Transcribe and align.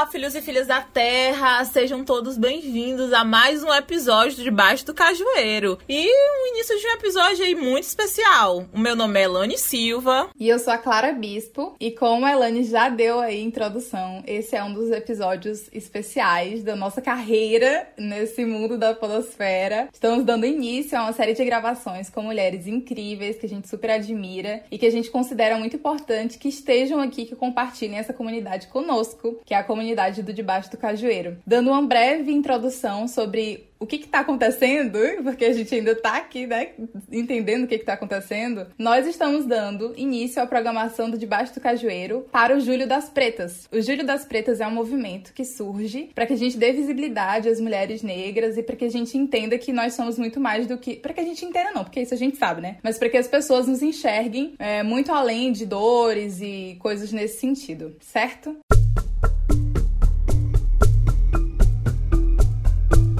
Olá, 0.00 0.08
filhos 0.08 0.34
e 0.34 0.40
filhas 0.40 0.66
da 0.66 0.80
Terra, 0.80 1.62
sejam 1.66 2.02
todos 2.02 2.38
bem-vindos 2.38 3.12
a 3.12 3.22
mais 3.22 3.62
um 3.62 3.70
episódio 3.70 4.34
de 4.34 4.44
Debaixo 4.44 4.86
do 4.86 4.94
Cajueiro. 4.94 5.76
E 5.86 6.08
o 6.08 6.54
início 6.54 6.74
de 6.78 6.86
um 6.86 6.92
episódio 6.92 7.44
aí 7.44 7.54
muito 7.54 7.84
especial. 7.84 8.64
O 8.72 8.78
meu 8.78 8.96
nome 8.96 9.20
é 9.20 9.24
Elane 9.24 9.58
Silva. 9.58 10.30
E 10.40 10.48
eu 10.48 10.58
sou 10.58 10.72
a 10.72 10.78
Clara 10.78 11.12
Bispo. 11.12 11.76
E 11.78 11.90
como 11.90 12.24
a 12.24 12.32
Elane 12.32 12.64
já 12.64 12.88
deu 12.88 13.20
aí 13.20 13.42
introdução, 13.42 14.22
esse 14.26 14.56
é 14.56 14.64
um 14.64 14.72
dos 14.72 14.90
episódios 14.90 15.68
especiais 15.70 16.62
da 16.62 16.74
nossa 16.74 17.02
carreira 17.02 17.86
nesse 17.98 18.46
mundo 18.46 18.78
da 18.78 18.94
podosfera. 18.94 19.90
Estamos 19.92 20.24
dando 20.24 20.46
início 20.46 20.96
a 20.96 21.02
uma 21.02 21.12
série 21.12 21.34
de 21.34 21.44
gravações 21.44 22.08
com 22.08 22.22
mulheres 22.22 22.66
incríveis 22.66 23.36
que 23.36 23.44
a 23.44 23.50
gente 23.50 23.68
super 23.68 23.90
admira 23.90 24.64
e 24.70 24.78
que 24.78 24.86
a 24.86 24.90
gente 24.90 25.10
considera 25.10 25.58
muito 25.58 25.76
importante 25.76 26.38
que 26.38 26.48
estejam 26.48 27.00
aqui, 27.00 27.26
que 27.26 27.36
compartilhem 27.36 27.98
essa 27.98 28.14
comunidade 28.14 28.68
conosco, 28.68 29.38
que 29.44 29.52
é 29.52 29.58
a 29.58 29.62
comunidade 29.62 29.89
do 30.22 30.32
Debaixo 30.32 30.70
do 30.70 30.76
Cajueiro. 30.76 31.38
Dando 31.46 31.70
uma 31.70 31.82
breve 31.82 32.32
introdução 32.32 33.06
sobre 33.08 33.70
o 33.80 33.86
que 33.86 33.96
está 33.96 34.20
acontecendo, 34.20 34.98
porque 35.24 35.46
a 35.46 35.52
gente 35.54 35.74
ainda 35.74 35.92
está 35.92 36.18
aqui, 36.18 36.46
né, 36.46 36.72
entendendo 37.10 37.64
o 37.64 37.66
que 37.66 37.76
está 37.76 37.94
acontecendo, 37.94 38.66
nós 38.78 39.06
estamos 39.06 39.46
dando 39.46 39.94
início 39.96 40.42
à 40.42 40.46
programação 40.46 41.10
do 41.10 41.16
Debaixo 41.16 41.54
do 41.54 41.60
Cajueiro 41.60 42.26
para 42.30 42.54
o 42.54 42.60
Julho 42.60 42.86
das 42.86 43.08
Pretas. 43.08 43.66
O 43.72 43.80
Julho 43.80 44.04
das 44.04 44.24
Pretas 44.26 44.60
é 44.60 44.66
um 44.66 44.70
movimento 44.70 45.32
que 45.32 45.44
surge 45.44 46.10
para 46.14 46.26
que 46.26 46.34
a 46.34 46.36
gente 46.36 46.58
dê 46.58 46.72
visibilidade 46.72 47.48
às 47.48 47.58
mulheres 47.58 48.02
negras 48.02 48.58
e 48.58 48.62
para 48.62 48.76
que 48.76 48.84
a 48.84 48.90
gente 48.90 49.16
entenda 49.16 49.56
que 49.56 49.72
nós 49.72 49.94
somos 49.94 50.18
muito 50.18 50.38
mais 50.38 50.66
do 50.66 50.76
que. 50.76 50.96
Para 50.96 51.14
que 51.14 51.20
a 51.20 51.24
gente 51.24 51.44
entenda, 51.44 51.70
não, 51.72 51.84
porque 51.84 52.00
isso 52.00 52.12
a 52.12 52.18
gente 52.18 52.36
sabe, 52.36 52.60
né? 52.60 52.76
Mas 52.82 52.98
para 52.98 53.08
que 53.08 53.16
as 53.16 53.26
pessoas 53.26 53.66
nos 53.66 53.82
enxerguem 53.82 54.54
é, 54.58 54.82
muito 54.82 55.10
além 55.10 55.52
de 55.52 55.64
dores 55.64 56.40
e 56.42 56.76
coisas 56.80 57.12
nesse 57.12 57.40
sentido, 57.40 57.96
certo? 58.00 58.56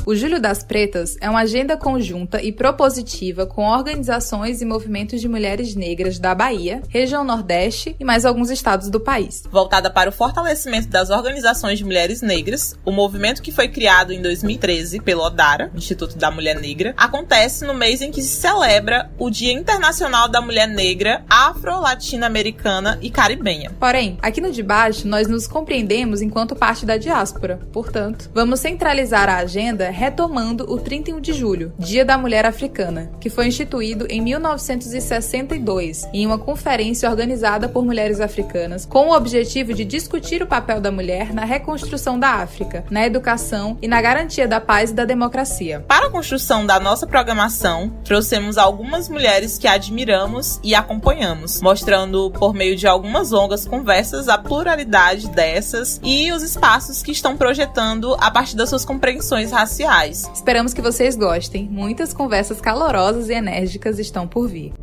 O 0.07 0.15
Julho 0.15 0.41
das 0.41 0.65
Pretas 0.65 1.17
é 1.21 1.29
uma 1.29 1.41
agenda 1.41 1.77
conjunta 1.77 2.43
e 2.43 2.51
propositiva 2.51 3.45
com 3.45 3.69
organizações 3.69 4.63
e 4.63 4.65
movimentos 4.65 5.21
de 5.21 5.29
mulheres 5.29 5.75
negras 5.75 6.19
da 6.19 6.35
Bahia, 6.35 6.83
região 6.89 7.23
Nordeste 7.23 7.95
e 8.01 8.05
mais 8.05 8.25
alguns 8.25 8.51
estados 8.51 8.89
do 8.89 8.99
país. 8.99 9.45
Voltada 9.51 9.91
para 9.91 10.09
o 10.09 10.13
fortalecimento 10.13 10.89
das 10.89 11.11
organizações 11.11 11.79
de 11.79 11.85
mulheres 11.85 12.23
negras, 12.23 12.75
o 12.85 12.91
movimento 12.91 13.43
que 13.43 13.53
foi 13.53 13.69
criado 13.69 14.13
em 14.13 14.23
2013 14.23 15.01
pelo 15.01 15.23
ODARA, 15.23 15.71
Instituto 15.75 16.17
da 16.17 16.31
Mulher 16.31 16.59
Negra, 16.59 16.95
acontece 16.97 17.67
no 17.67 17.75
mês 17.75 18.01
em 18.01 18.11
que 18.11 18.23
se 18.23 18.41
celebra 18.41 19.11
o 19.19 19.29
Dia 19.29 19.53
Internacional 19.53 20.29
da 20.29 20.41
Mulher 20.41 20.67
Negra 20.67 21.23
Afro-Latino-Americana 21.29 22.99
e 23.03 23.11
Caribenha. 23.11 23.71
Porém, 23.79 24.19
aqui 24.23 24.41
no 24.41 24.51
de 24.51 24.63
baixo 24.63 25.07
nós 25.07 25.29
nos 25.29 25.47
compreendemos 25.47 26.23
enquanto 26.23 26.57
parte 26.57 26.87
da 26.87 26.97
diáspora. 26.97 27.61
Portanto, 27.71 28.31
vamos 28.33 28.61
centralizar 28.61 29.29
a 29.29 29.37
agenda 29.37 29.90
retomando 29.91 30.65
o 30.73 30.79
31 30.79 31.21
de 31.21 31.33
julho, 31.33 31.73
Dia 31.79 32.05
da 32.05 32.17
Mulher 32.17 32.47
Africana, 32.47 33.11
que 33.21 33.29
foi 33.29 33.47
instituído 33.49 34.07
em 34.09 34.21
1962 34.21 36.09
em 36.13 36.25
uma 36.25 36.39
conferência 36.39 37.11
organizada 37.11 37.69
por 37.69 37.85
mulheres 37.85 38.21
africanas 38.21 38.87
com 38.87 39.09
o 39.09 39.17
objetivo 39.17 39.75
de 39.75 39.85
discutir 39.85 40.43
o 40.43 40.47
papel 40.47 40.81
da 40.81 40.93
mulher 40.93 41.35
na 41.35 41.45
reconstrução 41.45 42.19
da 42.19 42.29
África, 42.35 42.85
na 42.91 43.05
educação 43.05 43.77
e 43.83 43.89
na 43.89 44.01
garantia 44.01 44.47
da 44.47 44.61
paz 44.61 44.91
e 44.91 44.95
da 44.95 45.05
democracia. 45.05 45.85
Para 45.89 46.07
a 46.07 46.11
construção 46.11 46.65
da 46.65 46.79
nossa 46.79 47.07
programação, 47.07 47.93
trouxemos 48.05 48.57
algumas 48.57 49.09
mulheres 49.09 49.59
que 49.59 49.67
admiramos 49.67 50.61
e 50.63 50.75
acompanhamos, 50.75 51.61
mostrando 51.61 52.31
por 52.31 52.55
meio 52.55 52.77
de 52.77 52.87
algumas 52.87 53.31
longas 53.31 53.67
conversas 53.67 54.29
a 54.29 54.39
pluralidade 54.39 55.29
dessas 55.29 56.01
e 56.03 56.31
os 56.33 56.43
espaços 56.43 57.03
que 57.03 57.13
estão 57.13 57.37
projetando 57.37 58.15
a 58.21 58.31
partir 58.31 58.57
das 58.57 58.69
suas 58.69 58.85
compreensões 58.85 59.51
raciais 59.51 59.80
sociais. 59.81 60.31
Esperamos 60.35 60.75
que 60.75 60.83
vocês 60.83 61.17
gostem. 61.17 61.67
Muitas 61.67 62.13
conversas 62.13 62.61
calorosas 62.61 63.31
e 63.31 63.33
enérgicas 63.33 63.99
estão 63.99 64.29
por 64.29 64.47
vir. 64.47 64.75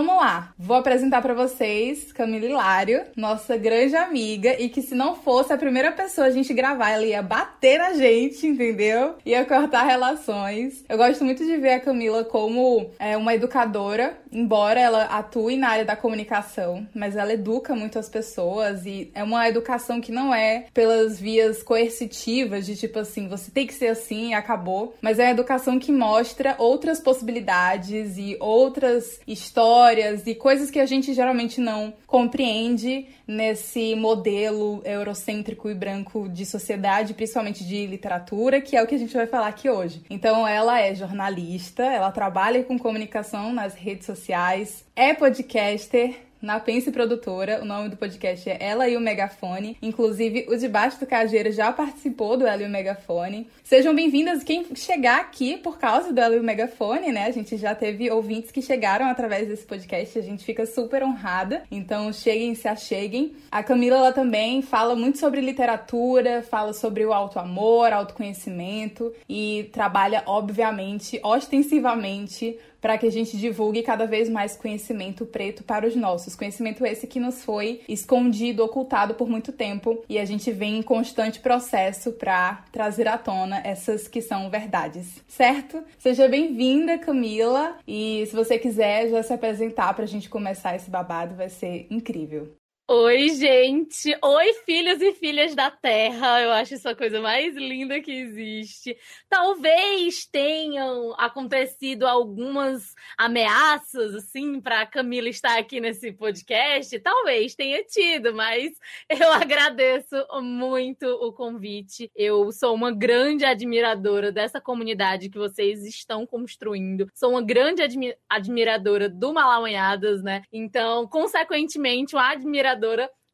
Vamos 0.00 0.16
lá, 0.16 0.54
vou 0.58 0.78
apresentar 0.78 1.20
para 1.20 1.34
vocês 1.34 2.10
Camila 2.10 2.46
Hilário, 2.46 3.04
nossa 3.14 3.58
grande 3.58 3.94
amiga, 3.94 4.58
e 4.58 4.70
que 4.70 4.80
se 4.80 4.94
não 4.94 5.14
fosse 5.14 5.52
a 5.52 5.58
primeira 5.58 5.92
pessoa 5.92 6.26
a 6.26 6.30
gente 6.30 6.54
gravar, 6.54 6.88
ela 6.88 7.04
ia 7.04 7.20
bater 7.20 7.78
na 7.78 7.92
gente, 7.92 8.46
entendeu? 8.46 9.16
Ia 9.26 9.44
cortar 9.44 9.82
relações. 9.82 10.82
Eu 10.88 10.96
gosto 10.96 11.22
muito 11.22 11.44
de 11.44 11.54
ver 11.58 11.74
a 11.74 11.80
Camila 11.80 12.24
como 12.24 12.90
é, 12.98 13.14
uma 13.14 13.34
educadora, 13.34 14.18
embora 14.32 14.80
ela 14.80 15.04
atue 15.04 15.58
na 15.58 15.68
área 15.68 15.84
da 15.84 15.94
comunicação, 15.94 16.88
mas 16.94 17.14
ela 17.14 17.34
educa 17.34 17.74
muito 17.74 17.98
as 17.98 18.08
pessoas 18.08 18.86
e 18.86 19.10
é 19.14 19.22
uma 19.22 19.46
educação 19.50 20.00
que 20.00 20.10
não 20.10 20.34
é 20.34 20.64
pelas 20.72 21.20
vias 21.20 21.62
coercitivas, 21.62 22.64
de 22.64 22.74
tipo 22.74 22.98
assim, 23.00 23.28
você 23.28 23.50
tem 23.50 23.66
que 23.66 23.74
ser 23.74 23.88
assim 23.88 24.30
e 24.30 24.34
acabou, 24.34 24.94
mas 25.02 25.18
é 25.18 25.24
uma 25.24 25.32
educação 25.32 25.78
que 25.78 25.92
mostra 25.92 26.54
outras 26.56 27.00
possibilidades 27.00 28.16
e 28.16 28.38
outras 28.40 29.20
histórias 29.26 29.89
histórias 29.90 30.26
e 30.26 30.34
coisas 30.34 30.70
que 30.70 30.78
a 30.78 30.86
gente 30.86 31.12
geralmente 31.12 31.60
não 31.60 31.92
compreende 32.06 33.08
nesse 33.26 33.94
modelo 33.96 34.80
eurocêntrico 34.84 35.68
e 35.68 35.74
branco 35.74 36.28
de 36.28 36.46
sociedade, 36.46 37.14
principalmente 37.14 37.64
de 37.66 37.86
literatura, 37.86 38.60
que 38.60 38.76
é 38.76 38.82
o 38.82 38.86
que 38.86 38.94
a 38.94 38.98
gente 38.98 39.14
vai 39.14 39.26
falar 39.26 39.48
aqui 39.48 39.68
hoje. 39.68 40.02
Então, 40.08 40.46
ela 40.46 40.80
é 40.80 40.94
jornalista, 40.94 41.82
ela 41.82 42.12
trabalha 42.12 42.62
com 42.62 42.78
comunicação 42.78 43.52
nas 43.52 43.74
redes 43.74 44.06
sociais, 44.06 44.84
é 44.94 45.12
podcaster, 45.12 46.14
na 46.40 46.58
Pense 46.58 46.90
Produtora. 46.90 47.60
O 47.62 47.64
nome 47.64 47.88
do 47.88 47.96
podcast 47.96 48.48
é 48.48 48.56
Ela 48.60 48.88
e 48.88 48.96
o 48.96 49.00
Megafone. 49.00 49.76
Inclusive, 49.82 50.46
o 50.48 50.56
Debaixo 50.56 50.98
do 50.98 51.06
Cajeiro 51.06 51.52
já 51.52 51.70
participou 51.72 52.36
do 52.36 52.46
Ela 52.46 52.62
e 52.62 52.66
o 52.66 52.70
Megafone. 52.70 53.48
Sejam 53.62 53.94
bem-vindas 53.94 54.42
quem 54.42 54.74
chegar 54.74 55.20
aqui 55.20 55.58
por 55.58 55.78
causa 55.78 56.12
do 56.12 56.20
Ela 56.20 56.36
e 56.36 56.38
o 56.38 56.42
Megafone, 56.42 57.12
né? 57.12 57.26
A 57.26 57.30
gente 57.30 57.56
já 57.56 57.74
teve 57.74 58.10
ouvintes 58.10 58.50
que 58.50 58.62
chegaram 58.62 59.06
através 59.06 59.48
desse 59.48 59.66
podcast. 59.66 60.18
A 60.18 60.22
gente 60.22 60.44
fica 60.44 60.64
super 60.66 61.02
honrada. 61.02 61.62
Então, 61.70 62.12
cheguem, 62.12 62.54
se 62.54 62.66
acheguem. 62.66 63.34
A 63.50 63.62
Camila, 63.62 63.96
ela 63.96 64.12
também 64.12 64.62
fala 64.62 64.94
muito 64.94 65.18
sobre 65.18 65.40
literatura, 65.40 66.42
fala 66.42 66.72
sobre 66.72 67.04
o 67.04 67.12
auto-amor, 67.12 67.92
autoconhecimento 67.92 69.12
e 69.28 69.68
trabalha, 69.72 70.22
obviamente, 70.26 71.20
ostensivamente 71.22 72.58
para 72.80 72.96
que 72.98 73.06
a 73.06 73.12
gente 73.12 73.36
divulgue 73.36 73.82
cada 73.82 74.06
vez 74.06 74.28
mais 74.28 74.56
conhecimento 74.56 75.26
preto 75.26 75.62
para 75.62 75.86
os 75.86 75.94
nossos. 75.94 76.34
Conhecimento 76.34 76.84
esse 76.84 77.06
que 77.06 77.20
nos 77.20 77.44
foi 77.44 77.80
escondido, 77.88 78.64
ocultado 78.64 79.14
por 79.14 79.28
muito 79.28 79.52
tempo 79.52 80.02
e 80.08 80.18
a 80.18 80.24
gente 80.24 80.50
vem 80.50 80.78
em 80.78 80.82
constante 80.82 81.40
processo 81.40 82.12
para 82.12 82.64
trazer 82.72 83.08
à 83.08 83.18
tona 83.18 83.60
essas 83.64 84.08
que 84.08 84.20
são 84.20 84.50
verdades, 84.50 85.22
certo? 85.28 85.82
Seja 85.98 86.28
bem-vinda, 86.28 86.98
Camila, 86.98 87.76
e 87.86 88.24
se 88.26 88.34
você 88.34 88.58
quiser 88.58 89.08
já 89.08 89.22
se 89.22 89.32
apresentar 89.32 89.94
para 89.94 90.04
a 90.04 90.08
gente 90.08 90.28
começar 90.28 90.74
esse 90.76 90.90
babado, 90.90 91.34
vai 91.34 91.48
ser 91.48 91.86
incrível. 91.90 92.59
Oi, 92.92 93.28
gente! 93.28 94.18
Oi, 94.20 94.52
filhos 94.66 95.00
e 95.00 95.12
filhas 95.12 95.54
da 95.54 95.70
Terra! 95.70 96.40
Eu 96.40 96.50
acho 96.50 96.74
isso 96.74 96.88
a 96.88 96.94
coisa 96.96 97.20
mais 97.20 97.54
linda 97.54 98.00
que 98.00 98.10
existe. 98.10 98.96
Talvez 99.28 100.26
tenham 100.26 101.14
acontecido 101.16 102.04
algumas 102.04 102.92
ameaças, 103.16 104.16
assim, 104.16 104.60
para 104.60 104.84
Camila 104.86 105.28
estar 105.28 105.56
aqui 105.56 105.78
nesse 105.78 106.10
podcast. 106.10 106.98
Talvez 106.98 107.54
tenha 107.54 107.84
tido, 107.84 108.34
mas 108.34 108.72
eu 109.08 109.32
agradeço 109.34 110.16
muito 110.42 111.06
o 111.06 111.32
convite. 111.32 112.10
Eu 112.12 112.50
sou 112.50 112.74
uma 112.74 112.90
grande 112.90 113.44
admiradora 113.44 114.32
dessa 114.32 114.60
comunidade 114.60 115.28
que 115.28 115.38
vocês 115.38 115.86
estão 115.86 116.26
construindo. 116.26 117.08
Sou 117.14 117.30
uma 117.30 117.42
grande 117.42 117.82
admi 117.82 118.16
admiradora 118.28 119.08
do 119.08 119.32
Malamanhadas, 119.32 120.24
né? 120.24 120.42
Então, 120.52 121.06
consequentemente, 121.06 122.16
uma 122.16 122.32
admiradora 122.32 122.79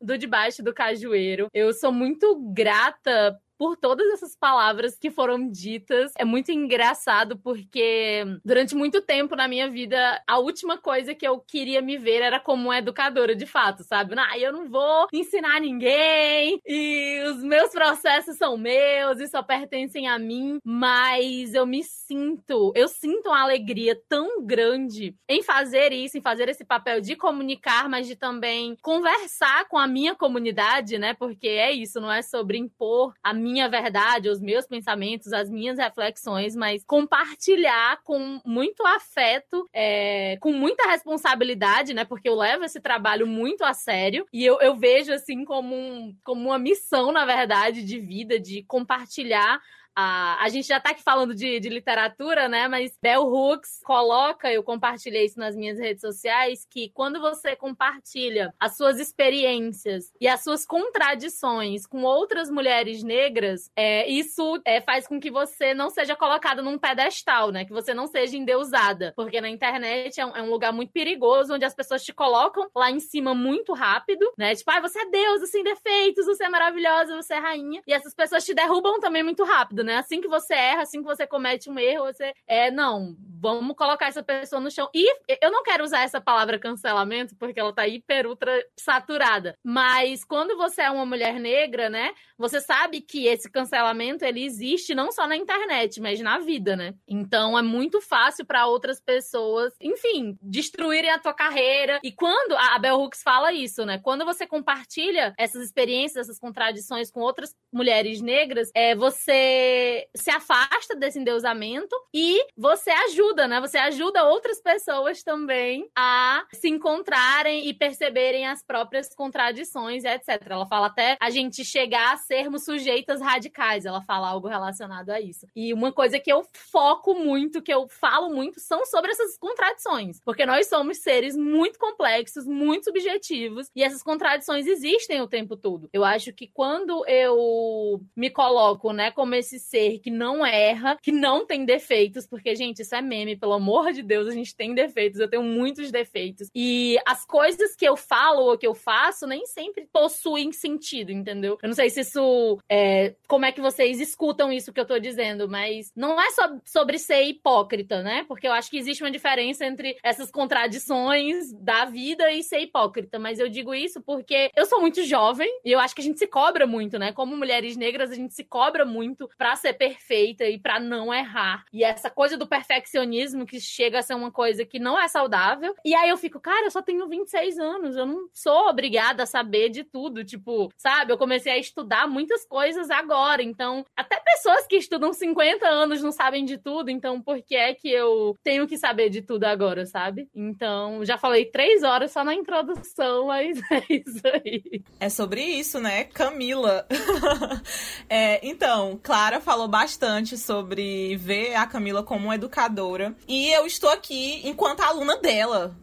do 0.01 0.19
Debaixo 0.19 0.63
do 0.63 0.75
Cajueiro. 0.75 1.49
Eu 1.55 1.73
sou 1.73 1.93
muito 1.93 2.37
grata 2.53 3.39
por 3.59 3.77
todas 3.77 4.07
essas 4.13 4.37
palavras 4.37 4.97
que 4.99 5.11
foram 5.11 5.49
ditas. 5.51 6.13
É 6.19 6.25
muito 6.25 6.51
engraçado 6.53 7.39
porque 7.39 8.25
durante 8.45 8.75
muito 8.75 9.01
tempo 9.01 9.35
na 9.37 9.49
minha 9.49 9.69
vida, 9.69 10.23
a 10.27 10.39
última 10.39 10.79
coisa 10.79 11.15
que 11.15 11.27
eu 11.27 11.39
queria 11.41 11.81
me 11.81 11.97
ver 11.97 12.23
era 12.23 12.41
como 12.41 12.73
educadora 12.73 13.35
de 13.35 13.47
fato, 13.47 13.83
sabe? 13.83 14.15
Ah, 14.19 14.39
eu 14.39 14.53
não 14.53 14.69
vou 14.69 15.07
ensinar 15.13 15.61
ninguém 15.61 16.61
e 16.67 17.23
os 17.29 17.43
meus 17.43 17.71
processos 17.71 18.37
são 18.37 18.57
meus 18.57 19.21
e 19.21 19.29
só 19.29 19.43
pertencem 19.43 20.09
a 20.09 20.19
mim, 20.19 20.59
mas 20.65 21.55
eu 21.55 21.67
me 21.67 21.83
sinto, 21.83 22.73
eu 22.75 22.89
sinto 22.89 23.29
uma 23.29 23.43
alegria 23.43 23.99
tão 24.09 24.45
grande 24.45 25.15
em 25.29 25.43
fazer 25.43 25.93
isso, 25.93 26.19
em 26.19 26.23
fazer 26.23 26.49
esse 26.49 26.65
papel 26.65 27.01
de 27.01 27.17
comunicar, 27.17 27.89
mas 27.89 28.07
de 28.07 28.17
também 28.17 28.77
conversar 28.83 29.67
com 29.69 29.79
a 29.79 29.87
minha 29.87 30.15
comunidade, 30.15 30.99
né? 30.99 31.15
Porque 31.15 31.49
é 31.49 31.73
isso, 31.73 32.01
não 32.01 32.13
é 32.13 32.23
sobre 32.23 32.59
impor 32.59 33.15
a 33.23 33.33
minha 33.33 33.46
verdade, 33.69 34.29
os 34.29 34.41
meus 34.41 34.67
pensamentos, 34.67 35.33
as 35.33 35.51
minhas 35.51 35.79
reflexões, 35.79 36.55
mas 36.57 36.85
compartilhar 36.85 38.01
com 38.03 38.41
muito 38.45 38.85
afeto, 38.87 39.69
é, 39.73 40.37
com 40.41 40.53
muita 40.53 40.89
responsabilidade, 40.89 41.95
né? 41.95 42.05
Porque 42.05 42.29
eu 42.29 42.35
levo 42.35 42.65
esse 42.65 42.81
trabalho 42.81 43.27
muito 43.27 43.65
a 43.65 43.73
sério 43.73 44.27
e 44.33 44.45
eu, 44.45 44.61
eu 44.61 44.77
vejo 44.77 45.13
assim 45.13 45.45
como, 45.45 45.75
um, 45.75 46.17
como 46.25 46.49
uma 46.49 46.59
missão, 46.59 47.13
na 47.13 47.25
verdade, 47.25 47.83
de 47.83 47.99
vida, 47.99 48.39
de 48.39 48.63
compartilhar 48.65 49.61
a, 49.97 50.45
a 50.45 50.49
gente 50.51 50.69
já 50.69 50.79
tá 50.79 50.91
aqui 50.91 51.03
falando 51.03 51.35
de, 51.35 51.59
de 51.59 51.71
literatura, 51.71 52.49
né? 52.49 52.69
Mas 52.69 52.93
Bell 53.01 53.23
Hooks 53.23 53.81
coloca, 53.83 54.53
eu 54.53 54.63
compartilhei 54.63 55.25
isso 55.25 55.39
nas 55.39 55.57
minhas 55.57 55.79
redes 55.79 56.03
sociais, 56.03 56.67
que 56.71 56.91
quando 56.91 57.19
você 57.19 57.57
compartilha 57.57 58.53
as 58.61 58.77
suas 58.77 59.01
experiências 59.01 60.13
e 60.21 60.29
as 60.29 60.45
suas 60.45 60.67
contradições 60.67 61.87
com 61.87 62.03
outras 62.03 62.51
mulheres 62.51 63.03
negras, 63.03 63.71
é, 63.75 64.07
isso 64.07 64.61
é, 64.67 64.83
faz 64.83 65.07
com 65.07 65.19
que 65.19 65.31
você 65.31 65.73
não 65.73 65.89
seja 65.89 66.15
colocada 66.15 66.61
num 66.61 66.77
pedestal, 66.79 67.51
né? 67.51 67.65
Que 67.65 67.73
você 67.73 67.95
não 67.95 68.07
seja 68.07 68.37
endeusada. 68.37 69.15
Porque 69.17 69.41
na 69.41 69.49
internet 69.49 70.21
é 70.21 70.27
um, 70.27 70.37
é 70.37 70.43
um 70.43 70.51
lugar 70.51 70.75
muito 70.75 70.93
perigoso, 70.93 71.55
onde 71.55 71.65
as 71.65 71.75
pessoas 71.75 72.05
te 72.05 72.13
colocam 72.13 72.69
lá 72.77 72.91
em 72.91 73.01
cima 73.01 73.35
muito 73.35 73.73
rápido, 73.73 74.31
né? 74.37 74.55
Tipo, 74.55 74.71
ah, 74.73 74.81
você 74.81 74.99
é 74.99 75.11
deusa 75.11 75.47
sem 75.47 75.65
defeitos, 75.65 76.27
você 76.27 76.45
é 76.45 76.49
maravilhosa, 76.51 77.17
você 77.17 77.33
é 77.33 77.39
rainha. 77.39 77.83
E 77.87 77.95
essas 77.95 78.15
pessoas 78.15 78.45
te 78.45 78.53
derrubam 78.53 79.01
também 79.01 79.23
muito 79.23 79.43
rápido, 79.43 79.86
né? 79.87 79.97
Assim 79.97 80.21
que 80.21 80.29
você 80.29 80.55
erra, 80.55 80.83
assim 80.83 80.99
que 80.99 81.07
você 81.07 81.27
comete 81.27 81.71
um 81.71 81.79
erro, 81.79 82.05
você 82.05 82.35
é, 82.47 82.71
não, 82.71 83.17
vamos 83.41 83.77
colocar 83.77 84.09
essa 84.09 84.23
pessoa 84.23 84.61
no 84.61 84.71
chão. 84.71 84.89
E 84.95 85.09
eu 85.41 85.51
não 85.51 85.63
quero 85.63 85.85
usar 85.85 86.03
essa 86.03 86.21
palavra 86.21 86.59
cancelamento, 86.59 87.35
porque 87.37 87.61
ela 87.61 87.73
tá 87.73 87.87
hiper 87.87 88.27
ultra 88.27 88.53
saturada. 88.77 89.57
Mas 89.63 90.25
quando 90.25 90.57
você 90.57 90.83
é 90.83 90.91
uma 90.91 91.07
mulher 91.07 91.39
negra, 91.39 91.89
né? 91.89 92.13
Você 92.39 92.61
sabe 92.61 93.01
que 93.01 93.27
esse 93.27 93.51
cancelamento 93.51 94.25
ele 94.25 94.45
existe 94.45 94.95
não 94.95 95.11
só 95.11 95.27
na 95.27 95.37
internet, 95.37 96.01
mas 96.01 96.21
na 96.21 96.39
vida, 96.39 96.77
né? 96.77 96.95
Então 97.07 97.59
é 97.59 97.63
muito 97.63 98.01
fácil 98.01 98.45
para 98.45 98.67
outras 98.67 99.01
pessoas, 99.01 99.73
enfim, 99.81 100.37
destruírem 100.43 101.11
a 101.11 101.19
tua 101.19 101.33
carreira. 101.33 102.01
E 102.03 102.13
quando 102.13 102.57
a 102.57 102.79
Bell 102.79 103.01
Hooks 103.01 103.23
fala 103.23 103.53
isso, 103.53 103.85
né? 103.85 103.99
Quando 103.99 104.25
você 104.25 104.47
compartilha 104.47 105.35
essas 105.39 105.63
experiências, 105.63 106.27
essas 106.27 106.39
contradições 106.39 107.11
com 107.11 107.21
outras 107.21 107.55
mulheres 107.73 108.21
negras, 108.21 108.71
é 108.75 108.95
você 108.95 109.76
se 110.15 110.31
afasta 110.31 110.95
desse 110.95 111.19
endeusamento 111.19 111.95
e 112.13 112.45
você 112.57 112.91
ajuda, 112.91 113.47
né? 113.47 113.61
Você 113.61 113.79
ajuda 113.79 114.25
outras 114.25 114.61
pessoas 114.61 115.23
também 115.23 115.89
a 115.97 116.45
se 116.53 116.69
encontrarem 116.69 117.69
e 117.69 117.75
perceberem 117.75 118.47
as 118.47 118.63
próprias 118.63 119.15
contradições, 119.15 120.05
etc. 120.05 120.43
Ela 120.49 120.67
fala 120.67 120.87
até 120.87 121.17
a 121.21 121.31
gente 121.31 121.65
chegar 121.65 122.15
a 122.15 122.17
sermos 122.17 122.65
sujeitas 122.65 123.21
radicais. 123.21 123.85
Ela 123.85 124.03
fala 124.03 124.29
algo 124.29 124.49
relacionado 124.49 125.11
a 125.11 125.21
isso. 125.21 125.47
E 125.55 125.73
uma 125.73 125.93
coisa 125.93 126.19
que 126.19 126.33
eu 126.33 126.45
foco 126.53 127.15
muito, 127.15 127.63
que 127.63 127.73
eu 127.73 127.89
falo 127.89 128.31
muito, 128.31 128.61
são 128.61 128.85
sobre 128.87 129.11
essas 129.11 129.37
contradições. 129.39 130.21
Porque 130.25 130.47
nós 130.47 130.69
somos 130.69 130.99
seres 130.99 131.37
muito 131.37 131.79
complexos, 131.79 132.47
muito 132.47 132.85
subjetivos, 132.85 133.69
e 133.75 133.83
essas 133.83 134.03
contradições 134.03 134.67
existem 134.67 135.21
o 135.21 135.29
tempo 135.29 135.57
todo. 135.57 135.89
Eu 135.93 136.05
acho 136.05 136.33
que 136.33 136.47
quando 136.47 137.05
eu 137.07 138.01
me 138.15 138.31
coloco, 138.31 138.93
né, 138.93 139.11
como 139.11 139.35
esse 139.35 139.59
ser 139.69 139.99
que 139.99 140.11
não 140.11 140.45
erra, 140.45 140.97
que 141.03 141.13
não 141.13 141.47
tem 141.47 141.65
defeitos, 141.65 142.27
porque, 142.27 142.55
gente, 142.55 142.83
isso 142.83 142.95
é 142.95 143.03
meme, 143.03 143.37
pelo 143.37 143.53
amor 143.53 143.93
de 143.93 144.03
Deus, 144.03 144.29
a 144.29 144.33
gente 144.33 144.55
tem 144.55 144.75
defeitos, 144.75 145.21
eu 145.21 145.29
tenho 145.29 145.43
muitos 145.43 145.91
defeitos. 145.91 146.49
E 146.55 146.97
as 147.07 147.25
coisas 147.25 147.75
que 147.75 147.85
eu 147.85 147.97
falo 147.97 148.43
ou 148.43 148.59
que 148.59 148.67
eu 148.67 148.75
faço 148.75 149.27
nem 149.27 149.45
sempre 149.47 149.89
possuem 149.93 150.53
sentido, 150.53 151.11
entendeu? 151.11 151.59
Eu 151.63 151.69
não 151.69 151.75
sei 151.75 151.91
se 151.91 152.01
isso. 152.01 152.59
É, 152.71 153.15
como 153.27 153.45
é 153.45 153.53
que 153.53 153.61
vocês 153.61 154.01
escutam 154.01 154.53
isso 154.53 154.73
que 154.73 154.81
eu 154.81 154.87
tô 154.87 154.99
dizendo, 154.99 155.49
mas 155.49 155.93
não 155.95 156.21
é 156.21 156.31
só 156.31 156.57
sobre 156.65 156.99
ser 156.99 157.23
hipócrita, 157.23 158.03
né? 158.03 158.25
Porque 158.29 158.47
eu 158.47 158.53
acho 158.53 158.71
que 158.71 158.79
existe 158.79 159.03
uma 159.03 159.11
diferença 159.11 159.67
entre 159.67 159.97
essas 160.03 160.31
contradições 160.31 161.53
da 161.53 161.85
vida 161.85 162.31
e 162.31 162.43
ser 162.43 162.61
hipócrita. 162.61 163.19
Mas 163.19 163.39
eu 163.39 163.49
digo 163.49 163.75
isso 163.75 164.01
porque 164.01 164.51
eu 164.55 164.67
sou 164.67 164.81
muito 164.81 165.03
jovem 165.05 165.51
e 165.65 165.73
eu 165.73 165.81
acho 165.81 165.95
que 165.95 166.01
a 166.01 166.05
gente 166.05 166.19
se 166.19 166.27
cobra 166.27 166.67
muito, 166.67 166.99
né? 166.99 167.13
Como 167.13 167.37
mulheres 167.37 167.77
negras, 167.77 168.11
a 168.11 168.15
gente 168.15 168.35
se 168.35 168.45
cobra 168.45 168.85
muito 168.85 169.29
pra 169.37 169.56
ser 169.57 169.75
perfeita 169.75 170.45
e 170.45 170.59
para 170.59 170.79
não 170.79 171.13
errar. 171.13 171.65
E 171.73 171.83
essa 171.85 172.11
coisa 172.11 172.37
do 172.37 172.47
perfeccionismo 172.47 173.47
que 173.47 173.61
chega 173.61 173.99
a 173.99 174.03
ser 174.03 174.15
uma 174.15 174.31
coisa 174.31 174.65
que 174.65 174.79
não 174.79 174.99
é 174.99 175.09
saudável. 175.09 175.75
E 175.85 175.95
aí 175.95 176.09
eu 176.09 176.17
fico, 176.17 176.41
cara, 176.41 176.67
eu 176.67 176.71
só 176.71 176.83
tenho 176.83 177.09
26 177.09 177.59
anos, 177.59 177.97
eu 177.97 178.07
não 178.07 178.29
sou 178.33 178.69
obrigada 178.69 179.23
a 179.23 179.27
saber 179.27 179.69
de 179.69 179.85
tudo. 179.85 180.25
Tipo, 180.25 180.71
sabe? 180.77 181.13
Eu 181.13 181.19
comecei 181.19 181.53
a 181.53 181.59
estudar 181.59 182.07
muitas 182.07 182.45
coisas 182.47 182.91
agora. 182.91 183.43
Então, 183.43 183.85
até 183.97 184.21
pessoas 184.21 184.67
que 184.67 184.77
estudam 184.77 185.13
50 185.13 185.67
anos 185.67 186.03
não 186.03 186.13
sabem 186.13 186.45
de 186.45 186.59
tudo. 186.59 186.91
Então, 186.91 187.21
por 187.21 187.43
que 187.43 187.57
é 187.57 187.75
que 187.75 187.91
eu 187.91 188.37
tenho 188.43 188.67
que 188.67 188.77
saber 188.77 189.11
de 189.11 189.23
tudo 189.23 189.45
agora, 189.45 189.87
sabe? 189.87 190.29
Então, 190.35 191.05
já 191.05 191.17
falei 191.17 191.47
três 191.47 191.83
horas 191.83 192.13
só 192.13 192.25
na 192.25 192.35
introdução, 192.35 193.27
mas 193.27 193.59
é 193.71 193.83
isso 193.89 194.23
aí. 194.27 194.83
É 195.01 195.09
sobre 195.09 195.43
isso, 195.43 195.81
né? 195.81 196.05
Camila. 196.05 196.87
é, 198.09 198.47
então, 198.47 198.99
Clara 199.37 199.41
falou 199.41 199.69
bastante 199.69 200.37
sobre 200.37 201.17
ver 201.17 201.55
a 201.55 201.67
Camila 201.67 202.03
como 202.03 202.27
uma 202.27 202.35
educadora. 202.35 203.15
E 203.29 203.51
eu 203.51 203.67
estou 203.67 203.91
aqui 203.91 204.41
enquanto 204.45 204.81
aluna 204.81 205.19
dela. 205.19 205.75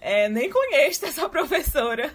É, 0.00 0.28
nem 0.28 0.50
conheço 0.50 1.04
essa 1.06 1.28
professora, 1.30 2.12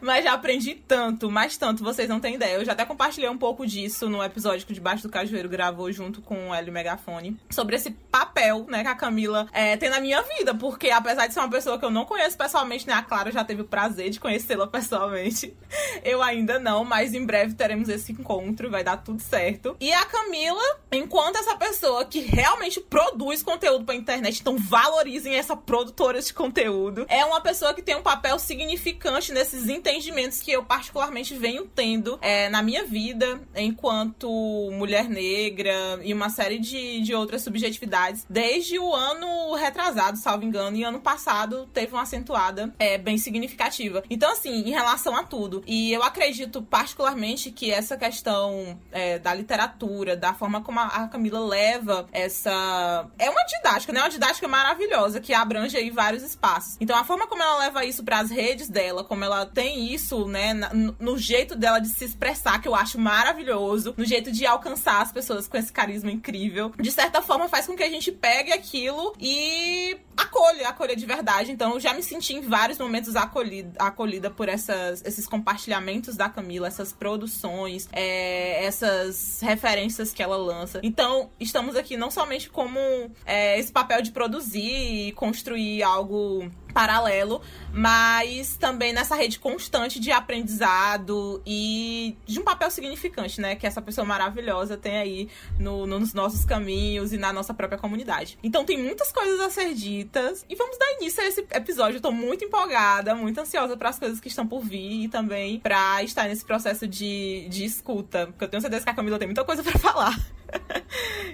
mas 0.00 0.24
já 0.24 0.32
aprendi 0.32 0.74
tanto, 0.74 1.30
mais 1.30 1.56
tanto, 1.58 1.84
vocês 1.84 2.08
não 2.08 2.18
têm 2.18 2.36
ideia. 2.36 2.54
Eu 2.54 2.64
já 2.64 2.72
até 2.72 2.84
compartilhei 2.84 3.28
um 3.28 3.36
pouco 3.36 3.66
disso 3.66 4.08
no 4.08 4.22
episódio 4.22 4.64
que 4.64 4.72
o 4.72 4.74
Debaixo 4.74 5.02
do 5.02 5.12
Cajueiro 5.12 5.48
gravou 5.48 5.92
junto 5.92 6.22
com 6.22 6.48
o 6.48 6.54
Hélio 6.54 6.72
Megafone, 6.72 7.38
sobre 7.50 7.76
esse 7.76 7.90
papel, 7.90 8.25
né, 8.68 8.82
que 8.82 8.88
a 8.88 8.94
Camila 8.94 9.48
é, 9.52 9.76
tem 9.76 9.88
na 9.88 10.00
minha 10.00 10.22
vida, 10.22 10.54
porque 10.54 10.90
apesar 10.90 11.26
de 11.26 11.34
ser 11.34 11.40
uma 11.40 11.50
pessoa 11.50 11.78
que 11.78 11.84
eu 11.84 11.90
não 11.90 12.04
conheço 12.04 12.36
pessoalmente, 12.36 12.86
né, 12.86 12.92
a 12.92 13.02
Clara 13.02 13.32
já 13.32 13.44
teve 13.44 13.62
o 13.62 13.64
prazer 13.64 14.10
de 14.10 14.20
conhecê-la 14.20 14.66
pessoalmente, 14.68 15.56
eu 16.04 16.22
ainda 16.22 16.58
não, 16.58 16.84
mas 16.84 17.14
em 17.14 17.24
breve 17.24 17.54
teremos 17.54 17.88
esse 17.88 18.12
encontro, 18.12 18.70
vai 18.70 18.84
dar 18.84 18.98
tudo 18.98 19.20
certo. 19.20 19.76
E 19.80 19.92
a 19.92 20.04
Camila, 20.04 20.80
enquanto 20.92 21.36
essa 21.36 21.56
pessoa 21.56 22.04
que 22.04 22.20
realmente 22.20 22.80
produz 22.80 23.42
conteúdo 23.42 23.84
pra 23.84 23.94
internet, 23.94 24.40
então 24.40 24.56
valorizem 24.58 25.34
essa 25.34 25.56
produtora 25.56 26.20
de 26.20 26.32
conteúdo, 26.32 27.06
é 27.08 27.24
uma 27.24 27.40
pessoa 27.40 27.72
que 27.74 27.82
tem 27.82 27.96
um 27.96 28.02
papel 28.02 28.38
significante 28.38 29.32
nesses 29.32 29.68
entendimentos 29.68 30.40
que 30.40 30.52
eu 30.52 30.64
particularmente 30.64 31.34
venho 31.34 31.66
tendo 31.66 32.18
é, 32.20 32.48
na 32.48 32.62
minha 32.62 32.84
vida 32.84 33.40
enquanto 33.54 34.28
mulher 34.72 35.08
negra 35.08 36.00
e 36.02 36.12
uma 36.12 36.28
série 36.28 36.58
de, 36.58 37.00
de 37.00 37.14
outras 37.14 37.42
subjetividades. 37.42 38.25
Desde 38.28 38.78
o 38.78 38.94
ano 38.94 39.54
retrasado, 39.54 40.18
salvo 40.18 40.44
engano, 40.44 40.76
e 40.76 40.84
ano 40.84 41.00
passado 41.00 41.68
teve 41.72 41.92
uma 41.92 42.02
acentuada 42.02 42.72
é, 42.78 42.98
bem 42.98 43.18
significativa. 43.18 44.02
Então, 44.10 44.30
assim, 44.32 44.62
em 44.68 44.70
relação 44.70 45.16
a 45.16 45.22
tudo. 45.22 45.62
E 45.66 45.92
eu 45.92 46.02
acredito 46.02 46.62
particularmente 46.62 47.50
que 47.50 47.70
essa 47.70 47.96
questão 47.96 48.78
é, 48.92 49.18
da 49.18 49.32
literatura, 49.34 50.16
da 50.16 50.34
forma 50.34 50.60
como 50.62 50.80
a 50.80 51.08
Camila 51.08 51.40
leva 51.40 52.06
essa. 52.12 53.08
É 53.18 53.30
uma 53.30 53.44
didática, 53.44 53.92
né? 53.92 54.00
Uma 54.00 54.10
didática 54.10 54.48
maravilhosa 54.48 55.20
que 55.20 55.32
abrange 55.32 55.76
aí 55.76 55.90
vários 55.90 56.22
espaços. 56.22 56.76
Então, 56.80 56.96
a 56.96 57.04
forma 57.04 57.26
como 57.26 57.42
ela 57.42 57.58
leva 57.58 57.84
isso 57.84 58.04
para 58.04 58.18
as 58.18 58.30
redes 58.30 58.68
dela, 58.68 59.04
como 59.04 59.24
ela 59.24 59.46
tem 59.46 59.92
isso, 59.92 60.26
né, 60.26 60.52
no 60.98 61.18
jeito 61.18 61.54
dela 61.54 61.78
de 61.78 61.88
se 61.88 62.04
expressar, 62.04 62.60
que 62.60 62.68
eu 62.68 62.74
acho 62.74 62.98
maravilhoso, 62.98 63.94
no 63.96 64.04
jeito 64.04 64.30
de 64.30 64.46
alcançar 64.46 65.02
as 65.02 65.12
pessoas 65.12 65.48
com 65.48 65.56
esse 65.56 65.72
carisma 65.72 66.10
incrível, 66.10 66.72
de 66.78 66.90
certa 66.90 67.22
forma 67.22 67.48
faz 67.48 67.66
com 67.66 67.76
que 67.76 67.82
a 67.82 67.90
gente 67.90 68.12
pegue 68.20 68.52
aquilo 68.52 69.14
e 69.20 69.96
acolha, 70.16 70.68
acolha 70.68 70.96
de 70.96 71.06
verdade. 71.06 71.52
Então, 71.52 71.74
eu 71.74 71.80
já 71.80 71.92
me 71.92 72.02
senti 72.02 72.34
em 72.34 72.40
vários 72.40 72.78
momentos 72.78 73.14
acolhida, 73.16 73.72
acolhida 73.78 74.30
por 74.30 74.48
essas, 74.48 75.04
esses 75.04 75.26
compartilhamentos 75.26 76.16
da 76.16 76.28
Camila, 76.28 76.66
essas 76.66 76.92
produções, 76.92 77.88
é, 77.92 78.64
essas 78.64 79.40
referências 79.42 80.12
que 80.12 80.22
ela 80.22 80.36
lança. 80.36 80.80
Então, 80.82 81.30
estamos 81.38 81.76
aqui 81.76 81.96
não 81.96 82.10
somente 82.10 82.48
como 82.48 82.78
é, 83.24 83.58
esse 83.58 83.72
papel 83.72 84.02
de 84.02 84.10
produzir 84.10 85.08
e 85.08 85.12
construir 85.12 85.82
algo 85.82 86.50
paralelo, 86.76 87.40
mas 87.72 88.58
também 88.58 88.92
nessa 88.92 89.16
rede 89.16 89.38
constante 89.38 89.98
de 89.98 90.12
aprendizado 90.12 91.40
e 91.46 92.14
de 92.26 92.38
um 92.38 92.42
papel 92.42 92.70
significante, 92.70 93.40
né? 93.40 93.56
Que 93.56 93.66
essa 93.66 93.80
pessoa 93.80 94.04
maravilhosa 94.04 94.76
tem 94.76 94.98
aí 94.98 95.28
no, 95.58 95.86
nos 95.86 96.12
nossos 96.12 96.44
caminhos 96.44 97.14
e 97.14 97.16
na 97.16 97.32
nossa 97.32 97.54
própria 97.54 97.78
comunidade. 97.78 98.38
Então 98.42 98.62
tem 98.62 98.76
muitas 98.76 99.10
coisas 99.10 99.40
a 99.40 99.48
ser 99.48 99.72
ditas 99.72 100.44
e 100.50 100.54
vamos 100.54 100.76
dar 100.76 100.92
início 101.00 101.22
a 101.22 101.26
esse 101.26 101.40
episódio. 101.50 101.96
Eu 101.96 102.02
tô 102.02 102.12
muito 102.12 102.44
empolgada, 102.44 103.14
muito 103.14 103.40
ansiosa 103.40 103.74
para 103.74 103.88
as 103.88 103.98
coisas 103.98 104.20
que 104.20 104.28
estão 104.28 104.46
por 104.46 104.60
vir 104.60 105.04
e 105.04 105.08
também 105.08 105.58
para 105.60 106.02
estar 106.02 106.28
nesse 106.28 106.44
processo 106.44 106.86
de, 106.86 107.46
de 107.48 107.64
escuta, 107.64 108.26
porque 108.26 108.44
eu 108.44 108.48
tenho 108.48 108.60
certeza 108.60 108.84
que 108.84 108.90
a 108.90 108.94
Camila 108.94 109.18
tem 109.18 109.28
muita 109.28 109.44
coisa 109.44 109.62
para 109.62 109.78
falar. 109.80 110.14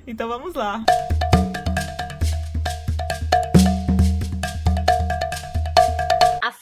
então 0.06 0.28
vamos 0.28 0.54
lá. 0.54 0.84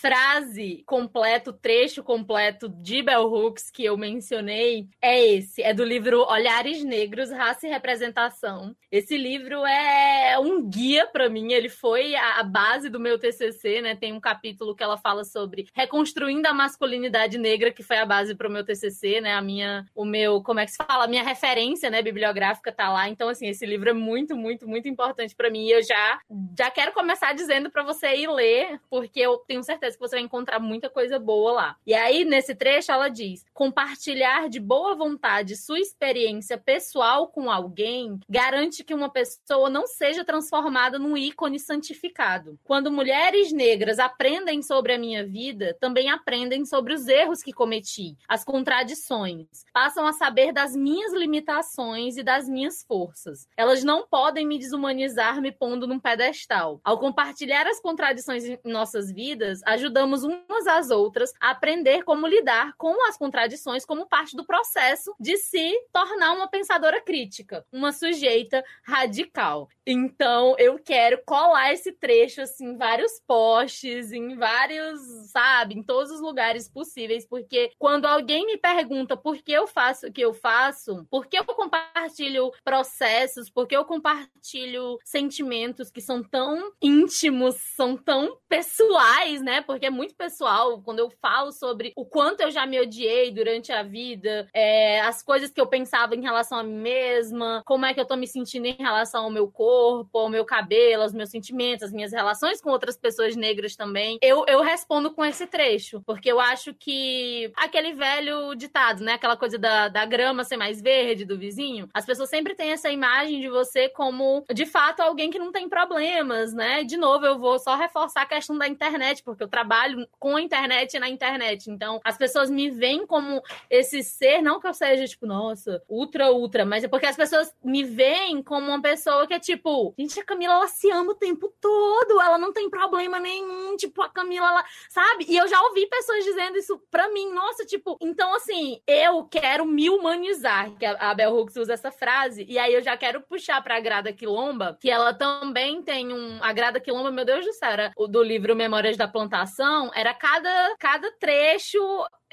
Frase 0.01 0.83
completa, 0.87 1.51
o 1.51 1.53
trecho 1.53 2.03
completo 2.03 2.71
de 2.71 3.03
Bell 3.03 3.31
Hooks 3.31 3.71
que 3.71 3.85
eu 3.85 3.99
mencionei 3.99 4.89
é 5.01 5.27
esse. 5.27 5.63
É 5.63 5.75
do 5.75 5.85
livro 5.85 6.23
Olhares 6.23 6.83
Negros, 6.83 7.31
Raça 7.31 7.67
e 7.67 7.71
Representação. 7.71 8.75
Esse 8.91 9.19
livro 9.19 9.65
é 9.67 10.39
um 10.39 10.67
guia 10.67 11.07
para 11.07 11.29
mim. 11.29 11.53
Ele 11.53 11.69
foi 11.69 12.15
a 12.15 12.43
base 12.43 12.89
do 12.89 12.99
meu 12.99 13.19
TCC, 13.19 13.83
né? 13.83 13.95
Tem 13.95 14.13
um 14.13 14.21
capítulo 14.21 14.75
que 14.75 14.83
ela 14.83 14.97
fala 14.97 15.23
sobre 15.23 15.67
reconstruindo 15.75 16.49
a 16.49 16.55
masculinidade 16.55 17.37
negra, 17.37 17.71
que 17.71 17.83
foi 17.83 17.99
a 17.99 18.07
base 18.07 18.35
para 18.35 18.49
o 18.49 18.51
meu 18.51 18.65
TCC, 18.65 19.21
né? 19.21 19.35
A 19.35 19.43
minha, 19.43 19.85
o 19.95 20.07
meu, 20.07 20.43
como 20.43 20.61
é 20.61 20.65
que 20.65 20.73
se 20.73 20.79
fala? 20.79 21.05
A 21.05 21.09
minha 21.09 21.23
referência, 21.23 21.91
né? 21.91 22.01
Bibliográfica 22.01 22.73
tá 22.73 22.91
lá. 22.91 23.09
Então, 23.09 23.29
assim, 23.29 23.49
esse 23.49 23.67
livro 23.67 23.91
é 23.91 23.95
muito, 23.95 24.35
muito, 24.35 24.67
muito 24.67 24.89
importante 24.89 25.37
para 25.37 25.51
mim. 25.51 25.67
E 25.67 25.73
eu 25.73 25.83
já, 25.83 26.19
já 26.59 26.71
quero 26.71 26.93
começar 26.93 27.35
dizendo 27.35 27.71
para 27.71 27.83
você 27.83 28.17
ir 28.17 28.31
ler, 28.31 28.81
porque 28.89 29.21
eu 29.21 29.37
tenho 29.47 29.63
certeza 29.63 29.90
que 29.97 30.01
você 30.01 30.17
vai 30.17 30.25
encontrar 30.25 30.59
muita 30.59 30.89
coisa 30.89 31.19
boa 31.19 31.53
lá. 31.53 31.77
E 31.87 31.95
aí, 31.95 32.25
nesse 32.25 32.55
trecho, 32.55 32.93
ela 32.93 33.09
diz: 33.09 33.45
compartilhar 33.53 34.49
de 34.49 34.61
boa 34.61 34.95
vontade 34.95 35.57
sua 35.57 35.79
experiência 35.79 36.59
pessoal 36.59 37.29
com 37.29 37.51
alguém 37.51 38.19
garante 38.29 38.85
que 38.85 38.95
uma 38.95 39.11
pessoa 39.11 39.69
não 39.69 39.87
seja 39.87 40.25
transformada 40.25 40.99
num 40.99 41.17
ícone 41.17 41.59
santificado. 41.59 42.59
Quando 42.65 42.91
mulheres 42.91 43.53
negras 43.53 43.99
aprendem 43.99 44.63
sobre 44.63 44.93
a 44.93 44.99
minha 44.99 45.27
vida, 45.27 45.77
também 45.81 46.11
aprendem 46.11 46.65
sobre 46.65 46.95
os 46.95 47.09
erros 47.09 47.43
que 47.43 47.53
cometi, 47.53 48.17
as 48.29 48.45
contradições, 48.45 49.47
passam 49.73 50.07
a 50.07 50.13
saber 50.13 50.53
das 50.53 50.75
minhas 50.75 51.13
limitações 51.13 52.17
e 52.17 52.23
das 52.23 52.49
minhas 52.49 52.85
forças. 52.85 53.49
Elas 53.57 53.85
não 53.85 54.07
podem 54.07 54.47
me 54.47 54.59
desumanizar 54.59 55.41
me 55.41 55.53
pondo 55.53 55.87
num 55.87 55.99
pedestal. 55.99 56.81
Ao 56.85 56.99
compartilhar 56.99 57.67
as 57.67 57.81
contradições 57.81 58.45
em 58.45 58.59
nossas 58.65 59.11
vidas, 59.13 59.61
ajudamos 59.81 60.23
umas 60.23 60.67
às 60.67 60.91
outras 60.91 61.33
a 61.41 61.51
aprender 61.51 62.05
como 62.05 62.27
lidar 62.27 62.75
com 62.77 63.09
as 63.09 63.17
contradições 63.17 63.85
como 63.85 64.07
parte 64.07 64.37
do 64.37 64.45
processo 64.45 65.15
de 65.19 65.37
se 65.39 65.73
tornar 65.93 66.33
uma 66.33 66.49
pensadora 66.49 67.01
crítica, 67.01 67.65
uma 67.73 67.93
sujeita 67.93 68.63
radical. 68.85 69.69
Então, 69.87 70.55
eu 70.59 70.79
quero 70.79 71.21
colar 71.25 71.73
esse 71.73 71.93
trecho 71.93 72.43
assim 72.43 72.71
em 72.71 72.77
vários 72.77 73.21
posts, 73.27 74.13
em 74.13 74.37
vários, 74.37 75.01
sabe, 75.31 75.75
em 75.75 75.83
todos 75.83 76.11
os 76.11 76.21
lugares 76.21 76.69
possíveis, 76.69 77.27
porque 77.27 77.73
quando 77.79 78.07
alguém 78.07 78.47
me 78.47 78.57
pergunta 78.57 79.17
por 79.17 79.39
que 79.39 79.53
eu 79.53 79.67
faço 79.67 80.07
o 80.07 80.13
que 80.13 80.21
eu 80.21 80.33
faço, 80.33 81.07
por 81.11 81.27
que 81.27 81.39
eu 81.39 81.45
compartilho 81.45 82.53
processos, 82.63 83.51
por 83.51 83.67
que 83.67 83.77
eu 83.77 83.85
compartilho 83.85 84.99
sentimentos 85.05 85.91
que 85.91 86.01
são 86.01 86.23
tão 86.23 86.73
íntimos, 86.81 87.57
são 87.57 87.97
tão 87.97 88.39
pessoais, 88.49 89.43
né? 89.43 89.63
Porque 89.71 89.87
é 89.87 89.91
muito 89.91 90.15
pessoal 90.15 90.81
quando 90.83 90.99
eu 90.99 91.11
falo 91.23 91.53
sobre 91.53 91.93
o 91.97 92.05
quanto 92.05 92.41
eu 92.41 92.51
já 92.51 92.67
me 92.67 92.81
odiei 92.81 93.31
durante 93.31 93.73
a 93.73 93.83
vida, 93.83 94.49
é, 94.53 95.01
as 95.01 95.23
coisas 95.23 95.51
que 95.51 95.61
eu 95.61 95.67
pensava 95.67 96.15
em 96.15 96.23
relação 96.23 96.59
a 96.59 96.63
mim 96.63 96.81
mesma, 96.81 97.63
como 97.67 97.87
é 97.87 97.95
que 97.95 98.01
eu 98.01 98.07
tô 98.07 98.17
me 98.17 98.27
sentindo 98.27 98.67
em 98.67 98.77
relação 98.77 99.25
ao 99.25 99.31
meu 99.31 99.49
corpo, 99.49 100.19
ao 100.19 100.29
meu 100.29 100.45
cabelo, 100.45 101.03
aos 101.03 101.13
meus 101.13 101.31
sentimentos, 101.31 101.85
as 101.85 101.93
minhas 101.93 102.13
relações 102.13 102.61
com 102.61 102.71
outras 102.71 102.97
pessoas 102.97 103.37
negras 103.37 103.77
também. 103.77 104.19
Eu, 104.23 104.45
eu 104.49 104.63
respondo 104.63 105.13
com 105.13 105.25
esse 105.25 105.47
trecho, 105.47 106.01
porque 106.07 106.31
eu 106.31 106.41
acho 106.41 106.75
que 106.75 107.53
aquele 107.57 107.93
velho 107.93 108.55
ditado, 108.55 109.05
né? 109.05 109.13
Aquela 109.15 109.37
coisa 109.37 109.59
da, 109.59 109.89
da 109.89 110.05
grama 110.05 110.45
ser 110.45 110.57
mais 110.57 110.81
verde 110.81 111.25
do 111.25 111.39
vizinho, 111.39 111.89
as 111.95 112.07
pessoas 112.07 112.31
sempre 112.31 112.55
têm 112.55 112.73
essa 112.73 112.91
imagem 112.91 113.41
de 113.41 113.49
você 113.49 113.89
como, 113.89 114.45
de 114.53 114.67
fato, 114.67 115.01
alguém 115.01 115.31
que 115.31 115.39
não 115.39 115.53
tem 115.53 115.69
problemas, 115.69 116.53
né? 116.53 116.83
De 116.83 116.97
novo, 116.97 117.27
eu 117.27 117.39
vou 117.39 117.59
só 117.59 117.77
reforçar 117.77 118.23
a 118.23 118.27
questão 118.27 118.57
da 118.57 118.67
internet, 118.67 119.23
porque 119.23 119.43
eu 119.43 119.49
trabalho 119.61 120.09
com 120.19 120.37
a 120.37 120.41
internet 120.41 120.99
na 120.99 121.09
internet. 121.09 121.71
Então, 121.71 122.01
as 122.03 122.17
pessoas 122.17 122.51
me 122.51 122.71
veem 122.71 123.07
como 123.07 123.43
esse 123.69 124.03
ser, 124.03 124.41
não 124.41 124.59
que 124.59 124.67
eu 124.67 124.73
seja, 124.73 125.07
tipo, 125.07 125.27
nossa, 125.27 125.83
ultra, 125.89 126.33
ultra, 126.33 126.65
mas 126.65 126.83
é 126.83 126.89
porque 126.89 127.07
as 127.07 127.17
pessoas 127.17 127.55
me 127.63 127.85
veem 127.85 128.43
como 128.43 128.69
uma 128.69 128.81
pessoa 128.81 129.27
que 129.27 129.35
é 129.35 129.39
tipo, 129.39 129.95
gente, 129.99 130.19
a 130.19 130.25
Camila, 130.25 130.55
ela 130.55 130.69
se 130.69 130.91
ama 130.91 131.13
o 131.13 131.15
tempo 131.15 131.53
todo, 131.61 132.21
ela 132.21 132.39
não 132.39 132.53
tem 132.53 132.71
problema 132.71 133.21
nenhum, 133.21 133.77
tipo, 133.77 134.01
a 134.01 134.09
Camila, 134.09 134.49
ela, 134.49 134.65
sabe? 134.89 135.27
E 135.29 135.37
eu 135.37 135.47
já 135.47 135.61
ouvi 135.63 135.87
pessoas 135.87 136.25
dizendo 136.25 136.57
isso 136.57 136.81
pra 136.91 137.11
mim, 137.11 137.31
nossa, 137.33 137.65
tipo, 137.67 137.99
então 138.01 138.35
assim, 138.35 138.81
eu 138.87 139.25
quero 139.25 139.67
me 139.67 139.91
humanizar, 139.91 140.71
que 140.73 140.87
a 140.87 141.15
Bell 141.15 141.37
Hooks 141.37 141.57
usa 141.57 141.75
essa 141.75 141.91
frase, 141.91 142.47
e 142.49 142.59
aí 142.59 142.73
eu 142.73 142.83
já 142.83 142.97
quero 142.97 143.21
puxar 143.21 143.63
pra 143.63 143.81
Grada 143.81 144.13
Quilomba, 144.13 144.79
que 144.81 144.91
ela 144.91 145.13
também 145.13 145.83
tem 145.83 146.13
um, 146.13 146.39
a 146.43 146.53
Grada 146.53 146.81
Quilomba, 146.81 147.11
meu 147.11 147.25
Deus 147.25 147.45
do 147.45 147.53
céu, 147.53 147.71
era 147.71 147.93
do 148.09 148.23
livro 148.23 148.57
Memórias 148.57 148.97
da 148.97 149.07
Plantação, 149.07 149.50
era 149.95 150.15
cada, 150.15 150.77
cada 150.79 151.11
trecho 151.19 151.79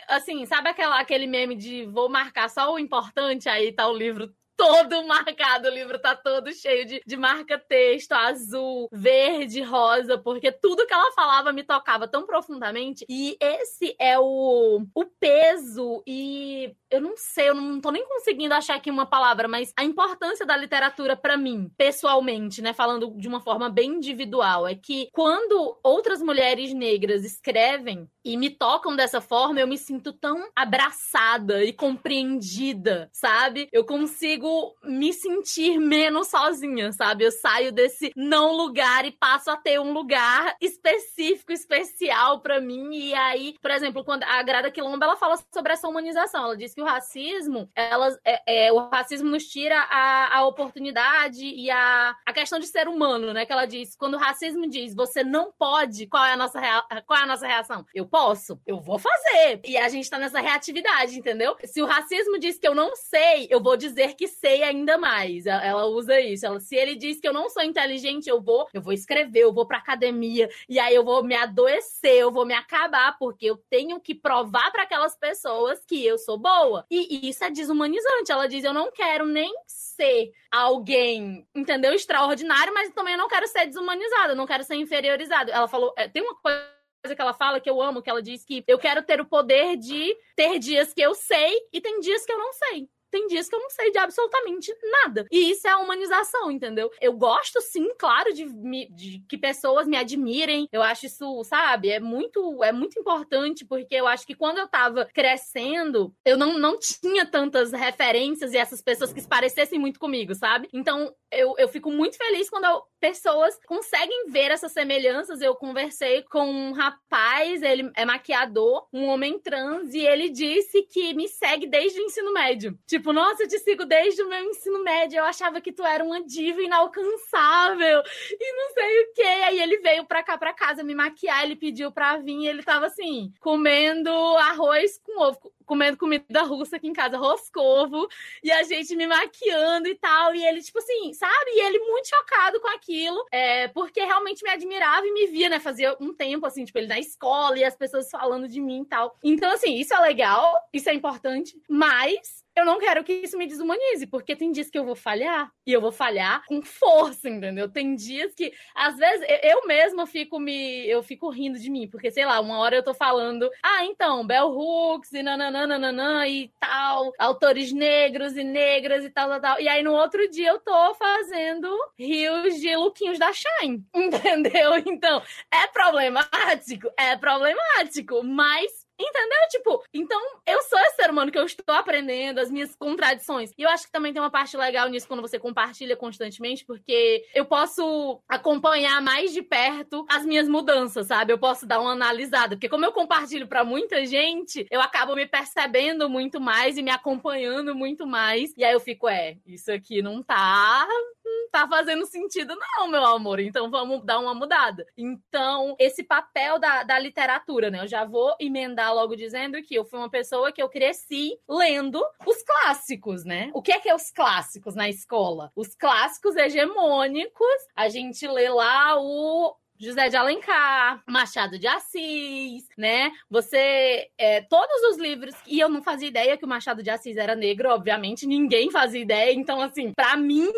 assim, 0.08 0.46
sabe 0.46 0.70
aquela, 0.70 1.00
aquele 1.00 1.28
meme 1.28 1.56
de 1.56 1.86
vou 1.86 2.10
marcar 2.10 2.50
só 2.50 2.74
o 2.74 2.80
importante, 2.80 3.50
aí 3.50 3.72
tá 3.74 3.88
o 3.88 3.98
livro 3.98 4.34
todo 4.58 5.06
marcado, 5.08 5.68
o 5.68 5.72
livro 5.72 6.00
tá 6.00 6.16
todo 6.16 6.52
cheio 6.52 6.86
de, 6.86 7.02
de 7.06 7.16
marca-texto, 7.16 8.12
azul, 8.14 8.90
verde, 8.92 9.62
rosa, 9.62 10.18
porque 10.18 10.52
tudo 10.52 10.86
que 10.88 10.94
ela 10.94 11.12
falava 11.12 11.54
me 11.54 11.64
tocava 11.64 12.08
tão 12.08 12.26
profundamente. 12.26 13.06
E 13.08 13.38
esse 13.40 13.96
é 14.00 14.18
o, 14.20 14.82
o 14.94 15.06
peso 15.20 16.04
e 16.06 16.76
eu 16.90 17.02
não 17.02 17.16
sei, 17.16 17.50
eu 17.50 17.56
não 17.56 17.80
tô 17.80 17.92
nem 17.92 18.08
conseguindo 18.08 18.54
achar 18.54 18.76
aqui 18.76 18.90
uma 18.90 19.06
palavra, 19.06 19.48
mas 19.48 19.74
a 19.78 19.84
importância 19.84 20.46
da 20.46 20.58
literatura 20.58 21.16
para 21.16 21.38
mim, 21.38 21.70
pessoalmente, 21.78 22.62
né, 22.62 22.74
falando 22.74 23.14
de 23.18 23.28
uma 23.28 23.42
forma 23.42 23.70
bem 23.70 23.96
individual, 23.96 24.68
é 24.68 24.74
que 24.74 25.10
quando 25.12 25.78
outras 25.84 26.22
mulheres 26.22 26.74
negras 26.74 27.24
escrevem 27.24 28.10
e 28.24 28.38
me 28.38 28.50
tocam 28.50 28.96
dessa 28.96 29.22
forma, 29.22 29.60
eu 29.60 29.68
me 29.68 29.78
sinto 29.78 30.12
tão 30.14 30.50
abraçada 30.56 31.64
e 31.64 31.74
compreendida, 31.74 33.10
sabe? 33.14 33.68
Eu 33.72 33.86
consigo 33.86 34.47
me 34.84 35.14
sentir 35.14 35.78
menos 35.80 36.28
sozinha, 36.28 36.92
sabe? 36.92 37.24
Eu 37.24 37.32
saio 37.32 37.72
desse 37.72 38.12
não 38.16 38.54
lugar 38.54 39.06
e 39.06 39.12
passo 39.12 39.50
a 39.50 39.58
ter 39.58 39.80
um 39.80 39.92
lugar 39.94 40.56
específico, 40.62 41.52
especial 41.52 42.42
para 42.42 42.60
mim. 42.60 42.94
E 42.94 43.14
aí, 43.14 43.56
por 43.62 43.72
exemplo, 43.72 44.04
quando 44.04 44.24
a 44.24 44.42
Grada 44.44 44.72
Quilomba 44.72 45.06
ela 45.06 45.18
fala 45.18 45.38
sobre 45.54 45.74
essa 45.74 45.88
humanização, 45.88 46.46
ela 46.46 46.58
diz 46.58 46.74
que 46.74 46.82
o 46.82 46.86
racismo, 46.86 47.70
ela, 47.76 48.18
é, 48.26 48.68
é, 48.68 48.72
o 48.72 48.90
racismo 48.90 49.30
nos 49.30 49.46
tira 49.48 49.80
a, 49.80 50.38
a 50.38 50.46
oportunidade 50.46 51.46
e 51.46 51.70
a, 51.70 52.16
a 52.26 52.34
questão 52.34 52.60
de 52.60 52.68
ser 52.68 52.88
humano, 52.88 53.34
né? 53.34 53.46
Que 53.46 53.54
ela 53.54 53.66
diz, 53.66 53.96
quando 53.96 54.16
o 54.16 54.20
racismo 54.20 54.68
diz 54.68 54.96
você 54.96 55.24
não 55.24 55.52
pode, 55.52 56.08
qual 56.08 56.26
é 56.26 56.34
a 56.34 56.38
nossa, 56.38 56.60
rea, 56.60 56.84
qual 57.06 57.20
é 57.20 57.24
a 57.24 57.28
nossa 57.28 57.48
reação? 57.48 57.86
Eu 57.94 58.06
posso, 58.06 58.60
eu 58.66 58.80
vou 58.80 59.00
fazer. 59.00 59.62
E 59.66 59.78
a 59.78 59.88
gente 59.90 60.10
tá 60.10 60.18
nessa 60.18 60.40
reatividade, 60.40 61.18
entendeu? 61.18 61.56
Se 61.64 61.82
o 61.82 61.86
racismo 61.86 62.40
diz 62.40 62.58
que 62.58 62.68
eu 62.68 62.76
não 62.76 62.96
sei, 62.96 63.48
eu 63.50 63.62
vou 63.62 63.78
dizer 63.78 64.16
que 64.16 64.28
sei 64.40 64.64
ainda 64.64 64.98
mais. 64.98 65.46
Ela, 65.46 65.86
usa 65.86 66.20
isso. 66.20 66.46
Ela, 66.46 66.60
se 66.60 66.76
ele 66.76 66.96
diz 66.96 67.20
que 67.20 67.28
eu 67.28 67.34
não 67.34 67.50
sou 67.50 67.64
inteligente, 67.64 68.30
eu 68.30 68.42
vou, 68.42 68.68
eu 68.74 68.82
vou 68.82 68.94
escrever, 68.94 69.42
eu 69.42 69.54
vou 69.54 69.66
pra 69.66 69.78
academia, 69.78 70.50
e 70.68 70.80
aí 70.80 70.94
eu 70.94 71.04
vou 71.04 71.24
me 71.24 71.36
adoecer, 71.36 72.16
eu 72.16 72.32
vou 72.32 72.46
me 72.46 72.54
acabar, 72.54 73.18
porque 73.18 73.46
eu 73.46 73.58
tenho 73.70 74.00
que 74.00 74.16
provar 74.16 74.72
para 74.72 74.84
aquelas 74.84 75.16
pessoas 75.16 75.84
que 75.86 76.06
eu 76.06 76.18
sou 76.18 76.38
boa. 76.38 76.86
E, 76.90 77.26
e 77.26 77.30
isso 77.30 77.44
é 77.44 77.50
desumanizante. 77.50 78.32
Ela 78.32 78.48
diz: 78.48 78.64
eu 78.64 78.74
não 78.74 78.92
quero 78.92 79.26
nem 79.26 79.54
ser 79.66 80.32
alguém, 80.52 81.48
entendeu? 81.56 81.94
Extraordinário, 81.94 82.74
mas 82.74 82.92
também 82.92 83.14
eu 83.14 83.20
não 83.20 83.28
quero 83.28 83.48
ser 83.48 83.66
desumanizada, 83.66 84.34
eu 84.34 84.36
não 84.36 84.48
quero 84.48 84.64
ser 84.64 84.76
inferiorizada. 84.76 85.52
Ela 85.52 85.68
falou, 85.68 85.94
é, 85.98 86.08
tem 86.08 86.22
uma 86.22 86.36
coisa 86.36 87.16
que 87.16 87.22
ela 87.22 87.34
fala 87.34 87.60
que 87.60 87.70
eu 87.70 87.82
amo, 87.82 88.02
que 88.02 88.10
ela 88.10 88.22
diz 88.22 88.44
que 88.44 88.64
eu 88.68 88.78
quero 88.78 89.02
ter 89.02 89.20
o 89.22 89.26
poder 89.26 89.78
de 89.78 90.16
ter 90.36 90.60
dias 90.60 90.94
que 90.94 91.02
eu 91.02 91.14
sei 91.14 91.56
e 91.72 91.80
tem 91.80 92.00
dias 92.00 92.26
que 92.26 92.32
eu 92.32 92.38
não 92.38 92.52
sei 92.54 92.90
tem 93.18 93.28
dias 93.28 93.50
que 93.50 93.56
eu 93.56 93.60
não 93.60 93.70
sei 93.72 93.92
de 93.92 93.98
absolutamente 93.98 94.72
nada. 95.04 95.26
E 95.32 95.50
isso 95.50 95.68
é 95.68 95.72
a 95.72 95.80
humanização, 95.80 96.52
entendeu? 96.52 96.92
Eu 97.02 97.14
gosto, 97.14 97.60
sim, 97.62 97.90
claro, 97.98 98.32
de, 98.32 98.46
me, 98.46 98.88
de, 98.92 99.24
que 99.28 99.38
pessoas 99.38 99.88
me 99.88 99.98
admirem. 99.98 100.68
Eu 100.72 100.84
acho 100.84 101.08
isso, 101.08 101.44
sabe, 101.44 101.90
é 101.90 102.00
muito, 102.00 102.64
é 102.64 102.72
muito 102.72 103.00
importante, 103.00 103.66
porque 103.66 103.96
eu 103.96 104.06
acho 104.06 104.26
que 104.26 104.36
quando 104.36 104.60
eu 104.60 104.68
tava 104.68 105.06
crescendo, 105.14 106.14
eu 106.24 106.38
não, 106.38 106.60
não 106.60 106.78
tinha 106.80 107.26
tantas 107.26 107.72
referências 107.72 108.54
e 108.54 108.58
essas 108.58 108.82
pessoas 108.82 109.12
que 109.12 109.22
se 109.22 109.28
parecessem 109.28 109.80
muito 109.80 110.00
comigo, 110.00 110.36
sabe? 110.36 110.70
Então, 110.72 111.12
eu, 111.32 111.56
eu 111.58 111.68
fico 111.68 111.92
muito 111.92 112.18
feliz 112.18 112.50
quando 112.50 112.66
eu, 112.66 112.84
pessoas 113.00 113.58
conseguem 113.66 114.30
ver 114.30 114.52
essas 114.52 114.72
semelhanças. 114.72 115.42
Eu 115.42 115.56
conversei 115.56 116.24
com 116.24 116.50
um 116.50 116.72
rapaz, 116.72 117.62
ele 117.62 117.92
é 117.96 118.06
maquiador, 118.06 118.88
um 118.94 119.06
homem 119.06 119.40
trans, 119.40 119.94
e 119.94 120.00
ele 120.00 120.30
disse 120.30 120.84
que 120.84 121.14
me 121.14 121.28
segue 121.28 121.68
desde 121.68 122.00
o 122.00 122.04
ensino 122.04 122.34
médio. 122.34 122.78
Tipo, 122.88 123.07
tipo, 123.08 123.14
nossa, 123.14 123.44
eu 123.44 123.48
te 123.48 123.58
sigo 123.60 123.86
desde 123.86 124.22
o 124.22 124.28
meu 124.28 124.44
ensino 124.44 124.84
médio, 124.84 125.20
eu 125.20 125.24
achava 125.24 125.62
que 125.62 125.72
tu 125.72 125.84
era 125.84 126.04
uma 126.04 126.22
diva 126.22 126.62
inalcançável 126.62 128.04
e 128.32 128.54
não 128.54 128.74
sei 128.74 129.02
o 129.02 129.14
que. 129.14 129.22
Aí 129.22 129.62
ele 129.62 129.78
veio 129.78 130.06
pra 130.06 130.22
cá, 130.22 130.38
pra 130.38 130.54
casa, 130.54 130.84
me 130.84 130.94
maquiar, 130.94 131.44
ele 131.44 131.56
pediu 131.56 131.90
pra 131.92 132.18
vir 132.18 132.46
ele 132.48 132.64
tava 132.64 132.88
assim, 132.88 133.34
comendo 133.40 134.10
arroz 134.38 135.00
com 135.04 135.22
ovo 135.22 135.54
comendo 135.66 135.98
comida 135.98 136.44
russa 136.44 136.78
aqui 136.78 136.88
em 136.88 136.94
casa, 136.94 137.18
roscovo, 137.18 138.08
e 138.42 138.50
a 138.50 138.64
gente 138.64 138.96
me 138.96 139.06
maquiando 139.06 139.90
e 139.90 139.96
tal. 139.96 140.34
E 140.34 140.42
ele, 140.46 140.62
tipo 140.62 140.80
assim, 140.80 141.12
sabe? 141.14 141.52
E 141.52 141.60
ele 141.60 141.80
muito 141.80 142.08
chocado 142.08 142.62
com 142.62 142.70
aquilo, 142.70 143.26
é, 143.34 143.68
porque 143.68 144.00
realmente 144.00 144.42
me 144.44 144.50
admirava 144.50 145.06
e 145.06 145.12
me 145.12 145.28
via, 145.28 145.50
né? 145.50 145.60
Fazia 145.60 145.96
um 146.00 146.14
tempo, 146.14 146.46
assim, 146.46 146.64
tipo, 146.64 146.78
ele 146.78 146.88
na 146.88 146.98
escola 146.98 147.60
e 147.60 147.66
as 147.66 147.76
pessoas 147.76 148.10
falando 148.10 148.48
de 148.48 148.62
mim 148.62 148.84
e 148.84 148.86
tal. 148.86 149.18
Então, 149.22 149.52
assim, 149.52 149.76
isso 149.76 149.94
é 149.94 150.00
legal, 150.00 150.56
isso 150.72 150.90
é 150.90 150.94
importante, 150.94 151.62
mas 151.68 152.47
eu 152.58 152.66
não 152.66 152.80
quero 152.80 153.04
que 153.04 153.14
isso 153.14 153.38
me 153.38 153.46
desumanize, 153.46 154.08
porque 154.08 154.36
tem 154.36 154.52
dias 154.52 154.68
que 154.68 154.80
eu 154.80 154.84
vou 154.84 154.96
falhar 154.96 155.52
e 155.64 155.72
eu 155.72 155.80
vou 155.80 155.92
falhar 155.92 156.44
com 156.48 156.64
força, 156.64 157.30
entendeu? 157.30 157.70
Tem 157.70 157.94
dias 157.94 158.34
que, 158.34 158.52
às 158.74 158.98
vezes, 158.98 159.24
eu 159.44 159.68
mesma 159.68 160.08
fico 160.08 160.40
me. 160.40 160.88
Eu 160.88 161.04
fico 161.04 161.30
rindo 161.30 161.60
de 161.60 161.70
mim, 161.70 161.88
porque, 161.88 162.10
sei 162.10 162.26
lá, 162.26 162.40
uma 162.40 162.58
hora 162.58 162.76
eu 162.76 162.84
tô 162.84 162.96
falando, 162.96 163.48
ah, 163.62 163.86
então, 163.86 164.26
Bell 164.26 164.50
Hooks 164.50 165.14
e 165.14 165.22
nananana 165.22 166.28
e 166.28 166.52
tal, 166.60 167.14
autores 167.20 167.72
negros 167.72 168.36
e 168.36 168.44
negras 168.44 169.06
e 169.06 169.12
tal, 169.12 169.30
tal, 169.30 169.40
tal. 169.40 169.62
E 169.62 169.68
aí 169.68 169.84
no 169.84 169.94
outro 169.94 170.28
dia 170.28 170.50
eu 170.50 170.60
tô 170.60 170.96
fazendo 170.96 171.70
rios 171.96 172.60
de 172.60 172.76
lookinhos 172.76 173.20
da 173.20 173.32
Shine, 173.32 173.86
entendeu? 173.94 174.78
Então, 174.78 175.22
é 175.54 175.68
problemático, 175.68 176.90
é 176.98 177.16
problemático, 177.16 178.24
mas 178.24 178.87
Entendeu? 179.00 179.38
Tipo, 179.50 179.84
então 179.94 180.20
eu 180.46 180.62
sou 180.64 180.80
esse 180.80 180.96
ser 180.96 181.10
humano 181.10 181.32
que 181.32 181.38
eu 181.38 181.46
estou 181.46 181.76
aprendendo, 181.76 182.40
as 182.40 182.50
minhas 182.50 182.76
contradições. 182.76 183.52
E 183.58 183.62
eu 183.62 183.70
acho 183.70 183.86
que 183.86 183.92
também 183.92 184.12
tem 184.12 184.22
uma 184.22 184.32
parte 184.32 184.58
legal 184.58 184.90
nisso 184.90 185.08
quando 185.08 185.22
você 185.22 185.38
compartilha 185.38 185.96
constantemente, 185.96 186.66
porque 186.66 187.26
eu 187.34 187.46
posso 187.46 188.22
acompanhar 188.28 189.02
mais 189.02 189.32
de 189.32 189.42
perto 189.42 190.06
as 190.10 190.26
minhas 190.26 190.48
mudanças, 190.48 191.08
sabe? 191.08 191.32
Eu 191.32 191.38
posso 191.38 191.66
dar 191.66 191.80
uma 191.80 191.92
analisada. 191.92 192.56
Porque 192.56 192.70
como 192.70 192.86
eu 192.86 192.92
compartilho 192.92 193.48
para 193.48 193.64
muita 193.64 194.06
gente, 194.06 194.66
eu 194.72 194.82
acabo 194.82 195.16
me 195.16 195.28
percebendo 195.28 196.10
muito 196.10 196.42
mais 196.42 196.78
e 196.78 196.82
me 196.82 196.92
acompanhando 196.92 197.76
muito 197.76 198.08
mais. 198.08 198.54
E 198.58 198.64
aí 198.64 198.74
eu 198.74 198.80
fico, 198.80 199.08
é, 199.08 199.38
isso 199.46 199.72
aqui 199.72 200.02
não 200.02 200.24
tá 200.24 200.88
não 201.28 201.50
tá 201.50 201.68
fazendo 201.68 202.06
sentido, 202.06 202.56
não, 202.56 202.88
meu 202.88 203.06
amor. 203.06 203.40
Então 203.40 203.70
vamos 203.70 204.04
dar 204.04 204.20
uma 204.20 204.34
mudada. 204.34 204.86
Então, 204.98 205.76
esse 205.80 206.04
papel 206.04 206.60
da, 206.60 206.84
da 206.84 207.00
literatura, 207.00 207.70
né? 207.70 207.82
Eu 207.82 207.88
já 207.88 208.06
vou 208.06 208.36
emendar 208.40 208.94
logo 208.94 209.16
dizendo 209.16 209.62
que 209.62 209.76
eu 209.76 209.86
fui 209.86 210.00
uma 210.00 210.10
pessoa 210.10 210.52
que 210.52 210.62
eu 210.62 210.70
cresci 210.70 211.40
lendo 211.48 212.04
os 212.26 212.44
clássicos, 212.44 213.24
né? 213.24 213.50
O 213.54 213.62
que 213.62 213.72
é 213.72 213.80
que 213.80 213.90
é 213.90 213.96
os 213.96 214.12
clássicos 214.12 214.76
na 214.76 214.90
escola? 214.90 215.52
Os 215.56 215.76
clássicos 215.76 216.36
hegemônicos. 216.36 217.48
A 217.76 217.90
gente 217.90 218.28
lê 218.28 218.50
lá 218.50 219.00
o 219.00 219.56
José 219.80 220.10
de 220.10 220.18
Alencar, 220.18 221.04
Machado 221.08 221.60
de 221.60 221.68
Assis, 221.68 222.68
né? 222.76 223.12
Você. 223.30 224.10
É, 224.18 224.42
todos 224.42 224.82
os 224.92 224.98
livros. 224.98 225.36
E 225.46 225.60
eu 225.60 225.70
não 225.70 225.84
fazia 225.84 226.08
ideia 226.08 226.36
que 226.36 226.46
o 226.46 226.48
Machado 226.48 226.82
de 226.82 226.90
Assis 226.90 227.16
era 227.16 227.36
negro, 227.36 227.70
obviamente, 227.70 228.26
ninguém 228.26 228.72
fazia 228.72 229.02
ideia. 229.02 229.34
Então, 229.34 229.62
assim, 229.62 229.94
para 229.94 230.18
mim, 230.18 230.52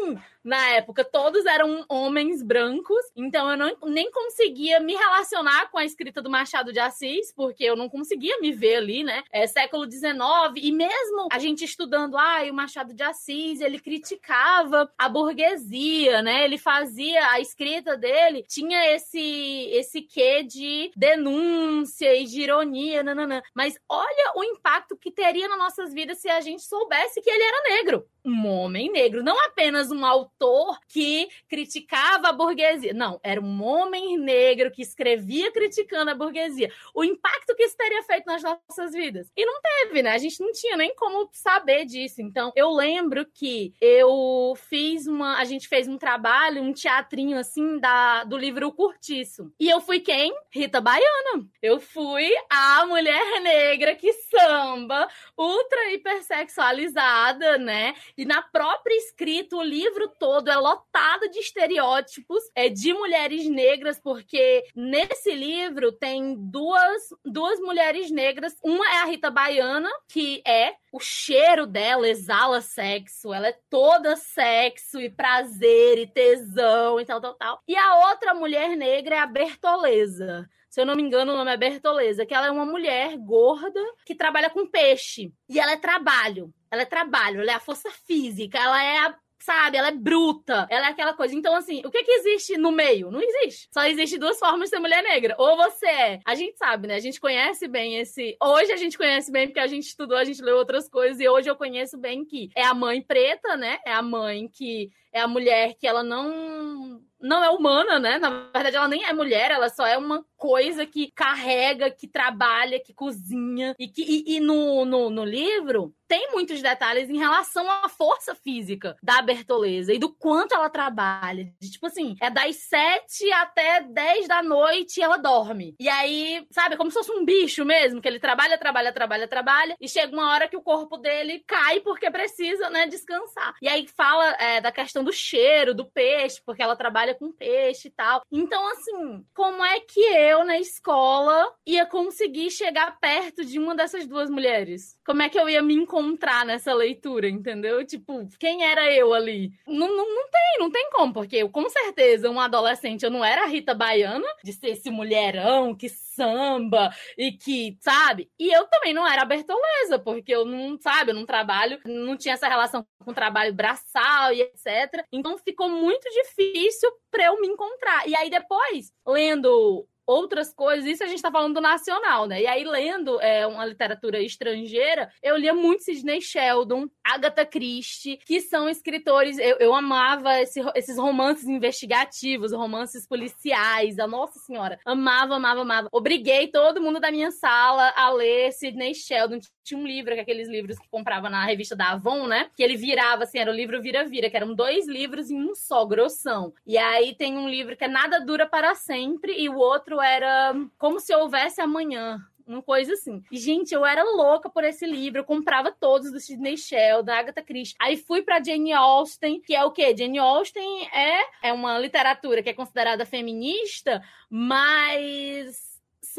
na 0.44 0.70
época, 0.70 1.04
todos 1.04 1.46
eram 1.46 1.86
homens 1.90 2.42
brancos, 2.42 3.04
então 3.16 3.50
eu 3.52 3.58
não, 3.58 3.78
nem 3.90 4.10
conseguia 4.12 4.80
me 4.80 4.94
relacionar 4.94 5.70
com 5.70 5.78
a 5.78 5.86
escrita 5.86 6.22
do 6.22 6.30
Machado 6.30 6.72
de 6.72 6.80
Assis, 6.80 7.34
porque 7.34 7.64
eu 7.64 7.76
não 7.76 7.90
conseguia 7.90 8.40
me 8.40 8.52
ver 8.52 8.76
ali, 8.76 9.04
né? 9.04 9.24
É 9.32 9.46
século 9.48 9.90
XIX, 9.90 10.14
e 10.56 10.72
mesmo 10.72 11.28
a 11.32 11.40
gente 11.40 11.66
estudando, 11.66 12.18
ah, 12.18 12.42
o 12.50 12.54
Machado 12.54 12.94
de 12.94 13.04
Assis, 13.04 13.62
ele 13.62 13.80
criticava 13.80 14.92
a 14.98 15.10
burguesia, 15.10 16.22
né? 16.22 16.46
Ele 16.46 16.58
fazia, 16.58 17.32
a 17.32 17.40
escrita 17.40 17.98
dele 17.98 18.46
tinha 18.48 18.94
esse, 18.96 19.70
esse 19.72 20.02
quê 20.02 20.44
de 20.44 20.92
denúncia 20.96 22.16
e 22.16 22.26
de 22.26 22.42
ironia, 22.42 23.04
nananã. 23.04 23.42
Mas 23.54 23.78
olha 23.88 24.34
o 24.36 24.44
impacto 24.44 24.98
que 24.98 25.12
teria 25.12 25.48
nas 25.48 25.58
nossas 25.58 25.94
vidas 25.94 26.20
se 26.20 26.30
a 26.30 26.40
gente 26.42 26.64
soubesse 26.64 27.22
que 27.22 27.30
ele 27.30 27.44
era 27.44 27.76
negro 27.76 28.08
um 28.30 28.48
homem 28.48 28.92
negro, 28.92 29.24
não 29.24 29.38
apenas 29.46 29.92
um 29.92 30.06
autor 30.06 30.80
que 30.88 31.28
criticava 31.48 32.30
a 32.30 32.34
burguesia. 32.34 32.94
Não, 32.94 33.20
era 33.24 33.42
um 33.42 33.64
homem 33.64 34.18
negro 34.18 34.72
que 34.72 34.82
escrevia 34.82 35.52
criticando 35.52 36.12
a 36.12 36.16
burguesia. 36.16 36.72
O 36.94 37.04
impacto 37.04 37.56
que 37.56 37.64
isso 37.64 37.78
teria 37.78 38.04
feito 38.04 38.26
nas 38.26 38.44
nossas 38.44 38.94
vidas. 38.94 39.32
E 39.36 39.46
não 39.46 39.60
teve, 39.62 40.02
né? 40.02 40.12
A 40.12 40.18
gente 40.18 40.40
não 40.42 40.52
tinha 40.52 40.78
nem 40.78 40.94
como 40.96 41.30
saber 41.34 41.86
disso. 41.86 42.22
Então, 42.22 42.52
eu 42.56 42.70
lembro 42.70 43.26
que 43.26 43.74
eu 43.82 44.54
fiz 44.56 45.08
uma. 45.08 45.38
A 45.38 45.46
gente 45.46 45.68
fez 45.68 45.88
um 45.88 45.98
trabalho, 45.98 46.62
um 46.62 46.74
teatrinho 46.74 47.38
assim, 47.38 47.80
da, 47.80 48.24
do 48.24 48.38
livro 48.38 48.68
O 48.68 48.74
Curtiço. 48.74 49.52
E 49.60 49.70
eu 49.70 49.82
fui 49.82 50.00
quem? 50.00 50.34
Rita 50.50 50.82
Baiana. 50.82 51.48
Eu 51.62 51.80
fui 51.80 52.30
a 52.50 52.86
mulher 52.86 53.42
negra 53.42 53.96
que 53.96 54.12
samba, 54.14 55.08
ultra 55.38 55.92
hipersexualizada, 55.92 57.58
né? 57.58 57.94
E 58.20 58.26
na 58.26 58.42
própria 58.42 58.98
escrita, 58.98 59.56
o 59.56 59.64
livro 59.64 60.10
todo 60.20 60.52
é 60.52 60.58
lotado 60.58 61.30
de 61.32 61.40
estereótipos 61.40 62.44
é, 62.54 62.68
de 62.68 62.92
mulheres 62.92 63.48
negras, 63.48 63.98
porque 63.98 64.66
nesse 64.76 65.34
livro 65.34 65.94
tem 65.94 66.36
duas, 66.36 67.02
duas 67.24 67.62
mulheres 67.62 68.12
negras. 68.12 68.58
Uma 68.62 68.86
é 68.94 68.98
a 68.98 69.06
Rita 69.06 69.32
Baiana, 69.32 69.90
que 70.10 70.44
é 70.46 70.76
o 70.92 71.00
cheiro 71.00 71.66
dela 71.66 72.10
exala 72.10 72.60
sexo, 72.60 73.34
ela 73.34 73.48
é 73.48 73.58
toda 73.70 74.18
sexo 74.18 75.00
e 75.00 75.10
prazer 75.10 76.00
e 76.00 76.06
tesão 76.06 77.00
e 77.00 77.06
tal, 77.06 77.22
tal, 77.22 77.36
tal. 77.36 77.62
E 77.66 77.74
a 77.74 78.10
outra 78.10 78.34
mulher 78.34 78.76
negra 78.76 79.16
é 79.16 79.20
a 79.20 79.28
Bertoleza. 79.28 80.46
Se 80.70 80.82
eu 80.82 80.86
não 80.86 80.98
me 80.98 81.04
engano, 81.04 81.32
o 81.32 81.38
nome 81.38 81.54
é 81.54 81.58
Bertoleza, 81.58 82.26
que 82.26 82.34
ela 82.34 82.48
é 82.48 82.52
uma 82.52 82.66
mulher 82.66 83.16
gorda 83.18 83.82
que 84.06 84.14
trabalha 84.14 84.50
com 84.50 84.68
peixe. 84.68 85.32
E 85.48 85.58
ela 85.58 85.72
é 85.72 85.78
trabalho. 85.78 86.54
Ela 86.72 86.84
é 86.84 86.86
trabalho, 86.86 87.42
ela 87.42 87.52
é 87.52 87.56
a 87.56 87.60
força 87.60 87.90
física, 87.92 88.58
ela 88.58 88.84
é 88.84 88.98
a 89.00 89.16
sabe? 89.40 89.78
Ela 89.78 89.88
é 89.88 89.92
bruta, 89.92 90.68
ela 90.70 90.88
é 90.88 90.90
aquela 90.90 91.14
coisa. 91.14 91.34
Então, 91.34 91.56
assim, 91.56 91.82
o 91.86 91.90
que 91.90 92.04
que 92.04 92.12
existe 92.12 92.58
no 92.58 92.72
meio? 92.72 93.10
Não 93.10 93.22
existe. 93.22 93.70
Só 93.72 93.84
existe 93.86 94.18
duas 94.18 94.38
formas 94.38 94.70
de 94.70 94.76
ser 94.76 94.80
mulher 94.80 95.02
negra. 95.02 95.36
Ou 95.38 95.56
você 95.56 95.88
é. 95.88 96.20
A 96.26 96.36
gente 96.36 96.58
sabe, 96.58 96.88
né? 96.88 96.96
A 96.96 97.00
gente 97.00 97.20
conhece 97.20 97.68
bem 97.68 97.98
esse. 97.98 98.38
Hoje 98.42 98.72
a 98.72 98.78
gente 98.78 98.98
conhece 98.98 99.32
bem 99.32 99.48
porque 99.48 99.60
a 99.60 99.68
gente 99.68 99.88
estudou, 99.88 100.18
a 100.18 100.26
gente 100.26 100.42
leu 100.42 100.58
outras 100.58 100.90
coisas. 100.90 101.20
E 101.20 101.28
hoje 101.28 101.50
eu 101.50 101.56
conheço 101.56 101.98
bem 101.98 102.26
que 102.26 102.50
é 102.56 102.64
a 102.64 102.74
mãe 102.74 103.02
preta, 103.02 103.56
né? 103.56 103.80
É 103.86 103.94
a 103.94 104.02
mãe 104.02 104.48
que 104.48 104.92
é 105.12 105.22
a 105.22 105.28
mulher 105.28 105.76
que 105.80 105.88
ela 105.88 106.04
não 106.04 107.02
não 107.22 107.44
é 107.44 107.50
humana, 107.50 108.00
né? 108.00 108.18
Na 108.18 108.30
verdade, 108.30 108.78
ela 108.78 108.88
nem 108.88 109.04
é 109.04 109.12
mulher, 109.12 109.52
ela 109.52 109.68
só 109.68 109.86
é 109.86 109.98
uma 109.98 110.26
coisa 110.38 110.86
que 110.86 111.12
carrega, 111.12 111.92
que 111.92 112.08
trabalha, 112.08 112.80
que 112.80 112.94
cozinha. 112.94 113.76
E, 113.78 113.90
que, 113.90 114.02
e, 114.02 114.38
e 114.38 114.40
no, 114.40 114.86
no, 114.86 115.10
no 115.10 115.26
livro 115.26 115.94
tem 116.10 116.32
muitos 116.32 116.60
detalhes 116.60 117.08
em 117.08 117.20
relação 117.20 117.70
à 117.70 117.88
força 117.88 118.34
física 118.34 118.98
da 119.02 119.22
Bertoleza 119.22 119.94
e 119.94 120.00
do 120.00 120.10
quanto 120.10 120.56
ela 120.56 120.68
trabalha. 120.68 121.54
Tipo 121.62 121.86
assim, 121.86 122.18
é 122.20 122.32
das 122.32 122.56
sete 122.56 123.32
até 123.32 123.82
dez 123.82 124.28
da 124.28 124.42
noite 124.42 125.00
e 125.00 125.04
ela 125.04 125.18
dorme. 125.18 125.76
E 125.80 125.88
aí, 125.88 126.48
sabe, 126.50 126.76
como 126.76 126.90
se 126.90 126.98
fosse 126.98 127.12
um 127.12 127.24
bicho 127.24 127.64
mesmo, 127.64 128.02
que 128.02 128.08
ele 128.08 128.20
trabalha, 128.20 128.58
trabalha, 128.58 128.92
trabalha, 128.92 129.28
trabalha, 129.28 129.78
e 129.80 129.88
chega 129.88 130.12
uma 130.12 130.34
hora 130.34 130.48
que 130.48 130.58
o 130.58 130.64
corpo 130.64 130.98
dele 130.98 131.44
cai 131.46 131.80
porque 131.82 132.10
precisa, 132.10 132.72
né, 132.72 132.88
descansar. 132.88 133.54
E 133.62 133.68
aí 133.68 133.88
fala 133.88 134.32
é, 134.40 134.60
da 134.60 134.72
questão 134.72 135.04
do 135.04 135.14
cheiro, 135.14 135.76
do 135.76 135.86
peixe, 135.86 136.42
porque 136.44 136.64
ela 136.64 136.76
trabalha 136.76 137.14
com 137.14 137.32
peixe 137.32 137.88
e 137.88 137.92
tal. 137.92 138.24
Então, 138.32 138.68
assim, 138.70 139.24
como 139.36 139.64
é 139.64 139.80
que 139.80 140.00
eu, 140.00 140.44
na 140.44 140.58
escola, 140.58 141.54
ia 141.68 141.86
conseguir 141.86 142.50
chegar 142.50 143.00
perto 143.00 143.46
de 143.46 143.60
uma 143.60 143.76
dessas 143.76 144.08
duas 144.08 144.28
mulheres? 144.28 144.98
Como 145.06 145.22
é 145.22 145.30
que 145.30 145.40
eu 145.40 145.48
ia 145.48 145.62
me 145.62 145.76
encontrar 145.76 145.99
nessa 146.46 146.74
leitura, 146.74 147.28
entendeu? 147.30 147.86
Tipo, 147.86 148.28
quem 148.40 148.64
era 148.64 148.92
eu 148.94 149.14
ali? 149.14 149.52
Não, 149.68 149.88
não, 149.88 150.16
não 150.16 150.30
tem, 150.30 150.60
não 150.60 150.72
tem 150.72 150.90
como, 150.92 151.14
porque 151.14 151.38
eu, 151.38 151.50
com 151.50 151.68
certeza, 151.70 152.30
um 152.30 152.40
adolescente, 152.40 153.04
eu 153.04 153.12
não 153.12 153.24
era 153.24 153.44
a 153.44 153.48
Rita 153.48 153.74
Baiana, 153.74 154.28
de 154.44 154.54
ser 154.54 154.70
esse 154.70 154.90
mulherão 154.90 155.76
que 155.76 155.90
samba 155.90 156.92
e 157.18 157.32
que, 157.32 157.78
sabe? 157.80 158.30
E 158.38 158.52
eu 158.54 158.66
também 158.68 158.94
não 158.94 159.08
era 159.08 159.26
Bertoleza, 159.26 160.00
porque 160.00 160.34
eu 160.34 160.46
não, 160.46 160.78
sabe, 160.80 161.12
eu 161.12 161.16
não 161.16 161.26
trabalho, 161.26 161.80
não 161.86 162.18
tinha 162.18 162.34
essa 162.34 162.48
relação 162.48 162.86
com 163.04 163.14
trabalho 163.14 163.54
braçal 163.54 164.34
e 164.34 164.42
etc. 164.42 165.06
Então 165.12 165.38
ficou 165.38 165.70
muito 165.70 166.08
difícil 166.10 166.92
para 167.10 167.26
eu 167.26 167.40
me 167.40 167.48
encontrar. 167.48 168.08
E 168.08 168.16
aí 168.16 168.30
depois, 168.30 168.92
lendo 169.08 169.88
outras 170.10 170.52
coisas. 170.52 170.86
Isso 170.90 171.04
a 171.04 171.08
gente 171.08 171.22
tá 171.22 171.32
falando 171.32 171.54
do 171.54 171.62
nacional, 171.62 172.26
né? 172.26 172.42
E 172.42 172.48
aí, 172.48 172.64
lendo 172.64 173.22
é, 173.22 173.46
uma 173.46 173.64
literatura 173.66 174.20
estrangeira, 174.20 175.12
eu 175.22 175.38
lia 175.38 175.54
muito 175.54 175.84
Sidney 175.84 176.20
Sheldon, 176.20 176.90
Agatha 177.04 177.46
Christie, 177.46 178.18
que 178.26 178.42
são 178.42 178.68
escritores. 178.68 179.38
Eu, 179.38 179.58
eu 179.58 179.74
amava 179.74 180.40
esse, 180.42 180.60
esses 180.76 180.98
romances 180.98 181.48
investigativos, 181.48 182.52
romances 182.52 183.08
policiais. 183.08 184.00
A 184.00 184.08
nossa 184.08 184.40
senhora, 184.40 184.80
amava, 184.84 185.36
amava, 185.36 185.62
amava. 185.62 185.90
Obriguei 185.92 186.48
todo 186.48 186.82
mundo 186.82 187.00
da 187.00 187.12
minha 187.12 187.30
sala 187.30 187.94
a 187.96 188.10
ler 188.12 188.52
Sidney 188.52 188.96
Sheldon. 188.96 189.40
Tinha 189.64 189.80
um 189.80 189.86
livro, 189.86 190.14
é 190.16 190.20
aqueles 190.20 190.50
livros 190.50 190.80
que 190.80 190.90
comprava 190.90 191.30
na 191.30 191.46
revista 191.46 191.76
da 191.76 191.92
Avon, 191.92 192.26
né? 192.26 192.50
Que 192.56 192.64
ele 192.64 192.76
virava, 192.76 193.26
assim, 193.26 193.38
era 193.38 193.52
o 193.52 193.54
livro 193.54 193.80
vira-vira, 193.80 194.28
que 194.28 194.36
eram 194.36 194.56
dois 194.56 194.88
livros 194.88 195.30
em 195.30 195.40
um 195.40 195.54
só, 195.54 195.86
grossão. 195.86 196.52
E 196.66 196.78
aí 196.78 197.14
tem 197.14 197.38
um 197.38 197.48
livro 197.48 197.78
que 197.78 197.84
é 197.84 197.88
Nada 197.88 198.20
Dura 198.20 198.48
para 198.48 198.74
Sempre, 198.74 199.40
e 199.40 199.48
o 199.48 199.58
outro 199.58 199.99
era 200.02 200.54
Como 200.78 201.00
Se 201.00 201.14
Houvesse 201.14 201.62
Amanhã 201.62 202.20
uma 202.50 202.64
coisa 202.64 202.94
assim. 202.94 203.24
Gente, 203.32 203.74
eu 203.74 203.86
era 203.86 204.04
louca 204.04 204.50
por 204.50 204.64
esse 204.64 204.86
livro, 204.86 205.20
eu 205.20 205.24
comprava 205.24 205.72
todos 205.72 206.12
do 206.12 206.20
Sidney 206.20 206.58
Shell, 206.58 207.04
da 207.04 207.20
Agatha 207.20 207.44
Christie. 207.44 207.76
Aí 207.80 207.96
fui 207.96 208.24
pra 208.24 208.44
Jane 208.44 208.74
Austen, 208.74 209.40
que 209.40 209.56
é 209.56 209.64
o 209.64 209.72
quê? 209.72 209.96
Jane 209.96 210.18
Austen 210.18 210.88
é, 210.88 211.50
é 211.50 211.54
uma 211.54 211.78
literatura 211.78 212.42
que 212.42 212.50
é 212.50 212.54
considerada 212.54 213.06
feminista, 213.06 214.02
mas 214.30 215.69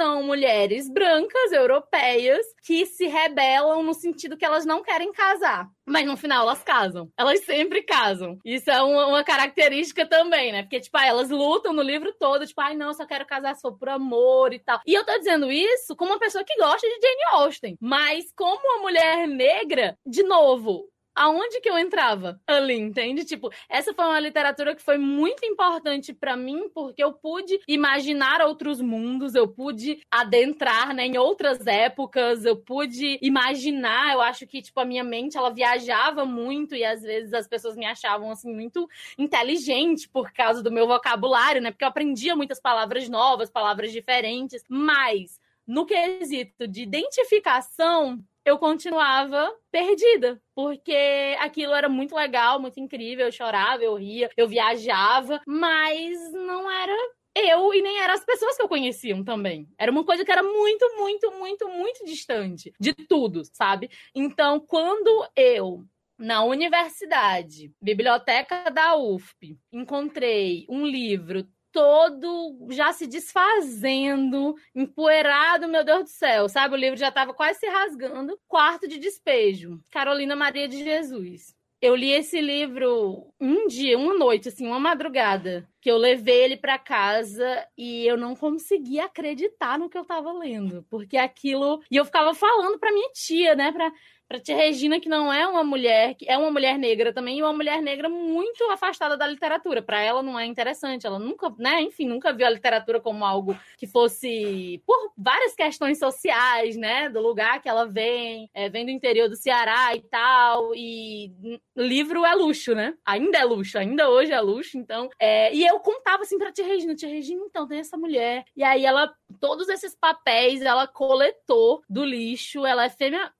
são 0.00 0.22
mulheres 0.22 0.88
brancas, 0.88 1.52
europeias, 1.52 2.46
que 2.64 2.86
se 2.86 3.06
rebelam 3.06 3.82
no 3.82 3.92
sentido 3.92 4.34
que 4.34 4.46
elas 4.46 4.64
não 4.64 4.82
querem 4.82 5.12
casar. 5.12 5.68
Mas 5.86 6.06
no 6.06 6.16
final 6.16 6.44
elas 6.44 6.62
casam. 6.62 7.10
Elas 7.18 7.44
sempre 7.44 7.82
casam. 7.82 8.38
Isso 8.42 8.70
é 8.70 8.80
uma, 8.80 9.08
uma 9.08 9.22
característica 9.22 10.06
também, 10.06 10.52
né? 10.52 10.62
Porque, 10.62 10.80
tipo, 10.80 10.96
ah, 10.96 11.04
elas 11.04 11.28
lutam 11.28 11.74
no 11.74 11.82
livro 11.82 12.14
todo, 12.18 12.46
tipo, 12.46 12.62
ai, 12.62 12.74
não, 12.74 12.94
só 12.94 13.04
quero 13.04 13.26
casar 13.26 13.54
se 13.54 13.60
for 13.60 13.76
por 13.76 13.90
amor 13.90 14.54
e 14.54 14.58
tal. 14.58 14.80
E 14.86 14.94
eu 14.94 15.04
tô 15.04 15.18
dizendo 15.18 15.52
isso 15.52 15.94
como 15.94 16.12
uma 16.12 16.18
pessoa 16.18 16.44
que 16.44 16.56
gosta 16.56 16.88
de 16.88 16.94
Jane 16.94 17.42
Austen. 17.42 17.76
Mas 17.78 18.32
como 18.34 18.58
uma 18.58 18.80
mulher 18.80 19.28
negra, 19.28 19.98
de 20.06 20.22
novo, 20.22 20.88
aonde 21.14 21.60
que 21.60 21.68
eu 21.68 21.78
entrava? 21.78 22.40
Ali, 22.46 22.74
entende? 22.74 23.24
Tipo, 23.24 23.50
essa 23.68 23.92
foi 23.94 24.04
uma 24.04 24.20
literatura 24.20 24.74
que 24.74 24.82
foi 24.82 24.98
muito 24.98 25.44
importante 25.44 26.12
para 26.12 26.36
mim, 26.36 26.68
porque 26.74 27.02
eu 27.02 27.12
pude 27.12 27.60
imaginar 27.66 28.40
outros 28.42 28.80
mundos, 28.80 29.34
eu 29.34 29.48
pude 29.48 30.00
adentrar, 30.10 30.94
né, 30.94 31.06
em 31.06 31.18
outras 31.18 31.66
épocas, 31.66 32.44
eu 32.44 32.56
pude 32.56 33.18
imaginar, 33.22 34.12
eu 34.12 34.20
acho 34.20 34.46
que, 34.46 34.62
tipo, 34.62 34.80
a 34.80 34.84
minha 34.84 35.04
mente, 35.04 35.36
ela 35.36 35.50
viajava 35.50 36.24
muito 36.24 36.74
e 36.74 36.84
às 36.84 37.02
vezes 37.02 37.32
as 37.32 37.46
pessoas 37.48 37.76
me 37.76 37.86
achavam, 37.86 38.30
assim, 38.30 38.52
muito 38.54 38.88
inteligente 39.18 40.08
por 40.08 40.32
causa 40.32 40.62
do 40.62 40.72
meu 40.72 40.86
vocabulário, 40.86 41.60
né, 41.60 41.70
porque 41.70 41.84
eu 41.84 41.88
aprendia 41.88 42.36
muitas 42.36 42.60
palavras 42.60 43.08
novas, 43.08 43.50
palavras 43.50 43.92
diferentes, 43.92 44.64
mas 44.68 45.38
no 45.66 45.86
quesito 45.86 46.66
de 46.66 46.82
identificação, 46.82 48.18
eu 48.44 48.58
continuava 48.58 49.50
perdida, 49.70 50.40
porque 50.54 51.36
aquilo 51.38 51.74
era 51.74 51.88
muito 51.88 52.14
legal, 52.14 52.60
muito 52.60 52.80
incrível, 52.80 53.26
eu 53.26 53.32
chorava, 53.32 53.82
eu 53.82 53.94
ria, 53.94 54.30
eu 54.36 54.48
viajava, 54.48 55.40
mas 55.46 56.32
não 56.32 56.70
era 56.70 56.92
eu 57.34 57.72
e 57.72 57.80
nem 57.80 58.00
eram 58.00 58.14
as 58.14 58.24
pessoas 58.24 58.56
que 58.56 58.62
eu 58.62 58.68
conheciam 58.68 59.22
também. 59.22 59.68
Era 59.78 59.90
uma 59.92 60.04
coisa 60.04 60.24
que 60.24 60.32
era 60.32 60.42
muito, 60.42 60.84
muito, 60.96 61.30
muito, 61.32 61.68
muito 61.68 62.04
distante 62.04 62.72
de 62.78 62.92
tudo, 62.92 63.42
sabe? 63.52 63.90
Então, 64.14 64.60
quando 64.60 65.26
eu 65.36 65.84
na 66.18 66.44
universidade, 66.44 67.72
biblioteca 67.80 68.70
da 68.70 68.94
UFP, 68.94 69.58
encontrei 69.72 70.66
um 70.68 70.86
livro 70.86 71.48
todo 71.72 72.68
já 72.70 72.92
se 72.92 73.06
desfazendo, 73.06 74.54
empoeirado, 74.74 75.68
meu 75.68 75.84
Deus 75.84 76.04
do 76.04 76.08
céu, 76.08 76.48
sabe? 76.48 76.74
O 76.74 76.78
livro 76.78 76.98
já 76.98 77.08
estava 77.08 77.34
quase 77.34 77.60
se 77.60 77.66
rasgando. 77.66 78.38
Quarto 78.46 78.88
de 78.88 78.98
Despejo, 78.98 79.80
Carolina 79.90 80.34
Maria 80.36 80.68
de 80.68 80.82
Jesus. 80.82 81.54
Eu 81.82 81.94
li 81.94 82.10
esse 82.10 82.38
livro 82.42 83.32
um 83.40 83.66
dia, 83.66 83.98
uma 83.98 84.12
noite, 84.12 84.48
assim, 84.48 84.66
uma 84.66 84.78
madrugada, 84.78 85.66
que 85.80 85.90
eu 85.90 85.96
levei 85.96 86.44
ele 86.44 86.56
para 86.58 86.78
casa 86.78 87.66
e 87.76 88.06
eu 88.06 88.18
não 88.18 88.36
conseguia 88.36 89.06
acreditar 89.06 89.78
no 89.78 89.88
que 89.88 89.96
eu 89.96 90.02
estava 90.02 90.30
lendo, 90.30 90.84
porque 90.90 91.16
aquilo, 91.16 91.82
e 91.90 91.96
eu 91.96 92.04
ficava 92.04 92.34
falando 92.34 92.78
para 92.78 92.92
minha 92.92 93.08
tia, 93.14 93.54
né, 93.54 93.72
para 93.72 93.90
para 94.30 94.38
tia 94.38 94.54
Regina, 94.54 95.00
que 95.00 95.08
não 95.08 95.32
é 95.32 95.44
uma 95.44 95.64
mulher, 95.64 96.14
que 96.14 96.24
é 96.30 96.38
uma 96.38 96.52
mulher 96.52 96.78
negra 96.78 97.12
também, 97.12 97.38
e 97.38 97.42
uma 97.42 97.52
mulher 97.52 97.82
negra 97.82 98.08
muito 98.08 98.62
afastada 98.70 99.16
da 99.16 99.26
literatura. 99.26 99.82
Para 99.82 100.00
ela 100.00 100.22
não 100.22 100.38
é 100.38 100.46
interessante, 100.46 101.04
ela 101.04 101.18
nunca, 101.18 101.52
né, 101.58 101.82
enfim, 101.82 102.06
nunca 102.06 102.32
viu 102.32 102.46
a 102.46 102.50
literatura 102.50 103.00
como 103.00 103.24
algo 103.24 103.58
que 103.76 103.88
fosse 103.88 104.80
por 104.86 105.12
várias 105.18 105.56
questões 105.56 105.98
sociais, 105.98 106.76
né, 106.76 107.08
do 107.08 107.20
lugar 107.20 107.60
que 107.60 107.68
ela 107.68 107.86
vem, 107.86 108.48
é, 108.54 108.68
vem 108.68 108.84
do 108.84 108.92
interior 108.92 109.28
do 109.28 109.34
Ceará 109.34 109.96
e 109.96 110.00
tal, 110.02 110.76
e 110.76 111.32
livro 111.76 112.24
é 112.24 112.32
luxo, 112.32 112.72
né? 112.72 112.94
Ainda 113.04 113.38
é 113.38 113.44
luxo, 113.44 113.78
ainda 113.78 114.08
hoje 114.08 114.30
é 114.30 114.40
luxo, 114.40 114.78
então. 114.78 115.08
É, 115.18 115.52
e 115.52 115.66
eu 115.66 115.80
contava 115.80 116.22
assim 116.22 116.38
pra 116.38 116.52
tia 116.52 116.64
Regina, 116.64 116.94
tia 116.94 117.08
Regina, 117.08 117.42
então, 117.44 117.66
tem 117.66 117.80
essa 117.80 117.96
mulher. 117.96 118.44
E 118.56 118.62
aí 118.62 118.86
ela, 118.86 119.12
todos 119.40 119.68
esses 119.68 119.96
papéis, 119.96 120.62
ela 120.62 120.86
coletou 120.86 121.82
do 121.88 122.04
lixo, 122.04 122.64
ela 122.64 122.84
é 122.84 122.88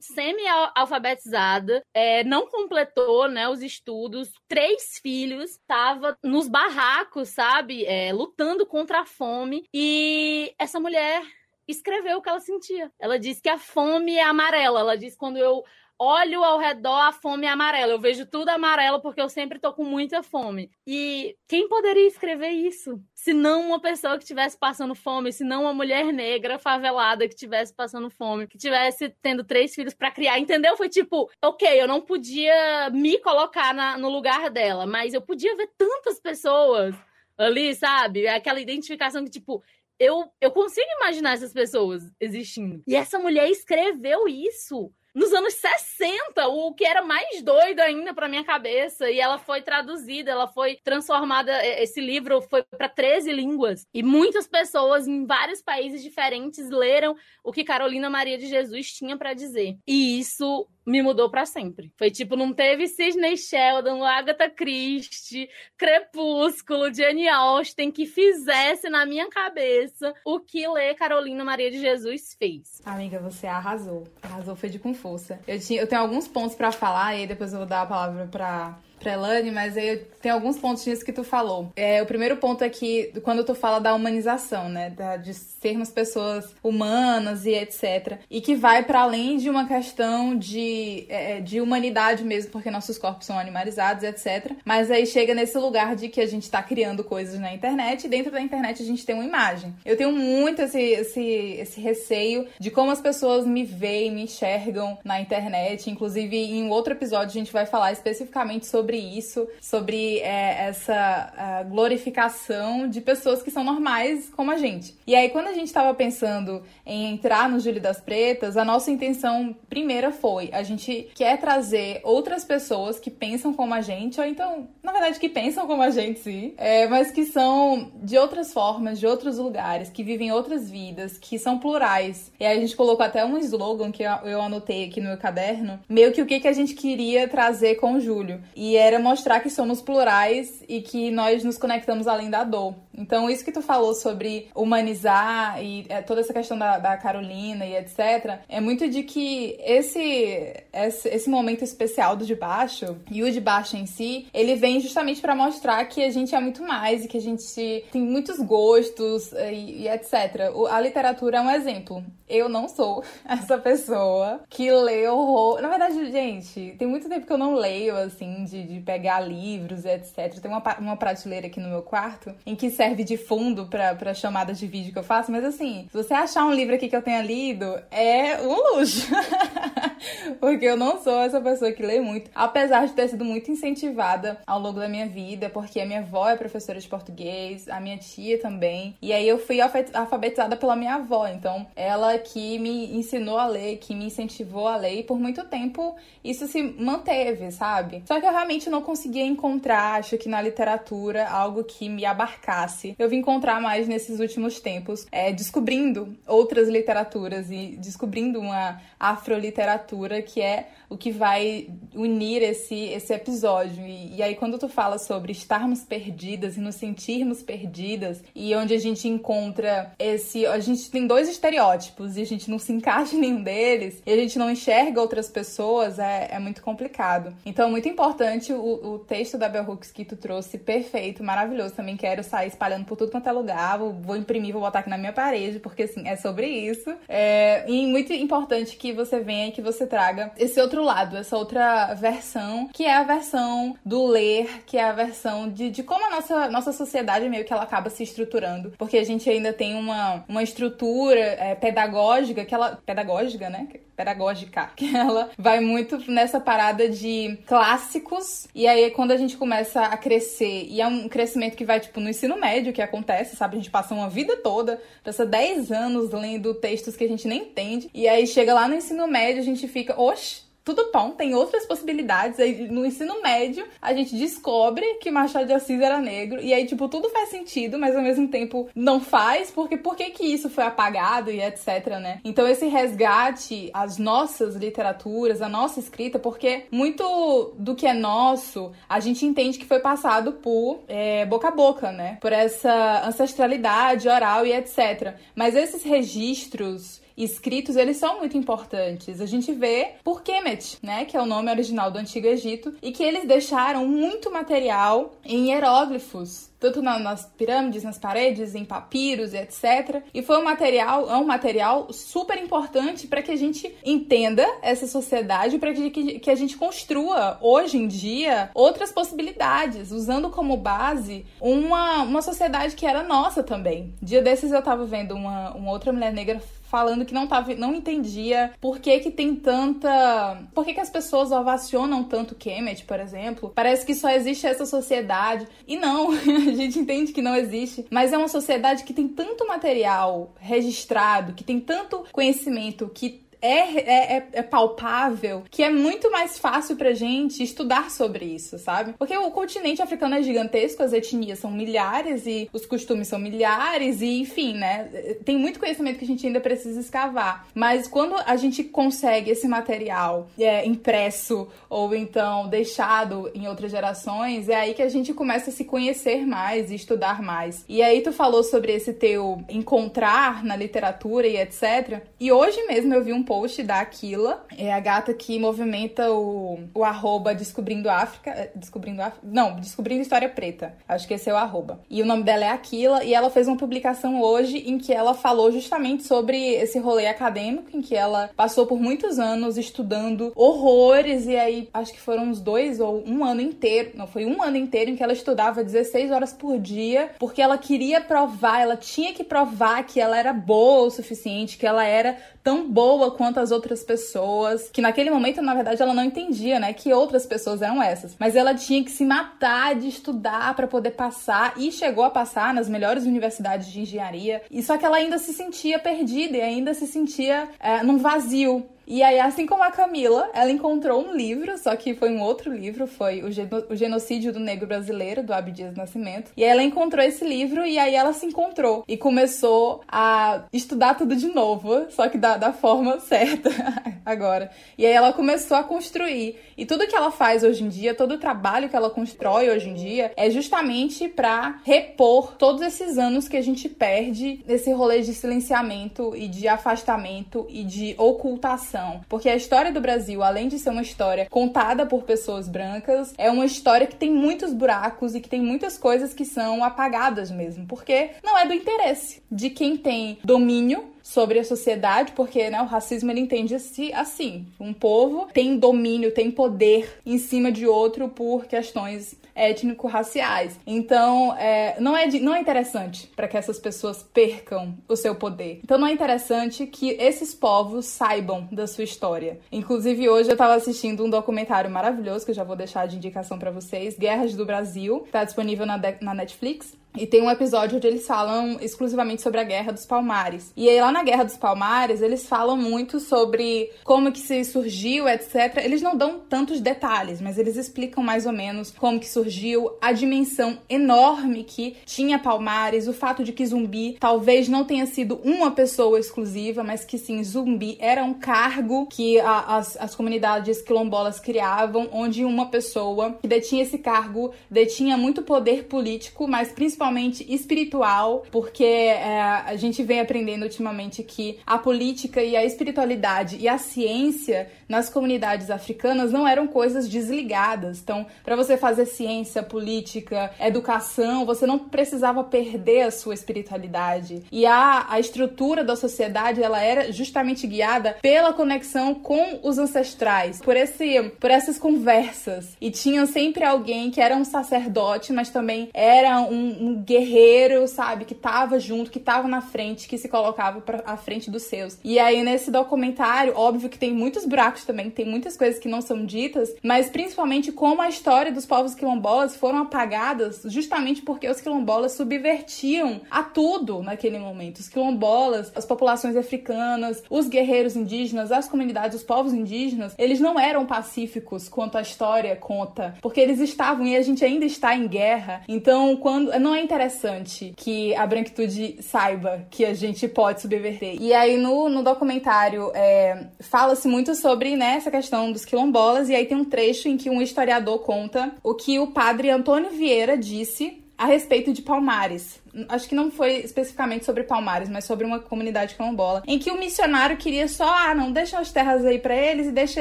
semi 0.00 0.48
alfabetizada, 0.80 1.82
é, 1.94 2.24
não 2.24 2.48
completou 2.48 3.28
né, 3.28 3.48
os 3.48 3.62
estudos, 3.62 4.32
três 4.48 4.98
filhos, 5.02 5.52
estava 5.52 6.16
nos 6.22 6.48
barracos, 6.48 7.30
sabe? 7.30 7.84
É, 7.84 8.12
lutando 8.12 8.66
contra 8.66 9.00
a 9.00 9.06
fome. 9.06 9.64
E 9.72 10.54
essa 10.58 10.80
mulher 10.80 11.22
escreveu 11.70 12.18
o 12.18 12.22
que 12.22 12.28
ela 12.28 12.40
sentia. 12.40 12.90
Ela 12.98 13.18
disse 13.18 13.40
que 13.40 13.48
a 13.48 13.58
fome 13.58 14.16
é 14.16 14.22
amarela. 14.22 14.80
Ela 14.80 14.96
disse 14.96 15.16
quando 15.16 15.38
eu 15.38 15.64
olho 16.00 16.42
ao 16.42 16.58
redor, 16.58 16.98
a 16.98 17.12
fome 17.12 17.46
é 17.46 17.50
amarela. 17.50 17.92
Eu 17.92 18.00
vejo 18.00 18.24
tudo 18.24 18.48
amarelo 18.48 19.02
porque 19.02 19.20
eu 19.20 19.28
sempre 19.28 19.58
tô 19.58 19.70
com 19.74 19.84
muita 19.84 20.22
fome. 20.22 20.70
E 20.86 21.36
quem 21.46 21.68
poderia 21.68 22.06
escrever 22.06 22.48
isso? 22.48 22.98
Se 23.14 23.34
não 23.34 23.66
uma 23.68 23.78
pessoa 23.78 24.16
que 24.16 24.24
estivesse 24.24 24.58
passando 24.58 24.94
fome, 24.94 25.30
se 25.30 25.44
não 25.44 25.62
uma 25.62 25.74
mulher 25.74 26.10
negra 26.10 26.58
favelada 26.58 27.28
que 27.28 27.34
estivesse 27.34 27.74
passando 27.74 28.08
fome, 28.08 28.46
que 28.46 28.56
estivesse 28.56 29.14
tendo 29.20 29.44
três 29.44 29.74
filhos 29.74 29.92
para 29.92 30.10
criar, 30.10 30.38
entendeu? 30.38 30.74
Foi 30.74 30.88
tipo, 30.88 31.30
ok, 31.44 31.68
eu 31.80 31.86
não 31.86 32.00
podia 32.00 32.88
me 32.90 33.18
colocar 33.18 33.74
na, 33.74 33.98
no 33.98 34.08
lugar 34.08 34.48
dela, 34.48 34.86
mas 34.86 35.12
eu 35.12 35.20
podia 35.20 35.54
ver 35.54 35.70
tantas 35.76 36.18
pessoas 36.18 36.94
ali, 37.36 37.74
sabe? 37.74 38.26
Aquela 38.26 38.60
identificação 38.60 39.22
que, 39.22 39.30
tipo, 39.30 39.62
eu, 39.98 40.32
eu 40.40 40.50
consigo 40.50 40.88
imaginar 40.98 41.34
essas 41.34 41.52
pessoas 41.52 42.10
existindo. 42.18 42.82
E 42.86 42.96
essa 42.96 43.18
mulher 43.18 43.50
escreveu 43.50 44.26
isso 44.26 44.90
nos 45.14 45.32
anos 45.32 45.54
60, 45.54 46.48
o 46.48 46.72
que 46.74 46.84
era 46.84 47.02
mais 47.02 47.42
doido 47.42 47.80
ainda 47.80 48.14
para 48.14 48.28
minha 48.28 48.44
cabeça. 48.44 49.10
E 49.10 49.20
ela 49.20 49.38
foi 49.38 49.62
traduzida, 49.62 50.30
ela 50.30 50.46
foi 50.46 50.76
transformada. 50.82 51.64
Esse 51.64 52.00
livro 52.00 52.40
foi 52.42 52.62
para 52.62 52.88
13 52.88 53.32
línguas. 53.32 53.86
E 53.92 54.02
muitas 54.02 54.46
pessoas 54.46 55.06
em 55.06 55.26
vários 55.26 55.60
países 55.62 56.02
diferentes 56.02 56.70
leram 56.70 57.16
o 57.42 57.52
que 57.52 57.64
Carolina 57.64 58.08
Maria 58.08 58.38
de 58.38 58.46
Jesus 58.46 58.92
tinha 58.92 59.16
para 59.16 59.34
dizer. 59.34 59.76
E 59.86 60.18
isso 60.18 60.66
me 60.86 61.02
mudou 61.02 61.30
para 61.30 61.46
sempre. 61.46 61.92
Foi 61.96 62.10
tipo, 62.10 62.36
não 62.36 62.52
teve 62.52 62.86
Sidney 62.86 63.36
Sheldon, 63.36 64.04
Agatha 64.04 64.48
Christie, 64.50 65.48
Crepúsculo, 65.76 66.92
Jane 66.92 67.28
Austen 67.28 67.90
que 67.90 68.06
fizesse 68.06 68.88
na 68.88 69.04
minha 69.06 69.28
cabeça 69.28 70.14
o 70.24 70.40
que 70.40 70.66
ler 70.68 70.94
Carolina 70.94 71.44
Maria 71.44 71.70
de 71.70 71.80
Jesus 71.80 72.34
fez. 72.38 72.80
Amiga, 72.84 73.18
você 73.18 73.46
arrasou. 73.46 74.06
Arrasou 74.22 74.56
foi 74.56 74.68
de 74.68 74.78
com 74.78 74.94
força. 74.94 75.40
Eu, 75.46 75.58
tinha, 75.60 75.80
eu 75.80 75.86
tenho 75.86 76.02
alguns 76.02 76.26
pontos 76.26 76.56
para 76.56 76.72
falar 76.72 77.16
e 77.16 77.26
depois 77.26 77.52
eu 77.52 77.58
vou 77.58 77.68
dar 77.68 77.82
a 77.82 77.86
palavra 77.86 78.26
para 78.26 78.78
pra 79.00 79.14
Elane, 79.14 79.50
mas 79.50 79.76
aí 79.76 79.96
tem 80.20 80.30
alguns 80.30 80.58
pontos 80.58 81.02
que 81.02 81.12
tu 81.12 81.24
falou. 81.24 81.72
É, 81.74 82.02
o 82.02 82.06
primeiro 82.06 82.36
ponto 82.36 82.62
é 82.62 82.68
que 82.68 83.12
quando 83.22 83.42
tu 83.42 83.54
fala 83.54 83.80
da 83.80 83.94
humanização, 83.94 84.68
né, 84.68 84.90
da, 84.90 85.16
de 85.16 85.32
sermos 85.32 85.90
pessoas 85.90 86.54
humanas 86.62 87.46
e 87.46 87.54
etc, 87.54 88.18
e 88.30 88.40
que 88.40 88.54
vai 88.54 88.84
para 88.84 89.00
além 89.00 89.38
de 89.38 89.48
uma 89.48 89.66
questão 89.66 90.36
de, 90.36 91.06
é, 91.08 91.40
de 91.40 91.60
humanidade 91.60 92.22
mesmo, 92.22 92.50
porque 92.50 92.70
nossos 92.70 92.98
corpos 92.98 93.26
são 93.26 93.38
animalizados, 93.38 94.04
etc. 94.04 94.52
Mas 94.64 94.90
aí 94.90 95.06
chega 95.06 95.34
nesse 95.34 95.56
lugar 95.58 95.96
de 95.96 96.08
que 96.08 96.20
a 96.20 96.26
gente 96.26 96.50
tá 96.50 96.62
criando 96.62 97.02
coisas 97.02 97.40
na 97.40 97.52
internet 97.52 98.04
e 98.04 98.08
dentro 98.08 98.30
da 98.30 98.40
internet 98.40 98.82
a 98.82 98.86
gente 98.86 99.04
tem 99.04 99.14
uma 99.14 99.24
imagem. 99.24 99.74
Eu 99.84 99.96
tenho 99.96 100.12
muito 100.12 100.62
esse, 100.62 100.80
esse, 100.80 101.22
esse 101.22 101.80
receio 101.80 102.46
de 102.58 102.70
como 102.70 102.90
as 102.90 103.00
pessoas 103.00 103.46
me 103.46 103.64
veem, 103.64 104.12
me 104.12 104.22
enxergam 104.24 104.98
na 105.04 105.20
internet. 105.20 105.90
Inclusive, 105.90 106.36
em 106.36 106.68
outro 106.68 106.92
episódio 106.92 107.28
a 107.28 107.40
gente 107.40 107.52
vai 107.52 107.64
falar 107.64 107.92
especificamente 107.92 108.66
sobre 108.66 108.89
sobre 108.90 108.98
isso, 108.98 109.48
sobre 109.60 110.18
é, 110.18 110.66
essa 110.68 111.64
glorificação 111.68 112.88
de 112.88 113.00
pessoas 113.00 113.42
que 113.42 113.50
são 113.50 113.62
normais 113.62 114.28
como 114.34 114.50
a 114.50 114.56
gente. 114.56 114.96
E 115.06 115.14
aí, 115.14 115.28
quando 115.28 115.46
a 115.46 115.52
gente 115.52 115.66
estava 115.66 115.94
pensando 115.94 116.62
em 116.84 117.12
entrar 117.12 117.48
no 117.48 117.60
Júlio 117.60 117.80
das 117.80 118.00
Pretas, 118.00 118.56
a 118.56 118.64
nossa 118.64 118.90
intenção 118.90 119.54
primeira 119.68 120.10
foi: 120.10 120.50
a 120.52 120.62
gente 120.64 121.08
quer 121.14 121.38
trazer 121.38 122.00
outras 122.02 122.44
pessoas 122.44 122.98
que 122.98 123.10
pensam 123.10 123.54
como 123.54 123.74
a 123.74 123.80
gente, 123.80 124.20
ou 124.20 124.26
então, 124.26 124.68
na 124.82 124.90
verdade, 124.90 125.20
que 125.20 125.28
pensam 125.28 125.66
como 125.66 125.82
a 125.82 125.90
gente, 125.90 126.18
sim, 126.18 126.54
é, 126.56 126.88
mas 126.88 127.12
que 127.12 127.24
são 127.24 127.92
de 128.02 128.18
outras 128.18 128.52
formas, 128.52 128.98
de 128.98 129.06
outros 129.06 129.38
lugares, 129.38 129.88
que 129.88 130.02
vivem 130.02 130.32
outras 130.32 130.68
vidas, 130.68 131.16
que 131.16 131.38
são 131.38 131.58
plurais. 131.58 132.32
E 132.40 132.44
aí 132.44 132.58
a 132.58 132.60
gente 132.60 132.74
colocou 132.74 133.06
até 133.06 133.24
um 133.24 133.38
slogan 133.38 133.92
que 133.92 134.02
eu 134.02 134.40
anotei 134.40 134.86
aqui 134.86 135.00
no 135.00 135.08
meu 135.08 135.18
caderno, 135.18 135.78
meio 135.88 136.12
que 136.12 136.22
o 136.22 136.26
que, 136.26 136.40
que 136.40 136.48
a 136.48 136.52
gente 136.52 136.74
queria 136.74 137.28
trazer 137.28 137.76
com 137.76 137.94
o 137.94 138.00
Júlio. 138.00 138.40
E 138.56 138.76
era 138.80 138.98
mostrar 138.98 139.40
que 139.40 139.50
somos 139.50 139.80
plurais 139.80 140.62
e 140.68 140.80
que 140.80 141.10
nós 141.10 141.44
nos 141.44 141.58
conectamos 141.58 142.06
além 142.06 142.30
da 142.30 142.44
dor. 142.44 142.74
Então, 143.00 143.30
isso 143.30 143.44
que 143.44 143.52
tu 143.52 143.62
falou 143.62 143.94
sobre 143.94 144.48
humanizar 144.54 145.62
e 145.62 145.86
é, 145.88 146.02
toda 146.02 146.20
essa 146.20 146.32
questão 146.32 146.58
da, 146.58 146.78
da, 146.78 146.96
Carolina 146.96 147.64
e 147.64 147.74
etc., 147.76 148.40
é 148.48 148.60
muito 148.60 148.88
de 148.88 149.02
que 149.02 149.56
esse, 149.60 150.54
esse, 150.72 151.08
esse 151.08 151.30
momento 151.30 151.64
especial 151.64 152.14
do 152.14 152.26
de 152.26 152.34
baixo 152.34 152.96
e 153.10 153.22
o 153.22 153.32
de 153.32 153.40
baixo 153.40 153.76
em 153.76 153.86
si, 153.86 154.28
ele 154.34 154.54
vem 154.54 154.80
justamente 154.80 155.20
para 155.20 155.34
mostrar 155.34 155.84
que 155.86 156.04
a 156.04 156.10
gente 156.10 156.34
é 156.34 156.40
muito 156.40 156.62
mais 156.62 157.04
e 157.04 157.08
que 157.08 157.16
a 157.16 157.20
gente 157.20 157.84
tem 157.90 158.02
muitos 158.02 158.38
gostos 158.38 159.32
e, 159.32 159.82
e 159.82 159.88
etc. 159.88 160.52
O, 160.54 160.66
a 160.66 160.78
literatura 160.78 161.38
é 161.38 161.40
um 161.40 161.50
exemplo. 161.50 162.04
Eu 162.28 162.48
não 162.48 162.68
sou 162.68 163.02
essa 163.26 163.58
pessoa 163.58 164.40
que 164.48 164.70
lê 164.70 165.08
horror. 165.08 165.60
Na 165.60 165.68
verdade, 165.68 166.10
gente, 166.10 166.74
tem 166.78 166.86
muito 166.86 167.08
tempo 167.08 167.26
que 167.26 167.32
eu 167.32 167.38
não 167.38 167.54
leio, 167.54 167.96
assim, 167.96 168.44
de, 168.44 168.62
de 168.62 168.80
pegar 168.80 169.20
livros 169.20 169.84
e 169.84 169.88
etc. 169.88 170.38
Tem 170.40 170.50
uma, 170.50 170.62
uma 170.78 170.96
prateleira 170.96 171.46
aqui 171.46 171.58
no 171.58 171.68
meu 171.68 171.82
quarto 171.82 172.34
em 172.44 172.54
que 172.54 172.70
serve 172.70 172.89
serve 172.90 173.04
de 173.04 173.16
fundo 173.16 173.66
para 173.66 174.12
chamadas 174.14 174.58
de 174.58 174.66
vídeo 174.66 174.92
que 174.92 174.98
eu 174.98 175.04
faço, 175.04 175.30
mas 175.30 175.44
assim, 175.44 175.86
se 175.90 175.96
você 175.96 176.12
achar 176.12 176.44
um 176.44 176.52
livro 176.52 176.74
aqui 176.74 176.88
que 176.88 176.96
eu 176.96 177.02
tenha 177.02 177.22
lido, 177.22 177.64
é 177.88 178.40
um 178.42 178.78
luxo. 178.78 179.06
porque 180.40 180.64
eu 180.64 180.76
não 180.76 181.00
sou 181.02 181.20
essa 181.20 181.40
pessoa 181.40 181.70
que 181.70 181.82
lê 181.82 182.00
muito, 182.00 182.30
apesar 182.34 182.86
de 182.86 182.92
ter 182.92 183.08
sido 183.08 183.24
muito 183.24 183.50
incentivada 183.50 184.38
ao 184.46 184.58
longo 184.58 184.80
da 184.80 184.88
minha 184.88 185.06
vida, 185.06 185.48
porque 185.48 185.80
a 185.80 185.86
minha 185.86 186.00
avó 186.00 186.28
é 186.28 186.36
professora 186.36 186.80
de 186.80 186.88
português, 186.88 187.68
a 187.68 187.80
minha 187.80 187.98
tia 187.98 188.40
também, 188.40 188.96
e 189.00 189.12
aí 189.12 189.28
eu 189.28 189.38
fui 189.38 189.58
alfabetizada 189.60 190.56
pela 190.56 190.74
minha 190.74 190.94
avó, 190.94 191.28
então 191.28 191.66
ela 191.76 192.18
que 192.18 192.58
me 192.58 192.96
ensinou 192.96 193.38
a 193.38 193.46
ler, 193.46 193.76
que 193.76 193.94
me 193.94 194.06
incentivou 194.06 194.66
a 194.66 194.76
ler, 194.76 194.98
e 195.00 195.02
por 195.04 195.18
muito 195.18 195.44
tempo 195.44 195.94
isso 196.24 196.46
se 196.48 196.62
manteve, 196.62 197.52
sabe? 197.52 198.02
Só 198.06 198.20
que 198.20 198.26
eu 198.26 198.32
realmente 198.32 198.68
não 198.68 198.82
conseguia 198.82 199.24
encontrar, 199.24 200.00
acho 200.00 200.18
que 200.18 200.28
na 200.28 200.42
literatura, 200.42 201.28
algo 201.28 201.62
que 201.62 201.88
me 201.88 202.04
abarcasse 202.04 202.69
eu 202.98 203.08
vim 203.08 203.18
encontrar 203.18 203.60
mais 203.60 203.86
nesses 203.88 204.20
últimos 204.20 204.60
tempos, 204.60 205.06
é, 205.10 205.32
descobrindo 205.32 206.16
outras 206.26 206.68
literaturas 206.68 207.50
e 207.50 207.76
descobrindo 207.78 208.40
uma 208.40 208.80
afroliteratura 208.98 210.22
que 210.22 210.40
é 210.40 210.68
o 210.90 210.98
que 210.98 211.12
vai 211.12 211.68
unir 211.94 212.42
esse, 212.42 212.74
esse 212.74 213.14
episódio. 213.14 213.86
E, 213.86 214.16
e 214.16 214.22
aí, 214.22 214.34
quando 214.34 214.58
tu 214.58 214.68
fala 214.68 214.98
sobre 214.98 215.30
estarmos 215.30 215.82
perdidas 215.82 216.56
e 216.56 216.60
nos 216.60 216.74
sentirmos 216.74 217.42
perdidas, 217.42 218.22
e 218.34 218.54
onde 218.56 218.74
a 218.74 218.78
gente 218.78 219.06
encontra 219.06 219.92
esse. 219.98 220.44
A 220.46 220.58
gente 220.58 220.90
tem 220.90 221.06
dois 221.06 221.28
estereótipos 221.28 222.16
e 222.16 222.22
a 222.22 222.26
gente 222.26 222.50
não 222.50 222.58
se 222.58 222.72
encaixa 222.72 223.14
em 223.14 223.20
nenhum 223.20 223.42
deles, 223.42 224.02
e 224.04 224.12
a 224.12 224.16
gente 224.16 224.38
não 224.38 224.50
enxerga 224.50 225.00
outras 225.00 225.28
pessoas, 225.28 225.98
é, 226.00 226.28
é 226.32 226.38
muito 226.40 226.60
complicado. 226.60 227.32
Então, 227.46 227.68
é 227.68 227.70
muito 227.70 227.88
importante 227.88 228.52
o, 228.52 228.94
o 228.94 228.98
texto 228.98 229.38
da 229.38 229.48
Bell 229.48 229.64
Hooks 229.70 229.92
que 229.92 230.04
tu 230.04 230.16
trouxe, 230.16 230.58
perfeito, 230.58 231.22
maravilhoso. 231.22 231.74
Também 231.74 231.96
quero 231.96 232.24
sair 232.24 232.48
espalhando 232.48 232.84
por 232.84 232.96
tudo 232.96 233.12
quanto 233.12 233.28
é 233.28 233.32
lugar, 233.32 233.78
vou, 233.78 233.92
vou 233.92 234.16
imprimir, 234.16 234.52
vou 234.52 234.62
botar 234.62 234.80
aqui 234.80 234.90
na 234.90 234.98
minha 234.98 235.12
parede, 235.12 235.60
porque 235.60 235.84
assim, 235.84 236.06
é 236.08 236.16
sobre 236.16 236.48
isso. 236.48 236.92
É, 237.08 237.64
e 237.68 237.86
muito 237.86 238.12
importante 238.12 238.76
que 238.76 238.92
você 238.92 239.20
venha 239.20 239.48
e 239.48 239.52
que 239.52 239.62
você 239.62 239.86
traga 239.86 240.32
esse 240.36 240.60
outro 240.60 240.79
lado, 240.82 241.16
essa 241.16 241.36
outra 241.36 241.94
versão, 241.94 242.68
que 242.72 242.84
é 242.84 242.94
a 242.94 243.02
versão 243.02 243.76
do 243.84 244.06
ler, 244.06 244.64
que 244.66 244.76
é 244.76 244.84
a 244.84 244.92
versão 244.92 245.48
de, 245.48 245.70
de 245.70 245.82
como 245.82 246.04
a 246.06 246.10
nossa, 246.10 246.48
nossa 246.48 246.72
sociedade 246.72 247.28
meio 247.28 247.44
que 247.44 247.52
ela 247.52 247.62
acaba 247.62 247.90
se 247.90 248.02
estruturando. 248.02 248.72
Porque 248.78 248.98
a 248.98 249.04
gente 249.04 249.28
ainda 249.28 249.52
tem 249.52 249.74
uma, 249.74 250.24
uma 250.28 250.42
estrutura 250.42 251.20
é, 251.20 251.54
pedagógica, 251.54 252.44
que 252.44 252.54
ela. 252.54 252.80
Pedagógica, 252.84 253.50
né? 253.50 253.68
pedagógica, 254.00 254.70
que 254.76 254.96
ela 254.96 255.30
vai 255.36 255.60
muito 255.60 256.10
nessa 256.10 256.40
parada 256.40 256.88
de 256.88 257.38
clássicos, 257.46 258.48
e 258.54 258.66
aí 258.66 258.90
quando 258.90 259.10
a 259.10 259.16
gente 259.16 259.36
começa 259.36 259.82
a 259.82 259.96
crescer, 259.96 260.66
e 260.68 260.80
é 260.80 260.86
um 260.86 261.08
crescimento 261.08 261.56
que 261.56 261.64
vai, 261.64 261.80
tipo, 261.80 262.00
no 262.00 262.08
ensino 262.08 262.36
médio 262.38 262.72
que 262.72 262.80
acontece, 262.80 263.36
sabe? 263.36 263.56
A 263.56 263.58
gente 263.58 263.70
passa 263.70 263.94
uma 263.94 264.08
vida 264.08 264.36
toda, 264.36 264.80
passa 265.04 265.26
10 265.26 265.70
anos 265.70 266.10
lendo 266.10 266.54
textos 266.54 266.96
que 266.96 267.04
a 267.04 267.08
gente 267.08 267.28
nem 267.28 267.42
entende, 267.42 267.90
e 267.92 268.08
aí 268.08 268.26
chega 268.26 268.54
lá 268.54 268.66
no 268.66 268.74
ensino 268.74 269.06
médio, 269.06 269.42
a 269.42 269.44
gente 269.44 269.68
fica, 269.68 270.00
oxe, 270.00 270.42
tudo 270.64 270.90
bom, 270.92 271.10
tem 271.12 271.34
outras 271.34 271.66
possibilidades. 271.66 272.38
Aí 272.38 272.68
no 272.68 272.84
ensino 272.84 273.22
médio, 273.22 273.66
a 273.80 273.92
gente 273.92 274.14
descobre 274.16 274.84
que 275.00 275.10
Machado 275.10 275.46
de 275.46 275.52
Assis 275.52 275.80
era 275.80 276.00
negro. 276.00 276.40
E 276.40 276.52
aí, 276.52 276.66
tipo, 276.66 276.88
tudo 276.88 277.08
faz 277.10 277.30
sentido, 277.30 277.78
mas 277.78 277.96
ao 277.96 278.02
mesmo 278.02 278.28
tempo 278.28 278.68
não 278.74 279.00
faz, 279.00 279.50
porque 279.50 279.76
por 279.76 279.96
que, 279.96 280.10
que 280.10 280.24
isso 280.24 280.50
foi 280.50 280.64
apagado 280.64 281.30
e 281.30 281.40
etc, 281.40 281.98
né? 282.00 282.20
Então, 282.24 282.46
esse 282.46 282.66
resgate 282.66 283.70
às 283.72 283.98
nossas 283.98 284.54
literaturas, 284.56 285.42
a 285.42 285.48
nossa 285.48 285.80
escrita, 285.80 286.18
porque 286.18 286.64
muito 286.70 287.54
do 287.58 287.74
que 287.74 287.86
é 287.86 287.94
nosso, 287.94 288.72
a 288.88 289.00
gente 289.00 289.24
entende 289.24 289.58
que 289.58 289.64
foi 289.64 289.80
passado 289.80 290.32
por 290.32 290.80
é, 290.88 291.24
boca 291.26 291.48
a 291.48 291.52
boca, 291.52 291.90
né? 291.90 292.18
Por 292.20 292.32
essa 292.32 293.06
ancestralidade 293.06 294.08
oral 294.08 294.46
e 294.46 294.52
etc. 294.52 295.14
Mas 295.34 295.54
esses 295.54 295.82
registros 295.82 297.00
escritos, 297.24 297.76
eles 297.76 297.96
são 297.96 298.18
muito 298.18 298.36
importantes. 298.36 299.20
A 299.20 299.26
gente 299.26 299.52
vê 299.52 299.92
por 300.04 300.22
Kemet, 300.22 300.78
né, 300.82 301.04
que 301.04 301.16
é 301.16 301.22
o 301.22 301.26
nome 301.26 301.50
original 301.50 301.90
do 301.90 301.98
Antigo 301.98 302.26
Egito, 302.26 302.74
e 302.82 302.92
que 302.92 303.02
eles 303.02 303.26
deixaram 303.26 303.86
muito 303.86 304.30
material 304.30 305.12
em 305.24 305.50
hieróglifos 305.50 306.49
tanto 306.60 306.82
na, 306.82 306.98
nas 306.98 307.24
pirâmides, 307.26 307.82
nas 307.82 307.98
paredes, 307.98 308.54
em 308.54 308.64
papiros 308.64 309.32
etc. 309.34 310.02
E 310.12 310.22
foi 310.22 310.38
um 310.38 310.44
material, 310.44 311.10
é 311.10 311.16
um 311.16 311.24
material 311.24 311.92
super 311.92 312.38
importante 312.38 313.06
para 313.06 313.22
que 313.22 313.30
a 313.30 313.36
gente 313.36 313.74
entenda 313.84 314.46
essa 314.62 314.86
sociedade, 314.86 315.58
para 315.58 315.72
que, 315.72 315.90
que, 315.90 316.18
que 316.18 316.30
a 316.30 316.34
gente 316.34 316.56
construa 316.56 317.38
hoje 317.40 317.78
em 317.78 317.88
dia 317.88 318.50
outras 318.54 318.92
possibilidades, 318.92 319.90
usando 319.90 320.30
como 320.30 320.56
base 320.56 321.24
uma, 321.40 322.02
uma 322.02 322.22
sociedade 322.22 322.76
que 322.76 322.86
era 322.86 323.02
nossa 323.02 323.42
também. 323.42 323.94
Dia 324.02 324.22
desses 324.22 324.52
eu 324.52 324.62
tava 324.62 324.84
vendo 324.84 325.14
uma, 325.14 325.54
uma 325.54 325.70
outra 325.70 325.92
mulher 325.92 326.12
negra 326.12 326.40
falando 326.70 327.04
que 327.04 327.12
não 327.12 327.26
tava, 327.26 327.52
não 327.56 327.74
entendia 327.74 328.52
por 328.60 328.78
que 328.78 329.00
que 329.00 329.10
tem 329.10 329.34
tanta, 329.34 330.40
por 330.54 330.64
que 330.64 330.72
que 330.72 330.80
as 330.80 330.88
pessoas 330.88 331.32
ovacionam 331.32 332.04
tanto 332.04 332.36
Kemet, 332.36 332.84
por 332.84 333.00
exemplo. 333.00 333.52
Parece 333.52 333.84
que 333.84 333.94
só 333.94 334.08
existe 334.10 334.46
essa 334.46 334.64
sociedade 334.64 335.48
e 335.66 335.76
não, 335.76 336.10
gente 336.56 336.78
entende 336.78 337.12
que 337.12 337.22
não 337.22 337.34
existe, 337.34 337.86
mas 337.90 338.12
é 338.12 338.18
uma 338.18 338.28
sociedade 338.28 338.84
que 338.84 338.92
tem 338.92 339.08
tanto 339.08 339.46
material 339.46 340.34
registrado, 340.38 341.34
que 341.34 341.44
tem 341.44 341.60
tanto 341.60 342.04
conhecimento, 342.12 342.90
que 342.92 343.22
é, 343.40 343.48
é, 343.48 344.16
é, 344.16 344.28
é, 344.32 344.42
palpável 344.42 345.42
que 345.50 345.62
é 345.62 345.70
muito 345.70 346.10
mais 346.10 346.38
fácil 346.38 346.76
pra 346.76 346.92
gente 346.92 347.42
estudar 347.42 347.90
sobre 347.90 348.24
isso, 348.24 348.58
sabe? 348.58 348.94
Porque 348.98 349.16
o 349.16 349.30
continente 349.30 349.82
africano 349.82 350.14
é 350.14 350.22
gigantesco, 350.22 350.82
as 350.82 350.92
etnias 350.92 351.38
são 351.38 351.50
milhares 351.50 352.26
e 352.26 352.48
os 352.52 352.66
costumes 352.66 353.08
são 353.08 353.18
milhares 353.18 354.00
e, 354.00 354.20
enfim, 354.20 354.54
né? 354.54 354.84
Tem 355.24 355.36
muito 355.36 355.58
conhecimento 355.58 355.98
que 355.98 356.04
a 356.04 356.08
gente 356.08 356.26
ainda 356.26 356.40
precisa 356.40 356.80
escavar. 356.80 357.46
Mas 357.54 357.88
quando 357.88 358.14
a 358.26 358.36
gente 358.36 358.62
consegue 358.64 359.30
esse 359.30 359.48
material 359.48 360.28
é, 360.38 360.66
impresso 360.66 361.48
ou 361.68 361.94
então 361.94 362.48
deixado 362.48 363.30
em 363.34 363.48
outras 363.48 363.70
gerações, 363.70 364.48
é 364.48 364.56
aí 364.56 364.74
que 364.74 364.82
a 364.82 364.88
gente 364.88 365.14
começa 365.14 365.50
a 365.50 365.52
se 365.52 365.64
conhecer 365.64 366.26
mais 366.26 366.70
e 366.70 366.74
estudar 366.74 367.22
mais. 367.22 367.64
E 367.68 367.82
aí 367.82 368.00
tu 368.00 368.12
falou 368.12 368.42
sobre 368.42 368.72
esse 368.72 368.92
teu 368.92 369.42
encontrar 369.48 370.44
na 370.44 370.56
literatura 370.56 371.26
e 371.26 371.36
etc. 371.36 372.02
E 372.18 372.30
hoje 372.30 372.62
mesmo 372.66 372.94
eu 372.94 373.02
vi 373.02 373.12
um 373.12 373.22
post 373.30 373.62
da 373.62 373.78
Aquila, 373.78 374.44
é 374.58 374.72
a 374.72 374.80
gata 374.80 375.14
que 375.14 375.38
movimenta 375.38 376.10
o, 376.10 376.64
o 376.74 376.82
arroba 376.82 377.32
Descobrindo 377.32 377.88
África. 377.88 378.28
É, 378.30 378.50
Descobrindo 378.56 379.00
África? 379.00 379.24
Não, 379.24 379.54
Descobrindo 379.54 380.02
História 380.02 380.28
Preta. 380.28 380.74
Acho 380.88 381.06
que 381.06 381.14
esse 381.14 381.30
é 381.30 381.32
o 381.32 381.36
arroba. 381.36 381.78
E 381.88 382.02
o 382.02 382.04
nome 382.04 382.24
dela 382.24 382.46
é 382.46 382.48
Aquila, 382.48 383.04
e 383.04 383.14
ela 383.14 383.30
fez 383.30 383.46
uma 383.46 383.56
publicação 383.56 384.20
hoje 384.20 384.68
em 384.68 384.78
que 384.78 384.92
ela 384.92 385.14
falou 385.14 385.52
justamente 385.52 386.02
sobre 386.02 386.54
esse 386.54 386.80
rolê 386.80 387.06
acadêmico, 387.06 387.68
em 387.72 387.80
que 387.80 387.94
ela 387.94 388.30
passou 388.36 388.66
por 388.66 388.80
muitos 388.80 389.20
anos 389.20 389.56
estudando 389.56 390.32
horrores, 390.34 391.28
e 391.28 391.36
aí 391.36 391.68
acho 391.72 391.92
que 391.92 392.00
foram 392.00 392.24
uns 392.24 392.40
dois 392.40 392.80
ou 392.80 393.00
um 393.06 393.24
ano 393.24 393.40
inteiro, 393.40 393.92
não, 393.94 394.08
foi 394.08 394.26
um 394.26 394.42
ano 394.42 394.56
inteiro 394.56 394.90
em 394.90 394.96
que 394.96 395.04
ela 395.04 395.12
estudava 395.12 395.62
16 395.62 396.10
horas 396.10 396.32
por 396.32 396.58
dia, 396.58 397.12
porque 397.16 397.40
ela 397.40 397.56
queria 397.56 398.00
provar, 398.00 398.60
ela 398.60 398.76
tinha 398.76 399.12
que 399.12 399.22
provar 399.22 399.84
que 399.84 400.00
ela 400.00 400.18
era 400.18 400.32
boa 400.32 400.88
o 400.88 400.90
suficiente, 400.90 401.56
que 401.56 401.66
ela 401.66 401.84
era 401.84 402.16
tão 402.42 402.68
boa 402.68 403.10
quanto 403.10 403.40
as 403.40 403.50
outras 403.50 403.82
pessoas, 403.82 404.70
que 404.72 404.80
naquele 404.80 405.10
momento, 405.10 405.42
na 405.42 405.54
verdade, 405.54 405.82
ela 405.82 405.94
não 405.94 406.04
entendia, 406.04 406.58
né, 406.58 406.72
que 406.72 406.92
outras 406.92 407.26
pessoas 407.26 407.62
eram 407.62 407.82
essas. 407.82 408.16
Mas 408.18 408.36
ela 408.36 408.54
tinha 408.54 408.82
que 408.84 408.90
se 408.90 409.04
matar 409.04 409.74
de 409.74 409.88
estudar 409.88 410.54
para 410.54 410.66
poder 410.66 410.92
passar 410.92 411.54
e 411.56 411.70
chegou 411.70 412.04
a 412.04 412.10
passar 412.10 412.54
nas 412.54 412.68
melhores 412.68 413.04
universidades 413.04 413.68
de 413.68 413.80
engenharia. 413.80 414.42
E 414.50 414.62
só 414.62 414.76
que 414.76 414.84
ela 414.84 414.96
ainda 414.96 415.18
se 415.18 415.32
sentia 415.32 415.78
perdida 415.78 416.36
e 416.36 416.40
ainda 416.40 416.74
se 416.74 416.86
sentia 416.86 417.48
é, 417.58 417.82
num 417.82 417.98
vazio. 417.98 418.66
E 418.90 419.04
aí, 419.04 419.20
assim 419.20 419.46
como 419.46 419.62
a 419.62 419.70
Camila, 419.70 420.28
ela 420.34 420.50
encontrou 420.50 421.00
um 421.00 421.14
livro, 421.14 421.56
só 421.56 421.76
que 421.76 421.94
foi 421.94 422.10
um 422.10 422.20
outro 422.20 422.52
livro, 422.52 422.88
foi 422.88 423.22
o, 423.22 423.30
Geno 423.30 423.64
o 423.70 423.76
Genocídio 423.76 424.32
do 424.32 424.40
Negro 424.40 424.66
Brasileiro, 424.66 425.22
do 425.22 425.32
Abdias 425.32 425.76
Nascimento. 425.76 426.32
E 426.36 426.42
aí 426.42 426.50
ela 426.50 426.64
encontrou 426.64 427.04
esse 427.04 427.24
livro 427.24 427.64
e 427.64 427.78
aí 427.78 427.94
ela 427.94 428.12
se 428.12 428.26
encontrou 428.26 428.82
e 428.88 428.96
começou 428.96 429.80
a 429.86 430.42
estudar 430.52 430.94
tudo 430.94 431.14
de 431.14 431.28
novo, 431.28 431.86
só 431.90 432.08
que 432.08 432.18
da, 432.18 432.36
da 432.36 432.52
forma 432.52 432.98
certa 433.06 433.48
agora. 434.04 434.50
E 434.76 434.84
aí 434.84 434.92
ela 434.92 435.12
começou 435.12 435.56
a 435.56 435.62
construir. 435.62 436.34
E 436.58 436.66
tudo 436.66 436.88
que 436.88 436.96
ela 436.96 437.12
faz 437.12 437.44
hoje 437.44 437.62
em 437.62 437.68
dia, 437.68 437.94
todo 437.94 438.14
o 438.14 438.18
trabalho 438.18 438.68
que 438.68 438.74
ela 438.74 438.90
constrói 438.90 439.50
hoje 439.50 439.68
em 439.68 439.74
dia, 439.74 440.10
é 440.16 440.28
justamente 440.30 441.08
para 441.08 441.60
repor 441.62 442.34
todos 442.36 442.60
esses 442.60 442.98
anos 442.98 443.28
que 443.28 443.36
a 443.36 443.42
gente 443.42 443.68
perde 443.68 444.42
nesse 444.44 444.72
rolê 444.72 445.00
de 445.00 445.14
silenciamento 445.14 446.12
e 446.16 446.26
de 446.26 446.48
afastamento 446.48 447.46
e 447.48 447.62
de 447.62 447.94
ocultação 447.96 448.79
porque 449.08 449.28
a 449.28 449.36
história 449.36 449.72
do 449.72 449.80
Brasil, 449.80 450.22
além 450.22 450.48
de 450.48 450.58
ser 450.58 450.70
uma 450.70 450.82
história 450.82 451.26
contada 451.30 451.86
por 451.86 452.02
pessoas 452.02 452.48
brancas, 452.48 453.14
é 453.18 453.30
uma 453.30 453.44
história 453.44 453.86
que 453.86 453.96
tem 453.96 454.10
muitos 454.10 454.52
buracos 454.52 455.14
e 455.14 455.20
que 455.20 455.28
tem 455.28 455.40
muitas 455.40 455.78
coisas 455.78 456.14
que 456.14 456.24
são 456.24 456.64
apagadas 456.64 457.30
mesmo, 457.30 457.66
porque 457.66 458.10
não 458.22 458.36
é 458.36 458.46
do 458.46 458.54
interesse 458.54 459.22
de 459.30 459.50
quem 459.50 459.76
tem 459.76 460.18
domínio 460.24 460.90
sobre 461.10 461.40
a 461.40 461.44
sociedade, 461.44 462.12
porque 462.12 462.48
né, 462.50 462.62
o 462.62 462.66
racismo 462.66 463.10
ele 463.10 463.20
entende 463.20 463.54
assim, 463.54 463.92
assim: 463.92 464.46
um 464.60 464.72
povo 464.72 465.26
tem 465.32 465.58
domínio, 465.58 466.14
tem 466.14 466.30
poder 466.30 467.00
em 467.04 467.18
cima 467.18 467.50
de 467.50 467.66
outro 467.66 468.08
por 468.08 468.46
questões 468.46 469.18
étnico-raciais. 469.34 470.58
Então, 470.66 471.34
é, 471.36 471.76
não, 471.80 471.96
é 471.96 472.06
de, 472.06 472.20
não 472.20 472.34
é 472.34 472.40
interessante 472.40 473.10
para 473.16 473.26
que 473.26 473.36
essas 473.36 473.58
pessoas 473.58 474.02
percam 474.02 474.76
o 474.88 474.94
seu 474.94 475.14
poder. 475.14 475.60
Então, 475.64 475.78
não 475.78 475.86
é 475.86 475.92
interessante 475.92 476.66
que 476.66 476.90
esses 476.90 477.34
povos 477.34 477.86
saibam 477.86 478.48
da 478.52 478.66
sua 478.66 478.84
história. 478.84 479.40
Inclusive, 479.50 480.08
hoje 480.08 480.28
eu 480.28 480.34
estava 480.34 480.54
assistindo 480.54 481.04
um 481.04 481.10
documentário 481.10 481.70
maravilhoso 481.70 482.24
que 482.24 482.30
eu 482.30 482.34
já 482.34 482.44
vou 482.44 482.56
deixar 482.56 482.86
de 482.86 482.96
indicação 482.96 483.38
para 483.38 483.50
vocês, 483.50 483.96
Guerras 483.96 484.34
do 484.34 484.44
Brasil, 484.44 485.04
está 485.06 485.24
disponível 485.24 485.64
na, 485.64 485.80
na 486.00 486.14
Netflix. 486.14 486.78
E 486.96 487.06
tem 487.06 487.22
um 487.22 487.30
episódio 487.30 487.76
onde 487.76 487.86
eles 487.86 488.06
falam 488.06 488.58
exclusivamente 488.60 489.22
sobre 489.22 489.40
a 489.40 489.44
Guerra 489.44 489.72
dos 489.72 489.86
Palmares. 489.86 490.52
E 490.56 490.68
aí 490.68 490.80
lá 490.80 490.90
na 490.90 491.04
Guerra 491.04 491.24
dos 491.24 491.36
Palmares, 491.36 492.02
eles 492.02 492.26
falam 492.26 492.56
muito 492.56 492.98
sobre 492.98 493.70
como 493.84 494.10
que 494.10 494.18
se 494.18 494.44
surgiu, 494.44 495.08
etc. 495.08 495.58
Eles 495.62 495.80
não 495.82 495.96
dão 495.96 496.20
tantos 496.28 496.60
detalhes, 496.60 497.20
mas 497.20 497.38
eles 497.38 497.56
explicam 497.56 498.02
mais 498.02 498.26
ou 498.26 498.32
menos 498.32 498.72
como 498.72 498.98
que 498.98 499.08
surgiu, 499.08 499.70
a 499.80 499.92
dimensão 499.92 500.58
enorme 500.68 501.44
que 501.44 501.76
tinha 501.86 502.18
Palmares, 502.18 502.88
o 502.88 502.92
fato 502.92 503.22
de 503.22 503.32
que 503.32 503.46
Zumbi 503.46 503.96
talvez 504.00 504.48
não 504.48 504.64
tenha 504.64 504.86
sido 504.86 505.20
uma 505.22 505.52
pessoa 505.52 505.98
exclusiva, 505.98 506.64
mas 506.64 506.84
que 506.84 506.98
sim, 506.98 507.22
Zumbi 507.22 507.76
era 507.80 508.02
um 508.02 508.14
cargo 508.14 508.86
que 508.86 509.18
a, 509.20 509.56
as, 509.56 509.76
as 509.76 509.94
comunidades 509.94 510.60
quilombolas 510.60 511.20
criavam, 511.20 511.88
onde 511.92 512.24
uma 512.24 512.46
pessoa 512.46 513.16
que 513.22 513.28
detinha 513.28 513.62
esse 513.62 513.78
cargo 513.78 514.32
detinha 514.50 514.96
muito 514.96 515.22
poder 515.22 515.64
político, 515.64 516.26
mas 516.26 516.50
principalmente 516.50 516.79
principalmente 516.80 517.26
espiritual, 517.28 518.24
porque 518.30 518.64
é, 518.64 519.20
a 519.20 519.54
gente 519.56 519.82
vem 519.82 520.00
aprendendo 520.00 520.44
ultimamente 520.44 521.02
que 521.02 521.38
a 521.46 521.58
política 521.58 522.22
e 522.22 522.34
a 522.34 522.42
espiritualidade 522.42 523.36
e 523.36 523.46
a 523.46 523.58
ciência 523.58 524.50
nas 524.70 524.88
comunidades 524.88 525.50
africanas 525.50 526.12
não 526.12 526.26
eram 526.26 526.46
coisas 526.46 526.88
desligadas. 526.88 527.80
Então, 527.80 528.06
para 528.24 528.36
você 528.36 528.56
fazer 528.56 528.86
ciência, 528.86 529.42
política, 529.42 530.30
educação, 530.38 531.26
você 531.26 531.44
não 531.44 531.58
precisava 531.58 532.22
perder 532.22 532.82
a 532.82 532.90
sua 532.92 533.12
espiritualidade. 533.12 534.22
E 534.30 534.46
a, 534.46 534.86
a 534.88 535.00
estrutura 535.00 535.64
da 535.64 535.74
sociedade, 535.74 536.40
ela 536.40 536.62
era 536.62 536.92
justamente 536.92 537.48
guiada 537.48 537.96
pela 538.00 538.32
conexão 538.32 538.94
com 538.94 539.40
os 539.42 539.58
ancestrais, 539.58 540.40
por 540.40 540.56
esse 540.56 541.10
por 541.18 541.30
essas 541.30 541.58
conversas. 541.58 542.56
E 542.60 542.70
tinha 542.70 543.04
sempre 543.06 543.44
alguém 543.44 543.90
que 543.90 544.00
era 544.00 544.14
um 544.16 544.24
sacerdote, 544.24 545.12
mas 545.12 545.30
também 545.30 545.68
era 545.74 546.20
um, 546.20 546.68
um 546.68 546.82
guerreiro, 546.82 547.66
sabe, 547.66 548.04
que 548.04 548.14
tava 548.14 548.60
junto, 548.60 548.90
que 548.90 549.00
tava 549.00 549.26
na 549.26 549.40
frente, 549.40 549.88
que 549.88 549.98
se 549.98 550.08
colocava 550.08 550.60
pra, 550.60 550.82
à 550.86 550.96
frente 550.96 551.28
dos 551.28 551.42
seus. 551.42 551.76
E 551.82 551.98
aí 551.98 552.22
nesse 552.22 552.52
documentário, 552.52 553.32
óbvio 553.36 553.68
que 553.68 553.78
tem 553.78 553.92
muitos 553.92 554.24
buracos 554.24 554.59
também, 554.66 554.90
tem 554.90 555.06
muitas 555.06 555.36
coisas 555.36 555.58
que 555.58 555.68
não 555.68 555.80
são 555.80 556.04
ditas, 556.04 556.54
mas 556.62 556.88
principalmente 556.88 557.52
como 557.52 557.82
a 557.82 557.88
história 557.88 558.32
dos 558.32 558.46
povos 558.46 558.74
quilombolas 558.74 559.36
foram 559.36 559.58
apagadas 559.58 560.42
justamente 560.46 561.02
porque 561.02 561.28
os 561.28 561.40
quilombolas 561.40 561.92
subvertiam 561.92 563.00
a 563.10 563.22
tudo 563.22 563.82
naquele 563.82 564.18
momento. 564.18 564.58
Os 564.58 564.68
quilombolas, 564.68 565.52
as 565.54 565.64
populações 565.64 566.16
africanas, 566.16 567.02
os 567.08 567.28
guerreiros 567.28 567.76
indígenas, 567.76 568.32
as 568.32 568.48
comunidades, 568.48 568.98
os 568.98 569.04
povos 569.04 569.32
indígenas, 569.32 569.94
eles 569.98 570.20
não 570.20 570.38
eram 570.38 570.66
pacíficos 570.66 571.48
quanto 571.48 571.78
a 571.78 571.82
história 571.82 572.36
conta, 572.36 572.94
porque 573.00 573.20
eles 573.20 573.40
estavam 573.40 573.86
e 573.86 573.96
a 573.96 574.02
gente 574.02 574.24
ainda 574.24 574.44
está 574.44 574.74
em 574.74 574.86
guerra. 574.86 575.42
Então, 575.48 575.96
quando 575.96 576.30
não 576.38 576.54
é 576.54 576.60
interessante 576.62 577.52
que 577.56 577.94
a 577.94 578.06
branquitude 578.06 578.76
saiba 578.80 579.46
que 579.50 579.64
a 579.64 579.74
gente 579.74 580.08
pode 580.08 580.40
subverter. 580.40 580.96
E 581.00 581.12
aí 581.12 581.36
no, 581.36 581.68
no 581.68 581.82
documentário 581.82 582.70
é, 582.74 583.26
fala-se 583.40 583.88
muito 583.88 584.14
sobre 584.14 584.49
sobre 584.50 584.56
né, 584.56 584.74
essa 584.76 584.90
questão 584.90 585.30
dos 585.30 585.44
quilombolas, 585.44 586.08
e 586.08 586.14
aí 586.14 586.26
tem 586.26 586.36
um 586.36 586.44
trecho 586.44 586.88
em 586.88 586.96
que 586.96 587.10
um 587.10 587.22
historiador 587.22 587.80
conta 587.80 588.32
o 588.42 588.54
que 588.54 588.78
o 588.78 588.88
padre 588.88 589.30
Antônio 589.30 589.70
Vieira 589.70 590.16
disse 590.16 590.82
a 590.98 591.06
respeito 591.06 591.52
de 591.52 591.62
Palmares 591.62 592.40
acho 592.68 592.88
que 592.88 592.94
não 592.94 593.10
foi 593.10 593.38
especificamente 593.38 594.04
sobre 594.04 594.24
Palmares, 594.24 594.68
mas 594.68 594.84
sobre 594.84 595.06
uma 595.06 595.18
comunidade 595.18 595.74
quilombola, 595.74 596.22
em 596.26 596.38
que 596.38 596.50
o 596.50 596.58
missionário 596.58 597.16
queria 597.16 597.48
só, 597.48 597.68
ah, 597.68 597.94
não, 597.94 598.12
deixa 598.12 598.38
as 598.38 598.52
terras 598.52 598.84
aí 598.84 598.98
para 598.98 599.14
eles 599.14 599.48
e 599.48 599.52
deixa 599.52 599.80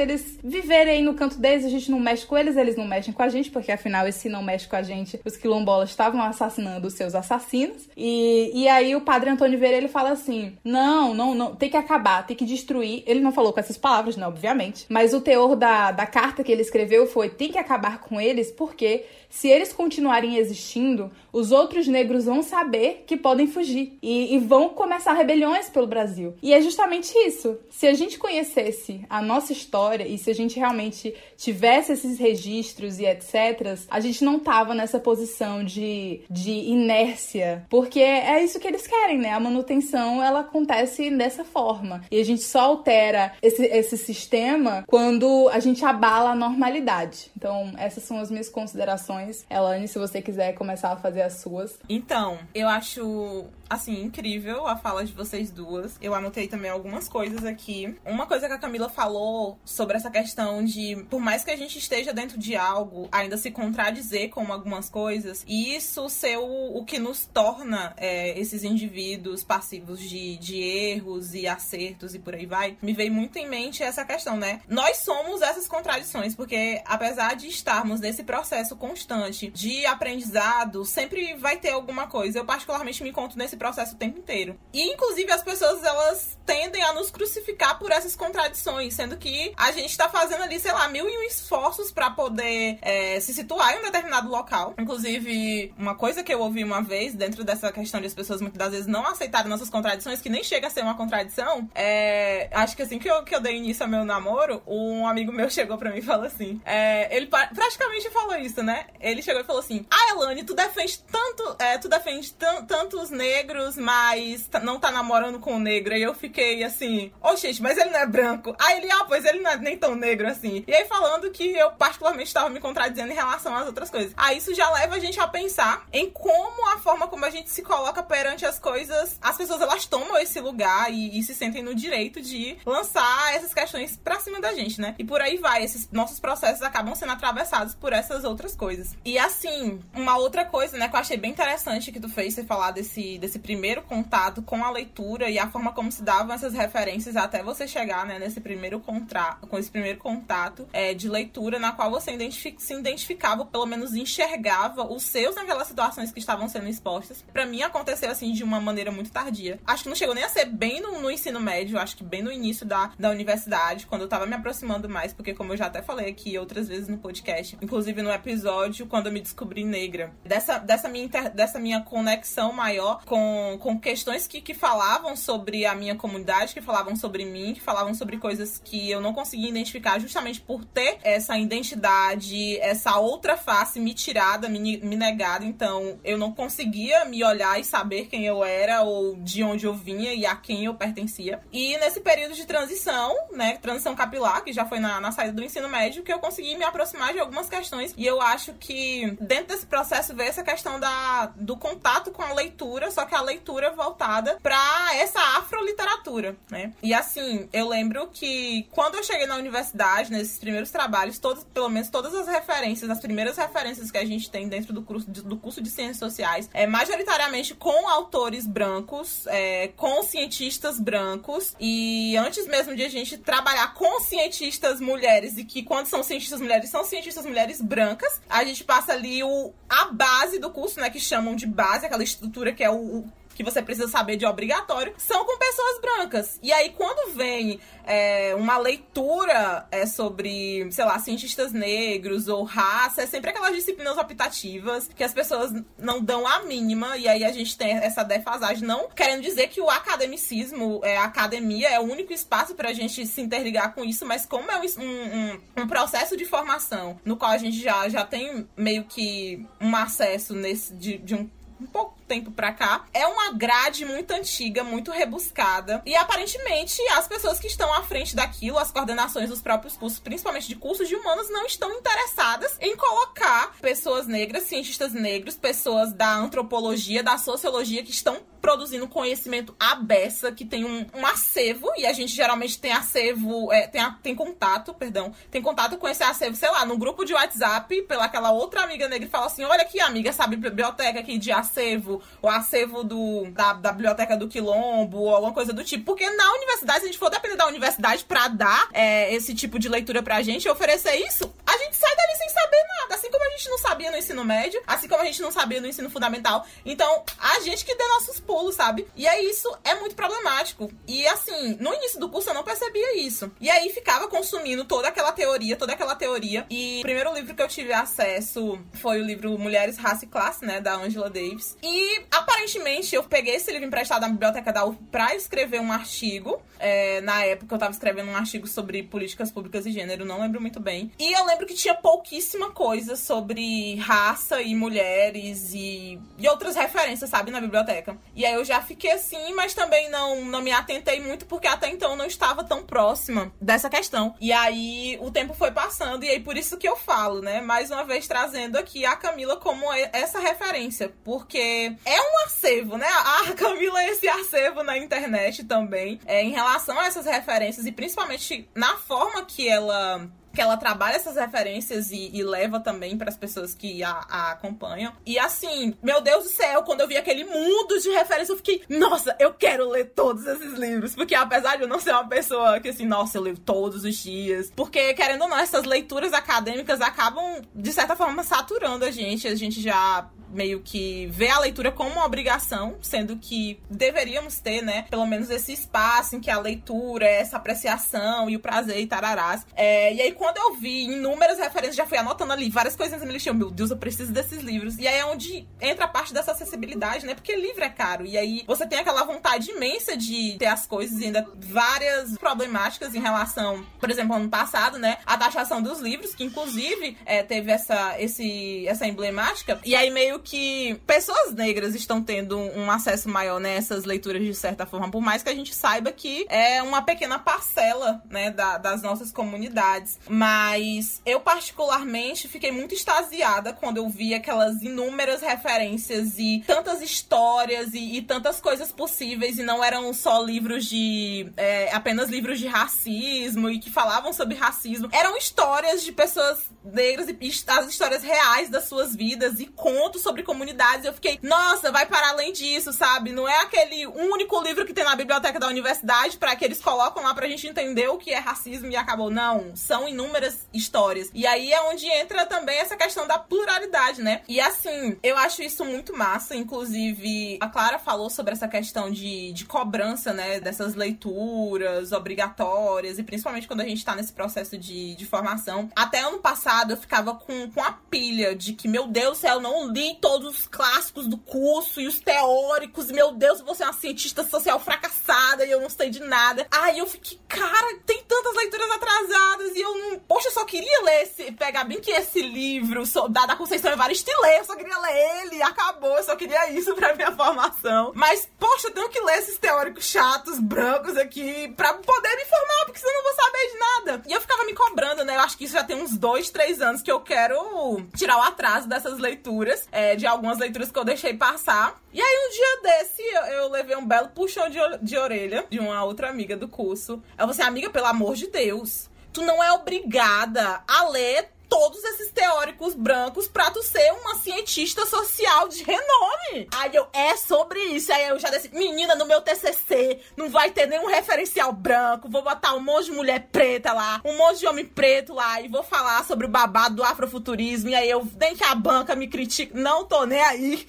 eles 0.00 0.38
viverem 0.42 0.94
aí 0.94 1.02
no 1.02 1.14
canto 1.14 1.38
deles, 1.38 1.64
a 1.64 1.68
gente 1.68 1.90
não 1.90 1.98
mexe 1.98 2.26
com 2.26 2.36
eles, 2.36 2.56
eles 2.56 2.76
não 2.76 2.86
mexem 2.86 3.12
com 3.12 3.22
a 3.22 3.28
gente, 3.28 3.50
porque 3.50 3.72
afinal, 3.72 4.06
esse 4.06 4.28
não 4.28 4.42
mexe 4.42 4.68
com 4.68 4.76
a 4.76 4.82
gente, 4.82 5.20
os 5.24 5.36
quilombolas 5.36 5.90
estavam 5.90 6.22
assassinando 6.22 6.86
os 6.86 6.94
seus 6.94 7.14
assassinos. 7.14 7.88
E, 7.96 8.50
e 8.54 8.68
aí 8.68 8.94
o 8.94 9.00
padre 9.00 9.30
Antônio 9.30 9.58
Vieira, 9.58 9.76
ele 9.76 9.88
fala 9.88 10.10
assim: 10.10 10.56
não, 10.64 11.14
não, 11.14 11.34
não, 11.34 11.54
tem 11.54 11.70
que 11.70 11.76
acabar, 11.76 12.26
tem 12.26 12.36
que 12.36 12.44
destruir. 12.44 13.02
Ele 13.06 13.20
não 13.20 13.32
falou 13.32 13.52
com 13.52 13.60
essas 13.60 13.76
palavras, 13.76 14.16
né, 14.16 14.26
obviamente, 14.26 14.86
mas 14.88 15.14
o 15.14 15.20
teor 15.20 15.56
da, 15.56 15.90
da 15.90 16.06
carta 16.06 16.42
que 16.42 16.52
ele 16.52 16.62
escreveu 16.62 17.06
foi: 17.06 17.28
tem 17.28 17.50
que 17.50 17.58
acabar 17.58 18.00
com 18.00 18.20
eles, 18.20 18.50
porque 18.50 19.04
se 19.28 19.48
eles 19.48 19.72
continuarem 19.72 20.36
existindo, 20.36 21.10
os 21.32 21.52
outros 21.52 21.86
negros 21.86 22.24
vão 22.24 22.42
saber 22.42 23.04
que 23.06 23.16
podem 23.16 23.46
fugir 23.46 23.98
e, 24.02 24.34
e, 24.34 24.38
vão 24.38 24.70
começar 24.70 25.12
rebeliões 25.12 25.68
pelo 25.68 25.86
Brasil. 25.86 26.34
E 26.42 26.52
é 26.52 26.60
justamente 26.60 27.12
isso. 27.26 27.58
Se 27.70 27.86
a 27.86 27.94
gente 27.94 28.18
conhecesse 28.18 29.04
a 29.08 29.22
nossa 29.22 29.52
história 29.52 30.06
e 30.06 30.18
se 30.18 30.30
a 30.30 30.34
gente 30.34 30.58
realmente 30.58 31.14
tivesse 31.36 31.92
esses 31.92 32.18
registros 32.18 32.98
e 32.98 33.06
etc., 33.06 33.78
a 33.90 34.00
gente 34.00 34.24
não 34.24 34.38
tava 34.38 34.74
nessa 34.74 34.98
posição 34.98 35.64
de, 35.64 36.20
de 36.30 36.50
inércia, 36.50 37.66
porque 37.68 38.00
é 38.00 38.42
isso 38.42 38.58
que 38.58 38.68
eles 38.68 38.86
querem, 38.86 39.18
né? 39.18 39.32
A 39.32 39.40
manutenção 39.40 40.22
ela 40.22 40.40
acontece 40.40 41.10
dessa 41.10 41.44
forma 41.44 42.02
e 42.10 42.20
a 42.20 42.24
gente 42.24 42.42
só 42.42 42.60
altera 42.60 43.32
esse, 43.42 43.64
esse 43.64 43.96
sistema 43.96 44.84
quando 44.86 45.48
a 45.50 45.58
gente 45.58 45.84
abala 45.84 46.30
a 46.30 46.34
normalidade. 46.34 47.30
Então, 47.36 47.72
essas 47.78 48.04
são 48.04 48.18
as 48.18 48.30
minhas 48.30 48.48
considerações. 48.48 49.44
Elane, 49.50 49.88
se 49.88 49.98
você 49.98 50.20
quiser 50.20 50.54
começar 50.54 50.92
a 50.92 50.96
fazer 50.96 51.19
as 51.20 51.34
suas. 51.34 51.78
Então, 51.88 52.38
eu 52.54 52.68
acho 52.68 53.46
assim, 53.70 54.02
incrível 54.02 54.66
a 54.66 54.76
fala 54.76 55.04
de 55.04 55.12
vocês 55.12 55.50
duas. 55.50 55.96
Eu 56.02 56.14
anotei 56.14 56.48
também 56.48 56.70
algumas 56.70 57.08
coisas 57.08 57.44
aqui. 57.44 57.96
Uma 58.04 58.26
coisa 58.26 58.48
que 58.48 58.54
a 58.54 58.58
Camila 58.58 58.88
falou 58.88 59.58
sobre 59.64 59.96
essa 59.96 60.10
questão 60.10 60.64
de, 60.64 61.06
por 61.08 61.20
mais 61.20 61.44
que 61.44 61.52
a 61.52 61.56
gente 61.56 61.78
esteja 61.78 62.12
dentro 62.12 62.36
de 62.36 62.56
algo, 62.56 63.08
ainda 63.12 63.36
se 63.36 63.50
contradizer 63.50 64.30
com 64.30 64.52
algumas 64.52 64.88
coisas, 64.88 65.44
e 65.46 65.76
isso 65.76 66.08
ser 66.08 66.38
o, 66.38 66.78
o 66.78 66.84
que 66.84 66.98
nos 66.98 67.26
torna 67.26 67.94
é, 67.96 68.38
esses 68.38 68.64
indivíduos 68.64 69.44
passivos 69.44 70.00
de, 70.00 70.36
de 70.38 70.60
erros 70.60 71.34
e 71.34 71.46
acertos 71.46 72.14
e 72.14 72.18
por 72.18 72.34
aí 72.34 72.46
vai, 72.46 72.76
me 72.82 72.92
veio 72.92 73.12
muito 73.12 73.38
em 73.38 73.48
mente 73.48 73.82
essa 73.82 74.04
questão, 74.04 74.36
né? 74.36 74.60
Nós 74.68 74.98
somos 74.98 75.42
essas 75.42 75.68
contradições, 75.68 76.34
porque 76.34 76.82
apesar 76.84 77.36
de 77.36 77.46
estarmos 77.46 78.00
nesse 78.00 78.24
processo 78.24 78.74
constante 78.76 79.50
de 79.50 79.86
aprendizado, 79.86 80.84
sempre 80.84 81.34
vai 81.34 81.56
ter 81.56 81.70
alguma 81.70 82.06
coisa. 82.06 82.38
Eu 82.38 82.44
particularmente 82.44 83.02
me 83.02 83.10
encontro 83.10 83.38
nesse 83.38 83.56
processo 83.60 83.94
o 83.94 83.98
tempo 83.98 84.18
inteiro. 84.18 84.58
E 84.72 84.90
inclusive 84.90 85.30
as 85.30 85.42
pessoas 85.42 85.84
elas 85.84 86.38
tendem 86.46 86.82
a 86.82 86.92
nos 86.92 87.10
crucificar 87.10 87.78
por 87.78 87.92
essas 87.92 88.16
contradições, 88.16 88.94
sendo 88.94 89.16
que 89.16 89.52
a 89.56 89.70
gente 89.70 89.96
tá 89.96 90.08
fazendo 90.08 90.42
ali, 90.42 90.58
sei 90.58 90.72
lá, 90.72 90.88
mil 90.88 91.08
e 91.08 91.18
um 91.18 91.22
esforços 91.22 91.92
para 91.92 92.10
poder 92.10 92.78
é, 92.82 93.20
se 93.20 93.32
situar 93.34 93.74
em 93.74 93.78
um 93.78 93.82
determinado 93.82 94.28
local. 94.28 94.74
Inclusive, 94.78 95.72
uma 95.78 95.94
coisa 95.94 96.24
que 96.24 96.32
eu 96.32 96.40
ouvi 96.40 96.64
uma 96.64 96.82
vez, 96.82 97.14
dentro 97.14 97.44
dessa 97.44 97.70
questão 97.70 98.00
de 98.00 98.06
as 98.06 98.14
pessoas 98.14 98.40
muitas 98.40 98.58
das 98.58 98.70
vezes 98.72 98.86
não 98.86 99.06
aceitarem 99.06 99.48
nossas 99.48 99.70
contradições, 99.70 100.20
que 100.20 100.28
nem 100.28 100.42
chega 100.42 100.66
a 100.66 100.70
ser 100.70 100.82
uma 100.82 100.96
contradição, 100.96 101.68
é. 101.74 102.48
Acho 102.52 102.74
que 102.74 102.82
assim 102.82 102.98
que 102.98 103.08
eu, 103.08 103.22
que 103.22 103.34
eu 103.34 103.40
dei 103.40 103.56
início 103.56 103.84
ao 103.84 103.88
meu 103.88 104.04
namoro, 104.04 104.62
um 104.66 105.06
amigo 105.06 105.30
meu 105.30 105.48
chegou 105.50 105.76
pra 105.76 105.90
mim 105.90 105.98
e 105.98 106.02
falou 106.02 106.26
assim: 106.26 106.60
é, 106.64 107.14
ele 107.14 107.26
praticamente 107.26 108.10
falou 108.10 108.36
isso, 108.36 108.62
né? 108.62 108.86
Ele 109.00 109.22
chegou 109.22 109.42
e 109.42 109.44
falou 109.44 109.60
assim: 109.60 109.86
Ah, 109.90 110.14
Elane, 110.14 110.44
tu 110.44 110.54
defende 110.54 110.98
tanto. 111.10 111.56
É, 111.58 111.78
tu 111.78 111.88
defende 111.88 112.32
tantos 112.32 113.10
negros, 113.10 113.49
mas 113.76 114.48
não 114.62 114.78
tá 114.78 114.90
namorando 114.90 115.38
com 115.38 115.56
o 115.56 115.60
negro. 115.60 115.94
E 115.94 116.02
eu 116.02 116.14
fiquei 116.14 116.62
assim, 116.64 117.12
ô 117.22 117.30
oh, 117.30 117.36
gente, 117.36 117.62
mas 117.62 117.76
ele 117.78 117.90
não 117.90 118.00
é 118.00 118.06
branco. 118.06 118.54
Aí 118.58 118.78
ele, 118.78 118.90
ah, 118.90 119.04
pois 119.06 119.24
ele 119.24 119.40
não 119.40 119.50
é 119.50 119.56
nem 119.56 119.76
tão 119.76 119.94
negro 119.94 120.28
assim. 120.28 120.64
E 120.66 120.74
aí 120.74 120.84
falando 120.86 121.30
que 121.30 121.52
eu 121.56 121.70
particularmente 121.72 122.28
estava 122.28 122.48
me 122.48 122.60
contradizendo 122.60 123.12
em 123.12 123.14
relação 123.14 123.54
às 123.54 123.66
outras 123.66 123.90
coisas. 123.90 124.12
Aí 124.16 124.38
isso 124.38 124.54
já 124.54 124.70
leva 124.70 124.96
a 124.96 124.98
gente 124.98 125.18
a 125.20 125.26
pensar 125.26 125.86
em 125.92 126.10
como 126.10 126.68
a 126.68 126.78
forma 126.78 127.06
como 127.08 127.24
a 127.24 127.30
gente 127.30 127.50
se 127.50 127.62
coloca 127.62 128.02
perante 128.02 128.44
as 128.46 128.58
coisas, 128.58 129.18
as 129.20 129.36
pessoas 129.36 129.60
elas 129.60 129.86
tomam 129.86 130.18
esse 130.18 130.40
lugar 130.40 130.92
e, 130.92 131.18
e 131.18 131.22
se 131.22 131.34
sentem 131.34 131.62
no 131.62 131.74
direito 131.74 132.20
de 132.20 132.56
lançar 132.64 133.34
essas 133.34 133.52
questões 133.52 133.96
pra 133.96 134.20
cima 134.20 134.40
da 134.40 134.52
gente, 134.52 134.80
né? 134.80 134.94
E 134.98 135.04
por 135.04 135.20
aí 135.20 135.36
vai, 135.36 135.64
esses 135.64 135.90
nossos 135.90 136.20
processos 136.20 136.62
acabam 136.62 136.94
sendo 136.94 137.12
atravessados 137.12 137.74
por 137.74 137.92
essas 137.92 138.24
outras 138.24 138.54
coisas. 138.54 138.96
E 139.04 139.18
assim, 139.18 139.80
uma 139.94 140.16
outra 140.16 140.44
coisa, 140.44 140.76
né, 140.76 140.88
que 140.88 140.94
eu 140.94 141.00
achei 141.00 141.16
bem 141.16 141.30
interessante 141.30 141.90
que 141.90 142.00
tu 142.00 142.08
fez 142.08 142.34
você 142.34 142.44
falar 142.44 142.70
desse, 142.70 143.18
desse 143.18 143.38
primeiro 143.40 143.82
contato 143.82 144.42
com 144.42 144.64
a 144.64 144.70
leitura 144.70 145.28
e 145.28 145.38
a 145.38 145.50
forma 145.50 145.72
como 145.72 145.90
se 145.90 146.02
davam 146.02 146.34
essas 146.34 146.52
referências 146.52 147.16
até 147.16 147.42
você 147.42 147.66
chegar, 147.66 148.06
né, 148.06 148.18
nesse 148.18 148.40
primeiro 148.40 148.80
contrato, 148.80 149.46
com 149.46 149.58
esse 149.58 149.70
primeiro 149.70 149.98
contato 149.98 150.68
é, 150.72 150.94
de 150.94 151.08
leitura 151.08 151.58
na 151.58 151.72
qual 151.72 151.90
você 151.90 152.12
identific, 152.12 152.62
se 152.62 152.74
identificava, 152.74 153.44
pelo 153.44 153.66
menos 153.66 153.94
enxergava 153.94 154.90
os 154.90 155.02
seus 155.02 155.34
naquelas 155.34 155.68
situações 155.68 156.12
que 156.12 156.18
estavam 156.18 156.48
sendo 156.48 156.68
expostas. 156.68 157.24
Para 157.32 157.46
mim 157.46 157.62
aconteceu 157.62 158.10
assim 158.10 158.32
de 158.32 158.44
uma 158.44 158.60
maneira 158.60 158.90
muito 158.90 159.10
tardia. 159.10 159.58
Acho 159.66 159.84
que 159.84 159.88
não 159.88 159.96
chegou 159.96 160.14
nem 160.14 160.24
a 160.24 160.28
ser 160.28 160.46
bem 160.46 160.80
no, 160.80 161.00
no 161.00 161.10
ensino 161.10 161.40
médio, 161.40 161.78
acho 161.78 161.96
que 161.96 162.04
bem 162.04 162.22
no 162.22 162.32
início 162.32 162.66
da, 162.66 162.92
da 162.98 163.10
universidade, 163.10 163.86
quando 163.86 164.02
eu 164.02 164.08
tava 164.08 164.26
me 164.26 164.34
aproximando 164.34 164.88
mais, 164.88 165.12
porque 165.12 165.34
como 165.34 165.52
eu 165.52 165.56
já 165.56 165.66
até 165.66 165.82
falei 165.82 166.10
aqui 166.10 166.38
outras 166.38 166.68
vezes 166.68 166.88
no 166.88 166.98
podcast, 166.98 167.56
inclusive 167.60 168.02
no 168.02 168.10
episódio 168.10 168.86
quando 168.86 169.06
eu 169.06 169.12
me 169.12 169.20
descobri 169.20 169.64
negra, 169.64 170.12
dessa, 170.24 170.58
dessa, 170.58 170.88
minha, 170.88 171.04
inter, 171.04 171.30
dessa 171.34 171.58
minha 171.58 171.80
conexão 171.80 172.52
maior 172.52 173.04
com, 173.04 173.19
com 173.60 173.78
questões 173.78 174.26
que, 174.26 174.40
que 174.40 174.54
falavam 174.54 175.16
sobre 175.16 175.66
a 175.66 175.74
minha 175.74 175.94
comunidade, 175.94 176.54
que 176.54 176.60
falavam 176.60 176.96
sobre 176.96 177.24
mim, 177.24 177.54
que 177.54 177.60
falavam 177.60 177.94
sobre 177.94 178.16
coisas 178.18 178.60
que 178.64 178.90
eu 178.90 179.00
não 179.00 179.12
conseguia 179.12 179.48
identificar 179.48 179.98
justamente 179.98 180.40
por 180.40 180.64
ter 180.64 180.98
essa 181.02 181.38
identidade, 181.38 182.58
essa 182.60 182.96
outra 182.98 183.36
face 183.36 183.80
me 183.80 183.94
tirada, 183.94 184.48
me, 184.48 184.78
me 184.78 184.96
negada. 184.96 185.44
Então 185.44 185.98
eu 186.04 186.18
não 186.18 186.32
conseguia 186.32 187.04
me 187.04 187.24
olhar 187.24 187.60
e 187.60 187.64
saber 187.64 188.06
quem 188.06 188.26
eu 188.26 188.44
era 188.44 188.82
ou 188.82 189.16
de 189.16 189.42
onde 189.42 189.66
eu 189.66 189.74
vinha 189.74 190.12
e 190.14 190.26
a 190.26 190.36
quem 190.36 190.64
eu 190.64 190.74
pertencia. 190.74 191.40
E 191.52 191.76
nesse 191.78 192.00
período 192.00 192.34
de 192.34 192.46
transição, 192.46 193.14
né, 193.32 193.58
transição 193.60 193.94
capilar, 193.94 194.42
que 194.44 194.52
já 194.52 194.64
foi 194.64 194.78
na, 194.78 195.00
na 195.00 195.12
saída 195.12 195.32
do 195.32 195.44
ensino 195.44 195.68
médio, 195.68 196.02
que 196.02 196.12
eu 196.12 196.18
consegui 196.18 196.56
me 196.56 196.64
aproximar 196.64 197.12
de 197.12 197.18
algumas 197.18 197.48
questões. 197.48 197.94
E 197.96 198.06
eu 198.06 198.20
acho 198.20 198.54
que 198.54 199.16
dentro 199.20 199.48
desse 199.48 199.66
processo 199.66 200.14
veio 200.14 200.28
essa 200.28 200.42
questão 200.42 200.78
da, 200.78 201.26
do 201.36 201.56
contato 201.56 202.10
com 202.10 202.22
a 202.22 202.32
leitura, 202.32 202.90
só 202.90 203.04
que 203.04 203.09
a 203.14 203.22
leitura 203.22 203.70
voltada 203.70 204.38
para 204.42 204.96
essa 204.96 205.20
afroliteratura, 205.38 206.36
né? 206.50 206.72
E 206.82 206.94
assim, 206.94 207.48
eu 207.52 207.68
lembro 207.68 208.08
que 208.08 208.66
quando 208.70 208.96
eu 208.96 209.04
cheguei 209.04 209.26
na 209.26 209.36
universidade, 209.36 210.10
nesses 210.10 210.38
primeiros 210.38 210.70
trabalhos, 210.70 211.18
todos, 211.18 211.44
pelo 211.44 211.68
menos 211.68 211.88
todas 211.88 212.14
as 212.14 212.26
referências, 212.26 212.90
as 212.90 213.00
primeiras 213.00 213.36
referências 213.36 213.90
que 213.90 213.98
a 213.98 214.04
gente 214.04 214.30
tem 214.30 214.48
dentro 214.48 214.72
do 214.72 214.82
curso 214.82 215.10
de, 215.10 215.22
do 215.22 215.36
curso 215.36 215.60
de 215.60 215.70
ciências 215.70 215.98
sociais, 215.98 216.48
é 216.52 216.66
majoritariamente 216.66 217.54
com 217.54 217.88
autores 217.88 218.46
brancos, 218.46 219.26
é, 219.26 219.68
com 219.76 220.02
cientistas 220.02 220.78
brancos, 220.78 221.54
e 221.58 222.16
antes 222.16 222.46
mesmo 222.46 222.74
de 222.74 222.82
a 222.82 222.88
gente 222.88 223.18
trabalhar 223.18 223.74
com 223.74 224.00
cientistas 224.00 224.80
mulheres, 224.80 225.36
e 225.36 225.44
que 225.44 225.62
quando 225.62 225.86
são 225.86 226.02
cientistas 226.02 226.40
mulheres, 226.40 226.70
são 226.70 226.84
cientistas 226.84 227.24
mulheres 227.24 227.60
brancas, 227.60 228.20
a 228.28 228.44
gente 228.44 228.64
passa 228.64 228.92
ali 228.92 229.22
o, 229.22 229.52
a 229.68 229.86
base 229.86 230.38
do 230.38 230.50
curso, 230.50 230.80
né, 230.80 230.90
que 230.90 231.00
chamam 231.00 231.34
de 231.34 231.46
base, 231.46 231.86
aquela 231.86 232.02
estrutura 232.02 232.52
que 232.52 232.62
é 232.62 232.70
o 232.70 232.99
que 233.40 233.50
você 233.50 233.62
precisa 233.62 233.88
saber 233.88 234.16
de 234.16 234.26
obrigatório, 234.26 234.92
são 234.98 235.24
com 235.24 235.38
pessoas 235.38 235.80
brancas. 235.80 236.38
E 236.42 236.52
aí, 236.52 236.70
quando 236.70 237.14
vem 237.14 237.58
é, 237.84 238.34
uma 238.34 238.58
leitura 238.58 239.66
é, 239.70 239.86
sobre, 239.86 240.70
sei 240.70 240.84
lá, 240.84 240.98
cientistas 240.98 241.50
negros 241.50 242.28
ou 242.28 242.44
raça, 242.44 243.02
é 243.02 243.06
sempre 243.06 243.30
aquelas 243.30 243.54
disciplinas 243.54 243.96
optativas 243.96 244.88
que 244.94 245.02
as 245.02 245.14
pessoas 245.14 245.52
não 245.78 246.02
dão 246.02 246.26
a 246.26 246.42
mínima, 246.42 246.98
e 246.98 247.08
aí 247.08 247.24
a 247.24 247.32
gente 247.32 247.56
tem 247.56 247.72
essa 247.72 248.02
defasagem, 248.02 248.66
não 248.66 248.90
querendo 248.90 249.22
dizer 249.22 249.48
que 249.48 249.60
o 249.60 249.70
academicismo, 249.70 250.80
é, 250.84 250.98
a 250.98 251.04
academia 251.04 251.70
é 251.70 251.80
o 251.80 251.84
único 251.84 252.12
espaço 252.12 252.54
para 252.54 252.68
a 252.68 252.72
gente 252.74 253.06
se 253.06 253.22
interligar 253.22 253.74
com 253.74 253.82
isso, 253.82 254.04
mas 254.04 254.26
como 254.26 254.50
é 254.50 254.60
um, 254.60 254.64
um, 254.82 255.62
um 255.62 255.66
processo 255.66 256.14
de 256.16 256.26
formação 256.26 257.00
no 257.04 257.16
qual 257.16 257.30
a 257.30 257.38
gente 257.38 257.58
já, 257.58 257.88
já 257.88 258.04
tem 258.04 258.46
meio 258.54 258.84
que 258.84 259.46
um 259.60 259.74
acesso 259.74 260.34
nesse 260.34 260.74
de, 260.74 260.98
de 260.98 261.14
um 261.14 261.28
um 261.60 261.66
pouco 261.66 261.94
tempo 262.08 262.30
pra 262.30 262.52
cá. 262.52 262.86
É 262.92 263.06
uma 263.06 263.32
grade 263.32 263.84
muito 263.84 264.10
antiga, 264.12 264.64
muito 264.64 264.90
rebuscada. 264.90 265.82
E 265.84 265.94
aparentemente 265.94 266.80
as 266.92 267.06
pessoas 267.06 267.38
que 267.38 267.46
estão 267.46 267.72
à 267.74 267.82
frente 267.82 268.16
daquilo, 268.16 268.58
as 268.58 268.70
coordenações 268.70 269.28
dos 269.28 269.40
próprios 269.40 269.76
cursos, 269.76 269.98
principalmente 269.98 270.48
de 270.48 270.56
cursos 270.56 270.88
de 270.88 270.96
humanos, 270.96 271.30
não 271.30 271.46
estão 271.46 271.70
interessadas 271.72 272.56
em 272.60 272.76
colocar 272.76 273.54
pessoas 273.60 274.06
negras, 274.06 274.44
cientistas 274.44 274.92
negros, 274.92 275.36
pessoas 275.36 275.92
da 275.92 276.14
antropologia, 276.14 277.02
da 277.02 277.18
sociologia 277.18 277.82
que 277.82 277.90
estão 277.90 278.18
produzindo 278.40 278.88
conhecimento 278.88 279.54
à 279.58 279.74
beça, 279.74 280.32
que 280.32 280.44
tem 280.44 280.64
um, 280.64 280.86
um 280.94 281.06
acervo, 281.06 281.70
e 281.76 281.86
a 281.86 281.92
gente 281.92 282.14
geralmente 282.14 282.58
tem 282.58 282.72
acervo, 282.72 283.52
é, 283.52 283.66
tem, 283.66 283.80
a, 283.80 283.92
tem 284.02 284.14
contato, 284.14 284.74
perdão, 284.74 285.12
tem 285.30 285.40
contato 285.40 285.76
com 285.78 285.88
esse 285.88 286.02
acervo, 286.02 286.36
sei 286.36 286.50
lá, 286.50 286.64
no 286.64 286.76
grupo 286.76 287.04
de 287.04 287.14
WhatsApp, 287.14 287.82
pela 287.82 288.04
aquela 288.04 288.32
outra 288.32 288.62
amiga 288.62 288.88
negra 288.88 289.06
e 289.06 289.10
fala 289.10 289.26
assim: 289.26 289.44
olha 289.44 289.62
aqui, 289.62 289.80
amiga, 289.80 290.12
sabe, 290.12 290.36
biblioteca 290.36 291.00
aqui 291.00 291.18
de 291.18 291.32
acervo, 291.32 292.02
o 292.20 292.28
acervo 292.28 292.82
do, 292.82 293.30
da, 293.30 293.52
da 293.54 293.72
biblioteca 293.72 294.16
do 294.16 294.28
Quilombo, 294.28 294.98
ou 294.98 295.14
alguma 295.14 295.32
coisa 295.32 295.52
do 295.52 295.64
tipo. 295.64 295.84
Porque 295.84 296.08
na 296.10 296.32
universidade, 296.34 296.80
se 296.80 296.84
a 296.84 296.88
gente 296.88 296.98
for 296.98 297.10
depender 297.10 297.36
da 297.36 297.46
universidade 297.46 298.04
pra 298.04 298.28
dar 298.28 298.68
é, 298.72 299.14
esse 299.14 299.34
tipo 299.34 299.58
de 299.58 299.68
leitura 299.68 300.02
pra 300.02 300.22
gente, 300.22 300.48
oferecer 300.48 300.96
isso, 300.96 301.32
a 301.46 301.56
gente 301.58 301.76
sai 301.76 301.94
dali 301.96 302.16
sem 302.16 302.28
saber 302.28 302.64
nada. 302.80 302.94
Assim 302.94 303.10
como 303.10 303.24
a 303.24 303.30
gente 303.30 303.48
não 303.48 303.58
sabia 303.58 303.90
no 303.90 303.96
ensino 303.96 304.24
médio, 304.24 304.62
assim 304.66 304.88
como 304.88 305.02
a 305.02 305.04
gente 305.04 305.22
não 305.22 305.30
sabia 305.30 305.60
no 305.60 305.66
ensino 305.66 305.90
fundamental. 305.90 306.46
Então, 306.64 307.04
a 307.18 307.40
gente 307.40 307.64
que 307.64 307.74
dê 307.74 307.86
nossos 307.88 308.20
pulos, 308.30 308.54
sabe? 308.54 308.86
E 308.94 309.08
aí 309.08 309.28
isso 309.28 309.52
é 309.64 309.74
muito 309.74 309.96
problemático. 309.96 310.70
E 310.86 311.04
assim, 311.08 311.56
no 311.58 311.74
início 311.74 311.98
do 311.98 312.08
curso 312.08 312.30
eu 312.30 312.34
não 312.34 312.44
percebia 312.44 312.96
isso. 312.96 313.28
E 313.40 313.50
aí 313.50 313.70
ficava 313.70 314.06
consumindo 314.06 314.64
toda 314.64 314.86
aquela 314.86 315.10
teoria, 315.10 315.56
toda 315.56 315.72
aquela 315.72 315.96
teoria. 315.96 316.46
E 316.48 316.78
o 316.78 316.82
primeiro 316.82 317.12
livro 317.12 317.34
que 317.34 317.42
eu 317.42 317.48
tive 317.48 317.72
acesso 317.72 318.56
foi 318.74 319.00
o 319.00 319.04
livro 319.04 319.36
Mulheres, 319.36 319.76
Raça 319.76 320.04
e 320.04 320.08
Classe, 320.08 320.44
né, 320.44 320.60
da 320.60 320.76
Angela 320.76 321.10
Davis. 321.10 321.56
E 321.60 322.02
aparentemente 322.08 322.94
eu 322.94 323.02
peguei 323.02 323.34
esse 323.34 323.50
livro 323.50 323.66
emprestado 323.66 324.02
da 324.02 324.08
biblioteca 324.08 324.52
da 324.52 324.64
UF 324.64 324.78
pra 324.92 325.16
escrever 325.16 325.60
um 325.60 325.72
artigo. 325.72 326.40
É, 326.60 327.00
na 327.00 327.24
época 327.24 327.52
eu 327.52 327.58
tava 327.58 327.72
escrevendo 327.72 328.10
um 328.10 328.16
artigo 328.16 328.46
sobre 328.46 328.84
políticas 328.84 329.32
públicas 329.32 329.66
e 329.66 329.72
gênero, 329.72 330.04
não 330.04 330.20
lembro 330.20 330.40
muito 330.40 330.60
bem. 330.60 330.92
E 331.00 331.12
eu 331.12 331.24
lembro 331.26 331.46
que 331.46 331.54
tinha 331.54 331.74
pouquíssima 331.74 332.52
coisa 332.52 332.94
sobre 332.94 333.74
raça 333.76 334.40
e 334.40 334.54
mulheres 334.54 335.52
e, 335.52 335.98
e 336.16 336.28
outras 336.28 336.54
referências, 336.54 337.10
sabe, 337.10 337.32
na 337.32 337.40
biblioteca. 337.40 337.98
E 338.14 338.19
aí 338.24 338.34
eu 338.34 338.44
já 338.44 338.60
fiquei 338.60 338.92
assim, 338.92 339.32
mas 339.34 339.54
também 339.54 339.88
não, 339.90 340.24
não 340.24 340.40
me 340.40 340.52
atentei 340.52 341.00
muito 341.00 341.26
porque 341.26 341.46
até 341.46 341.68
então 341.68 341.96
não 341.96 342.06
estava 342.06 342.44
tão 342.44 342.62
próxima 342.64 343.32
dessa 343.40 343.70
questão. 343.70 344.14
E 344.20 344.32
aí 344.32 344.98
o 345.00 345.10
tempo 345.10 345.34
foi 345.34 345.50
passando 345.50 346.04
e 346.04 346.08
aí 346.08 346.20
por 346.20 346.36
isso 346.36 346.56
que 346.56 346.68
eu 346.68 346.76
falo, 346.76 347.20
né? 347.20 347.40
Mais 347.40 347.70
uma 347.70 347.84
vez 347.84 348.06
trazendo 348.06 348.56
aqui 348.56 348.84
a 348.84 348.96
Camila 348.96 349.36
como 349.36 349.66
essa 349.72 350.18
referência, 350.18 350.92
porque 351.04 351.72
é 351.84 352.00
um 352.00 352.24
acervo, 352.26 352.76
né? 352.76 352.88
A 352.88 353.32
Camila 353.32 353.82
é 353.82 353.90
esse 353.90 354.08
acervo 354.08 354.62
na 354.62 354.78
internet 354.78 355.44
também, 355.44 356.00
é, 356.06 356.22
em 356.22 356.30
relação 356.30 356.78
a 356.78 356.86
essas 356.86 357.06
referências 357.06 357.66
e 357.66 357.72
principalmente 357.72 358.48
na 358.54 358.76
forma 358.76 359.24
que 359.24 359.48
ela 359.48 360.08
que 360.32 360.40
ela 360.40 360.56
trabalha 360.56 360.96
essas 360.96 361.16
referências 361.16 361.90
e, 361.90 362.10
e 362.12 362.22
leva 362.22 362.60
também 362.60 362.96
para 362.96 363.08
as 363.08 363.16
pessoas 363.16 363.54
que 363.54 363.82
a, 363.82 363.90
a, 364.08 364.30
acompanham. 364.32 364.92
E 365.04 365.18
assim, 365.18 365.74
meu 365.82 366.00
Deus 366.00 366.24
do 366.24 366.30
céu, 366.30 366.62
quando 366.62 366.80
eu 366.80 366.88
vi 366.88 366.96
aquele 366.96 367.24
mundo 367.24 367.80
de 367.80 367.88
referência, 367.90 368.32
eu 368.32 368.36
fiquei, 368.36 368.62
nossa, 368.68 369.16
eu 369.18 369.32
quero 369.34 369.68
ler 369.68 369.86
todos 369.86 370.26
esses 370.26 370.54
livros. 370.54 370.94
Porque 370.94 371.14
apesar 371.14 371.56
de 371.56 371.62
eu 371.62 371.68
não 371.68 371.80
ser 371.80 371.92
uma 371.92 372.08
pessoa 372.08 372.60
que 372.60 372.68
assim, 372.68 372.86
nossa, 372.86 373.18
eu 373.18 373.22
leio 373.22 373.38
todos 373.38 373.84
os 373.84 373.96
dias. 373.96 374.52
Porque, 374.54 374.94
querendo 374.94 375.22
ou 375.22 375.28
não, 375.28 375.38
essas 375.38 375.64
leituras 375.64 376.12
acadêmicas 376.12 376.80
acabam, 376.80 377.42
de 377.54 377.72
certa 377.72 377.96
forma, 377.96 378.22
saturando 378.22 378.84
a 378.84 378.90
gente. 378.90 379.26
A 379.26 379.34
gente 379.34 379.60
já 379.60 380.08
meio 380.32 380.60
que 380.60 381.06
vê 381.08 381.28
a 381.28 381.40
leitura 381.40 381.72
como 381.72 381.90
uma 381.90 382.04
obrigação, 382.04 382.76
sendo 382.80 383.16
que 383.16 383.60
deveríamos 383.68 384.38
ter, 384.38 384.62
né, 384.62 384.86
pelo 384.88 385.06
menos 385.06 385.30
esse 385.30 385.52
espaço 385.52 386.16
em 386.16 386.20
que 386.20 386.30
a 386.30 386.38
leitura, 386.38 387.04
essa 387.04 387.36
apreciação 387.36 388.30
e 388.30 388.36
o 388.36 388.40
prazer 388.40 388.78
e 388.78 388.86
tararás. 388.86 389.44
É, 389.54 389.92
e 389.92 390.00
aí, 390.00 390.12
quando 390.20 390.36
eu 390.36 390.52
vi 390.52 390.82
inúmeras 390.84 391.38
referências, 391.38 391.76
já 391.76 391.86
fui 391.86 391.96
anotando 391.96 392.34
ali 392.34 392.50
várias 392.50 392.76
coisinhas 392.76 393.02
me 393.02 393.10
lixei, 393.10 393.32
meu 393.32 393.50
Deus, 393.50 393.70
eu 393.70 393.76
preciso 393.78 394.12
desses 394.12 394.42
livros. 394.42 394.76
E 394.76 394.86
aí 394.86 394.98
é 394.98 395.06
onde 395.06 395.48
entra 395.58 395.86
a 395.86 395.88
parte 395.88 396.12
dessa 396.12 396.32
acessibilidade, 396.32 397.06
né, 397.06 397.14
porque 397.14 397.34
livro 397.34 397.64
é 397.64 397.70
caro. 397.70 398.04
E 398.04 398.18
aí 398.18 398.44
você 398.46 398.66
tem 398.66 398.80
aquela 398.80 399.02
vontade 399.02 399.50
imensa 399.50 399.96
de 399.96 400.36
ter 400.38 400.44
as 400.44 400.66
coisas 400.66 401.00
e 401.00 401.06
ainda 401.06 401.26
várias 401.38 402.18
problemáticas 402.18 402.94
em 402.94 403.00
relação, 403.00 403.64
por 403.78 403.90
exemplo, 403.90 404.14
ano 404.14 404.28
passado, 404.28 404.78
né, 404.78 404.98
a 405.06 405.16
taxação 405.16 405.62
dos 405.62 405.80
livros, 405.80 406.14
que 406.14 406.22
inclusive 406.22 406.98
é, 407.06 407.22
teve 407.22 407.50
essa, 407.50 407.98
esse, 407.98 408.68
essa 408.68 408.86
emblemática. 408.86 409.58
E 409.64 409.74
aí 409.74 409.90
meio 409.90 410.18
que 410.18 410.78
pessoas 410.86 411.32
negras 411.32 411.74
estão 411.74 412.02
tendo 412.02 412.36
um 412.36 412.70
acesso 412.70 413.08
maior 413.08 413.40
nessas 413.40 413.86
leituras 413.86 414.22
de 414.22 414.34
certa 414.34 414.66
forma, 414.66 414.90
por 414.90 415.00
mais 415.00 415.22
que 415.22 415.30
a 415.30 415.34
gente 415.34 415.54
saiba 415.54 415.90
que 415.90 416.26
é 416.28 416.62
uma 416.62 416.82
pequena 416.82 417.18
parcela, 417.18 418.02
né, 418.10 418.30
da, 418.30 418.58
das 418.58 418.82
nossas 418.82 419.10
comunidades. 419.10 419.98
Mas 420.10 421.00
eu 421.06 421.20
particularmente 421.20 422.26
fiquei 422.26 422.50
muito 422.50 422.74
extasiada 422.74 423.52
quando 423.52 423.76
eu 423.76 423.88
vi 423.88 424.12
aquelas 424.12 424.60
inúmeras 424.60 425.20
referências 425.20 426.18
e 426.18 426.42
tantas 426.44 426.82
histórias 426.82 427.72
e, 427.74 427.98
e 427.98 428.02
tantas 428.02 428.40
coisas 428.40 428.72
possíveis 428.72 429.38
e 429.38 429.44
não 429.44 429.62
eram 429.62 429.94
só 429.94 430.20
livros 430.20 430.66
de 430.66 431.30
é, 431.36 431.72
apenas 431.72 432.10
livros 432.10 432.40
de 432.40 432.48
racismo 432.48 433.48
e 433.48 433.60
que 433.60 433.70
falavam 433.70 434.12
sobre 434.12 434.34
racismo. 434.34 434.88
Eram 434.92 435.16
histórias 435.16 435.84
de 435.84 435.92
pessoas 435.92 436.50
negras 436.64 437.08
e 437.08 437.16
as 437.46 437.68
histórias 437.68 438.02
reais 438.02 438.48
das 438.48 438.64
suas 438.64 438.94
vidas 438.94 439.40
e 439.40 439.46
contos 439.46 440.02
sobre 440.02 440.22
comunidades. 440.22 440.84
Eu 440.84 440.92
fiquei, 440.92 441.18
nossa, 441.22 441.70
vai 441.70 441.86
para 441.86 442.10
além 442.10 442.32
disso, 442.32 442.72
sabe? 442.72 443.12
Não 443.12 443.28
é 443.28 443.42
aquele 443.42 443.86
único 443.86 444.40
livro 444.42 444.66
que 444.66 444.74
tem 444.74 444.84
na 444.84 444.96
biblioteca 444.96 445.38
da 445.38 445.46
universidade 445.46 446.16
para 446.16 446.34
que 446.34 446.44
eles 446.44 446.60
colocam 446.60 447.02
lá 447.02 447.14
pra 447.14 447.28
gente 447.28 447.46
entender 447.46 447.88
o 447.88 447.98
que 447.98 448.10
é 448.10 448.18
racismo 448.18 448.70
e 448.70 448.76
acabou. 448.76 449.10
Não, 449.10 449.54
são 449.54 449.88
inúmeras 450.00 450.48
histórias. 450.52 451.10
E 451.14 451.26
aí 451.26 451.52
é 451.52 451.60
onde 451.62 451.86
entra 451.86 452.26
também 452.26 452.58
essa 452.58 452.76
questão 452.76 453.06
da 453.06 453.18
pluralidade, 453.18 454.02
né? 454.02 454.22
E 454.28 454.40
assim, 454.40 454.98
eu 455.02 455.16
acho 455.18 455.42
isso 455.42 455.64
muito 455.64 455.96
massa. 455.96 456.34
Inclusive, 456.34 457.38
a 457.40 457.48
Clara 457.48 457.78
falou 457.78 458.08
sobre 458.08 458.32
essa 458.32 458.48
questão 458.48 458.90
de, 458.90 459.32
de 459.32 459.44
cobrança, 459.44 460.12
né? 460.12 460.40
Dessas 460.40 460.74
leituras 460.74 461.92
obrigatórias, 461.92 462.98
e 462.98 463.02
principalmente 463.02 463.46
quando 463.46 463.60
a 463.60 463.68
gente 463.68 463.84
tá 463.84 463.94
nesse 463.94 464.12
processo 464.12 464.56
de, 464.56 464.94
de 464.94 465.06
formação. 465.06 465.70
Até 465.76 466.00
ano 466.00 466.18
passado 466.18 466.72
eu 466.72 466.76
ficava 466.76 467.14
com, 467.14 467.50
com 467.50 467.62
a 467.62 467.72
pilha 467.72 468.34
de 468.34 468.52
que, 468.52 468.68
meu 468.68 468.86
Deus 468.86 469.10
do 469.10 469.16
céu, 469.16 469.34
eu 469.34 469.40
não 469.40 469.72
li 469.72 469.96
todos 470.00 470.28
os 470.28 470.46
clássicos 470.46 471.06
do 471.06 471.18
curso 471.18 471.80
e 471.80 471.86
os 471.86 471.98
teóricos. 472.00 472.90
Meu 472.90 473.12
Deus, 473.12 473.40
você 473.40 473.62
é 473.62 473.66
uma 473.66 473.72
cientista 473.72 474.24
social 474.24 474.58
fracassada 474.60 475.44
e 475.44 475.50
eu 475.50 475.60
não 475.60 475.68
sei 475.68 475.90
de 475.90 476.00
nada. 476.00 476.46
Aí 476.50 476.78
eu 476.78 476.86
fiquei, 476.86 477.18
cara, 477.28 477.78
tem 477.84 478.02
tantas 478.06 478.34
leituras 478.36 478.70
atrasadas 478.70 479.56
e 479.56 479.60
eu 479.60 479.76
não. 479.76 479.89
Poxa, 479.98 480.28
eu 480.28 480.32
só 480.32 480.44
queria 480.44 480.82
ler 480.82 481.02
esse. 481.02 481.32
Pegar 481.32 481.64
bem 481.64 481.80
que 481.80 481.90
esse 481.90 482.22
livro 482.22 482.82
da, 483.08 483.26
da 483.26 483.36
Conceição 483.36 483.72
Evaristo 483.72 484.10
e 484.10 484.22
ler. 484.22 484.38
Eu 484.38 484.44
só 484.44 484.56
queria 484.56 484.78
ler 484.78 485.22
ele 485.22 485.42
acabou. 485.42 485.96
Eu 485.96 486.04
só 486.04 486.16
queria 486.16 486.50
isso 486.50 486.74
pra 486.76 486.94
minha 486.94 487.12
formação. 487.12 487.92
Mas, 487.94 488.28
poxa, 488.38 488.68
eu 488.68 488.72
tenho 488.72 488.88
que 488.88 489.00
ler 489.00 489.18
esses 489.18 489.38
teóricos 489.38 489.84
chatos, 489.84 490.38
brancos 490.38 490.96
aqui, 490.96 491.52
pra 491.56 491.74
poder 491.74 492.16
me 492.16 492.24
formar, 492.24 492.64
porque 492.66 492.78
senão 492.78 492.92
eu 492.92 493.02
não 493.02 493.04
vou 493.04 493.24
saber 493.24 493.50
de 493.50 493.58
nada. 493.58 494.02
E 494.08 494.12
eu 494.12 494.20
ficava 494.20 494.44
me 494.44 494.54
cobrando, 494.54 495.04
né? 495.04 495.16
Eu 495.16 495.20
acho 495.20 495.36
que 495.36 495.44
isso 495.44 495.54
já 495.54 495.64
tem 495.64 495.76
uns 495.76 495.96
dois, 495.96 496.30
três 496.30 496.60
anos 496.60 496.82
que 496.82 496.90
eu 496.90 497.00
quero 497.00 497.82
tirar 497.96 498.18
o 498.18 498.22
atraso 498.22 498.68
dessas 498.68 498.98
leituras. 498.98 499.68
É, 499.72 499.96
de 499.96 500.06
algumas 500.06 500.38
leituras 500.38 500.70
que 500.70 500.78
eu 500.78 500.84
deixei 500.84 501.14
passar. 501.14 501.80
E 501.92 502.00
aí, 502.00 502.26
um 502.26 502.30
dia 502.30 502.62
desse, 502.62 503.02
eu, 503.02 503.22
eu 503.34 503.48
levei 503.48 503.76
um 503.76 503.86
belo 503.86 504.08
puxão 504.08 504.48
de, 504.48 504.58
de 504.82 504.96
orelha 504.96 505.44
de 505.50 505.58
uma 505.58 505.82
outra 505.84 506.08
amiga 506.08 506.36
do 506.36 506.48
curso. 506.48 507.02
Ela 507.16 507.18
falou 507.18 507.30
assim: 507.30 507.42
amiga, 507.42 507.70
pelo 507.70 507.86
amor 507.86 508.14
de 508.14 508.26
Deus, 508.26 508.89
tu 509.12 509.22
não 509.22 509.42
é 509.42 509.52
obrigada 509.52 510.62
a 510.66 510.88
ler 510.88 511.28
todos 511.50 511.82
esses 511.82 512.12
teóricos 512.12 512.74
brancos 512.74 513.26
pra 513.26 513.50
tu 513.50 513.60
ser 513.60 513.92
uma 513.92 514.14
cientista 514.14 514.86
social 514.86 515.48
de 515.48 515.64
renome. 515.64 516.48
Aí 516.52 516.74
eu, 516.74 516.86
é 516.92 517.16
sobre 517.16 517.58
isso. 517.58 517.92
Aí 517.92 518.08
eu 518.08 518.18
já 518.20 518.30
disse, 518.30 518.54
menina, 518.54 518.94
no 518.94 519.04
meu 519.04 519.20
TCC 519.20 520.00
não 520.16 520.30
vai 520.30 520.52
ter 520.52 520.66
nenhum 520.66 520.86
referencial 520.86 521.52
branco. 521.52 522.08
Vou 522.08 522.22
botar 522.22 522.54
um 522.54 522.60
monte 522.60 522.86
de 522.86 522.92
mulher 522.92 523.28
preta 523.32 523.72
lá, 523.72 524.00
um 524.04 524.16
monte 524.16 524.38
de 524.38 524.46
homem 524.46 524.64
preto 524.64 525.12
lá 525.12 525.40
e 525.40 525.48
vou 525.48 525.64
falar 525.64 526.04
sobre 526.04 526.26
o 526.26 526.30
babado 526.30 526.76
do 526.76 526.84
afrofuturismo. 526.84 527.70
E 527.70 527.74
aí 527.74 527.90
eu, 527.90 528.06
nem 528.18 528.36
que 528.36 528.44
a 528.44 528.54
banca 528.54 528.94
me 528.94 529.08
critique, 529.08 529.52
não 529.52 529.84
tô 529.84 530.06
nem 530.06 530.22
aí. 530.22 530.66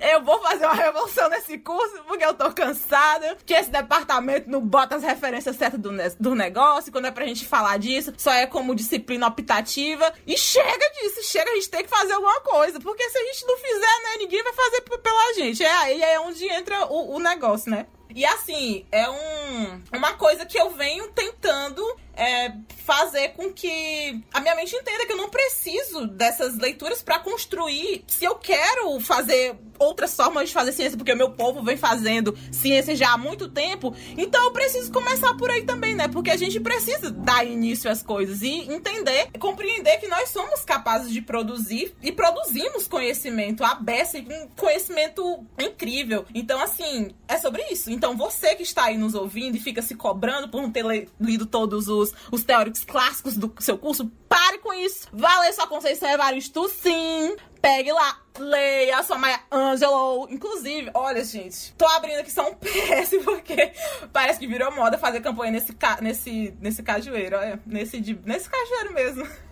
Eu 0.00 0.22
vou 0.22 0.40
fazer 0.40 0.64
uma 0.64 0.74
revolução 0.74 1.28
nesse 1.28 1.58
curso 1.58 2.02
porque 2.06 2.24
eu 2.24 2.34
tô 2.34 2.50
cansada. 2.52 3.36
Que 3.44 3.54
esse 3.54 3.70
departamento 3.70 4.50
não 4.50 4.60
bota 4.60 4.96
as 4.96 5.02
referências 5.02 5.56
certas 5.56 5.80
do, 5.80 5.90
do 6.18 6.34
negócio. 6.34 6.92
Quando 6.92 7.06
é 7.06 7.10
pra 7.10 7.26
gente 7.26 7.46
falar 7.46 7.78
disso, 7.78 8.12
só 8.16 8.32
é 8.32 8.46
como 8.46 8.74
disciplina 8.74 9.26
optativa. 9.26 10.12
E 10.26 10.36
chega 10.36 10.90
disso, 11.00 11.22
chega, 11.24 11.50
a 11.50 11.54
gente 11.54 11.70
tem 11.70 11.82
que 11.82 11.90
fazer 11.90 12.12
alguma 12.12 12.40
coisa. 12.40 12.80
Porque 12.80 13.08
se 13.08 13.18
a 13.18 13.24
gente 13.24 13.46
não 13.46 13.56
fizer, 13.56 14.02
né, 14.02 14.16
ninguém 14.18 14.42
vai 14.42 14.52
fazer 14.52 14.80
pela 14.82 15.34
gente. 15.34 15.62
É 15.62 15.72
aí 15.72 16.02
é 16.02 16.20
onde 16.20 16.46
entra 16.48 16.86
o, 16.86 17.16
o 17.16 17.18
negócio, 17.18 17.70
né? 17.70 17.86
E 18.14 18.24
assim, 18.24 18.84
é 18.90 19.08
um, 19.08 19.80
uma 19.96 20.14
coisa 20.14 20.44
que 20.46 20.58
eu 20.58 20.70
venho 20.70 21.08
tentando 21.08 21.82
é, 22.14 22.52
fazer 22.84 23.30
com 23.30 23.52
que 23.52 24.22
a 24.32 24.40
minha 24.40 24.54
mente 24.54 24.74
entenda 24.74 25.06
que 25.06 25.12
eu 25.12 25.16
não 25.16 25.28
preciso 25.30 26.06
dessas 26.06 26.56
leituras 26.58 27.02
para 27.02 27.18
construir. 27.18 28.04
Se 28.06 28.24
eu 28.24 28.34
quero 28.36 29.00
fazer 29.00 29.56
outras 29.78 30.14
formas 30.14 30.48
de 30.48 30.54
fazer 30.54 30.72
ciência, 30.72 30.96
porque 30.96 31.12
o 31.12 31.16
meu 31.16 31.30
povo 31.30 31.62
vem 31.62 31.76
fazendo 31.76 32.36
ciência 32.52 32.94
já 32.94 33.12
há 33.12 33.18
muito 33.18 33.48
tempo, 33.48 33.94
então 34.16 34.44
eu 34.44 34.52
preciso 34.52 34.92
começar 34.92 35.34
por 35.36 35.50
aí 35.50 35.64
também, 35.64 35.94
né? 35.94 36.06
Porque 36.06 36.30
a 36.30 36.36
gente 36.36 36.60
precisa 36.60 37.10
dar 37.10 37.44
início 37.44 37.90
às 37.90 38.02
coisas 38.02 38.42
e 38.42 38.72
entender, 38.72 39.30
compreender 39.38 39.98
que 39.98 40.06
nós 40.06 40.28
somos 40.28 40.64
capazes 40.64 41.12
de 41.12 41.20
produzir 41.20 41.94
e 42.02 42.12
produzimos 42.12 42.86
conhecimento 42.86 43.64
aberto, 43.64 43.92
um 44.18 44.48
conhecimento 44.56 45.44
incrível. 45.58 46.24
Então, 46.34 46.60
assim, 46.60 47.10
é 47.26 47.38
sobre 47.38 47.62
isso. 47.70 47.90
Então, 48.02 48.16
você 48.16 48.56
que 48.56 48.64
está 48.64 48.86
aí 48.86 48.98
nos 48.98 49.14
ouvindo 49.14 49.56
e 49.56 49.60
fica 49.60 49.80
se 49.80 49.94
cobrando 49.94 50.48
por 50.48 50.60
não 50.60 50.72
ter 50.72 50.84
lido 51.20 51.46
todos 51.46 51.86
os 51.86 52.02
os, 52.02 52.14
os 52.30 52.44
teóricos 52.44 52.84
clássicos 52.84 53.36
do 53.36 53.52
seu 53.60 53.78
curso, 53.78 54.10
pare 54.28 54.58
com 54.58 54.72
isso. 54.72 55.08
Vá 55.12 55.40
ler 55.40 55.52
sua 55.52 55.66
Conceição 55.66 56.08
Evaristo, 56.10 56.68
sim. 56.68 57.36
Pegue 57.60 57.92
lá, 57.92 58.18
leia 58.38 58.98
a 58.98 59.02
sua 59.04 59.18
Maya 59.18 59.40
Angelou. 59.50 60.28
Inclusive, 60.28 60.90
olha, 60.94 61.24
gente, 61.24 61.72
tô 61.74 61.86
abrindo 61.86 62.18
aqui 62.18 62.30
só 62.30 62.50
um 62.50 62.54
PS, 62.58 63.22
porque 63.24 63.72
parece 64.12 64.40
que 64.40 64.46
virou 64.46 64.72
moda 64.72 64.98
fazer 64.98 65.20
campanha 65.20 65.52
nesse, 65.52 65.76
nesse, 66.00 66.54
nesse 66.60 66.82
cajueiro, 66.82 67.36
olha. 67.36 67.60
Nesse, 67.64 68.00
nesse 68.24 68.50
cajueiro 68.50 68.94
mesmo. 68.94 69.51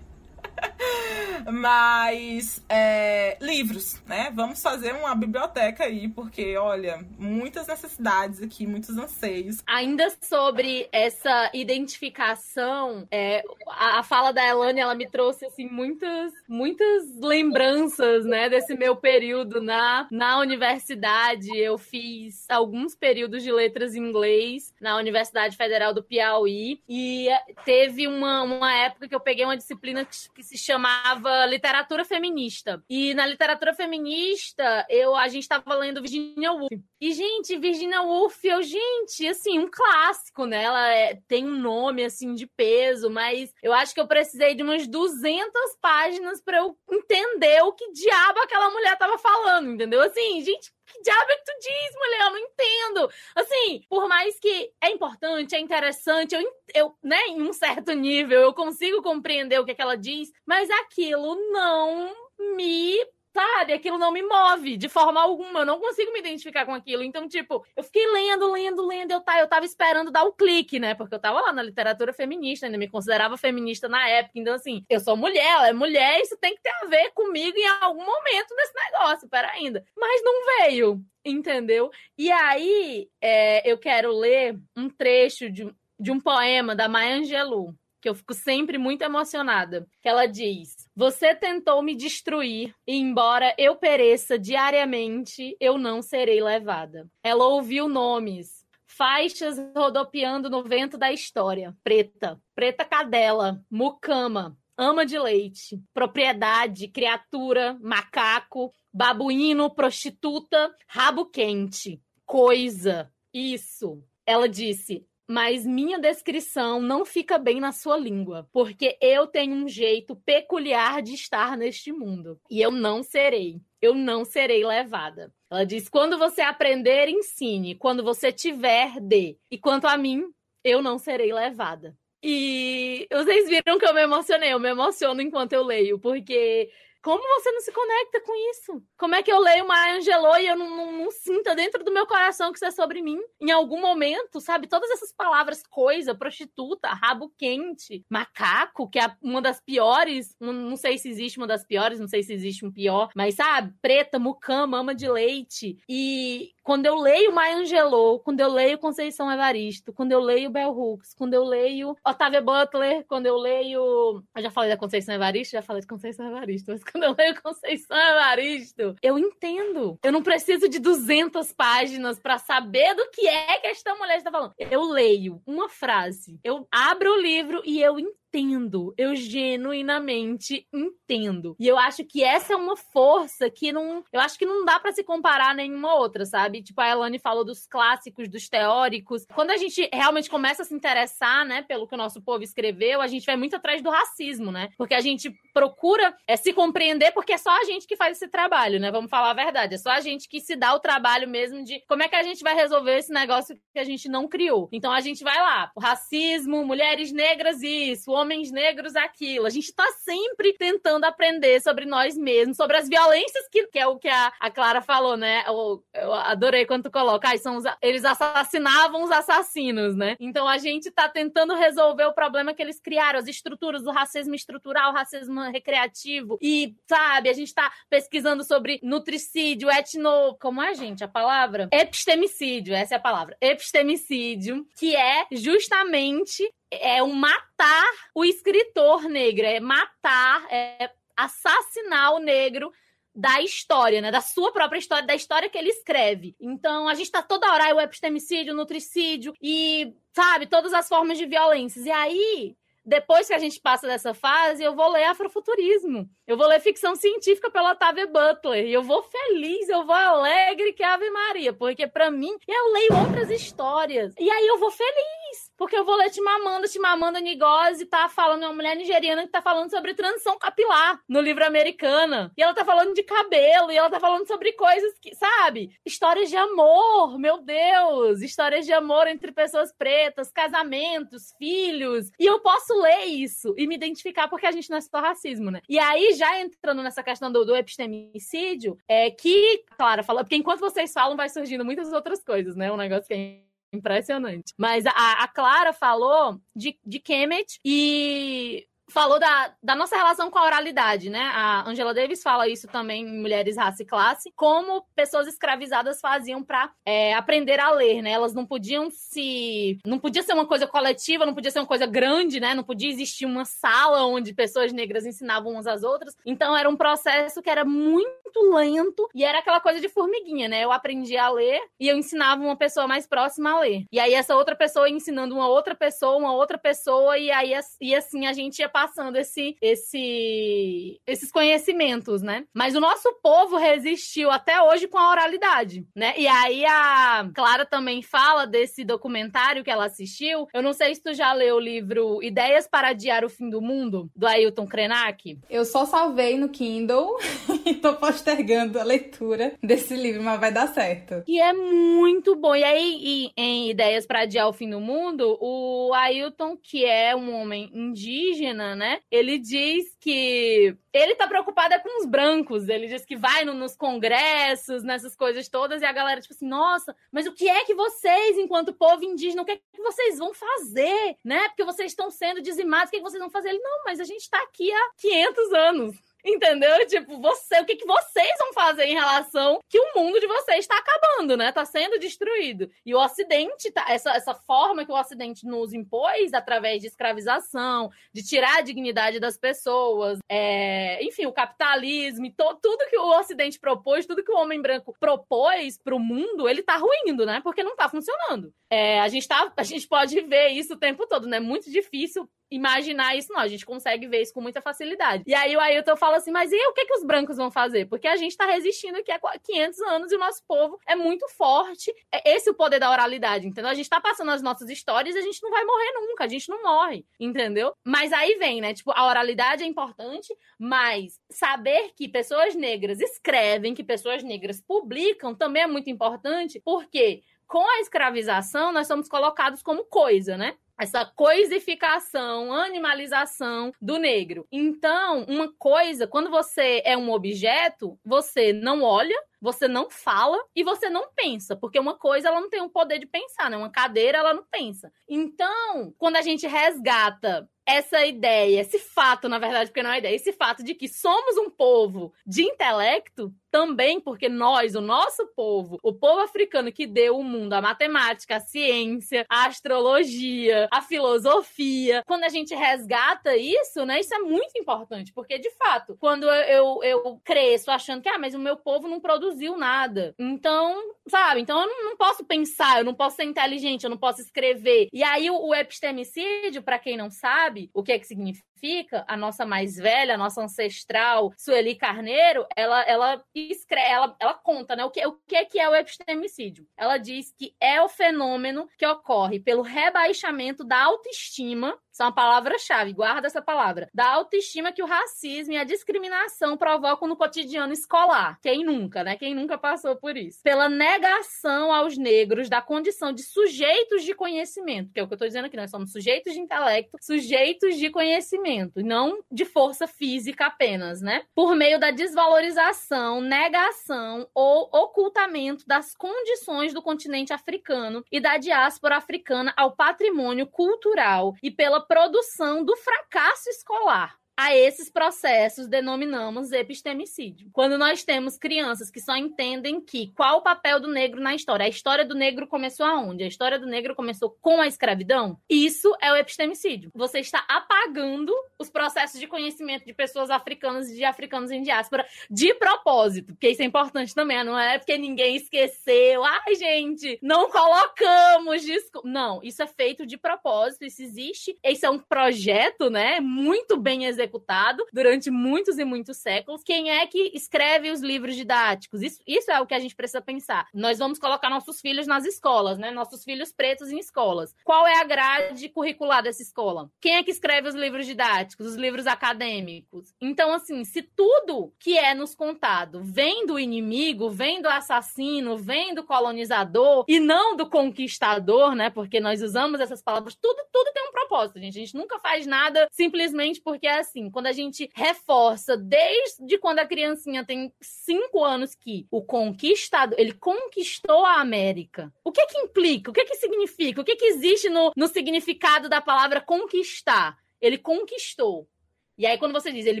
Mas 1.50 2.62
é, 2.68 3.36
livros, 3.40 4.00
né? 4.06 4.30
Vamos 4.34 4.62
fazer 4.62 4.92
uma 4.94 5.14
biblioteca 5.14 5.84
aí, 5.84 6.08
porque, 6.08 6.56
olha, 6.56 7.04
muitas 7.18 7.66
necessidades 7.66 8.42
aqui, 8.42 8.66
muitos 8.66 8.96
anseios. 8.96 9.62
Ainda 9.66 10.10
sobre 10.20 10.88
essa 10.92 11.50
identificação, 11.54 13.06
é, 13.10 13.42
a, 13.68 14.00
a, 14.00 14.02
fala 14.02 14.32
da 14.32 14.46
Elane, 14.46 14.80
ela 14.80 14.94
me 14.94 15.08
trouxe, 15.08 15.46
assim, 15.46 15.66
muitas, 15.68 16.32
muitas 16.48 17.18
lembranças, 17.20 18.24
né? 18.24 18.48
Desse 18.48 18.74
meu 18.74 18.96
período 18.96 19.60
na, 19.60 20.06
na 20.10 20.38
universidade. 20.40 21.56
Eu 21.56 21.78
fiz 21.78 22.44
alguns 22.48 22.94
períodos 22.94 23.42
de 23.42 23.52
letras 23.52 23.94
em 23.94 24.08
inglês 24.08 24.72
na 24.80 24.96
Universidade 24.96 25.56
Federal 25.56 25.94
do 25.94 26.02
Piauí 26.02 26.80
e 26.88 27.28
teve 27.64 28.06
uma, 28.06 28.42
uma 28.42 28.72
época 28.74 29.08
que 29.08 29.14
eu 29.14 29.20
peguei 29.20 29.44
uma 29.44 29.56
disciplina 29.56 30.04
que 30.04 30.42
se 30.48 30.56
chamava 30.56 31.44
Literatura 31.46 32.04
Feminista. 32.04 32.82
E 32.88 33.12
na 33.12 33.26
literatura 33.26 33.74
feminista, 33.74 34.86
eu 34.88 35.14
a 35.14 35.28
gente 35.28 35.42
estava 35.42 35.74
lendo 35.74 36.00
Virginia 36.00 36.52
Woolf. 36.52 36.72
E, 37.00 37.12
gente, 37.12 37.56
Virginia 37.58 38.02
Woolf, 38.02 38.42
eu, 38.44 38.62
gente, 38.62 39.26
assim, 39.28 39.58
um 39.58 39.70
clássico, 39.70 40.46
né? 40.46 40.64
Ela 40.64 40.88
é, 40.88 41.20
tem 41.28 41.46
um 41.46 41.58
nome, 41.58 42.04
assim, 42.04 42.34
de 42.34 42.46
peso, 42.46 43.10
mas 43.10 43.52
eu 43.62 43.72
acho 43.72 43.94
que 43.94 44.00
eu 44.00 44.06
precisei 44.06 44.54
de 44.54 44.62
umas 44.62 44.86
200 44.86 45.52
páginas 45.80 46.40
para 46.40 46.58
eu 46.58 46.76
entender 46.90 47.62
o 47.62 47.72
que 47.72 47.92
diabo 47.92 48.40
aquela 48.40 48.70
mulher 48.70 48.96
tava 48.96 49.18
falando, 49.18 49.70
entendeu? 49.70 50.00
Assim, 50.00 50.42
gente, 50.42 50.72
Que 50.92 51.02
diabo 51.02 51.30
é 51.30 51.36
que 51.36 51.44
tu 51.44 51.58
diz, 51.60 51.94
mulher? 51.96 52.20
Eu 52.20 52.30
não 52.30 52.38
entendo. 52.38 53.10
Assim, 53.34 53.84
por 53.88 54.08
mais 54.08 54.38
que 54.40 54.72
é 54.80 54.90
importante, 54.90 55.54
é 55.54 55.60
interessante, 55.60 56.34
eu, 56.34 56.52
eu 56.74 56.96
né, 57.02 57.20
em 57.28 57.42
um 57.42 57.52
certo 57.52 57.92
nível, 57.92 58.40
eu 58.40 58.54
consigo 58.54 59.02
compreender 59.02 59.60
o 59.60 59.64
que, 59.64 59.72
é 59.72 59.74
que 59.74 59.82
ela 59.82 59.96
diz, 59.96 60.32
mas 60.46 60.70
aquilo 60.70 61.34
não 61.52 62.14
me 62.56 62.98
sabe? 63.38 63.72
Aquilo 63.72 63.98
não 63.98 64.10
me 64.10 64.20
move 64.20 64.76
de 64.76 64.88
forma 64.88 65.22
alguma. 65.22 65.60
Eu 65.60 65.66
não 65.66 65.78
consigo 65.78 66.12
me 66.12 66.18
identificar 66.18 66.66
com 66.66 66.74
aquilo. 66.74 67.04
Então, 67.04 67.28
tipo, 67.28 67.64
eu 67.76 67.84
fiquei 67.84 68.04
lendo, 68.10 68.50
lendo, 68.50 68.84
lendo. 68.84 69.12
Eu, 69.12 69.20
tá, 69.20 69.38
eu 69.38 69.46
tava 69.46 69.64
esperando 69.64 70.10
dar 70.10 70.24
o 70.24 70.28
um 70.28 70.32
clique, 70.32 70.80
né? 70.80 70.94
Porque 70.94 71.14
eu 71.14 71.20
tava 71.20 71.40
lá 71.40 71.52
na 71.52 71.62
literatura 71.62 72.12
feminista, 72.12 72.66
ainda 72.66 72.76
me 72.76 72.88
considerava 72.88 73.36
feminista 73.36 73.88
na 73.88 74.08
época. 74.08 74.32
Então, 74.34 74.54
assim, 74.54 74.84
eu 74.88 74.98
sou 74.98 75.16
mulher, 75.16 75.68
é 75.68 75.72
mulher, 75.72 76.20
isso 76.20 76.36
tem 76.38 76.56
que 76.56 76.62
ter 76.62 76.72
a 76.82 76.86
ver 76.86 77.12
comigo 77.12 77.56
em 77.56 77.66
algum 77.80 78.04
momento 78.04 78.54
nesse 78.56 78.72
negócio, 78.74 79.28
pera 79.28 79.50
ainda. 79.52 79.84
Mas 79.96 80.20
não 80.24 80.46
veio, 80.46 81.00
entendeu? 81.24 81.90
E 82.16 82.32
aí, 82.32 83.08
é, 83.20 83.70
eu 83.70 83.78
quero 83.78 84.12
ler 84.12 84.58
um 84.76 84.90
trecho 84.90 85.48
de, 85.48 85.72
de 86.00 86.10
um 86.10 86.20
poema 86.20 86.74
da 86.74 86.88
Maya 86.88 87.16
Angelou 87.16 87.72
que 88.00 88.08
eu 88.08 88.14
fico 88.14 88.34
sempre 88.34 88.78
muito 88.78 89.02
emocionada, 89.02 89.86
que 90.00 90.08
ela 90.08 90.26
diz: 90.26 90.76
"Você 90.94 91.34
tentou 91.34 91.82
me 91.82 91.94
destruir 91.94 92.74
e 92.86 92.96
embora 92.96 93.54
eu 93.58 93.76
pereça 93.76 94.38
diariamente, 94.38 95.56
eu 95.60 95.78
não 95.78 96.02
serei 96.02 96.42
levada." 96.42 97.08
Ela 97.22 97.46
ouviu 97.46 97.88
nomes, 97.88 98.64
faixas 98.86 99.58
rodopiando 99.76 100.50
no 100.50 100.62
vento 100.64 100.98
da 100.98 101.12
história: 101.12 101.76
preta, 101.84 102.40
preta 102.54 102.84
cadela, 102.84 103.62
mucama, 103.70 104.56
ama 104.76 105.04
de 105.04 105.18
leite, 105.18 105.80
propriedade, 105.92 106.88
criatura, 106.88 107.76
macaco, 107.80 108.72
babuíno, 108.92 109.74
prostituta, 109.74 110.74
rabo 110.86 111.26
quente, 111.26 112.00
coisa. 112.24 113.12
Isso. 113.32 114.02
Ela 114.26 114.48
disse: 114.48 115.06
mas 115.28 115.66
minha 115.66 115.98
descrição 115.98 116.80
não 116.80 117.04
fica 117.04 117.38
bem 117.38 117.60
na 117.60 117.70
sua 117.70 117.98
língua, 117.98 118.48
porque 118.50 118.96
eu 119.00 119.26
tenho 119.26 119.54
um 119.54 119.68
jeito 119.68 120.16
peculiar 120.16 121.02
de 121.02 121.12
estar 121.12 121.56
neste 121.56 121.92
mundo 121.92 122.40
e 122.50 122.62
eu 122.62 122.70
não 122.70 123.02
serei. 123.02 123.60
Eu 123.80 123.94
não 123.94 124.24
serei 124.24 124.64
levada. 124.64 125.32
Ela 125.50 125.64
diz: 125.64 125.88
quando 125.88 126.18
você 126.18 126.40
aprender, 126.40 127.08
ensine. 127.08 127.74
Quando 127.74 128.02
você 128.02 128.32
tiver, 128.32 128.98
dê. 129.00 129.38
E 129.50 129.58
quanto 129.58 129.86
a 129.86 129.96
mim, 129.96 130.24
eu 130.64 130.82
não 130.82 130.98
serei 130.98 131.32
levada. 131.32 131.96
E 132.22 133.06
vocês 133.12 133.48
viram 133.48 133.78
que 133.78 133.86
eu 133.86 133.94
me 133.94 134.02
emocionei. 134.02 134.52
Eu 134.52 134.58
me 134.58 134.70
emociono 134.70 135.22
enquanto 135.22 135.52
eu 135.52 135.62
leio, 135.62 135.98
porque 135.98 136.70
como 137.02 137.22
você 137.40 137.50
não 137.52 137.60
se 137.60 137.72
conecta 137.72 138.20
com 138.20 138.50
isso? 138.50 138.82
Como 138.96 139.14
é 139.14 139.22
que 139.22 139.32
eu 139.32 139.38
leio 139.38 139.64
uma 139.64 139.96
Angelou 139.96 140.38
e 140.38 140.46
eu 140.46 140.56
não, 140.56 140.68
não, 140.70 140.92
não 140.92 141.54
dentro 141.54 141.84
do 141.84 141.92
meu 141.92 142.06
coração 142.06 142.52
que 142.52 142.58
isso 142.58 142.66
é 142.66 142.70
sobre 142.70 143.02
mim? 143.02 143.18
Em 143.40 143.50
algum 143.50 143.80
momento, 143.80 144.40
sabe? 144.40 144.66
Todas 144.66 144.90
essas 144.90 145.12
palavras, 145.12 145.62
coisa, 145.68 146.14
prostituta, 146.14 146.88
rabo 146.88 147.32
quente, 147.36 148.04
macaco, 148.08 148.88
que 148.88 148.98
é 148.98 149.10
uma 149.22 149.40
das 149.40 149.60
piores. 149.60 150.36
Não, 150.40 150.52
não 150.52 150.76
sei 150.76 150.98
se 150.98 151.08
existe 151.08 151.38
uma 151.38 151.46
das 151.46 151.64
piores, 151.64 152.00
não 152.00 152.08
sei 152.08 152.22
se 152.22 152.32
existe 152.32 152.64
um 152.64 152.72
pior, 152.72 153.10
mas 153.14 153.34
sabe? 153.34 153.74
Preta, 153.80 154.18
mucama, 154.18 154.78
ama 154.78 154.94
de 154.94 155.08
leite. 155.08 155.78
E 155.88 156.52
quando 156.68 156.84
eu 156.84 156.96
leio 156.96 157.32
Maya 157.32 157.56
Angelou, 157.56 158.20
quando 158.20 158.40
eu 158.40 158.52
leio 158.52 158.76
Conceição 158.76 159.32
Evaristo, 159.32 159.90
quando 159.90 160.12
eu 160.12 160.20
leio 160.20 160.50
Bell 160.50 160.68
Hooks, 160.68 161.14
quando 161.14 161.32
eu 161.32 161.42
leio 161.42 161.96
Octavia 162.06 162.42
Butler, 162.42 163.06
quando 163.08 163.24
eu 163.24 163.38
leio. 163.38 164.22
Eu 164.36 164.42
já 164.42 164.50
falei 164.50 164.68
da 164.68 164.76
Conceição 164.76 165.14
Evaristo, 165.14 165.52
já 165.52 165.62
falei 165.62 165.80
de 165.80 165.88
Conceição 165.88 166.26
Evaristo, 166.26 166.70
mas 166.70 166.84
quando 166.84 167.04
eu 167.04 167.14
leio 167.16 167.40
Conceição 167.40 167.96
Evaristo, 167.96 168.94
eu 169.00 169.18
entendo. 169.18 169.98
Eu 170.02 170.12
não 170.12 170.22
preciso 170.22 170.68
de 170.68 170.78
200 170.78 171.54
páginas 171.54 172.20
para 172.20 172.36
saber 172.36 172.94
do 172.94 173.08
que 173.12 173.26
é 173.26 173.60
que 173.60 173.68
esta 173.68 173.94
mulher 173.94 174.18
está 174.18 174.30
falando. 174.30 174.52
Eu 174.58 174.82
leio 174.90 175.40
uma 175.46 175.70
frase, 175.70 176.38
eu 176.44 176.68
abro 176.70 177.14
o 177.14 177.18
livro 177.18 177.62
e 177.64 177.80
eu 177.80 177.98
entendo 177.98 178.27
entendo, 178.28 178.94
eu 178.96 179.16
genuinamente 179.16 180.66
entendo. 180.72 181.56
E 181.58 181.66
eu 181.66 181.78
acho 181.78 182.04
que 182.04 182.22
essa 182.22 182.52
é 182.52 182.56
uma 182.56 182.76
força 182.76 183.50
que 183.50 183.72
não, 183.72 184.04
eu 184.12 184.20
acho 184.20 184.38
que 184.38 184.46
não 184.46 184.64
dá 184.64 184.78
para 184.78 184.92
se 184.92 185.02
comparar 185.02 185.50
a 185.50 185.54
nenhuma 185.54 185.94
outra, 185.94 186.24
sabe? 186.24 186.62
Tipo 186.62 186.80
a 186.80 186.88
Elane 186.88 187.18
falou 187.18 187.44
dos 187.44 187.66
clássicos, 187.66 188.28
dos 188.28 188.48
teóricos. 188.48 189.26
Quando 189.34 189.50
a 189.50 189.56
gente 189.56 189.88
realmente 189.92 190.30
começa 190.30 190.62
a 190.62 190.64
se 190.64 190.74
interessar, 190.74 191.44
né, 191.46 191.62
pelo 191.62 191.86
que 191.86 191.94
o 191.94 191.98
nosso 191.98 192.22
povo 192.22 192.42
escreveu, 192.44 193.00
a 193.00 193.06
gente 193.06 193.26
vai 193.26 193.36
muito 193.36 193.56
atrás 193.56 193.82
do 193.82 193.90
racismo, 193.90 194.52
né? 194.52 194.68
Porque 194.76 194.94
a 194.94 195.00
gente 195.00 195.34
procura 195.54 196.14
é, 196.26 196.36
se 196.36 196.52
compreender 196.52 197.12
porque 197.12 197.32
é 197.32 197.38
só 197.38 197.50
a 197.50 197.64
gente 197.64 197.86
que 197.86 197.96
faz 197.96 198.16
esse 198.16 198.28
trabalho, 198.28 198.78
né? 198.78 198.90
Vamos 198.90 199.10
falar 199.10 199.30
a 199.30 199.34
verdade, 199.34 199.74
é 199.74 199.78
só 199.78 199.90
a 199.90 200.00
gente 200.00 200.28
que 200.28 200.40
se 200.40 200.54
dá 200.54 200.74
o 200.74 200.80
trabalho 200.80 201.28
mesmo 201.28 201.64
de 201.64 201.80
como 201.88 202.02
é 202.02 202.08
que 202.08 202.16
a 202.16 202.22
gente 202.22 202.42
vai 202.42 202.54
resolver 202.54 202.98
esse 202.98 203.12
negócio 203.12 203.58
que 203.72 203.78
a 203.78 203.84
gente 203.84 204.08
não 204.08 204.28
criou. 204.28 204.68
Então 204.72 204.92
a 204.92 205.00
gente 205.00 205.24
vai 205.24 205.38
lá, 205.38 205.72
racismo, 205.78 206.64
mulheres 206.64 207.12
negras 207.12 207.62
isso, 207.62 208.17
homens 208.18 208.50
negros 208.50 208.96
aquilo. 208.96 209.46
A 209.46 209.50
gente 209.50 209.72
tá 209.72 209.86
sempre 210.04 210.52
tentando 210.54 211.04
aprender 211.04 211.60
sobre 211.60 211.84
nós 211.84 212.16
mesmos, 212.16 212.56
sobre 212.56 212.76
as 212.76 212.88
violências 212.88 213.48
que, 213.50 213.66
que 213.68 213.78
é 213.78 213.86
o 213.86 213.98
que 213.98 214.08
a, 214.08 214.32
a 214.40 214.50
Clara 214.50 214.80
falou, 214.82 215.16
né? 215.16 215.44
Eu, 215.46 215.82
eu 215.94 216.12
adorei 216.12 216.66
quando 216.66 216.84
tu 216.84 216.90
coloca, 216.90 217.28
aí 217.28 217.38
são 217.38 217.56
os, 217.56 217.64
eles 217.80 218.04
assassinavam 218.04 219.04
os 219.04 219.10
assassinos, 219.10 219.94
né? 219.96 220.16
Então 220.20 220.48
a 220.48 220.58
gente 220.58 220.90
tá 220.90 221.08
tentando 221.08 221.54
resolver 221.54 222.04
o 222.04 222.12
problema 222.12 222.54
que 222.54 222.62
eles 222.62 222.80
criaram, 222.80 223.18
as 223.18 223.28
estruturas 223.28 223.82
do 223.82 223.90
racismo 223.90 224.34
estrutural, 224.34 224.92
racismo 224.92 225.40
recreativo. 225.50 226.38
E, 226.40 226.74
sabe, 226.88 227.28
a 227.28 227.32
gente 227.32 227.54
tá 227.54 227.72
pesquisando 227.88 228.44
sobre 228.44 228.80
nutricídio, 228.82 229.70
etno. 229.70 230.36
Como 230.40 230.62
é, 230.62 230.74
gente, 230.74 231.04
a 231.04 231.08
palavra? 231.08 231.68
Epistemicídio, 231.72 232.74
essa 232.74 232.94
é 232.94 232.96
a 232.96 233.00
palavra. 233.00 233.36
Epistemicídio, 233.40 234.66
que 234.76 234.96
é 234.96 235.26
justamente 235.32 236.48
é 236.70 237.02
o 237.02 237.08
matar 237.08 237.90
o 238.14 238.24
escritor 238.24 239.04
negro, 239.04 239.46
é 239.46 239.60
matar, 239.60 240.46
é 240.50 240.90
assassinar 241.16 242.14
o 242.14 242.18
negro 242.18 242.72
da 243.14 243.42
história, 243.42 244.00
né? 244.00 244.12
Da 244.12 244.20
sua 244.20 244.52
própria 244.52 244.78
história, 244.78 245.04
da 245.04 245.14
história 245.14 245.48
que 245.48 245.58
ele 245.58 245.70
escreve. 245.70 246.36
Então, 246.40 246.86
a 246.86 246.94
gente 246.94 247.10
tá 247.10 247.20
toda 247.20 247.52
hora 247.52 247.64
aí 247.64 247.72
o 247.72 247.80
epistemicídio, 247.80 248.52
o 248.52 248.56
nutricídio 248.56 249.32
e, 249.42 249.92
sabe, 250.12 250.46
todas 250.46 250.72
as 250.72 250.88
formas 250.88 251.18
de 251.18 251.26
violências. 251.26 251.84
E 251.84 251.90
aí, 251.90 252.56
depois 252.84 253.26
que 253.26 253.34
a 253.34 253.38
gente 253.38 253.60
passa 253.60 253.86
dessa 253.86 254.14
fase, 254.14 254.62
eu 254.62 254.74
vou 254.74 254.88
ler 254.90 255.04
afrofuturismo. 255.04 256.08
Eu 256.26 256.36
vou 256.36 256.46
ler 256.46 256.60
ficção 256.60 256.94
científica 256.94 257.50
pela 257.50 257.72
Octavia 257.72 258.06
Butler. 258.06 258.64
E 258.64 258.72
eu 258.72 258.82
vou 258.82 259.02
feliz, 259.02 259.68
eu 259.68 259.84
vou 259.84 259.94
alegre 259.94 260.72
que 260.72 260.84
Ave 260.84 261.10
Maria. 261.10 261.52
Porque, 261.52 261.86
para 261.86 262.10
mim, 262.10 262.34
eu 262.46 262.72
leio 262.72 262.96
outras 263.04 263.30
histórias. 263.30 264.14
E 264.18 264.30
aí 264.30 264.46
eu 264.46 264.58
vou 264.58 264.70
feliz. 264.70 265.47
Porque 265.58 265.76
eu 265.76 265.84
vou 265.84 265.96
ler 265.96 266.08
Timamanda, 266.08 266.68
Timamanda 266.68 267.20
Ngozi 267.20 267.84
tá 267.86 268.08
falando, 268.08 268.44
é 268.44 268.46
uma 268.46 268.54
mulher 268.54 268.76
nigeriana 268.76 269.26
que 269.26 269.32
tá 269.32 269.42
falando 269.42 269.70
sobre 269.70 269.92
transição 269.92 270.38
capilar 270.38 271.00
no 271.08 271.20
livro 271.20 271.44
Americana. 271.44 272.32
E 272.36 272.42
ela 272.42 272.54
tá 272.54 272.64
falando 272.64 272.94
de 272.94 273.02
cabelo, 273.02 273.72
e 273.72 273.76
ela 273.76 273.90
tá 273.90 273.98
falando 273.98 274.24
sobre 274.26 274.52
coisas 274.52 274.96
que, 275.00 275.16
sabe? 275.16 275.76
Histórias 275.84 276.30
de 276.30 276.36
amor, 276.36 277.18
meu 277.18 277.42
Deus! 277.42 278.22
Histórias 278.22 278.64
de 278.64 278.72
amor 278.72 279.08
entre 279.08 279.32
pessoas 279.32 279.72
pretas, 279.72 280.30
casamentos, 280.30 281.34
filhos. 281.36 282.12
E 282.20 282.24
eu 282.24 282.38
posso 282.38 282.72
ler 282.80 283.06
isso 283.06 283.52
e 283.58 283.66
me 283.66 283.74
identificar 283.74 284.28
porque 284.28 284.46
a 284.46 284.52
gente 284.52 284.70
não 284.70 284.78
é 284.78 284.80
só 284.80 285.00
racismo, 285.00 285.50
né? 285.50 285.60
E 285.68 285.76
aí, 285.76 286.12
já 286.14 286.40
entrando 286.40 286.84
nessa 286.84 287.02
questão 287.02 287.32
do, 287.32 287.44
do 287.44 287.56
epistemicídio, 287.56 288.78
é 288.86 289.10
que, 289.10 289.64
Clara 289.76 290.04
falou, 290.04 290.22
porque 290.22 290.36
enquanto 290.36 290.60
vocês 290.60 290.92
falam, 290.92 291.16
vai 291.16 291.28
surgindo 291.28 291.64
muitas 291.64 291.92
outras 291.92 292.22
coisas, 292.22 292.54
né? 292.54 292.70
Um 292.70 292.76
negócio 292.76 293.08
que 293.08 293.14
é 293.14 293.47
impressionante. 293.72 294.52
Mas 294.56 294.86
a, 294.86 295.24
a 295.24 295.28
Clara 295.28 295.72
falou 295.72 296.40
de, 296.54 296.78
de 296.84 296.98
Kemet 296.98 297.58
e 297.64 298.66
falou 298.90 299.18
da, 299.18 299.52
da 299.62 299.74
nossa 299.74 299.96
relação 299.96 300.30
com 300.30 300.38
a 300.38 300.44
oralidade, 300.44 301.10
né? 301.10 301.30
A 301.34 301.68
Angela 301.68 301.94
Davis 301.94 302.22
fala 302.22 302.48
isso 302.48 302.66
também 302.68 303.02
em 303.02 303.20
Mulheres, 303.20 303.56
Raça 303.56 303.82
e 303.82 303.86
Classe, 303.86 304.32
como 304.34 304.84
pessoas 304.94 305.26
escravizadas 305.26 306.00
faziam 306.00 306.42
para 306.42 306.70
é, 306.84 307.14
aprender 307.14 307.60
a 307.60 307.70
ler, 307.70 308.02
né? 308.02 308.10
Elas 308.10 308.34
não 308.34 308.46
podiam 308.46 308.90
se. 308.90 309.78
Não 309.86 309.98
podia 309.98 310.22
ser 310.22 310.32
uma 310.32 310.46
coisa 310.46 310.66
coletiva, 310.66 311.26
não 311.26 311.34
podia 311.34 311.50
ser 311.50 311.60
uma 311.60 311.66
coisa 311.66 311.86
grande, 311.86 312.40
né? 312.40 312.54
Não 312.54 312.64
podia 312.64 312.90
existir 312.90 313.26
uma 313.26 313.44
sala 313.44 314.04
onde 314.06 314.34
pessoas 314.34 314.72
negras 314.72 315.06
ensinavam 315.06 315.52
umas 315.52 315.66
às 315.66 315.82
outras. 315.82 316.14
Então 316.24 316.56
era 316.56 316.68
um 316.68 316.76
processo 316.76 317.42
que 317.42 317.50
era 317.50 317.64
muito 317.64 318.18
lento 318.52 319.08
e 319.14 319.24
era 319.24 319.38
aquela 319.38 319.60
coisa 319.60 319.80
de 319.80 319.88
formiguinha, 319.88 320.48
né? 320.48 320.64
Eu 320.64 320.72
aprendi 320.72 321.16
a 321.16 321.28
ler 321.30 321.60
e 321.78 321.88
eu 321.88 321.96
ensinava 321.96 322.42
uma 322.42 322.56
pessoa 322.56 322.86
mais 322.86 323.06
próxima 323.06 323.52
a 323.52 323.60
ler. 323.60 323.84
E 323.90 323.98
aí 323.98 324.14
essa 324.14 324.36
outra 324.36 324.56
pessoa 324.56 324.88
ensinando 324.88 325.34
uma 325.34 325.48
outra 325.48 325.74
pessoa, 325.74 326.16
uma 326.16 326.32
outra 326.32 326.58
pessoa, 326.58 327.18
e 327.18 327.30
aí 327.30 327.52
e 327.80 327.94
assim 327.94 328.26
a 328.26 328.32
gente 328.32 328.58
ia 328.60 328.68
passando 328.78 329.16
esse, 329.16 329.56
esse, 329.60 331.00
esses 331.04 331.32
conhecimentos, 331.32 332.22
né? 332.22 332.44
Mas 332.54 332.76
o 332.76 332.80
nosso 332.80 333.12
povo 333.20 333.56
resistiu 333.56 334.30
até 334.30 334.62
hoje 334.62 334.86
com 334.86 334.96
a 334.96 335.10
oralidade, 335.10 335.84
né? 335.96 336.14
E 336.16 336.28
aí 336.28 336.64
a 336.64 337.28
Clara 337.34 337.66
também 337.66 338.02
fala 338.02 338.46
desse 338.46 338.84
documentário 338.84 339.64
que 339.64 339.70
ela 339.70 339.86
assistiu. 339.86 340.46
Eu 340.54 340.62
não 340.62 340.72
sei 340.72 340.94
se 340.94 341.02
tu 341.02 341.12
já 341.12 341.32
leu 341.32 341.56
o 341.56 341.60
livro 341.60 342.22
Ideias 342.22 342.68
para 342.68 342.90
Adiar 342.90 343.24
o 343.24 343.28
Fim 343.28 343.50
do 343.50 343.60
Mundo, 343.60 344.08
do 344.14 344.28
Ailton 344.28 344.64
Krenak. 344.64 345.40
Eu 345.50 345.64
só 345.64 345.84
salvei 345.84 346.38
no 346.38 346.48
Kindle 346.48 347.16
e 347.66 347.74
tô 347.74 347.94
postergando 347.94 348.78
a 348.78 348.84
leitura 348.84 349.54
desse 349.60 349.96
livro, 349.96 350.22
mas 350.22 350.38
vai 350.38 350.52
dar 350.52 350.68
certo. 350.68 351.24
E 351.26 351.40
é 351.40 351.52
muito 351.52 352.36
bom. 352.36 352.54
E 352.54 352.62
aí, 352.62 352.98
e, 353.02 353.32
em 353.36 353.70
Ideias 353.70 354.06
para 354.06 354.20
Adiar 354.20 354.48
o 354.48 354.52
Fim 354.52 354.70
do 354.70 354.80
Mundo, 354.80 355.36
o 355.40 355.92
Ailton, 355.94 356.56
que 356.56 356.84
é 356.84 357.16
um 357.16 357.34
homem 357.34 357.68
indígena, 357.74 358.67
né? 358.74 359.00
Ele 359.10 359.38
diz 359.38 359.96
que 360.00 360.76
ele 360.92 361.14
tá 361.14 361.26
preocupado 361.26 361.74
é 361.74 361.78
com 361.78 362.00
os 362.00 362.06
brancos. 362.06 362.68
Ele 362.68 362.86
diz 362.86 363.04
que 363.04 363.16
vai 363.16 363.44
no, 363.44 363.54
nos 363.54 363.76
congressos, 363.76 364.82
nessas 364.82 365.14
coisas 365.16 365.48
todas, 365.48 365.82
e 365.82 365.84
a 365.84 365.92
galera, 365.92 366.20
tipo 366.20 366.34
assim, 366.34 366.48
nossa, 366.48 366.94
mas 367.12 367.26
o 367.26 367.32
que 367.32 367.48
é 367.48 367.64
que 367.64 367.74
vocês, 367.74 368.38
enquanto 368.38 368.72
povo 368.72 369.04
indígena, 369.04 369.42
o 369.42 369.44
que 369.44 369.52
é 369.52 369.56
que 369.56 369.82
vocês 369.82 370.18
vão 370.18 370.32
fazer, 370.34 371.16
né? 371.24 371.48
Porque 371.48 371.64
vocês 371.64 371.92
estão 371.92 372.10
sendo 372.10 372.40
dizimados, 372.40 372.88
o 372.88 372.90
que, 372.90 372.96
é 372.96 373.00
que 373.00 373.04
vocês 373.08 373.20
vão 373.20 373.30
fazer? 373.30 373.50
Ele, 373.50 373.58
não, 373.58 373.84
mas 373.84 374.00
a 374.00 374.04
gente 374.04 374.28
tá 374.28 374.40
aqui 374.42 374.70
há 374.72 374.90
500 374.98 375.52
anos. 375.52 376.07
Entendeu? 376.24 376.86
Tipo, 376.86 377.20
você, 377.20 377.60
o 377.60 377.64
que, 377.64 377.76
que 377.76 377.86
vocês 377.86 378.38
vão 378.38 378.52
fazer 378.52 378.84
em 378.84 378.94
relação 378.94 379.60
que 379.68 379.78
o 379.78 379.92
mundo 379.94 380.18
de 380.18 380.26
vocês 380.26 380.60
está 380.60 380.76
acabando, 380.76 381.36
né? 381.36 381.48
Está 381.48 381.64
sendo 381.64 381.98
destruído. 381.98 382.70
E 382.84 382.94
o 382.94 382.98
Ocidente, 382.98 383.70
tá, 383.70 383.86
essa, 383.88 384.10
essa 384.10 384.34
forma 384.34 384.84
que 384.84 384.90
o 384.90 384.98
Ocidente 384.98 385.46
nos 385.46 385.72
impôs 385.72 386.34
através 386.34 386.80
de 386.80 386.88
escravização, 386.88 387.90
de 388.12 388.22
tirar 388.22 388.58
a 388.58 388.62
dignidade 388.62 389.20
das 389.20 389.38
pessoas, 389.38 390.18
é, 390.28 391.02
enfim, 391.04 391.26
o 391.26 391.32
capitalismo, 391.32 392.30
to, 392.36 392.58
tudo 392.60 392.88
que 392.90 392.98
o 392.98 393.18
Ocidente 393.18 393.58
propôs, 393.58 394.06
tudo 394.06 394.24
que 394.24 394.32
o 394.32 394.38
homem 394.38 394.60
branco 394.60 394.94
propôs 394.98 395.78
para 395.78 395.94
o 395.94 396.00
mundo, 396.00 396.48
ele 396.48 396.60
está 396.60 396.76
ruindo, 396.76 397.24
né? 397.24 397.40
Porque 397.42 397.62
não 397.62 397.72
está 397.72 397.88
funcionando. 397.88 398.52
É, 398.70 399.00
a, 399.00 399.08
gente 399.08 399.28
tá, 399.28 399.52
a 399.56 399.62
gente 399.62 399.86
pode 399.86 400.20
ver 400.22 400.48
isso 400.48 400.74
o 400.74 400.78
tempo 400.78 401.06
todo, 401.06 401.26
né? 401.28 401.38
Muito 401.38 401.70
difícil 401.70 402.28
imaginar 402.50 403.16
isso, 403.16 403.32
não. 403.32 403.40
A 403.40 403.48
gente 403.48 403.66
consegue 403.66 404.06
ver 404.06 404.22
isso 404.22 404.32
com 404.32 404.40
muita 404.40 404.60
facilidade. 404.60 405.24
E 405.26 405.34
aí 405.34 405.56
o 405.56 405.60
Ailton 405.60 405.96
fala 405.96 406.16
assim, 406.16 406.30
mas 406.30 406.52
e 406.52 406.56
o 406.68 406.72
que, 406.72 406.86
que 406.86 406.94
os 406.94 407.04
brancos 407.04 407.36
vão 407.36 407.50
fazer? 407.50 407.86
Porque 407.86 408.08
a 408.08 408.16
gente 408.16 408.36
tá 408.36 408.46
resistindo 408.46 408.96
aqui 408.96 409.10
há 409.10 409.18
500 409.18 409.80
anos 409.82 410.12
e 410.12 410.16
o 410.16 410.18
nosso 410.18 410.42
povo 410.46 410.78
é 410.86 410.94
muito 410.94 411.26
forte. 411.28 411.92
É 412.12 412.34
esse 412.34 412.50
o 412.50 412.54
poder 412.54 412.78
da 412.78 412.90
oralidade, 412.90 413.46
entendeu? 413.46 413.70
A 413.70 413.74
gente 413.74 413.88
tá 413.88 414.00
passando 414.00 414.30
as 414.30 414.42
nossas 414.42 414.68
histórias 414.70 415.14
e 415.14 415.18
a 415.18 415.22
gente 415.22 415.42
não 415.42 415.50
vai 415.50 415.64
morrer 415.64 415.92
nunca, 415.94 416.24
a 416.24 416.28
gente 416.28 416.48
não 416.48 416.62
morre, 416.62 417.04
entendeu? 417.18 417.74
Mas 417.84 418.12
aí 418.12 418.36
vem, 418.38 418.60
né? 418.60 418.74
Tipo, 418.74 418.92
a 418.92 419.06
oralidade 419.06 419.62
é 419.62 419.66
importante, 419.66 420.34
mas 420.58 421.18
saber 421.30 421.92
que 421.96 422.08
pessoas 422.08 422.54
negras 422.54 423.00
escrevem, 423.00 423.74
que 423.74 423.84
pessoas 423.84 424.22
negras 424.22 424.60
publicam 424.60 425.34
também 425.34 425.62
é 425.62 425.66
muito 425.66 425.90
importante, 425.90 426.60
porque 426.64 427.22
com 427.46 427.66
a 427.66 427.80
escravização 427.80 428.72
nós 428.72 428.86
somos 428.86 429.08
colocados 429.08 429.62
como 429.62 429.84
coisa, 429.84 430.36
né? 430.36 430.56
Essa 430.78 431.04
coisificação, 431.04 432.52
animalização 432.52 433.72
do 433.80 433.98
negro. 433.98 434.46
Então, 434.50 435.24
uma 435.28 435.52
coisa, 435.58 436.06
quando 436.06 436.30
você 436.30 436.80
é 436.84 436.96
um 436.96 437.10
objeto, 437.10 437.98
você 438.04 438.52
não 438.52 438.82
olha, 438.82 439.16
você 439.40 439.68
não 439.68 439.90
fala 439.90 440.38
e 440.54 440.62
você 440.62 440.88
não 440.88 441.08
pensa, 441.14 441.56
porque 441.56 441.78
uma 441.78 441.96
coisa 441.96 442.28
ela 442.28 442.40
não 442.40 442.50
tem 442.50 442.60
o 442.60 442.70
poder 442.70 442.98
de 442.98 443.06
pensar, 443.06 443.50
né? 443.50 443.56
Uma 443.56 443.70
cadeira 443.70 444.18
ela 444.18 444.34
não 444.34 444.44
pensa. 444.50 444.92
Então, 445.08 445.92
quando 445.96 446.16
a 446.16 446.22
gente 446.22 446.46
resgata 446.46 447.48
essa 447.66 448.04
ideia, 448.06 448.60
esse 448.60 448.78
fato, 448.78 449.28
na 449.28 449.38
verdade, 449.38 449.70
porque 449.70 449.82
não 449.82 449.92
é 449.92 449.98
ideia, 449.98 450.14
esse 450.14 450.32
fato 450.32 450.64
de 450.64 450.74
que 450.74 450.88
somos 450.88 451.36
um 451.36 451.50
povo 451.50 452.14
de 452.26 452.42
intelecto, 452.42 453.32
também 453.50 454.00
porque 454.00 454.28
nós, 454.28 454.74
o 454.74 454.80
nosso 454.80 455.26
povo, 455.34 455.78
o 455.82 455.92
povo 455.92 456.20
africano 456.20 456.72
que 456.72 456.86
deu 456.86 457.18
o 457.18 457.24
mundo, 457.24 457.52
a 457.52 457.62
matemática, 457.62 458.36
a 458.36 458.40
ciência, 458.40 459.26
a 459.28 459.46
astrologia, 459.46 460.68
a 460.70 460.80
filosofia, 460.82 462.02
quando 462.06 462.24
a 462.24 462.28
gente 462.28 462.54
resgata 462.54 463.36
isso, 463.36 463.84
né, 463.84 464.00
isso 464.00 464.14
é 464.14 464.18
muito 464.18 464.58
importante, 464.58 465.12
porque 465.12 465.38
de 465.38 465.50
fato, 465.50 465.96
quando 465.98 466.24
eu, 466.24 466.82
eu, 466.82 466.82
eu 466.82 467.20
cresço 467.24 467.70
achando 467.70 468.02
que, 468.02 468.08
ah, 468.08 468.18
mas 468.18 468.34
o 468.34 468.38
meu 468.38 468.56
povo 468.56 468.88
não 468.88 469.00
produziu 469.00 469.56
nada, 469.56 470.14
então, 470.18 470.76
sabe, 471.08 471.40
então 471.40 471.60
eu 471.60 471.66
não, 471.66 471.84
não 471.90 471.96
posso 471.96 472.24
pensar, 472.24 472.78
eu 472.78 472.84
não 472.84 472.94
posso 472.94 473.16
ser 473.16 473.24
inteligente, 473.24 473.84
eu 473.84 473.90
não 473.90 473.98
posso 473.98 474.20
escrever. 474.20 474.88
E 474.92 475.02
aí 475.02 475.30
o, 475.30 475.48
o 475.48 475.54
epistemicídio, 475.54 476.62
para 476.62 476.78
quem 476.78 476.96
não 476.96 477.10
sabe 477.10 477.70
o 477.74 477.82
que 477.82 477.92
é 477.92 477.98
que 477.98 478.06
significa, 478.06 478.47
significa, 478.58 479.04
a 479.06 479.16
nossa 479.16 479.46
mais 479.46 479.76
velha, 479.76 480.14
a 480.14 480.18
nossa 480.18 480.42
ancestral, 480.42 481.32
Sueli 481.36 481.76
Carneiro, 481.76 482.46
ela, 482.56 482.82
ela 482.82 483.24
escreve, 483.34 483.88
ela, 483.90 484.16
ela 484.20 484.34
conta, 484.34 484.74
né? 484.74 484.84
O 484.84 484.90
que, 484.90 485.06
o 485.06 485.12
que 485.26 485.36
é 485.36 485.44
que 485.44 485.58
é 485.58 485.68
o 485.68 485.74
epistemicídio? 485.74 486.66
Ela 486.76 486.98
diz 486.98 487.32
que 487.36 487.54
é 487.60 487.80
o 487.80 487.88
fenômeno 487.88 488.68
que 488.76 488.86
ocorre 488.86 489.40
pelo 489.40 489.62
rebaixamento 489.62 490.64
da 490.64 490.82
autoestima 490.82 491.78
são 491.98 492.06
é 492.06 492.08
uma 492.10 492.14
palavra-chave, 492.14 492.92
guarda 492.92 493.26
essa 493.26 493.42
palavra. 493.42 493.90
Da 493.92 494.08
autoestima 494.08 494.70
que 494.70 494.82
o 494.82 494.86
racismo 494.86 495.54
e 495.54 495.56
a 495.56 495.64
discriminação 495.64 496.56
provocam 496.56 497.08
no 497.08 497.16
cotidiano 497.16 497.72
escolar. 497.72 498.38
Quem 498.40 498.64
nunca, 498.64 499.02
né? 499.02 499.16
Quem 499.16 499.34
nunca 499.34 499.58
passou 499.58 499.96
por 499.96 500.16
isso? 500.16 500.40
Pela 500.44 500.68
negação 500.68 501.72
aos 501.72 501.98
negros 501.98 502.48
da 502.48 502.62
condição 502.62 503.12
de 503.12 503.24
sujeitos 503.24 504.04
de 504.04 504.14
conhecimento, 504.14 504.92
que 504.92 505.00
é 505.00 505.02
o 505.02 505.08
que 505.08 505.14
eu 505.14 505.16
estou 505.16 505.26
dizendo 505.26 505.46
aqui, 505.46 505.56
nós 505.56 505.72
somos 505.72 505.90
sujeitos 505.90 506.32
de 506.32 506.38
intelecto, 506.38 506.96
sujeitos 507.00 507.76
de 507.76 507.90
conhecimento, 507.90 508.80
não 508.80 509.18
de 509.28 509.44
força 509.44 509.88
física 509.88 510.46
apenas, 510.46 511.02
né? 511.02 511.24
Por 511.34 511.56
meio 511.56 511.80
da 511.80 511.90
desvalorização, 511.90 513.20
negação 513.20 514.28
ou 514.32 514.70
ocultamento 514.72 515.64
das 515.66 515.96
condições 515.96 516.72
do 516.72 516.80
continente 516.80 517.32
africano 517.32 518.04
e 518.12 518.20
da 518.20 518.36
diáspora 518.36 518.96
africana 518.96 519.52
ao 519.56 519.74
patrimônio 519.74 520.46
cultural 520.46 521.34
e 521.42 521.50
pela 521.50 521.87
produção 521.88 522.64
do 522.64 522.76
fracasso 522.76 523.48
escolar 523.48 524.16
a 524.38 524.54
esses 524.54 524.88
processos 524.88 525.66
denominamos 525.66 526.52
epistemicídio. 526.52 527.50
Quando 527.52 527.76
nós 527.76 528.04
temos 528.04 528.38
crianças 528.38 528.88
que 528.88 529.00
só 529.00 529.16
entendem 529.16 529.80
que 529.80 530.12
qual 530.14 530.38
o 530.38 530.42
papel 530.42 530.78
do 530.78 530.86
negro 530.86 531.20
na 531.20 531.34
história? 531.34 531.66
A 531.66 531.68
história 531.68 532.04
do 532.04 532.14
negro 532.14 532.46
começou 532.46 532.86
aonde? 532.86 533.24
A 533.24 533.26
história 533.26 533.58
do 533.58 533.66
negro 533.66 533.96
começou 533.96 534.30
com 534.40 534.60
a 534.60 534.68
escravidão? 534.68 535.36
Isso 535.50 535.92
é 536.00 536.12
o 536.12 536.16
epistemicídio. 536.16 536.92
Você 536.94 537.18
está 537.18 537.44
apagando 537.48 538.32
os 538.56 538.70
processos 538.70 539.18
de 539.18 539.26
conhecimento 539.26 539.84
de 539.84 539.92
pessoas 539.92 540.30
africanas 540.30 540.88
e 540.88 540.94
de 540.94 541.04
africanos 541.04 541.50
em 541.50 541.60
diáspora 541.60 542.06
de 542.30 542.54
propósito, 542.54 543.34
porque 543.34 543.48
isso 543.48 543.62
é 543.62 543.64
importante 543.64 544.14
também, 544.14 544.44
não 544.44 544.56
é 544.56 544.78
porque 544.78 544.96
ninguém 544.96 545.34
esqueceu. 545.34 546.22
Ai, 546.22 546.54
gente, 546.54 547.18
não 547.20 547.50
colocamos 547.50 548.62
desculpa. 548.62 549.08
Não, 549.08 549.42
isso 549.42 549.60
é 549.60 549.66
feito 549.66 550.06
de 550.06 550.16
propósito, 550.16 550.84
isso 550.84 551.02
existe. 551.02 551.58
Esse 551.60 551.84
é 551.84 551.90
um 551.90 551.98
projeto, 551.98 552.88
né, 552.88 553.18
muito 553.18 553.76
bem 553.76 554.04
executado 554.04 554.27
executado 554.28 554.84
durante 554.92 555.30
muitos 555.30 555.78
e 555.78 555.84
muitos 555.84 556.18
séculos. 556.18 556.62
Quem 556.62 556.90
é 556.90 557.06
que 557.06 557.32
escreve 557.34 557.90
os 557.90 558.00
livros 558.00 558.36
didáticos? 558.36 559.02
Isso, 559.02 559.20
isso 559.26 559.50
é 559.50 559.60
o 559.60 559.66
que 559.66 559.74
a 559.74 559.78
gente 559.78 559.96
precisa 559.96 560.20
pensar. 560.20 560.66
Nós 560.72 560.98
vamos 560.98 561.18
colocar 561.18 561.48
nossos 561.48 561.80
filhos 561.80 562.06
nas 562.06 562.24
escolas, 562.24 562.78
né? 562.78 562.90
Nossos 562.90 563.24
filhos 563.24 563.52
pretos 563.52 563.90
em 563.90 563.98
escolas. 563.98 564.54
Qual 564.64 564.86
é 564.86 565.00
a 565.00 565.04
grade 565.04 565.68
curricular 565.70 566.22
dessa 566.22 566.42
escola? 566.42 566.90
Quem 567.00 567.16
é 567.16 567.22
que 567.22 567.30
escreve 567.30 567.68
os 567.68 567.74
livros 567.74 568.06
didáticos, 568.06 568.66
os 568.66 568.76
livros 568.76 569.06
acadêmicos? 569.06 570.14
Então, 570.20 570.52
assim, 570.52 570.84
se 570.84 571.02
tudo 571.02 571.72
que 571.78 571.96
é 571.96 572.14
nos 572.14 572.34
contado 572.34 573.00
vem 573.02 573.46
do 573.46 573.58
inimigo, 573.58 574.28
vem 574.30 574.60
do 574.60 574.68
assassino, 574.68 575.56
vem 575.56 575.94
do 575.94 576.04
colonizador 576.04 577.04
e 577.08 577.18
não 577.18 577.56
do 577.56 577.68
conquistador, 577.68 578.74
né? 578.74 578.90
Porque 578.90 579.20
nós 579.20 579.42
usamos 579.42 579.80
essas 579.80 580.02
palavras, 580.02 580.34
tudo, 580.34 580.62
tudo 580.72 580.92
tem 580.92 581.08
um 581.08 581.12
propósito, 581.12 581.58
gente. 581.58 581.78
A 581.78 581.80
gente 581.80 581.96
nunca 581.96 582.18
faz 582.18 582.46
nada 582.46 582.88
simplesmente 582.90 583.60
porque 583.60 583.86
é 583.86 584.00
assim 584.00 584.17
assim, 584.18 584.30
quando 584.30 584.46
a 584.46 584.52
gente 584.52 584.90
reforça 584.94 585.76
desde 585.76 586.58
quando 586.58 586.80
a 586.80 586.86
criancinha 586.86 587.44
tem 587.44 587.72
cinco 587.80 588.44
anos 588.44 588.74
que 588.74 589.06
o 589.10 589.22
conquistado, 589.22 590.14
ele 590.18 590.32
conquistou 590.32 591.24
a 591.24 591.40
América. 591.40 592.12
O 592.24 592.32
que 592.32 592.44
que 592.46 592.58
implica? 592.58 593.10
O 593.10 593.14
que 593.14 593.24
que 593.24 593.36
significa? 593.36 594.00
O 594.00 594.04
que 594.04 594.16
que 594.16 594.26
existe 594.26 594.68
no, 594.68 594.92
no 594.96 595.06
significado 595.06 595.88
da 595.88 596.00
palavra 596.00 596.40
conquistar? 596.40 597.38
Ele 597.60 597.78
conquistou. 597.78 598.68
E 599.16 599.26
aí, 599.26 599.38
quando 599.38 599.52
você 599.52 599.72
diz, 599.72 599.86
ele 599.86 600.00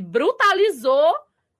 brutalizou 0.00 1.12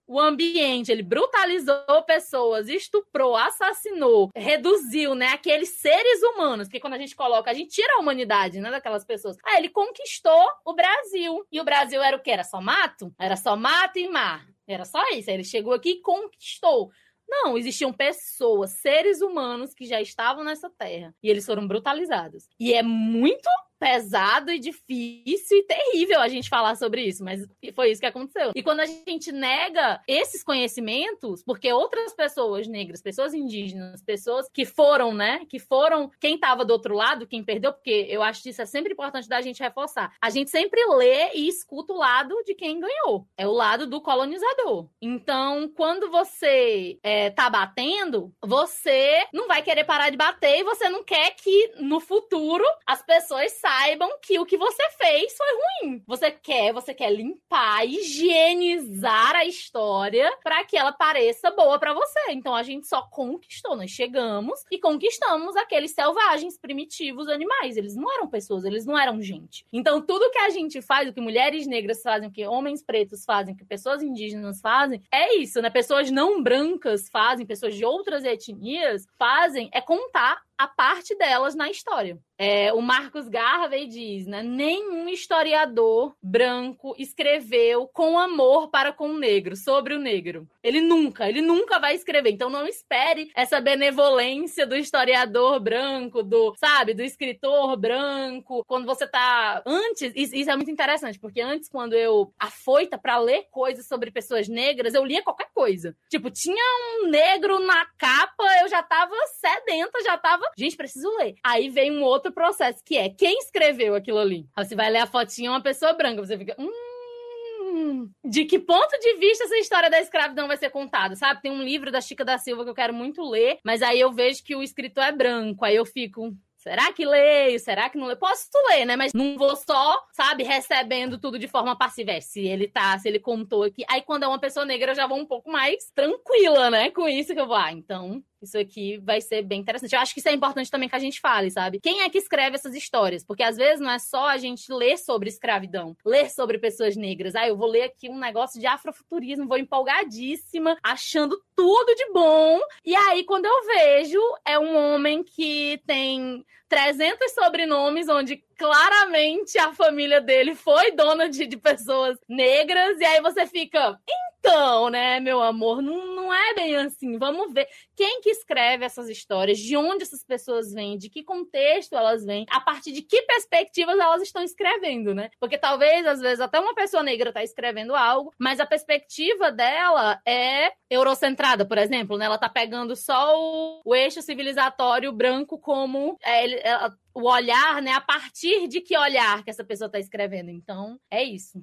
o 0.08 0.18
ambiente, 0.18 0.90
ele 0.90 1.02
brutalizou 1.02 2.02
pessoas, 2.06 2.68
estuprou, 2.68 3.36
assassinou, 3.36 4.30
reduziu, 4.34 5.14
né, 5.14 5.28
aqueles 5.28 5.78
seres 5.80 6.22
humanos, 6.22 6.66
que 6.66 6.80
quando 6.80 6.94
a 6.94 6.98
gente 6.98 7.14
coloca, 7.14 7.50
a 7.50 7.54
gente 7.54 7.70
tira 7.70 7.94
a 7.94 8.00
humanidade, 8.00 8.58
né, 8.58 8.70
daquelas 8.70 9.04
pessoas. 9.04 9.36
Ah, 9.44 9.58
ele 9.58 9.68
conquistou 9.68 10.48
o 10.64 10.72
Brasil. 10.72 11.46
E 11.52 11.60
o 11.60 11.64
Brasil 11.64 12.02
era 12.02 12.16
o 12.16 12.20
quê? 12.20 12.30
Era 12.30 12.44
só 12.44 12.60
mato? 12.60 13.14
Era 13.18 13.36
só 13.36 13.54
mato 13.54 13.98
e 13.98 14.08
mar. 14.08 14.46
Era 14.66 14.86
só 14.86 15.02
isso. 15.10 15.28
Aí 15.28 15.36
ele 15.36 15.44
chegou 15.44 15.74
aqui 15.74 15.90
e 15.90 16.00
conquistou. 16.00 16.90
Não, 17.28 17.58
existiam 17.58 17.92
pessoas, 17.92 18.70
seres 18.80 19.20
humanos 19.20 19.74
que 19.74 19.84
já 19.84 20.00
estavam 20.00 20.42
nessa 20.42 20.70
terra 20.70 21.14
e 21.22 21.28
eles 21.28 21.44
foram 21.44 21.68
brutalizados. 21.68 22.48
E 22.58 22.72
é 22.72 22.82
muito 22.82 23.48
pesado 23.78 24.50
e 24.50 24.58
difícil 24.58 25.58
e 25.58 25.62
terrível 25.62 26.20
a 26.20 26.28
gente 26.28 26.48
falar 26.48 26.76
sobre 26.76 27.02
isso, 27.02 27.24
mas 27.24 27.46
foi 27.74 27.90
isso 27.90 28.00
que 28.00 28.06
aconteceu. 28.06 28.52
E 28.54 28.62
quando 28.62 28.80
a 28.80 28.86
gente 28.86 29.32
nega 29.32 30.00
esses 30.06 30.42
conhecimentos, 30.42 31.42
porque 31.44 31.72
outras 31.72 32.14
pessoas 32.14 32.66
negras, 32.66 33.00
pessoas 33.00 33.34
indígenas, 33.34 34.02
pessoas 34.02 34.48
que 34.52 34.64
foram, 34.64 35.14
né, 35.14 35.44
que 35.48 35.58
foram 35.58 36.10
quem 36.20 36.34
estava 36.34 36.64
do 36.64 36.72
outro 36.72 36.94
lado, 36.94 37.26
quem 37.26 37.44
perdeu, 37.44 37.72
porque 37.72 38.06
eu 38.08 38.22
acho 38.22 38.42
que 38.42 38.50
isso 38.50 38.62
é 38.62 38.66
sempre 38.66 38.92
importante 38.92 39.28
da 39.28 39.40
gente 39.40 39.62
reforçar. 39.62 40.12
A 40.20 40.30
gente 40.30 40.50
sempre 40.50 40.84
lê 40.86 41.32
e 41.34 41.48
escuta 41.48 41.92
o 41.92 41.98
lado 41.98 42.34
de 42.44 42.54
quem 42.54 42.80
ganhou. 42.80 43.26
É 43.36 43.46
o 43.46 43.52
lado 43.52 43.86
do 43.86 44.00
colonizador. 44.00 44.88
Então, 45.00 45.70
quando 45.74 46.10
você 46.10 46.98
é, 47.02 47.30
tá 47.30 47.48
batendo, 47.48 48.32
você 48.44 49.26
não 49.32 49.46
vai 49.46 49.62
querer 49.62 49.84
parar 49.84 50.10
de 50.10 50.16
bater 50.16 50.58
e 50.60 50.64
você 50.64 50.88
não 50.88 51.04
quer 51.04 51.34
que 51.34 51.72
no 51.78 52.00
futuro 52.00 52.64
as 52.86 53.02
pessoas 53.02 53.52
saibam 53.68 54.10
que 54.22 54.38
o 54.38 54.46
que 54.46 54.56
você 54.56 54.82
fez 54.96 55.36
foi 55.36 55.46
ruim. 55.84 56.02
Você 56.06 56.30
quer, 56.30 56.72
você 56.72 56.94
quer 56.94 57.10
limpar, 57.10 57.86
higienizar 57.86 59.36
a 59.36 59.44
história 59.44 60.34
para 60.42 60.64
que 60.64 60.74
ela 60.74 60.90
pareça 60.90 61.50
boa 61.50 61.78
para 61.78 61.92
você. 61.92 62.18
Então 62.30 62.54
a 62.54 62.62
gente 62.62 62.88
só 62.88 63.02
conquistou, 63.02 63.76
nós 63.76 63.90
chegamos 63.90 64.64
e 64.72 64.78
conquistamos 64.78 65.54
aqueles 65.54 65.90
selvagens 65.90 66.58
primitivos 66.58 67.28
animais. 67.28 67.76
Eles 67.76 67.94
não 67.94 68.10
eram 68.10 68.26
pessoas, 68.26 68.64
eles 68.64 68.86
não 68.86 68.98
eram 68.98 69.20
gente. 69.20 69.66
Então 69.70 70.00
tudo 70.00 70.30
que 70.30 70.38
a 70.38 70.48
gente 70.48 70.80
faz, 70.80 71.06
o 71.06 71.12
que 71.12 71.20
mulheres 71.20 71.66
negras 71.66 72.00
fazem, 72.00 72.30
o 72.30 72.32
que 72.32 72.46
homens 72.46 72.82
pretos 72.82 73.22
fazem, 73.26 73.52
o 73.52 73.56
que 73.56 73.66
pessoas 73.66 74.02
indígenas 74.02 74.62
fazem, 74.62 75.02
é 75.12 75.36
isso, 75.36 75.60
né? 75.60 75.68
Pessoas 75.68 76.10
não 76.10 76.42
brancas 76.42 77.10
fazem, 77.10 77.44
pessoas 77.44 77.74
de 77.74 77.84
outras 77.84 78.24
etnias 78.24 79.06
fazem, 79.18 79.68
é 79.74 79.82
contar 79.82 80.47
a 80.58 80.66
parte 80.66 81.14
delas 81.14 81.54
na 81.54 81.70
história. 81.70 82.18
É, 82.36 82.72
o 82.72 82.80
Marcos 82.80 83.28
Garvey 83.28 83.86
diz, 83.86 84.26
né? 84.26 84.42
Nenhum 84.42 85.08
historiador 85.08 86.14
branco 86.22 86.94
escreveu 86.98 87.88
com 87.88 88.18
amor 88.18 88.68
para 88.70 88.92
com 88.92 89.10
o 89.10 89.18
negro, 89.18 89.56
sobre 89.56 89.94
o 89.94 89.98
negro. 89.98 90.48
Ele 90.62 90.80
nunca, 90.80 91.28
ele 91.28 91.40
nunca 91.40 91.78
vai 91.78 91.94
escrever. 91.94 92.30
Então 92.30 92.50
não 92.50 92.66
espere 92.66 93.30
essa 93.34 93.60
benevolência 93.60 94.66
do 94.66 94.76
historiador 94.76 95.58
branco, 95.58 96.22
do, 96.22 96.54
sabe, 96.56 96.94
do 96.94 97.02
escritor 97.02 97.76
branco. 97.76 98.64
Quando 98.66 98.86
você 98.86 99.06
tá 99.06 99.62
antes, 99.66 100.12
isso 100.14 100.50
é 100.50 100.56
muito 100.56 100.70
interessante, 100.70 101.18
porque 101.18 101.40
antes 101.40 101.68
quando 101.68 101.94
eu 101.94 102.32
afoita 102.38 102.98
para 102.98 103.18
ler 103.18 103.46
coisas 103.50 103.86
sobre 103.86 104.10
pessoas 104.10 104.48
negras, 104.48 104.94
eu 104.94 105.04
lia 105.04 105.22
qualquer 105.22 105.50
coisa. 105.52 105.96
Tipo, 106.08 106.30
tinha 106.30 106.64
um 107.02 107.08
negro 107.08 107.58
na 107.60 107.84
capa, 107.96 108.44
eu 108.62 108.68
já 108.68 108.82
tava 108.82 109.14
sedenta, 109.40 110.02
já 110.04 110.16
tava 110.16 110.47
gente, 110.56 110.76
preciso 110.76 111.08
ler. 111.18 111.34
Aí 111.44 111.68
vem 111.68 111.92
um 111.92 112.02
outro 112.02 112.32
processo, 112.32 112.82
que 112.84 112.96
é 112.96 113.08
quem 113.08 113.38
escreveu 113.38 113.94
aquilo 113.94 114.18
ali. 114.18 114.46
Você 114.56 114.74
vai 114.74 114.90
ler 114.90 114.98
a 114.98 115.06
fotinha, 115.06 115.50
uma 115.50 115.62
pessoa 115.62 115.92
branca, 115.92 116.24
você 116.24 116.36
fica. 116.36 116.56
Hum, 116.58 118.10
de 118.24 118.44
que 118.44 118.58
ponto 118.58 118.98
de 118.98 119.14
vista 119.14 119.44
essa 119.44 119.56
história 119.56 119.90
da 119.90 120.00
escravidão 120.00 120.46
vai 120.46 120.56
ser 120.56 120.70
contada, 120.70 121.14
sabe? 121.16 121.42
Tem 121.42 121.50
um 121.50 121.62
livro 121.62 121.90
da 121.90 122.00
Chica 122.00 122.24
da 122.24 122.38
Silva 122.38 122.64
que 122.64 122.70
eu 122.70 122.74
quero 122.74 122.94
muito 122.94 123.22
ler, 123.28 123.58
mas 123.64 123.82
aí 123.82 124.00
eu 124.00 124.12
vejo 124.12 124.42
que 124.42 124.56
o 124.56 124.62
escritor 124.62 125.04
é 125.04 125.12
branco, 125.12 125.64
aí 125.64 125.76
eu 125.76 125.84
fico, 125.84 126.34
Será 126.58 126.92
que 126.92 127.06
leio? 127.06 127.58
Será 127.60 127.88
que 127.88 127.96
não 127.96 128.06
leio? 128.06 128.18
Posso 128.18 128.48
ler, 128.68 128.84
né? 128.84 128.96
Mas 128.96 129.12
não 129.14 129.38
vou 129.38 129.54
só, 129.54 130.04
sabe, 130.12 130.42
recebendo 130.42 131.16
tudo 131.16 131.38
de 131.38 131.46
forma 131.46 131.78
passiva. 131.78 132.10
É, 132.10 132.20
se 132.20 132.40
ele 132.40 132.66
tá, 132.66 132.98
se 132.98 133.08
ele 133.08 133.20
contou 133.20 133.62
aqui. 133.62 133.84
Aí 133.88 134.02
quando 134.02 134.24
é 134.24 134.26
uma 134.26 134.40
pessoa 134.40 134.66
negra, 134.66 134.90
eu 134.90 134.96
já 134.96 135.06
vou 135.06 135.18
um 135.18 135.24
pouco 135.24 135.50
mais 135.50 135.90
tranquila, 135.94 136.68
né? 136.68 136.90
Com 136.90 137.08
isso 137.08 137.32
que 137.32 137.40
eu 137.40 137.46
vou. 137.46 137.56
Ah, 137.56 137.72
então 137.72 138.22
isso 138.44 138.58
aqui 138.58 138.98
vai 138.98 139.20
ser 139.20 139.42
bem 139.42 139.60
interessante. 139.60 139.92
Eu 139.92 140.00
acho 140.00 140.12
que 140.12 140.20
isso 140.20 140.28
é 140.28 140.32
importante 140.32 140.70
também 140.70 140.88
que 140.88 140.96
a 140.96 141.00
gente 141.00 141.20
fale, 141.20 141.50
sabe? 141.50 141.80
Quem 141.80 142.02
é 142.02 142.08
que 142.08 142.18
escreve 142.18 142.56
essas 142.56 142.74
histórias? 142.74 143.24
Porque 143.24 143.42
às 143.42 143.56
vezes 143.56 143.80
não 143.80 143.90
é 143.90 143.98
só 143.98 144.28
a 144.28 144.36
gente 144.36 144.72
ler 144.72 144.96
sobre 144.98 145.28
escravidão, 145.28 145.96
ler 146.04 146.30
sobre 146.30 146.58
pessoas 146.58 146.96
negras. 146.96 147.34
Ah, 147.34 147.48
eu 147.48 147.56
vou 147.56 147.68
ler 147.68 147.82
aqui 147.82 148.08
um 148.08 148.18
negócio 148.18 148.60
de 148.60 148.66
afrofuturismo, 148.66 149.48
vou 149.48 149.58
empolgadíssima, 149.58 150.76
achando 150.82 151.40
tudo 151.54 151.94
de 151.94 152.12
bom. 152.12 152.60
E 152.84 152.94
aí, 152.94 153.24
quando 153.24 153.46
eu 153.46 153.66
vejo, 153.66 154.20
é 154.46 154.58
um 154.58 154.76
homem 154.76 155.22
que 155.22 155.80
tem 155.86 156.44
300 156.68 157.32
sobrenomes, 157.32 158.08
onde 158.08 158.42
claramente 158.56 159.58
a 159.58 159.72
família 159.72 160.20
dele 160.20 160.54
foi 160.54 160.92
dona 160.92 161.28
de, 161.28 161.46
de 161.46 161.56
pessoas 161.56 162.18
negras, 162.28 162.98
e 163.00 163.04
aí 163.04 163.20
você 163.20 163.46
fica, 163.46 163.98
então, 164.40 164.88
né, 164.88 165.20
meu 165.20 165.42
amor, 165.42 165.82
não, 165.82 166.14
não 166.14 166.32
é 166.32 166.54
bem 166.54 166.76
assim. 166.76 167.18
Vamos 167.18 167.52
ver 167.52 167.68
quem 167.96 168.20
que 168.20 168.30
escreve 168.30 168.84
essas 168.84 169.08
histórias, 169.08 169.58
de 169.58 169.76
onde 169.76 170.04
essas 170.04 170.24
pessoas 170.24 170.72
vêm, 170.72 170.96
de 170.96 171.10
que 171.10 171.22
contexto 171.22 171.94
elas 171.94 172.24
vêm, 172.24 172.46
a 172.50 172.60
partir 172.60 172.92
de 172.92 173.02
que 173.02 173.22
perspectivas 173.22 173.98
elas 173.98 174.22
estão 174.22 174.42
escrevendo, 174.42 175.14
né? 175.14 175.30
Porque 175.40 175.58
talvez, 175.58 176.06
às 176.06 176.20
vezes, 176.20 176.40
até 176.40 176.58
uma 176.58 176.74
pessoa 176.74 177.02
negra 177.02 177.30
está 177.30 177.42
escrevendo 177.42 177.94
algo, 177.94 178.32
mas 178.38 178.60
a 178.60 178.66
perspectiva 178.66 179.50
dela 179.50 180.20
é 180.26 180.72
eurocentrada, 180.88 181.66
por 181.66 181.76
exemplo, 181.76 182.16
né? 182.16 182.26
Ela 182.26 182.38
tá 182.38 182.48
pegando 182.48 182.96
só 182.96 183.38
o, 183.38 183.82
o 183.84 183.94
eixo 183.94 184.22
civilizatório 184.22 185.12
branco 185.12 185.58
como 185.58 186.16
é, 186.24 186.57
ela, 186.62 186.96
o 187.14 187.28
olhar, 187.28 187.82
né? 187.82 187.92
A 187.92 188.00
partir 188.00 188.68
de 188.68 188.80
que 188.80 188.96
olhar 188.96 189.42
que 189.42 189.50
essa 189.50 189.64
pessoa 189.64 189.86
está 189.86 189.98
escrevendo. 189.98 190.50
Então, 190.50 190.98
é 191.10 191.22
isso. 191.22 191.62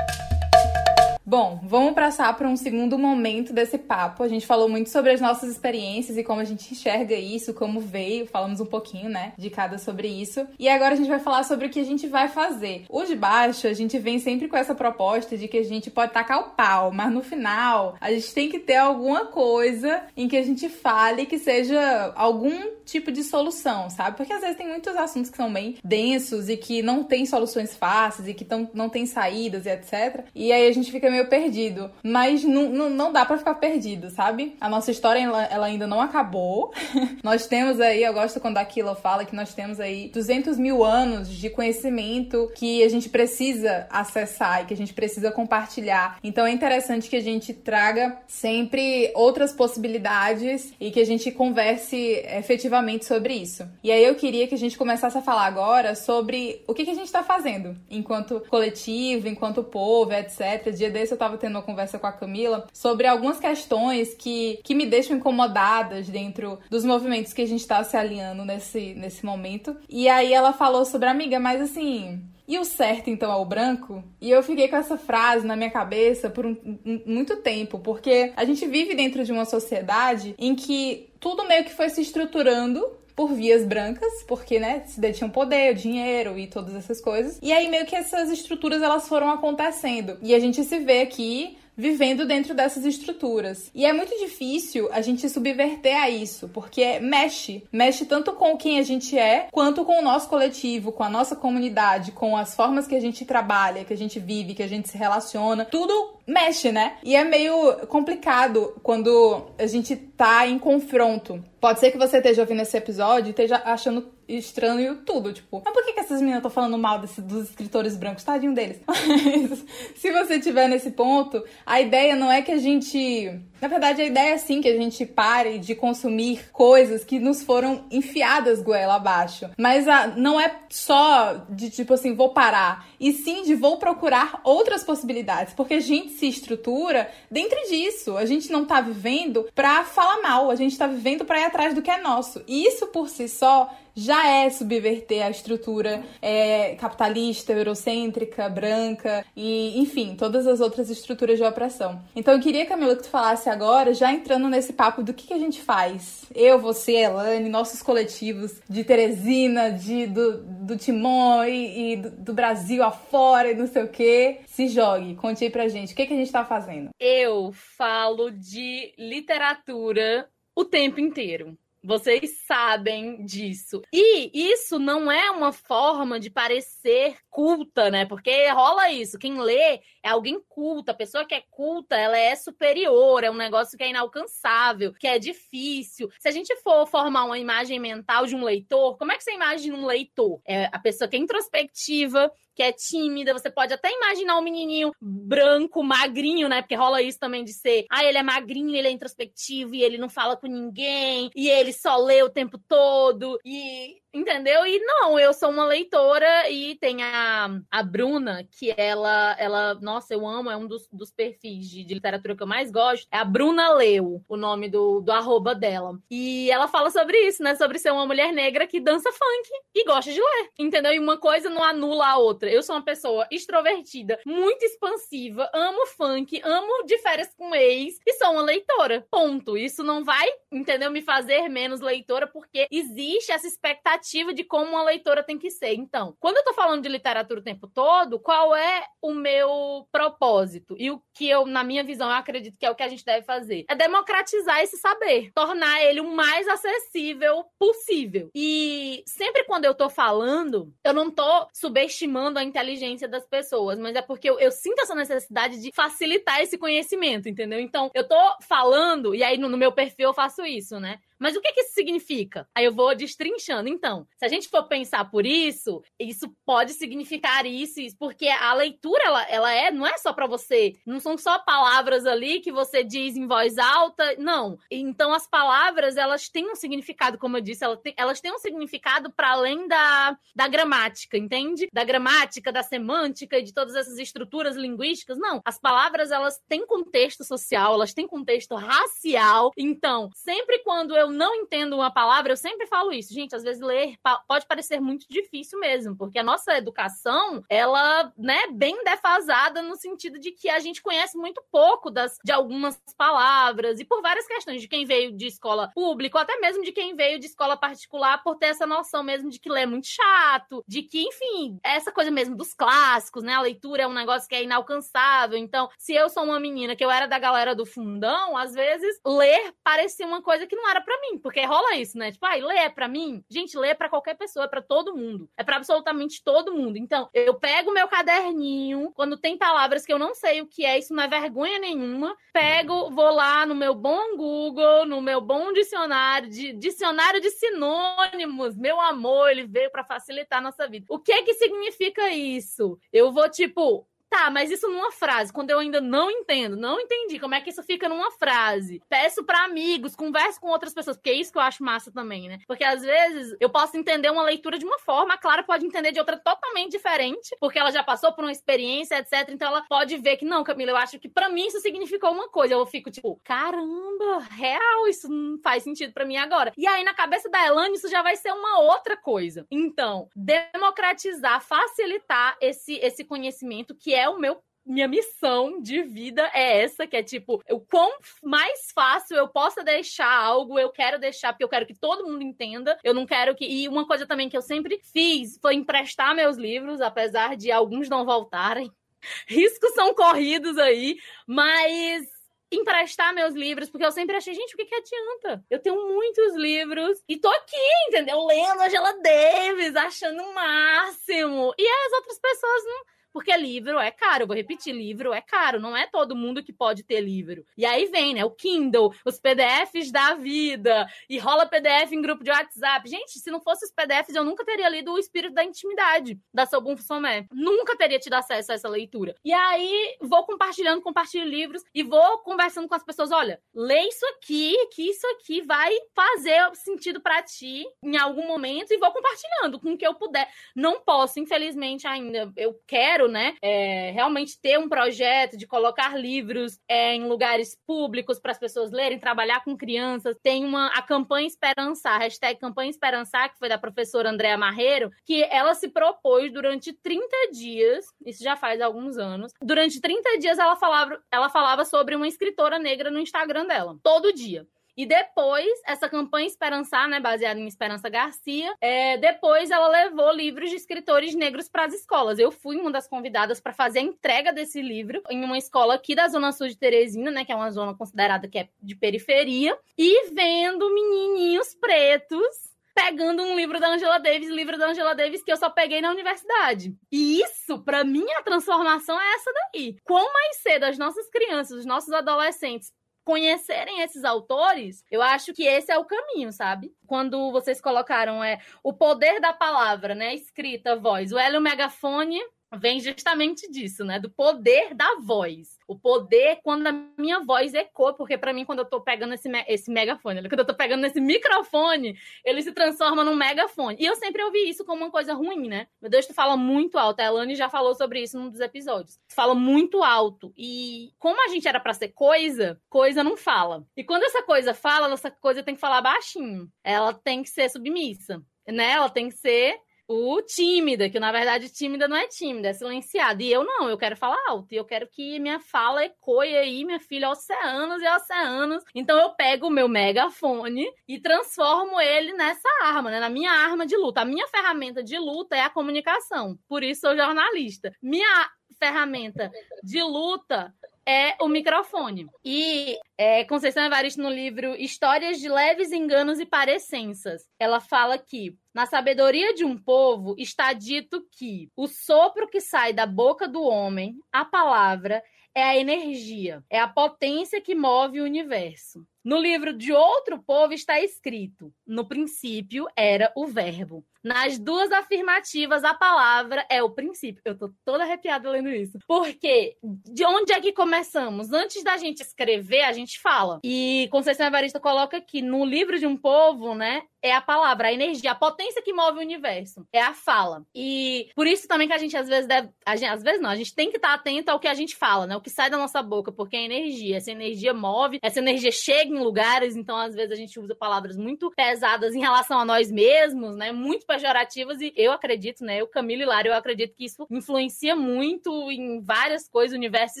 Bom, 1.30 1.60
vamos 1.62 1.94
passar 1.94 2.36
para 2.36 2.48
um 2.48 2.56
segundo 2.56 2.98
momento 2.98 3.52
desse 3.52 3.78
papo. 3.78 4.24
A 4.24 4.26
gente 4.26 4.44
falou 4.44 4.68
muito 4.68 4.90
sobre 4.90 5.12
as 5.12 5.20
nossas 5.20 5.48
experiências 5.48 6.18
e 6.18 6.24
como 6.24 6.40
a 6.40 6.44
gente 6.44 6.72
enxerga 6.72 7.14
isso, 7.14 7.54
como 7.54 7.78
veio, 7.78 8.26
falamos 8.26 8.60
um 8.60 8.66
pouquinho, 8.66 9.08
né, 9.08 9.32
de 9.38 9.48
cada 9.48 9.78
sobre 9.78 10.08
isso. 10.08 10.44
E 10.58 10.68
agora 10.68 10.94
a 10.94 10.96
gente 10.96 11.08
vai 11.08 11.20
falar 11.20 11.44
sobre 11.44 11.68
o 11.68 11.70
que 11.70 11.78
a 11.78 11.84
gente 11.84 12.08
vai 12.08 12.26
fazer. 12.26 12.84
O 12.88 13.04
de 13.04 13.14
baixo, 13.14 13.68
a 13.68 13.72
gente 13.72 13.96
vem 13.96 14.18
sempre 14.18 14.48
com 14.48 14.56
essa 14.56 14.74
proposta 14.74 15.38
de 15.38 15.46
que 15.46 15.58
a 15.58 15.62
gente 15.62 15.88
pode 15.88 16.12
tacar 16.12 16.40
o 16.40 16.50
pau, 16.50 16.90
mas 16.90 17.12
no 17.12 17.22
final 17.22 17.94
a 18.00 18.10
gente 18.10 18.34
tem 18.34 18.48
que 18.48 18.58
ter 18.58 18.78
alguma 18.78 19.26
coisa 19.26 20.02
em 20.16 20.26
que 20.26 20.36
a 20.36 20.42
gente 20.42 20.68
fale 20.68 21.26
que 21.26 21.38
seja 21.38 22.12
algum 22.16 22.80
tipo 22.84 23.12
de 23.12 23.22
solução, 23.22 23.88
sabe? 23.88 24.16
Porque 24.16 24.32
às 24.32 24.40
vezes 24.40 24.56
tem 24.56 24.66
muitos 24.66 24.96
assuntos 24.96 25.30
que 25.30 25.36
são 25.36 25.52
bem 25.52 25.76
densos 25.84 26.48
e 26.48 26.56
que 26.56 26.82
não 26.82 27.04
tem 27.04 27.24
soluções 27.24 27.76
fáceis 27.76 28.26
e 28.26 28.34
que 28.34 28.44
tão, 28.44 28.68
não 28.74 28.88
tem 28.88 29.06
saídas 29.06 29.64
e 29.64 29.68
etc. 29.68 30.24
E 30.34 30.50
aí 30.50 30.66
a 30.66 30.72
gente 30.72 30.90
fica 30.90 31.08
meio 31.08 31.19
perdido. 31.24 31.90
Mas 32.02 32.44
não, 32.44 32.68
não, 32.68 32.90
não 32.90 33.12
dá 33.12 33.24
para 33.24 33.38
ficar 33.38 33.54
perdido, 33.54 34.10
sabe? 34.10 34.56
A 34.60 34.68
nossa 34.68 34.90
história 34.90 35.20
ela, 35.20 35.44
ela 35.44 35.66
ainda 35.66 35.86
não 35.86 36.00
acabou. 36.00 36.72
nós 37.22 37.46
temos 37.46 37.80
aí, 37.80 38.02
eu 38.02 38.12
gosto 38.12 38.40
quando 38.40 38.58
a 38.58 38.60
Aquila 38.60 38.94
fala 38.94 39.24
que 39.24 39.34
nós 39.34 39.54
temos 39.54 39.80
aí 39.80 40.10
200 40.12 40.58
mil 40.58 40.84
anos 40.84 41.28
de 41.28 41.50
conhecimento 41.50 42.50
que 42.54 42.82
a 42.82 42.88
gente 42.88 43.08
precisa 43.08 43.86
acessar 43.90 44.62
e 44.62 44.66
que 44.66 44.74
a 44.74 44.76
gente 44.76 44.94
precisa 44.94 45.30
compartilhar. 45.30 46.18
Então 46.22 46.46
é 46.46 46.50
interessante 46.50 47.08
que 47.08 47.16
a 47.16 47.22
gente 47.22 47.52
traga 47.52 48.18
sempre 48.26 49.10
outras 49.14 49.52
possibilidades 49.52 50.72
e 50.80 50.90
que 50.90 51.00
a 51.00 51.06
gente 51.06 51.30
converse 51.30 51.96
efetivamente 51.96 53.04
sobre 53.04 53.34
isso. 53.34 53.66
E 53.82 53.90
aí 53.90 54.04
eu 54.04 54.14
queria 54.14 54.46
que 54.46 54.54
a 54.54 54.58
gente 54.58 54.76
começasse 54.76 55.16
a 55.16 55.22
falar 55.22 55.46
agora 55.46 55.94
sobre 55.94 56.62
o 56.66 56.74
que, 56.74 56.84
que 56.84 56.90
a 56.90 56.94
gente 56.94 57.06
está 57.06 57.22
fazendo 57.22 57.76
enquanto 57.90 58.42
coletivo, 58.48 59.28
enquanto 59.28 59.62
povo, 59.62 60.12
etc. 60.12 60.72
Dia 60.74 60.90
desse 60.90 61.09
eu 61.12 61.16
estava 61.16 61.36
tendo 61.36 61.52
uma 61.56 61.62
conversa 61.62 61.98
com 61.98 62.06
a 62.06 62.12
Camila 62.12 62.66
sobre 62.72 63.06
algumas 63.06 63.38
questões 63.38 64.14
que, 64.14 64.60
que 64.64 64.74
me 64.74 64.86
deixam 64.86 65.16
incomodadas 65.16 66.08
dentro 66.08 66.58
dos 66.68 66.84
movimentos 66.84 67.32
que 67.32 67.42
a 67.42 67.46
gente 67.46 67.60
está 67.60 67.82
se 67.84 67.96
alinhando 67.96 68.44
nesse, 68.44 68.94
nesse 68.94 69.24
momento. 69.24 69.76
E 69.88 70.08
aí 70.08 70.32
ela 70.32 70.52
falou 70.52 70.84
sobre, 70.84 71.08
amiga, 71.08 71.38
mas 71.38 71.60
assim, 71.60 72.22
e 72.50 72.58
o 72.58 72.64
certo, 72.64 73.08
então, 73.08 73.30
é 73.30 73.36
o 73.36 73.44
branco? 73.44 74.02
E 74.20 74.28
eu 74.28 74.42
fiquei 74.42 74.66
com 74.66 74.74
essa 74.74 74.98
frase 74.98 75.46
na 75.46 75.54
minha 75.54 75.70
cabeça 75.70 76.28
por 76.28 76.44
um, 76.44 76.56
um, 76.84 77.00
muito 77.06 77.36
tempo, 77.36 77.78
porque 77.78 78.32
a 78.34 78.44
gente 78.44 78.66
vive 78.66 78.96
dentro 78.96 79.24
de 79.24 79.30
uma 79.30 79.44
sociedade 79.44 80.34
em 80.36 80.56
que 80.56 81.10
tudo 81.20 81.46
meio 81.46 81.64
que 81.64 81.72
foi 81.72 81.88
se 81.90 82.00
estruturando 82.00 82.84
por 83.20 83.34
vias 83.34 83.66
brancas, 83.66 84.10
porque, 84.26 84.58
né, 84.58 84.82
se 84.86 84.98
detinham 84.98 85.28
poder, 85.28 85.74
dinheiro 85.74 86.38
e 86.38 86.46
todas 86.46 86.74
essas 86.74 87.02
coisas. 87.02 87.38
E 87.42 87.52
aí 87.52 87.68
meio 87.68 87.84
que 87.84 87.94
essas 87.94 88.30
estruturas 88.30 88.80
elas 88.80 89.06
foram 89.06 89.28
acontecendo. 89.28 90.16
E 90.22 90.34
a 90.34 90.38
gente 90.38 90.64
se 90.64 90.78
vê 90.78 91.02
aqui 91.02 91.58
vivendo 91.76 92.26
dentro 92.26 92.54
dessas 92.54 92.84
estruturas. 92.84 93.70
E 93.74 93.84
é 93.84 93.92
muito 93.92 94.16
difícil 94.18 94.88
a 94.92 95.00
gente 95.00 95.28
subverter 95.28 95.96
a 95.96 96.08
isso, 96.08 96.48
porque 96.48 96.98
mexe, 97.00 97.62
mexe 97.72 98.04
tanto 98.04 98.32
com 98.32 98.56
quem 98.56 98.78
a 98.78 98.82
gente 98.82 99.18
é, 99.18 99.48
quanto 99.50 99.84
com 99.84 99.98
o 99.98 100.02
nosso 100.02 100.28
coletivo, 100.28 100.92
com 100.92 101.02
a 101.02 101.10
nossa 101.10 101.36
comunidade, 101.36 102.12
com 102.12 102.36
as 102.36 102.54
formas 102.54 102.86
que 102.86 102.94
a 102.94 103.00
gente 103.00 103.24
trabalha, 103.24 103.84
que 103.84 103.92
a 103.92 103.96
gente 103.96 104.18
vive, 104.18 104.54
que 104.54 104.62
a 104.62 104.68
gente 104.68 104.88
se 104.88 104.96
relaciona. 104.96 105.64
Tudo 105.64 106.19
mexe, 106.26 106.70
né? 106.72 106.96
E 107.02 107.14
é 107.16 107.24
meio 107.24 107.86
complicado 107.86 108.74
quando 108.82 109.46
a 109.58 109.66
gente 109.66 109.96
tá 109.96 110.46
em 110.46 110.58
confronto. 110.58 111.42
Pode 111.60 111.80
ser 111.80 111.90
que 111.90 111.98
você 111.98 112.18
esteja 112.18 112.42
ouvindo 112.42 112.62
esse 112.62 112.76
episódio 112.76 113.28
e 113.28 113.30
esteja 113.30 113.60
achando 113.64 114.08
estranho 114.26 114.96
tudo, 115.04 115.32
tipo, 115.32 115.60
mas 115.64 115.74
por 115.74 115.84
que, 115.84 115.92
que 115.92 116.00
essas 116.00 116.20
meninas 116.20 116.38
estão 116.38 116.50
falando 116.50 116.78
mal 116.78 117.00
desse, 117.00 117.20
dos 117.20 117.50
escritores 117.50 117.96
brancos? 117.96 118.24
Tadinho 118.24 118.54
deles. 118.54 118.80
Mas, 118.86 119.64
se 119.96 120.12
você 120.12 120.38
tiver 120.38 120.68
nesse 120.68 120.92
ponto, 120.92 121.42
a 121.66 121.80
ideia 121.80 122.14
não 122.14 122.30
é 122.30 122.40
que 122.40 122.52
a 122.52 122.58
gente. 122.58 123.40
Na 123.60 123.68
verdade, 123.68 124.00
a 124.00 124.06
ideia 124.06 124.34
é 124.34 124.38
sim 124.38 124.60
que 124.60 124.68
a 124.68 124.76
gente 124.76 125.04
pare 125.04 125.58
de 125.58 125.74
consumir 125.74 126.50
coisas 126.50 127.04
que 127.04 127.18
nos 127.18 127.42
foram 127.42 127.84
enfiadas 127.90 128.62
goela 128.62 128.94
abaixo. 128.94 129.50
Mas 129.58 129.86
a, 129.86 130.06
não 130.06 130.40
é 130.40 130.60
só 130.70 131.44
de 131.50 131.70
tipo 131.70 131.94
assim, 131.94 132.14
vou 132.14 132.30
parar. 132.30 132.88
E 132.98 133.12
sim 133.12 133.42
de 133.42 133.54
vou 133.54 133.76
procurar 133.76 134.40
outras 134.44 134.82
possibilidades. 134.82 135.52
Porque 135.54 135.74
a 135.74 135.80
gente 135.80 136.12
se 136.12 136.26
estrutura 136.26 137.10
dentro 137.30 137.58
disso. 137.68 138.16
A 138.16 138.24
gente 138.24 138.50
não 138.50 138.64
tá 138.64 138.80
vivendo 138.80 139.46
pra 139.54 139.84
falar 139.84 140.22
mal. 140.22 140.50
A 140.50 140.54
gente 140.54 140.78
tá 140.78 140.86
vivendo 140.86 141.24
pra 141.24 141.40
ir 141.40 141.44
atrás 141.44 141.74
do 141.74 141.82
que 141.82 141.90
é 141.90 142.00
nosso. 142.00 142.42
E 142.46 142.66
isso 142.66 142.86
por 142.86 143.08
si 143.08 143.28
só 143.28 143.70
já 143.94 144.26
é 144.26 144.50
subverter 144.50 145.24
a 145.24 145.30
estrutura 145.30 146.02
é, 146.20 146.74
capitalista, 146.76 147.52
eurocêntrica, 147.52 148.48
branca 148.48 149.24
e, 149.36 149.78
enfim, 149.78 150.14
todas 150.16 150.46
as 150.46 150.60
outras 150.60 150.90
estruturas 150.90 151.38
de 151.38 151.44
opressão. 151.44 152.02
Então 152.14 152.34
eu 152.34 152.40
queria, 152.40 152.66
Camila, 152.66 152.96
que 152.96 153.02
tu 153.02 153.08
falasse 153.08 153.48
agora, 153.48 153.94
já 153.94 154.12
entrando 154.12 154.48
nesse 154.48 154.72
papo 154.72 155.02
do 155.02 155.14
que, 155.14 155.26
que 155.26 155.34
a 155.34 155.38
gente 155.38 155.60
faz. 155.60 156.24
Eu, 156.34 156.58
você, 156.58 156.92
Elane, 156.96 157.48
nossos 157.48 157.82
coletivos 157.82 158.60
de 158.68 158.84
Teresina, 158.84 159.70
de, 159.70 160.06
do, 160.06 160.38
do 160.42 160.76
Timon 160.76 161.44
e, 161.44 161.92
e 161.92 161.96
do, 161.96 162.10
do, 162.10 162.34
Brasil 162.34 162.82
afora 162.82 163.50
e 163.50 163.54
não 163.54 163.66
sei 163.66 163.82
o 163.82 163.88
que. 163.88 164.38
Se 164.46 164.68
jogue, 164.68 165.14
conte 165.16 165.44
aí 165.44 165.50
pra 165.50 165.68
gente. 165.68 165.92
O 165.92 165.96
que, 165.96 166.06
que 166.06 166.14
a 166.14 166.16
gente 166.16 166.32
tá 166.32 166.44
fazendo? 166.44 166.90
Eu 166.98 167.52
falo 167.52 168.30
de 168.30 168.92
literatura 168.98 170.28
o 170.54 170.64
tempo 170.64 171.00
inteiro. 171.00 171.56
Vocês 171.82 172.40
sabem 172.46 173.24
disso. 173.24 173.80
E 173.92 174.30
isso 174.34 174.78
não 174.78 175.10
é 175.10 175.30
uma 175.30 175.52
forma 175.52 176.20
de 176.20 176.30
parecer 176.30 177.16
culta, 177.30 177.90
né? 177.90 178.04
Porque 178.04 178.48
rola 178.50 178.90
isso. 178.90 179.18
Quem 179.18 179.40
lê 179.40 179.80
é 180.02 180.10
alguém 180.10 180.40
culta. 180.48 180.92
A 180.92 180.94
pessoa 180.94 181.24
que 181.24 181.34
é 181.34 181.42
culta, 181.50 181.96
ela 181.96 182.16
é 182.16 182.34
superior. 182.34 183.24
É 183.24 183.30
um 183.30 183.36
negócio 183.36 183.76
que 183.76 183.84
é 183.84 183.90
inalcançável, 183.90 184.92
que 184.92 185.06
é 185.06 185.18
difícil. 185.18 186.10
Se 186.18 186.28
a 186.28 186.32
gente 186.32 186.54
for 186.56 186.86
formar 186.86 187.24
uma 187.24 187.38
imagem 187.38 187.78
mental 187.78 188.26
de 188.26 188.34
um 188.34 188.44
leitor, 188.44 188.96
como 188.96 189.12
é 189.12 189.16
que 189.16 189.24
você 189.24 189.32
imagina 189.32 189.76
um 189.76 189.86
leitor? 189.86 190.40
É 190.46 190.68
a 190.72 190.78
pessoa 190.78 191.08
que 191.08 191.16
é 191.16 191.18
introspectiva, 191.18 192.30
que 192.54 192.62
é 192.62 192.72
tímida. 192.72 193.32
Você 193.32 193.50
pode 193.50 193.72
até 193.72 193.90
imaginar 193.90 194.38
um 194.38 194.42
menininho 194.42 194.92
branco, 195.00 195.82
magrinho, 195.82 196.48
né? 196.48 196.62
Porque 196.62 196.74
rola 196.74 197.02
isso 197.02 197.18
também 197.18 197.44
de 197.44 197.52
ser, 197.52 197.86
ah, 197.90 198.04
ele 198.04 198.18
é 198.18 198.22
magrinho, 198.22 198.74
ele 198.76 198.88
é 198.88 198.90
introspectivo 198.90 199.74
e 199.74 199.82
ele 199.82 199.98
não 199.98 200.08
fala 200.08 200.36
com 200.36 200.46
ninguém 200.46 201.30
e 201.34 201.48
ele 201.48 201.72
só 201.72 201.96
lê 201.96 202.22
o 202.22 202.30
tempo 202.30 202.58
todo 202.68 203.38
e 203.44 204.00
Entendeu? 204.12 204.66
E 204.66 204.80
não, 204.80 205.18
eu 205.20 205.32
sou 205.32 205.50
uma 205.50 205.64
leitora 205.64 206.50
e 206.50 206.74
tem 206.76 207.02
a, 207.02 207.48
a 207.70 207.82
Bruna, 207.82 208.44
que 208.50 208.74
ela, 208.76 209.36
ela, 209.38 209.74
nossa, 209.76 210.12
eu 210.12 210.26
amo, 210.26 210.50
é 210.50 210.56
um 210.56 210.66
dos, 210.66 210.88
dos 210.92 211.12
perfis 211.12 211.68
de, 211.68 211.84
de 211.84 211.94
literatura 211.94 212.34
que 212.34 212.42
eu 212.42 212.46
mais 212.46 212.72
gosto. 212.72 213.06
É 213.10 213.18
a 213.18 213.24
Bruna 213.24 213.72
Leu, 213.74 214.20
o 214.28 214.36
nome 214.36 214.68
do, 214.68 215.00
do 215.00 215.12
arroba 215.12 215.54
dela. 215.54 215.96
E 216.10 216.50
ela 216.50 216.66
fala 216.66 216.90
sobre 216.90 217.18
isso, 217.20 217.40
né? 217.40 217.54
Sobre 217.54 217.78
ser 217.78 217.92
uma 217.92 218.04
mulher 218.04 218.32
negra 218.32 218.66
que 218.66 218.80
dança 218.80 219.12
funk 219.12 219.48
e 219.74 219.84
gosta 219.84 220.12
de 220.12 220.20
ler, 220.20 220.50
entendeu? 220.58 220.92
E 220.92 220.98
uma 220.98 221.16
coisa 221.16 221.48
não 221.48 221.62
anula 221.62 222.08
a 222.08 222.18
outra. 222.18 222.50
Eu 222.50 222.64
sou 222.64 222.74
uma 222.74 222.84
pessoa 222.84 223.28
extrovertida, 223.30 224.18
muito 224.26 224.64
expansiva, 224.64 225.48
amo 225.54 225.86
funk, 225.86 226.40
amo 226.42 226.84
de 226.84 226.98
férias 226.98 227.32
com 227.36 227.54
ex 227.54 228.00
e 228.04 228.12
sou 228.14 228.32
uma 228.32 228.42
leitora. 228.42 229.06
Ponto. 229.08 229.56
Isso 229.56 229.84
não 229.84 230.02
vai, 230.02 230.28
entendeu? 230.50 230.90
Me 230.90 231.00
fazer 231.00 231.48
menos 231.48 231.80
leitora 231.80 232.26
porque 232.26 232.66
existe 232.72 233.30
essa 233.30 233.46
expectativa 233.46 233.99
expectativa 234.00 234.32
de 234.32 234.42
como 234.42 234.70
uma 234.70 234.82
leitora 234.82 235.22
tem 235.22 235.38
que 235.38 235.50
ser. 235.50 235.74
Então, 235.74 236.16
quando 236.18 236.38
eu 236.38 236.44
tô 236.44 236.54
falando 236.54 236.82
de 236.82 236.88
literatura 236.88 237.40
o 237.40 237.44
tempo 237.44 237.68
todo, 237.68 238.18
qual 238.18 238.56
é 238.56 238.84
o 239.00 239.12
meu 239.12 239.86
propósito? 239.92 240.74
E 240.78 240.90
o 240.90 241.02
que 241.14 241.28
eu, 241.28 241.46
na 241.46 241.62
minha 241.62 241.84
visão, 241.84 242.10
acredito 242.10 242.56
que 242.58 242.66
é 242.66 242.70
o 242.70 242.74
que 242.74 242.82
a 242.82 242.88
gente 242.88 243.04
deve 243.04 243.24
fazer? 243.24 243.64
É 243.68 243.74
democratizar 243.74 244.60
esse 244.60 244.76
saber, 244.78 245.30
tornar 245.32 245.82
ele 245.82 246.00
o 246.00 246.10
mais 246.10 246.48
acessível 246.48 247.44
possível. 247.58 248.30
E 248.34 249.02
sempre 249.06 249.44
quando 249.44 249.66
eu 249.66 249.74
tô 249.74 249.88
falando, 249.88 250.72
eu 250.82 250.92
não 250.92 251.10
tô 251.10 251.48
subestimando 251.52 252.38
a 252.38 252.44
inteligência 252.44 253.06
das 253.06 253.26
pessoas, 253.26 253.78
mas 253.78 253.94
é 253.94 254.02
porque 254.02 254.28
eu, 254.28 254.38
eu 254.40 254.50
sinto 254.50 254.80
essa 254.80 254.94
necessidade 254.94 255.60
de 255.60 255.70
facilitar 255.74 256.40
esse 256.40 256.56
conhecimento, 256.56 257.28
entendeu? 257.28 257.60
Então, 257.60 257.90
eu 257.94 258.06
tô 258.06 258.16
falando, 258.48 259.14
e 259.14 259.22
aí 259.22 259.36
no, 259.36 259.48
no 259.48 259.56
meu 259.56 259.72
perfil 259.72 260.08
eu 260.08 260.14
faço 260.14 260.44
isso, 260.44 260.80
né? 260.80 260.98
Mas 261.20 261.36
o 261.36 261.40
que, 261.40 261.52
que 261.52 261.60
isso 261.60 261.74
significa? 261.74 262.48
Aí 262.54 262.64
eu 262.64 262.72
vou 262.72 262.94
destrinchando. 262.94 263.68
Então, 263.68 264.06
se 264.18 264.24
a 264.24 264.28
gente 264.28 264.48
for 264.48 264.66
pensar 264.66 265.10
por 265.10 265.26
isso, 265.26 265.82
isso 265.98 266.34
pode 266.46 266.72
significar 266.72 267.44
isso, 267.44 267.80
porque 267.98 268.26
a 268.28 268.54
leitura, 268.54 269.02
ela, 269.04 269.22
ela 269.28 269.52
é, 269.52 269.70
não 269.70 269.86
é 269.86 269.98
só 269.98 270.12
para 270.12 270.26
você, 270.26 270.74
não 270.86 270.98
são 270.98 271.18
só 271.18 271.38
palavras 271.38 272.06
ali 272.06 272.40
que 272.40 272.50
você 272.50 272.82
diz 272.82 273.16
em 273.16 273.26
voz 273.26 273.58
alta, 273.58 274.16
não. 274.18 274.58
Então, 274.70 275.12
as 275.12 275.28
palavras, 275.28 275.96
elas 275.96 276.28
têm 276.28 276.50
um 276.50 276.54
significado, 276.54 277.18
como 277.18 277.36
eu 277.36 277.40
disse, 277.42 277.64
elas 277.64 277.80
têm, 277.80 277.94
elas 277.96 278.20
têm 278.20 278.32
um 278.32 278.38
significado 278.38 279.12
para 279.12 279.32
além 279.32 279.68
da, 279.68 280.16
da 280.34 280.48
gramática, 280.48 281.18
entende? 281.18 281.68
Da 281.72 281.84
gramática, 281.84 282.50
da 282.50 282.62
semântica 282.62 283.38
e 283.38 283.42
de 283.42 283.52
todas 283.52 283.74
essas 283.74 283.98
estruturas 283.98 284.56
linguísticas. 284.56 285.18
Não, 285.18 285.42
as 285.44 285.58
palavras, 285.58 286.10
elas 286.10 286.40
têm 286.48 286.66
contexto 286.66 287.24
social, 287.24 287.74
elas 287.74 287.92
têm 287.92 288.06
contexto 288.06 288.54
racial. 288.54 289.50
Então, 289.56 290.08
sempre 290.14 290.60
quando 290.60 290.96
eu 290.96 291.09
não 291.10 291.34
entendo 291.34 291.76
uma 291.76 291.90
palavra, 291.90 292.32
eu 292.32 292.36
sempre 292.36 292.66
falo 292.66 292.92
isso. 292.92 293.14
Gente, 293.14 293.34
às 293.34 293.42
vezes 293.42 293.62
ler 293.62 293.96
pode 294.26 294.46
parecer 294.46 294.80
muito 294.80 295.06
difícil 295.08 295.58
mesmo, 295.58 295.96
porque 295.96 296.18
a 296.18 296.24
nossa 296.24 296.56
educação, 296.56 297.42
ela, 297.48 298.12
né, 298.16 298.48
bem 298.52 298.82
defasada 298.84 299.62
no 299.62 299.76
sentido 299.76 300.18
de 300.18 300.32
que 300.32 300.48
a 300.48 300.58
gente 300.58 300.82
conhece 300.82 301.16
muito 301.16 301.42
pouco 301.50 301.90
das, 301.90 302.18
de 302.24 302.32
algumas 302.32 302.80
palavras 302.96 303.78
e 303.78 303.84
por 303.84 304.02
várias 304.02 304.26
questões 304.26 304.60
de 304.60 304.68
quem 304.68 304.84
veio 304.84 305.12
de 305.12 305.26
escola 305.26 305.70
pública, 305.74 306.18
ou 306.18 306.22
até 306.22 306.36
mesmo 306.38 306.62
de 306.64 306.72
quem 306.72 306.94
veio 306.96 307.18
de 307.18 307.26
escola 307.26 307.56
particular, 307.56 308.22
por 308.22 308.36
ter 308.36 308.46
essa 308.46 308.66
noção 308.66 309.02
mesmo 309.02 309.30
de 309.30 309.38
que 309.38 309.50
ler 309.50 309.60
é 309.60 309.66
muito 309.66 309.86
chato, 309.86 310.64
de 310.66 310.82
que, 310.82 311.02
enfim, 311.02 311.58
essa 311.62 311.92
coisa 311.92 312.10
mesmo 312.10 312.36
dos 312.36 312.54
clássicos, 312.54 313.22
né? 313.22 313.34
A 313.34 313.42
leitura 313.42 313.82
é 313.82 313.86
um 313.86 313.92
negócio 313.92 314.28
que 314.28 314.34
é 314.34 314.42
inalcançável. 314.42 315.36
Então, 315.36 315.68
se 315.78 315.94
eu 315.94 316.08
sou 316.08 316.24
uma 316.24 316.40
menina 316.40 316.74
que 316.74 316.84
eu 316.84 316.90
era 316.90 317.06
da 317.06 317.18
galera 317.18 317.54
do 317.54 317.66
fundão, 317.66 318.36
às 318.36 318.54
vezes 318.54 318.98
ler 319.06 319.54
parecia 319.62 320.06
uma 320.06 320.22
coisa 320.22 320.46
que 320.46 320.56
não 320.56 320.68
era 320.68 320.80
para 320.80 320.99
mim, 321.00 321.18
porque 321.18 321.44
rola 321.44 321.76
isso, 321.76 321.96
né? 321.98 322.12
Tipo, 322.12 322.26
ai, 322.26 322.40
ler 322.40 322.58
é 322.58 322.68
pra 322.68 322.88
mim. 322.88 323.24
Gente, 323.28 323.56
ler 323.56 323.70
é 323.70 323.74
pra 323.74 323.88
qualquer 323.88 324.14
pessoa, 324.16 324.44
é 324.44 324.48
pra 324.48 324.62
todo 324.62 324.96
mundo. 324.96 325.28
É 325.36 325.44
pra 325.44 325.56
absolutamente 325.56 326.22
todo 326.22 326.54
mundo. 326.54 326.76
Então, 326.76 327.08
eu 327.12 327.34
pego 327.34 327.72
meu 327.72 327.88
caderninho, 327.88 328.90
quando 328.94 329.16
tem 329.16 329.36
palavras 329.36 329.84
que 329.84 329.92
eu 329.92 329.98
não 329.98 330.14
sei 330.14 330.40
o 330.40 330.46
que 330.46 330.64
é, 330.64 330.78
isso 330.78 330.94
não 330.94 331.02
é 331.02 331.08
vergonha 331.08 331.58
nenhuma. 331.58 332.16
Pego, 332.32 332.90
vou 332.90 333.10
lá 333.10 333.44
no 333.46 333.54
meu 333.54 333.74
bom 333.74 334.16
Google, 334.16 334.86
no 334.86 335.00
meu 335.00 335.20
bom 335.20 335.52
dicionário, 335.52 336.28
de, 336.28 336.52
dicionário 336.52 337.20
de 337.20 337.30
sinônimos. 337.30 338.56
Meu 338.56 338.80
amor, 338.80 339.30
ele 339.30 339.46
veio 339.46 339.70
para 339.70 339.84
facilitar 339.84 340.38
a 340.38 340.42
nossa 340.42 340.68
vida. 340.68 340.86
O 340.88 340.98
que 340.98 341.12
é 341.12 341.22
que 341.22 341.34
significa 341.34 342.10
isso? 342.10 342.78
Eu 342.92 343.12
vou, 343.12 343.28
tipo, 343.28 343.86
Tá, 344.10 344.28
mas 344.28 344.50
isso 344.50 344.68
numa 344.68 344.90
frase, 344.90 345.32
quando 345.32 345.50
eu 345.50 345.60
ainda 345.60 345.80
não 345.80 346.10
entendo, 346.10 346.56
não 346.56 346.80
entendi 346.80 347.20
como 347.20 347.36
é 347.36 347.40
que 347.40 347.50
isso 347.50 347.62
fica 347.62 347.88
numa 347.88 348.10
frase. 348.10 348.82
Peço 348.88 349.24
para 349.24 349.44
amigos, 349.44 349.94
converso 349.94 350.40
com 350.40 350.48
outras 350.48 350.74
pessoas, 350.74 350.96
porque 350.96 351.10
é 351.10 351.14
isso 351.14 351.30
que 351.30 351.38
eu 351.38 351.42
acho 351.42 351.62
massa 351.62 351.92
também, 351.92 352.28
né? 352.28 352.40
Porque 352.44 352.64
às 352.64 352.82
vezes 352.82 353.36
eu 353.38 353.48
posso 353.48 353.76
entender 353.76 354.10
uma 354.10 354.24
leitura 354.24 354.58
de 354.58 354.64
uma 354.64 354.80
forma, 354.80 355.14
a 355.14 355.16
Clara 355.18 355.44
pode 355.44 355.64
entender 355.64 355.92
de 355.92 356.00
outra 356.00 356.16
totalmente 356.16 356.72
diferente, 356.72 357.36
porque 357.38 357.56
ela 357.56 357.70
já 357.70 357.84
passou 357.84 358.12
por 358.12 358.24
uma 358.24 358.32
experiência, 358.32 358.96
etc. 358.98 359.28
Então 359.28 359.46
ela 359.46 359.62
pode 359.68 359.96
ver 359.98 360.16
que, 360.16 360.24
não, 360.24 360.42
Camila, 360.42 360.72
eu 360.72 360.76
acho 360.76 360.98
que 360.98 361.08
para 361.08 361.28
mim 361.28 361.46
isso 361.46 361.60
significou 361.60 362.10
uma 362.10 362.28
coisa. 362.28 362.54
Eu 362.54 362.66
fico 362.66 362.90
tipo, 362.90 363.20
caramba, 363.22 364.26
real, 364.28 364.88
isso 364.88 365.08
não 365.08 365.38
faz 365.38 365.62
sentido 365.62 365.92
para 365.92 366.04
mim 366.04 366.16
agora. 366.16 366.52
E 366.58 366.66
aí 366.66 366.82
na 366.82 366.94
cabeça 366.94 367.30
da 367.30 367.46
Elane 367.46 367.76
isso 367.76 367.88
já 367.88 368.02
vai 368.02 368.16
ser 368.16 368.32
uma 368.32 368.58
outra 368.58 368.96
coisa. 368.96 369.46
Então, 369.52 370.08
democratizar, 370.16 371.40
facilitar 371.40 372.36
esse, 372.40 372.74
esse 372.82 373.04
conhecimento 373.04 373.72
que 373.72 373.94
é 373.94 373.99
é 374.00 374.08
o 374.08 374.18
meu 374.18 374.42
minha 374.64 374.86
missão 374.86 375.60
de 375.60 375.82
vida 375.82 376.30
é 376.32 376.62
essa, 376.62 376.86
que 376.86 376.96
é 376.96 377.02
tipo, 377.02 377.42
o 377.50 377.60
quão 377.60 377.92
mais 378.22 378.70
fácil 378.72 379.16
eu 379.16 379.28
possa 379.28 379.64
deixar 379.64 380.10
algo, 380.10 380.58
eu 380.58 380.70
quero 380.70 380.98
deixar, 380.98 381.32
porque 381.32 381.44
eu 381.44 381.48
quero 381.48 381.66
que 381.66 381.74
todo 381.74 382.06
mundo 382.06 382.22
entenda. 382.22 382.78
Eu 382.84 382.94
não 382.94 383.06
quero 383.06 383.34
que. 383.34 383.44
E 383.44 383.68
uma 383.68 383.86
coisa 383.86 384.06
também 384.06 384.28
que 384.28 384.36
eu 384.36 384.42
sempre 384.42 384.80
fiz 384.92 385.38
foi 385.40 385.54
emprestar 385.54 386.14
meus 386.14 386.36
livros, 386.36 386.80
apesar 386.80 387.36
de 387.36 387.50
alguns 387.50 387.88
não 387.88 388.04
voltarem. 388.04 388.70
Riscos 389.26 389.72
são 389.74 389.94
corridos 389.94 390.58
aí, 390.58 390.98
mas 391.26 392.06
emprestar 392.52 393.14
meus 393.14 393.34
livros, 393.34 393.70
porque 393.70 393.86
eu 393.86 393.92
sempre 393.92 394.16
achei, 394.16 394.34
gente, 394.34 394.54
o 394.54 394.56
que, 394.56 394.64
que 394.64 394.74
adianta? 394.74 395.44
Eu 395.48 395.60
tenho 395.60 395.76
muitos 395.86 396.34
livros 396.34 396.98
e 397.08 397.16
tô 397.16 397.28
aqui, 397.28 397.56
entendeu? 397.88 398.26
Lendo 398.26 398.60
Angela 398.60 398.92
Davis, 399.00 399.76
achando 399.76 400.22
o 400.22 400.34
máximo. 400.34 401.54
E 401.56 401.66
as 401.66 401.92
outras 401.92 402.18
pessoas 402.18 402.64
não 402.64 402.99
porque 403.12 403.36
livro 403.36 403.78
é 403.78 403.90
caro. 403.90 404.22
Eu 404.24 404.26
vou 404.26 404.36
repetir, 404.36 404.74
livro 404.74 405.12
é 405.12 405.20
caro. 405.20 405.60
Não 405.60 405.76
é 405.76 405.86
todo 405.86 406.16
mundo 406.16 406.42
que 406.42 406.52
pode 406.52 406.82
ter 406.82 407.00
livro. 407.00 407.44
E 407.56 407.64
aí 407.64 407.86
vem, 407.86 408.14
né? 408.14 408.24
O 408.24 408.30
Kindle, 408.30 408.94
os 409.04 409.18
PDFs 409.18 409.90
da 409.90 410.14
vida, 410.14 410.86
e 411.08 411.18
rola 411.18 411.46
PDF 411.46 411.92
em 411.92 412.02
grupo 412.02 412.24
de 412.24 412.30
WhatsApp. 412.30 412.88
Gente, 412.88 413.18
se 413.18 413.30
não 413.30 413.40
fosse 413.40 413.64
os 413.64 413.72
PDFs, 413.72 414.14
eu 414.14 414.24
nunca 414.24 414.44
teria 414.44 414.68
lido 414.68 414.92
O 414.92 414.98
Espírito 414.98 415.34
da 415.34 415.44
Intimidade, 415.44 416.18
da 416.32 416.46
Sobun 416.46 416.76
Somé. 416.76 417.26
Nunca 417.32 417.76
teria 417.76 417.98
tido 417.98 418.14
acesso 418.14 418.52
a 418.52 418.54
essa 418.54 418.68
leitura. 418.68 419.14
E 419.24 419.32
aí, 419.32 419.96
vou 420.00 420.24
compartilhando, 420.24 420.82
compartilho 420.82 421.24
livros 421.24 421.62
e 421.74 421.82
vou 421.82 422.18
conversando 422.18 422.68
com 422.68 422.74
as 422.74 422.84
pessoas. 422.84 423.10
Olha, 423.10 423.40
lê 423.54 423.80
isso 423.88 424.04
aqui, 424.06 424.56
que 424.74 424.82
isso 424.82 425.06
aqui 425.08 425.42
vai 425.42 425.70
fazer 425.94 426.54
sentido 426.54 427.00
para 427.00 427.22
ti 427.22 427.64
em 427.82 427.96
algum 427.96 428.26
momento 428.26 428.72
e 428.72 428.78
vou 428.78 428.92
compartilhando 428.92 429.60
com 429.60 429.72
o 429.72 429.76
que 429.76 429.86
eu 429.86 429.94
puder. 429.94 430.28
Não 430.54 430.80
posso, 430.80 431.20
infelizmente, 431.20 431.86
ainda. 431.86 432.32
Eu 432.36 432.58
quero, 432.66 432.99
né, 433.08 433.34
é, 433.42 433.90
realmente 433.92 434.40
ter 434.40 434.58
um 434.58 434.68
projeto 434.68 435.36
de 435.36 435.46
colocar 435.46 435.96
livros 435.96 436.58
é, 436.68 436.94
em 436.94 437.06
lugares 437.06 437.56
públicos 437.66 438.18
para 438.18 438.32
as 438.32 438.38
pessoas 438.38 438.70
lerem, 438.70 438.98
trabalhar 438.98 439.42
com 439.44 439.56
crianças. 439.56 440.16
Tem 440.22 440.44
uma 440.44 440.68
a 440.68 440.82
campanha 440.82 441.26
Esperançar, 441.26 441.96
a 441.96 441.98
hashtag 441.98 442.38
campanha 442.38 442.70
Esperançar, 442.70 443.30
que 443.30 443.38
foi 443.38 443.48
da 443.48 443.58
professora 443.58 444.10
Andréa 444.10 444.36
Marreiro, 444.36 444.90
que 445.04 445.22
ela 445.24 445.54
se 445.54 445.68
propôs 445.68 446.32
durante 446.32 446.72
30 446.72 447.06
dias, 447.32 447.84
isso 448.04 448.22
já 448.22 448.36
faz 448.36 448.60
alguns 448.60 448.96
anos, 448.96 449.32
durante 449.42 449.80
30 449.80 450.18
dias 450.18 450.38
ela 450.38 450.56
falava, 450.56 451.00
ela 451.10 451.28
falava 451.28 451.64
sobre 451.64 451.94
uma 451.94 452.08
escritora 452.08 452.58
negra 452.58 452.90
no 452.90 452.98
Instagram 452.98 453.46
dela, 453.46 453.76
todo 453.82 454.12
dia. 454.12 454.46
E 454.80 454.86
depois, 454.86 455.60
essa 455.66 455.90
campanha 455.90 456.26
Esperançar, 456.26 456.88
né, 456.88 456.98
baseada 456.98 457.38
em 457.38 457.46
Esperança 457.46 457.86
Garcia, 457.90 458.50
é, 458.62 458.96
depois 458.96 459.50
ela 459.50 459.68
levou 459.68 460.10
livros 460.10 460.48
de 460.48 460.56
escritores 460.56 461.14
negros 461.14 461.50
para 461.50 461.66
as 461.66 461.74
escolas. 461.74 462.18
Eu 462.18 462.30
fui 462.32 462.56
uma 462.56 462.70
das 462.70 462.88
convidadas 462.88 463.42
para 463.42 463.52
fazer 463.52 463.80
a 463.80 463.82
entrega 463.82 464.32
desse 464.32 464.62
livro 464.62 465.02
em 465.10 465.22
uma 465.22 465.36
escola 465.36 465.74
aqui 465.74 465.94
da 465.94 466.08
Zona 466.08 466.32
Sul 466.32 466.48
de 466.48 466.56
Teresina, 466.56 467.10
né, 467.10 467.26
que 467.26 467.32
é 467.32 467.36
uma 467.36 467.50
zona 467.50 467.74
considerada 467.74 468.26
que 468.26 468.38
é 468.38 468.48
de 468.62 468.74
periferia, 468.74 469.54
e 469.76 470.08
vendo 470.14 470.72
menininhos 470.72 471.54
pretos 471.56 472.50
pegando 472.74 473.22
um 473.22 473.36
livro 473.36 473.60
da 473.60 473.74
Angela 473.74 473.98
Davis, 473.98 474.30
livro 474.30 474.56
da 474.56 474.70
Angela 474.70 474.94
Davis 474.94 475.22
que 475.22 475.30
eu 475.30 475.36
só 475.36 475.50
peguei 475.50 475.82
na 475.82 475.90
universidade. 475.90 476.74
E 476.90 477.20
isso, 477.20 477.62
para 477.62 477.84
mim, 477.84 478.06
a 478.12 478.22
transformação 478.22 478.98
é 478.98 479.14
essa 479.14 479.30
daí. 479.34 479.76
Quão 479.84 480.10
mais 480.10 480.36
cedo 480.38 480.64
as 480.64 480.78
nossas 480.78 481.06
crianças, 481.10 481.58
os 481.58 481.66
nossos 481.66 481.92
adolescentes 481.92 482.72
conhecerem 483.04 483.80
esses 483.80 484.04
autores, 484.04 484.84
eu 484.90 485.02
acho 485.02 485.32
que 485.32 485.44
esse 485.44 485.72
é 485.72 485.78
o 485.78 485.84
caminho, 485.84 486.32
sabe? 486.32 486.72
Quando 486.86 487.30
vocês 487.32 487.60
colocaram 487.60 488.22
é 488.22 488.38
o 488.62 488.72
poder 488.72 489.20
da 489.20 489.32
palavra, 489.32 489.94
né, 489.94 490.14
escrita, 490.14 490.76
voz, 490.76 491.12
o 491.12 491.18
Hélio 491.18 491.40
Megafone 491.40 492.20
vem 492.58 492.80
justamente 492.80 493.50
disso, 493.50 493.84
né? 493.84 493.98
Do 493.98 494.10
poder 494.10 494.74
da 494.74 494.96
voz. 495.00 495.58
O 495.68 495.78
poder 495.78 496.40
quando 496.42 496.66
a 496.66 496.72
minha 496.98 497.20
voz 497.20 497.54
ecoa, 497.54 497.94
porque 497.94 498.18
para 498.18 498.32
mim, 498.32 498.44
quando 498.44 498.60
eu 498.60 498.64
tô 498.64 498.80
pegando 498.80 499.14
esse, 499.14 499.28
esse 499.46 499.70
megafone, 499.70 500.28
quando 500.28 500.40
eu 500.40 500.46
tô 500.46 500.54
pegando 500.54 500.84
esse 500.84 501.00
microfone, 501.00 501.96
ele 502.24 502.42
se 502.42 502.52
transforma 502.52 503.04
num 503.04 503.14
megafone. 503.14 503.76
E 503.78 503.86
eu 503.86 503.94
sempre 503.96 504.22
ouvi 504.22 504.48
isso 504.48 504.64
como 504.64 504.84
uma 504.84 504.90
coisa 504.90 505.14
ruim, 505.14 505.48
né? 505.48 505.68
Meu 505.80 505.90
Deus, 505.90 506.06
tu 506.06 506.14
fala 506.14 506.36
muito 506.36 506.76
alto. 506.76 507.00
A 507.00 507.04
Elane 507.04 507.36
já 507.36 507.48
falou 507.48 507.74
sobre 507.74 508.02
isso 508.02 508.18
num 508.18 508.30
dos 508.30 508.40
episódios. 508.40 508.96
Tu 509.08 509.14
fala 509.14 509.34
muito 509.34 509.82
alto. 509.82 510.32
E 510.36 510.92
como 510.98 511.24
a 511.24 511.28
gente 511.28 511.46
era 511.46 511.60
para 511.60 511.74
ser 511.74 511.88
coisa, 511.88 512.60
coisa 512.68 513.04
não 513.04 513.16
fala. 513.16 513.64
E 513.76 513.84
quando 513.84 514.02
essa 514.02 514.22
coisa 514.22 514.52
fala, 514.54 514.92
essa 514.92 515.10
coisa 515.10 515.42
tem 515.42 515.54
que 515.54 515.60
falar 515.60 515.80
baixinho. 515.80 516.50
Ela 516.64 516.92
tem 516.92 517.22
que 517.22 517.30
ser 517.30 517.48
submissa, 517.48 518.22
né? 518.46 518.72
Ela 518.72 518.88
tem 518.88 519.08
que 519.08 519.14
ser 519.14 519.56
o 519.92 520.22
tímida, 520.22 520.88
que 520.88 521.00
na 521.00 521.10
verdade 521.10 521.48
tímida 521.48 521.88
não 521.88 521.96
é 521.96 522.06
tímida, 522.06 522.50
é 522.50 522.52
silenciada. 522.52 523.20
E 523.24 523.32
eu 523.32 523.42
não, 523.42 523.68
eu 523.68 523.76
quero 523.76 523.96
falar 523.96 524.20
alto. 524.28 524.54
E 524.54 524.56
eu 524.56 524.64
quero 524.64 524.86
que 524.86 525.18
minha 525.18 525.40
fala 525.40 525.84
ecoe 525.84 526.36
aí, 526.36 526.64
minha 526.64 526.78
filha, 526.78 527.10
oceanos 527.10 527.82
e 527.82 527.88
oceanos. 527.88 528.62
Então 528.72 528.96
eu 528.96 529.10
pego 529.10 529.48
o 529.48 529.50
meu 529.50 529.68
megafone 529.68 530.64
e 530.86 531.00
transformo 531.00 531.80
ele 531.80 532.12
nessa 532.12 532.48
arma, 532.62 532.88
né? 532.88 533.00
Na 533.00 533.10
minha 533.10 533.32
arma 533.32 533.66
de 533.66 533.76
luta. 533.76 534.02
A 534.02 534.04
minha 534.04 534.28
ferramenta 534.28 534.80
de 534.80 534.96
luta 534.96 535.34
é 535.34 535.40
a 535.40 535.50
comunicação. 535.50 536.38
Por 536.48 536.62
isso 536.62 536.82
sou 536.82 536.96
jornalista. 536.96 537.72
Minha 537.82 538.30
ferramenta 538.60 539.28
de 539.64 539.82
luta 539.82 540.54
é 540.86 541.16
o 541.20 541.28
microfone. 541.28 542.06
E 542.24 542.78
é, 542.98 543.24
Conceição 543.24 543.64
Evaristo, 543.64 544.00
no 544.00 544.10
livro 544.10 544.54
Histórias 544.56 545.18
de 545.18 545.28
Leves 545.28 545.72
Enganos 545.72 546.18
e 546.18 546.26
Parecenças, 546.26 547.22
ela 547.38 547.60
fala 547.60 547.98
que 547.98 548.36
na 548.54 548.66
sabedoria 548.66 549.34
de 549.34 549.44
um 549.44 549.56
povo 549.56 550.14
está 550.18 550.52
dito 550.52 551.06
que 551.12 551.48
o 551.56 551.66
sopro 551.66 552.28
que 552.28 552.40
sai 552.40 552.72
da 552.72 552.86
boca 552.86 553.28
do 553.28 553.42
homem, 553.42 553.96
a 554.12 554.24
palavra, 554.24 555.02
é 555.34 555.42
a 555.42 555.56
energia, 555.56 556.44
é 556.50 556.58
a 556.58 556.68
potência 556.68 557.40
que 557.40 557.54
move 557.54 558.00
o 558.00 558.04
universo. 558.04 558.84
No 559.04 559.16
livro 559.16 559.52
de 559.52 559.72
outro 559.72 560.22
povo 560.22 560.52
está 560.52 560.80
escrito: 560.80 561.52
no 561.66 561.86
princípio 561.86 562.66
era 562.76 563.12
o 563.16 563.26
verbo. 563.26 563.84
Nas 564.02 564.38
duas 564.38 564.72
afirmativas, 564.72 565.62
a 565.62 565.74
palavra 565.74 566.46
é 566.50 566.62
o 566.62 566.70
princípio. 566.70 567.20
Eu 567.24 567.36
tô 567.36 567.50
toda 567.64 567.84
arrepiada 567.84 568.30
lendo 568.30 568.48
isso. 568.48 568.78
Porque 568.86 569.56
de 569.62 570.04
onde 570.04 570.32
é 570.32 570.40
que 570.40 570.52
começamos? 570.52 571.32
Antes 571.32 571.62
da 571.62 571.76
gente 571.76 572.00
escrever, 572.00 572.62
a 572.62 572.72
gente 572.72 572.98
fala. 573.00 573.40
E 573.44 573.88
Conceição 573.90 574.26
Evarista 574.26 574.58
coloca 574.58 574.96
aqui 574.96 575.20
no 575.20 575.44
livro 575.44 575.78
de 575.78 575.86
um 575.86 575.96
povo, 575.96 576.54
né? 576.54 576.82
É 577.02 577.14
a 577.14 577.20
palavra, 577.20 577.68
a 577.68 577.72
energia, 577.72 578.12
a 578.12 578.14
potência 578.14 578.62
que 578.62 578.72
move 578.72 578.98
o 578.98 579.02
universo. 579.02 579.66
É 579.72 579.80
a 579.80 579.94
fala. 579.94 580.44
E 580.54 581.08
por 581.14 581.26
isso 581.26 581.48
também 581.48 581.66
que 581.66 581.72
a 581.72 581.78
gente 581.78 581.96
às 581.96 582.08
vezes 582.08 582.26
deve. 582.26 582.48
Gente, 582.70 582.84
às 582.86 583.02
vezes 583.02 583.20
não, 583.20 583.30
a 583.30 583.36
gente 583.36 583.54
tem 583.54 583.70
que 583.70 583.76
estar 583.76 583.94
atento 583.94 584.30
ao 584.30 584.38
que 584.38 584.48
a 584.48 584.54
gente 584.54 584.76
fala, 584.76 585.06
né? 585.06 585.16
O 585.16 585.20
que 585.20 585.30
sai 585.30 585.50
da 585.50 585.56
nossa 585.56 585.82
boca, 585.82 586.12
porque 586.12 586.36
é 586.36 586.44
energia. 586.44 586.96
Essa 586.96 587.10
energia 587.10 587.54
move, 587.54 587.98
essa 588.02 588.18
energia 588.18 588.52
chega 588.52 588.90
em 588.90 588.98
lugares, 588.98 589.56
então 589.56 589.76
às 589.76 589.94
vezes 589.94 590.12
a 590.12 590.16
gente 590.16 590.38
usa 590.38 590.54
palavras 590.54 590.96
muito 590.96 591.30
pesadas 591.30 591.94
em 591.94 592.00
relação 592.00 592.38
a 592.38 592.44
nós 592.44 592.70
mesmos, 592.70 593.36
né? 593.36 593.52
Muito 593.52 593.86
pejorativas 593.86 594.60
e 594.60 594.72
eu 594.76 594.92
acredito, 594.92 595.44
né? 595.44 595.60
Eu, 595.60 595.66
Camila 595.66 596.02
Hilário, 596.02 596.30
eu 596.30 596.36
acredito 596.36 596.74
que 596.74 596.84
isso 596.84 597.06
influencia 597.10 597.74
muito 597.74 598.50
em 598.50 598.80
várias 598.80 599.28
coisas, 599.28 599.54
o 599.54 599.58
universo 599.58 600.00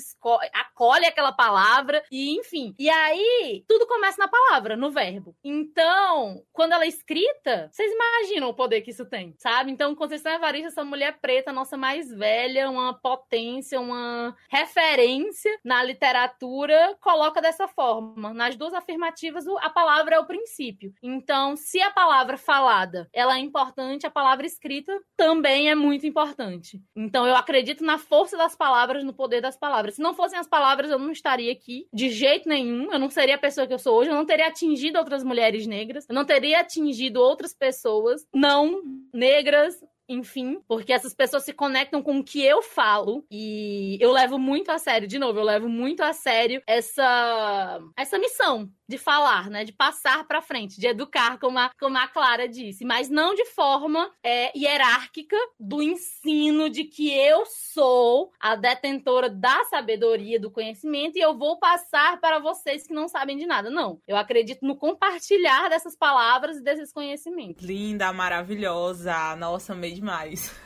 acolhe 0.52 1.06
aquela 1.06 1.32
palavra 1.32 2.02
e 2.10 2.38
enfim. 2.38 2.74
E 2.78 2.88
aí, 2.88 3.64
tudo 3.66 3.86
começa 3.86 4.18
na 4.18 4.28
palavra, 4.28 4.76
no 4.76 4.90
verbo. 4.90 5.34
Então, 5.42 6.42
quando 6.52 6.72
ela 6.72 6.86
escrita, 6.90 7.68
vocês 7.72 7.90
imaginam 7.92 8.48
o 8.50 8.54
poder 8.54 8.82
que 8.82 8.90
isso 8.90 9.06
tem, 9.06 9.34
sabe? 9.38 9.70
Então, 9.70 9.94
Conceição 9.94 10.32
Evarista, 10.32 10.68
essa 10.68 10.84
mulher 10.84 11.18
preta, 11.20 11.52
nossa 11.52 11.76
mais 11.76 12.10
velha, 12.10 12.70
uma 12.70 12.94
potência, 12.94 13.80
uma 13.80 14.36
referência 14.50 15.50
na 15.64 15.82
literatura, 15.82 16.96
coloca 17.00 17.40
dessa 17.40 17.66
forma. 17.66 18.34
Nas 18.34 18.56
duas 18.56 18.74
afirmativas, 18.74 19.46
a 19.60 19.70
palavra 19.70 20.16
é 20.16 20.20
o 20.20 20.26
princípio. 20.26 20.92
Então, 21.02 21.56
se 21.56 21.80
a 21.80 21.90
palavra 21.90 22.36
falada, 22.36 23.08
ela 23.12 23.36
é 23.36 23.38
importante 23.38 24.06
a 24.06 24.10
palavra 24.10 24.46
escrita 24.46 24.92
também 25.16 25.70
é 25.70 25.74
muito 25.74 26.06
importante. 26.06 26.80
Então 26.96 27.26
eu 27.26 27.34
acredito 27.34 27.84
na 27.84 27.98
força 27.98 28.36
das 28.36 28.56
palavras, 28.56 29.04
no 29.04 29.12
poder 29.12 29.40
das 29.40 29.56
palavras. 29.56 29.94
Se 29.94 30.02
não 30.02 30.14
fossem 30.14 30.38
as 30.38 30.48
palavras, 30.48 30.90
eu 30.90 30.98
não 30.98 31.12
estaria 31.12 31.52
aqui 31.52 31.86
de 31.92 32.10
jeito 32.10 32.48
nenhum. 32.48 32.92
Eu 32.92 32.98
não 32.98 33.10
seria 33.10 33.36
a 33.36 33.38
pessoa 33.38 33.66
que 33.66 33.72
eu 33.72 33.78
sou 33.78 33.98
hoje, 33.98 34.10
eu 34.10 34.14
não 34.14 34.26
teria 34.26 34.48
atingido 34.48 34.98
outras 34.98 35.22
mulheres 35.22 35.66
negras, 35.66 36.06
eu 36.08 36.14
não 36.14 36.24
teria 36.24 36.60
atingido 36.60 36.79
outras 37.20 37.54
pessoas 37.54 38.26
não 38.34 38.82
negras, 39.12 39.74
enfim, 40.10 40.60
porque 40.66 40.92
essas 40.92 41.14
pessoas 41.14 41.44
se 41.44 41.52
conectam 41.52 42.02
com 42.02 42.18
o 42.18 42.24
que 42.24 42.44
eu 42.44 42.62
falo 42.62 43.24
e 43.30 43.96
eu 44.00 44.10
levo 44.10 44.38
muito 44.38 44.70
a 44.70 44.78
sério, 44.78 45.06
de 45.06 45.18
novo, 45.18 45.38
eu 45.38 45.44
levo 45.44 45.68
muito 45.68 46.02
a 46.02 46.12
sério 46.12 46.60
essa 46.66 47.80
essa 47.96 48.18
missão 48.18 48.68
de 48.90 48.98
falar, 48.98 49.48
né, 49.48 49.62
de 49.64 49.72
passar 49.72 50.26
para 50.26 50.42
frente, 50.42 50.80
de 50.80 50.88
educar, 50.88 51.38
como 51.38 51.56
a, 51.60 51.70
como 51.78 51.96
a 51.96 52.08
Clara 52.08 52.48
disse, 52.48 52.84
mas 52.84 53.08
não 53.08 53.36
de 53.36 53.44
forma 53.44 54.10
é, 54.20 54.50
hierárquica 54.58 55.36
do 55.60 55.80
ensino 55.80 56.68
de 56.68 56.82
que 56.82 57.08
eu 57.08 57.44
sou 57.46 58.32
a 58.40 58.56
detentora 58.56 59.30
da 59.30 59.62
sabedoria, 59.66 60.40
do 60.40 60.50
conhecimento 60.50 61.16
e 61.16 61.20
eu 61.20 61.38
vou 61.38 61.56
passar 61.56 62.20
para 62.20 62.40
vocês 62.40 62.84
que 62.88 62.92
não 62.92 63.06
sabem 63.06 63.36
de 63.36 63.46
nada. 63.46 63.70
Não, 63.70 64.00
eu 64.08 64.16
acredito 64.16 64.66
no 64.66 64.74
compartilhar 64.74 65.68
dessas 65.68 65.94
palavras 65.94 66.56
e 66.56 66.64
desses 66.64 66.92
conhecimentos. 66.92 67.64
Linda, 67.64 68.12
maravilhosa, 68.12 69.36
nossa, 69.36 69.72
amei 69.72 69.92
demais. 70.00 70.52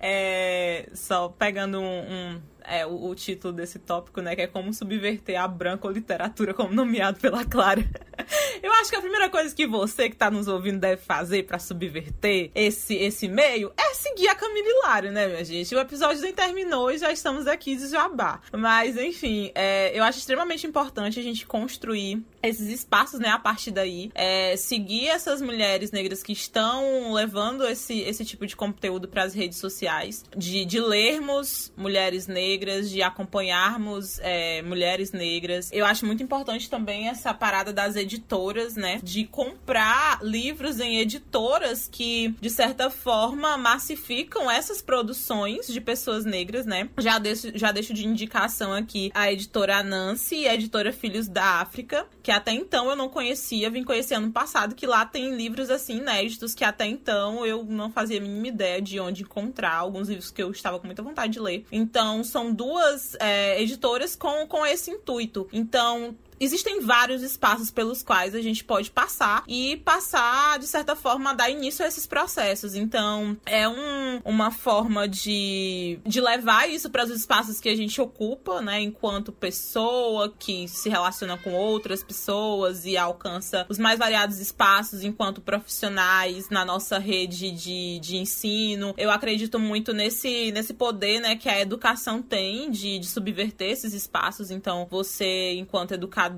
É, 0.00 0.88
só 0.94 1.28
pegando 1.28 1.78
um, 1.82 1.84
um 1.84 2.42
é, 2.70 2.86
o, 2.86 3.08
o, 3.08 3.14
título 3.14 3.52
desse 3.52 3.78
tópico, 3.78 4.20
né? 4.20 4.36
Que 4.36 4.42
é 4.42 4.46
como 4.46 4.72
subverter 4.72 5.40
a 5.40 5.48
branca 5.48 5.88
literatura, 5.88 6.54
como 6.54 6.72
nomeado 6.72 7.18
pela 7.18 7.44
Clara. 7.44 7.84
Eu 8.62 8.72
acho 8.74 8.90
que 8.90 8.96
a 8.96 9.00
primeira 9.00 9.28
coisa 9.28 9.54
que 9.54 9.66
você 9.66 10.08
que 10.08 10.16
tá 10.16 10.30
nos 10.30 10.46
ouvindo 10.46 10.78
deve 10.78 11.02
fazer 11.02 11.44
para 11.44 11.58
subverter 11.58 12.50
esse, 12.54 12.94
esse 12.94 13.26
meio 13.28 13.72
é 13.76 13.94
seguir 13.94 14.28
a 14.28 14.34
Camila 14.34 14.68
Hilário, 14.68 15.12
né, 15.12 15.26
minha 15.26 15.44
gente? 15.44 15.74
O 15.74 15.80
episódio 15.80 16.22
nem 16.22 16.32
terminou 16.32 16.90
e 16.90 16.98
já 16.98 17.10
estamos 17.12 17.46
aqui 17.46 17.76
de 17.76 17.88
jabá. 17.88 18.40
Mas, 18.52 18.96
enfim, 18.96 19.50
é, 19.54 19.96
eu 19.98 20.04
acho 20.04 20.18
extremamente 20.18 20.66
importante 20.66 21.18
a 21.18 21.22
gente 21.22 21.46
construir 21.46 22.22
esses 22.42 22.68
espaços, 22.68 23.20
né, 23.20 23.28
a 23.28 23.38
partir 23.38 23.70
daí. 23.70 24.10
É, 24.14 24.56
seguir 24.56 25.08
essas 25.08 25.42
mulheres 25.42 25.90
negras 25.90 26.22
que 26.22 26.32
estão 26.32 27.12
levando 27.12 27.66
esse, 27.66 28.00
esse 28.00 28.24
tipo 28.24 28.46
de 28.46 28.56
conteúdo 28.56 29.08
para 29.08 29.22
as 29.22 29.34
redes 29.34 29.58
sociais, 29.58 30.24
de, 30.36 30.64
de 30.64 30.80
lermos 30.80 31.72
mulheres 31.76 32.26
negras, 32.26 32.59
de 32.60 33.02
acompanharmos 33.02 34.18
é, 34.20 34.62
mulheres 34.62 35.12
negras. 35.12 35.70
Eu 35.72 35.86
acho 35.86 36.04
muito 36.06 36.22
importante 36.22 36.68
também 36.68 37.08
essa 37.08 37.32
parada 37.32 37.72
das 37.72 37.96
editoras, 37.96 38.76
né, 38.76 39.00
de 39.02 39.24
comprar 39.24 40.20
livros 40.22 40.80
em 40.80 40.98
editoras 40.98 41.88
que, 41.90 42.34
de 42.40 42.50
certa 42.50 42.90
forma, 42.90 43.56
massificam 43.56 44.50
essas 44.50 44.82
produções 44.82 45.66
de 45.66 45.80
pessoas 45.80 46.24
negras, 46.24 46.66
né. 46.66 46.88
Já 46.98 47.18
deixo, 47.18 47.56
já 47.56 47.72
deixo 47.72 47.94
de 47.94 48.06
indicação 48.06 48.72
aqui 48.72 49.10
a 49.14 49.32
editora 49.32 49.82
Nancy 49.82 50.40
e 50.40 50.48
a 50.48 50.54
editora 50.54 50.92
Filhos 50.92 51.28
da 51.28 51.60
África, 51.60 52.06
que 52.22 52.30
até 52.30 52.52
então 52.52 52.90
eu 52.90 52.96
não 52.96 53.08
conhecia, 53.08 53.70
vim 53.70 53.84
conhecer 53.84 54.14
ano 54.14 54.30
passado, 54.30 54.74
que 54.74 54.86
lá 54.86 55.04
tem 55.06 55.34
livros 55.34 55.70
assim 55.70 55.98
inéditos 55.98 56.54
que 56.54 56.64
até 56.64 56.86
então 56.86 57.44
eu 57.44 57.64
não 57.64 57.90
fazia 57.90 58.18
a 58.18 58.22
mínima 58.22 58.48
ideia 58.48 58.80
de 58.80 58.98
onde 58.98 59.22
encontrar, 59.22 59.74
alguns 59.74 60.08
livros 60.08 60.30
que 60.30 60.42
eu 60.42 60.50
estava 60.50 60.78
com 60.78 60.86
muita 60.86 61.02
vontade 61.02 61.32
de 61.32 61.40
ler. 61.40 61.64
Então, 61.70 62.22
são 62.24 62.39
duas 62.52 63.16
é, 63.20 63.60
editoras 63.60 64.16
com, 64.16 64.46
com 64.46 64.64
esse 64.64 64.90
intuito. 64.90 65.48
Então, 65.52 66.16
existem 66.40 66.80
vários 66.80 67.22
espaços 67.22 67.70
pelos 67.70 68.02
quais 68.02 68.34
a 68.34 68.40
gente 68.40 68.64
pode 68.64 68.90
passar 68.90 69.44
e 69.46 69.76
passar, 69.76 70.58
de 70.58 70.66
certa 70.66 70.96
forma, 70.96 71.30
a 71.30 71.34
dar 71.34 71.50
início 71.50 71.84
a 71.84 71.88
esses 71.88 72.06
processos. 72.06 72.74
Então, 72.74 73.36
é 73.44 73.68
um, 73.68 74.20
uma 74.24 74.50
forma 74.50 75.06
de, 75.06 75.98
de 76.06 76.20
levar 76.20 76.68
isso 76.68 76.88
para 76.88 77.04
os 77.04 77.10
espaços 77.10 77.60
que 77.60 77.68
a 77.68 77.76
gente 77.76 78.00
ocupa, 78.00 78.62
né, 78.62 78.80
enquanto 78.80 79.30
pessoa 79.30 80.32
que 80.38 80.66
se 80.66 80.88
relaciona 80.88 81.36
com 81.36 81.52
outras 81.52 82.02
pessoas 82.02 82.86
e 82.86 82.96
alcança 82.96 83.66
os 83.68 83.78
mais 83.78 83.98
variados 83.98 84.38
espaços 84.38 85.04
enquanto 85.04 85.42
profissionais 85.42 86.48
na 86.48 86.64
nossa 86.64 86.98
rede 86.98 87.50
de, 87.50 87.98
de 88.00 88.16
ensino. 88.16 88.94
Eu 88.96 89.10
acredito 89.10 89.58
muito 89.58 89.92
nesse, 89.92 90.50
nesse 90.52 90.72
poder, 90.72 91.20
né, 91.20 91.36
que 91.36 91.48
a 91.48 91.60
educação 91.60 92.22
tem 92.22 92.70
de, 92.70 92.98
de 92.98 93.06
subverter 93.06 93.70
esses 93.70 93.92
espaços. 93.92 94.50
Então, 94.50 94.86
você, 94.90 95.52
enquanto 95.54 95.92
educador, 95.92 96.29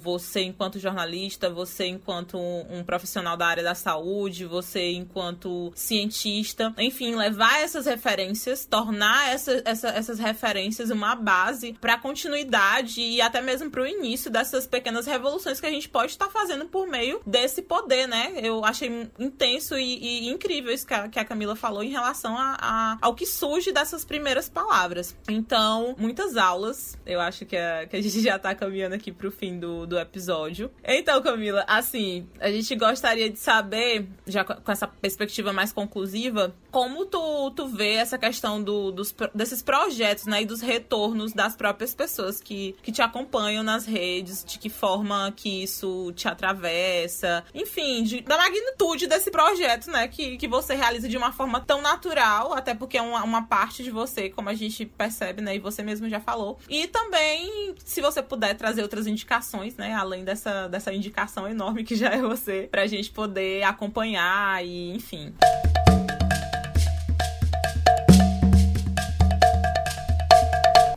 você 0.00 0.42
enquanto 0.42 0.78
jornalista, 0.78 1.50
você 1.50 1.86
enquanto 1.86 2.38
um, 2.38 2.78
um 2.78 2.84
profissional 2.84 3.36
da 3.36 3.46
área 3.46 3.62
da 3.62 3.74
saúde, 3.74 4.46
você 4.46 4.92
enquanto 4.92 5.72
cientista, 5.74 6.74
enfim, 6.78 7.14
levar 7.14 7.60
essas 7.60 7.86
referências, 7.86 8.64
tornar 8.64 9.28
essa, 9.32 9.62
essa, 9.64 9.88
essas 9.88 10.18
referências 10.18 10.90
uma 10.90 11.14
base 11.14 11.74
para 11.80 11.98
continuidade 11.98 13.00
e 13.00 13.20
até 13.20 13.40
mesmo 13.40 13.70
para 13.70 13.82
o 13.82 13.86
início 13.86 14.30
dessas 14.30 14.66
pequenas 14.66 15.06
revoluções 15.06 15.60
que 15.60 15.66
a 15.66 15.70
gente 15.70 15.88
pode 15.88 16.12
estar 16.12 16.30
fazendo 16.30 16.66
por 16.66 16.86
meio 16.86 17.20
desse 17.26 17.62
poder, 17.62 18.06
né? 18.06 18.34
Eu 18.42 18.64
achei 18.64 19.10
intenso 19.18 19.76
e, 19.76 20.26
e 20.26 20.28
incrível 20.28 20.72
isso 20.72 20.86
que 20.86 20.94
a, 20.94 21.08
que 21.08 21.18
a, 21.18 21.24
Camila 21.24 21.56
falou 21.56 21.82
em 21.82 21.90
relação 21.90 22.36
a, 22.36 22.56
a, 22.60 22.98
ao 23.00 23.14
que 23.14 23.26
surge 23.26 23.72
dessas 23.72 24.04
primeiras 24.04 24.48
palavras. 24.48 25.16
Então, 25.28 25.94
muitas 25.98 26.36
aulas, 26.36 26.98
eu 27.04 27.20
acho 27.20 27.44
que 27.44 27.56
a, 27.56 27.86
que 27.86 27.96
a 27.96 28.02
gente 28.02 28.20
já 28.20 28.38
tá 28.38 28.54
caminhando 28.54 28.94
aqui 28.94 29.12
pro 29.12 29.30
fim 29.34 29.58
do, 29.58 29.86
do 29.86 29.98
episódio. 29.98 30.70
Então, 30.82 31.20
Camila, 31.22 31.64
assim, 31.68 32.26
a 32.40 32.50
gente 32.50 32.74
gostaria 32.76 33.28
de 33.28 33.38
saber, 33.38 34.08
já 34.26 34.44
com 34.44 34.72
essa 34.72 34.86
perspectiva 34.86 35.52
mais 35.52 35.72
conclusiva, 35.72 36.54
como 36.70 37.04
tu, 37.06 37.50
tu 37.52 37.68
vê 37.68 37.92
essa 37.94 38.18
questão 38.18 38.62
do, 38.62 38.90
dos, 38.90 39.14
desses 39.34 39.62
projetos, 39.62 40.26
né, 40.26 40.42
e 40.42 40.46
dos 40.46 40.60
retornos 40.60 41.32
das 41.32 41.54
próprias 41.54 41.94
pessoas 41.94 42.40
que, 42.40 42.74
que 42.82 42.90
te 42.90 43.02
acompanham 43.02 43.62
nas 43.62 43.86
redes, 43.86 44.44
de 44.44 44.58
que 44.58 44.68
forma 44.68 45.32
que 45.36 45.62
isso 45.62 46.12
te 46.16 46.26
atravessa, 46.26 47.44
enfim, 47.54 48.02
de, 48.02 48.20
da 48.22 48.36
magnitude 48.36 49.06
desse 49.06 49.30
projeto, 49.30 49.90
né, 49.90 50.08
que, 50.08 50.36
que 50.36 50.48
você 50.48 50.74
realiza 50.74 51.08
de 51.08 51.16
uma 51.16 51.32
forma 51.32 51.60
tão 51.60 51.80
natural, 51.80 52.52
até 52.52 52.74
porque 52.74 52.98
é 52.98 53.02
uma, 53.02 53.22
uma 53.22 53.46
parte 53.46 53.82
de 53.82 53.90
você, 53.90 54.28
como 54.28 54.48
a 54.48 54.54
gente 54.54 54.86
percebe, 54.86 55.42
né, 55.42 55.56
e 55.56 55.58
você 55.58 55.82
mesmo 55.82 56.08
já 56.08 56.20
falou. 56.20 56.58
E 56.68 56.86
também, 56.86 57.74
se 57.84 58.00
você 58.00 58.22
puder 58.22 58.54
trazer 58.56 58.82
outras 58.82 59.06
indicações 59.14 59.76
né? 59.76 59.94
Além 59.94 60.24
dessa, 60.24 60.68
dessa 60.68 60.92
indicação 60.92 61.48
enorme 61.48 61.84
que 61.84 61.96
já 61.96 62.10
é 62.10 62.20
você, 62.20 62.68
pra 62.70 62.86
gente 62.86 63.10
poder 63.10 63.62
acompanhar 63.62 64.64
e, 64.64 64.94
enfim. 64.94 65.34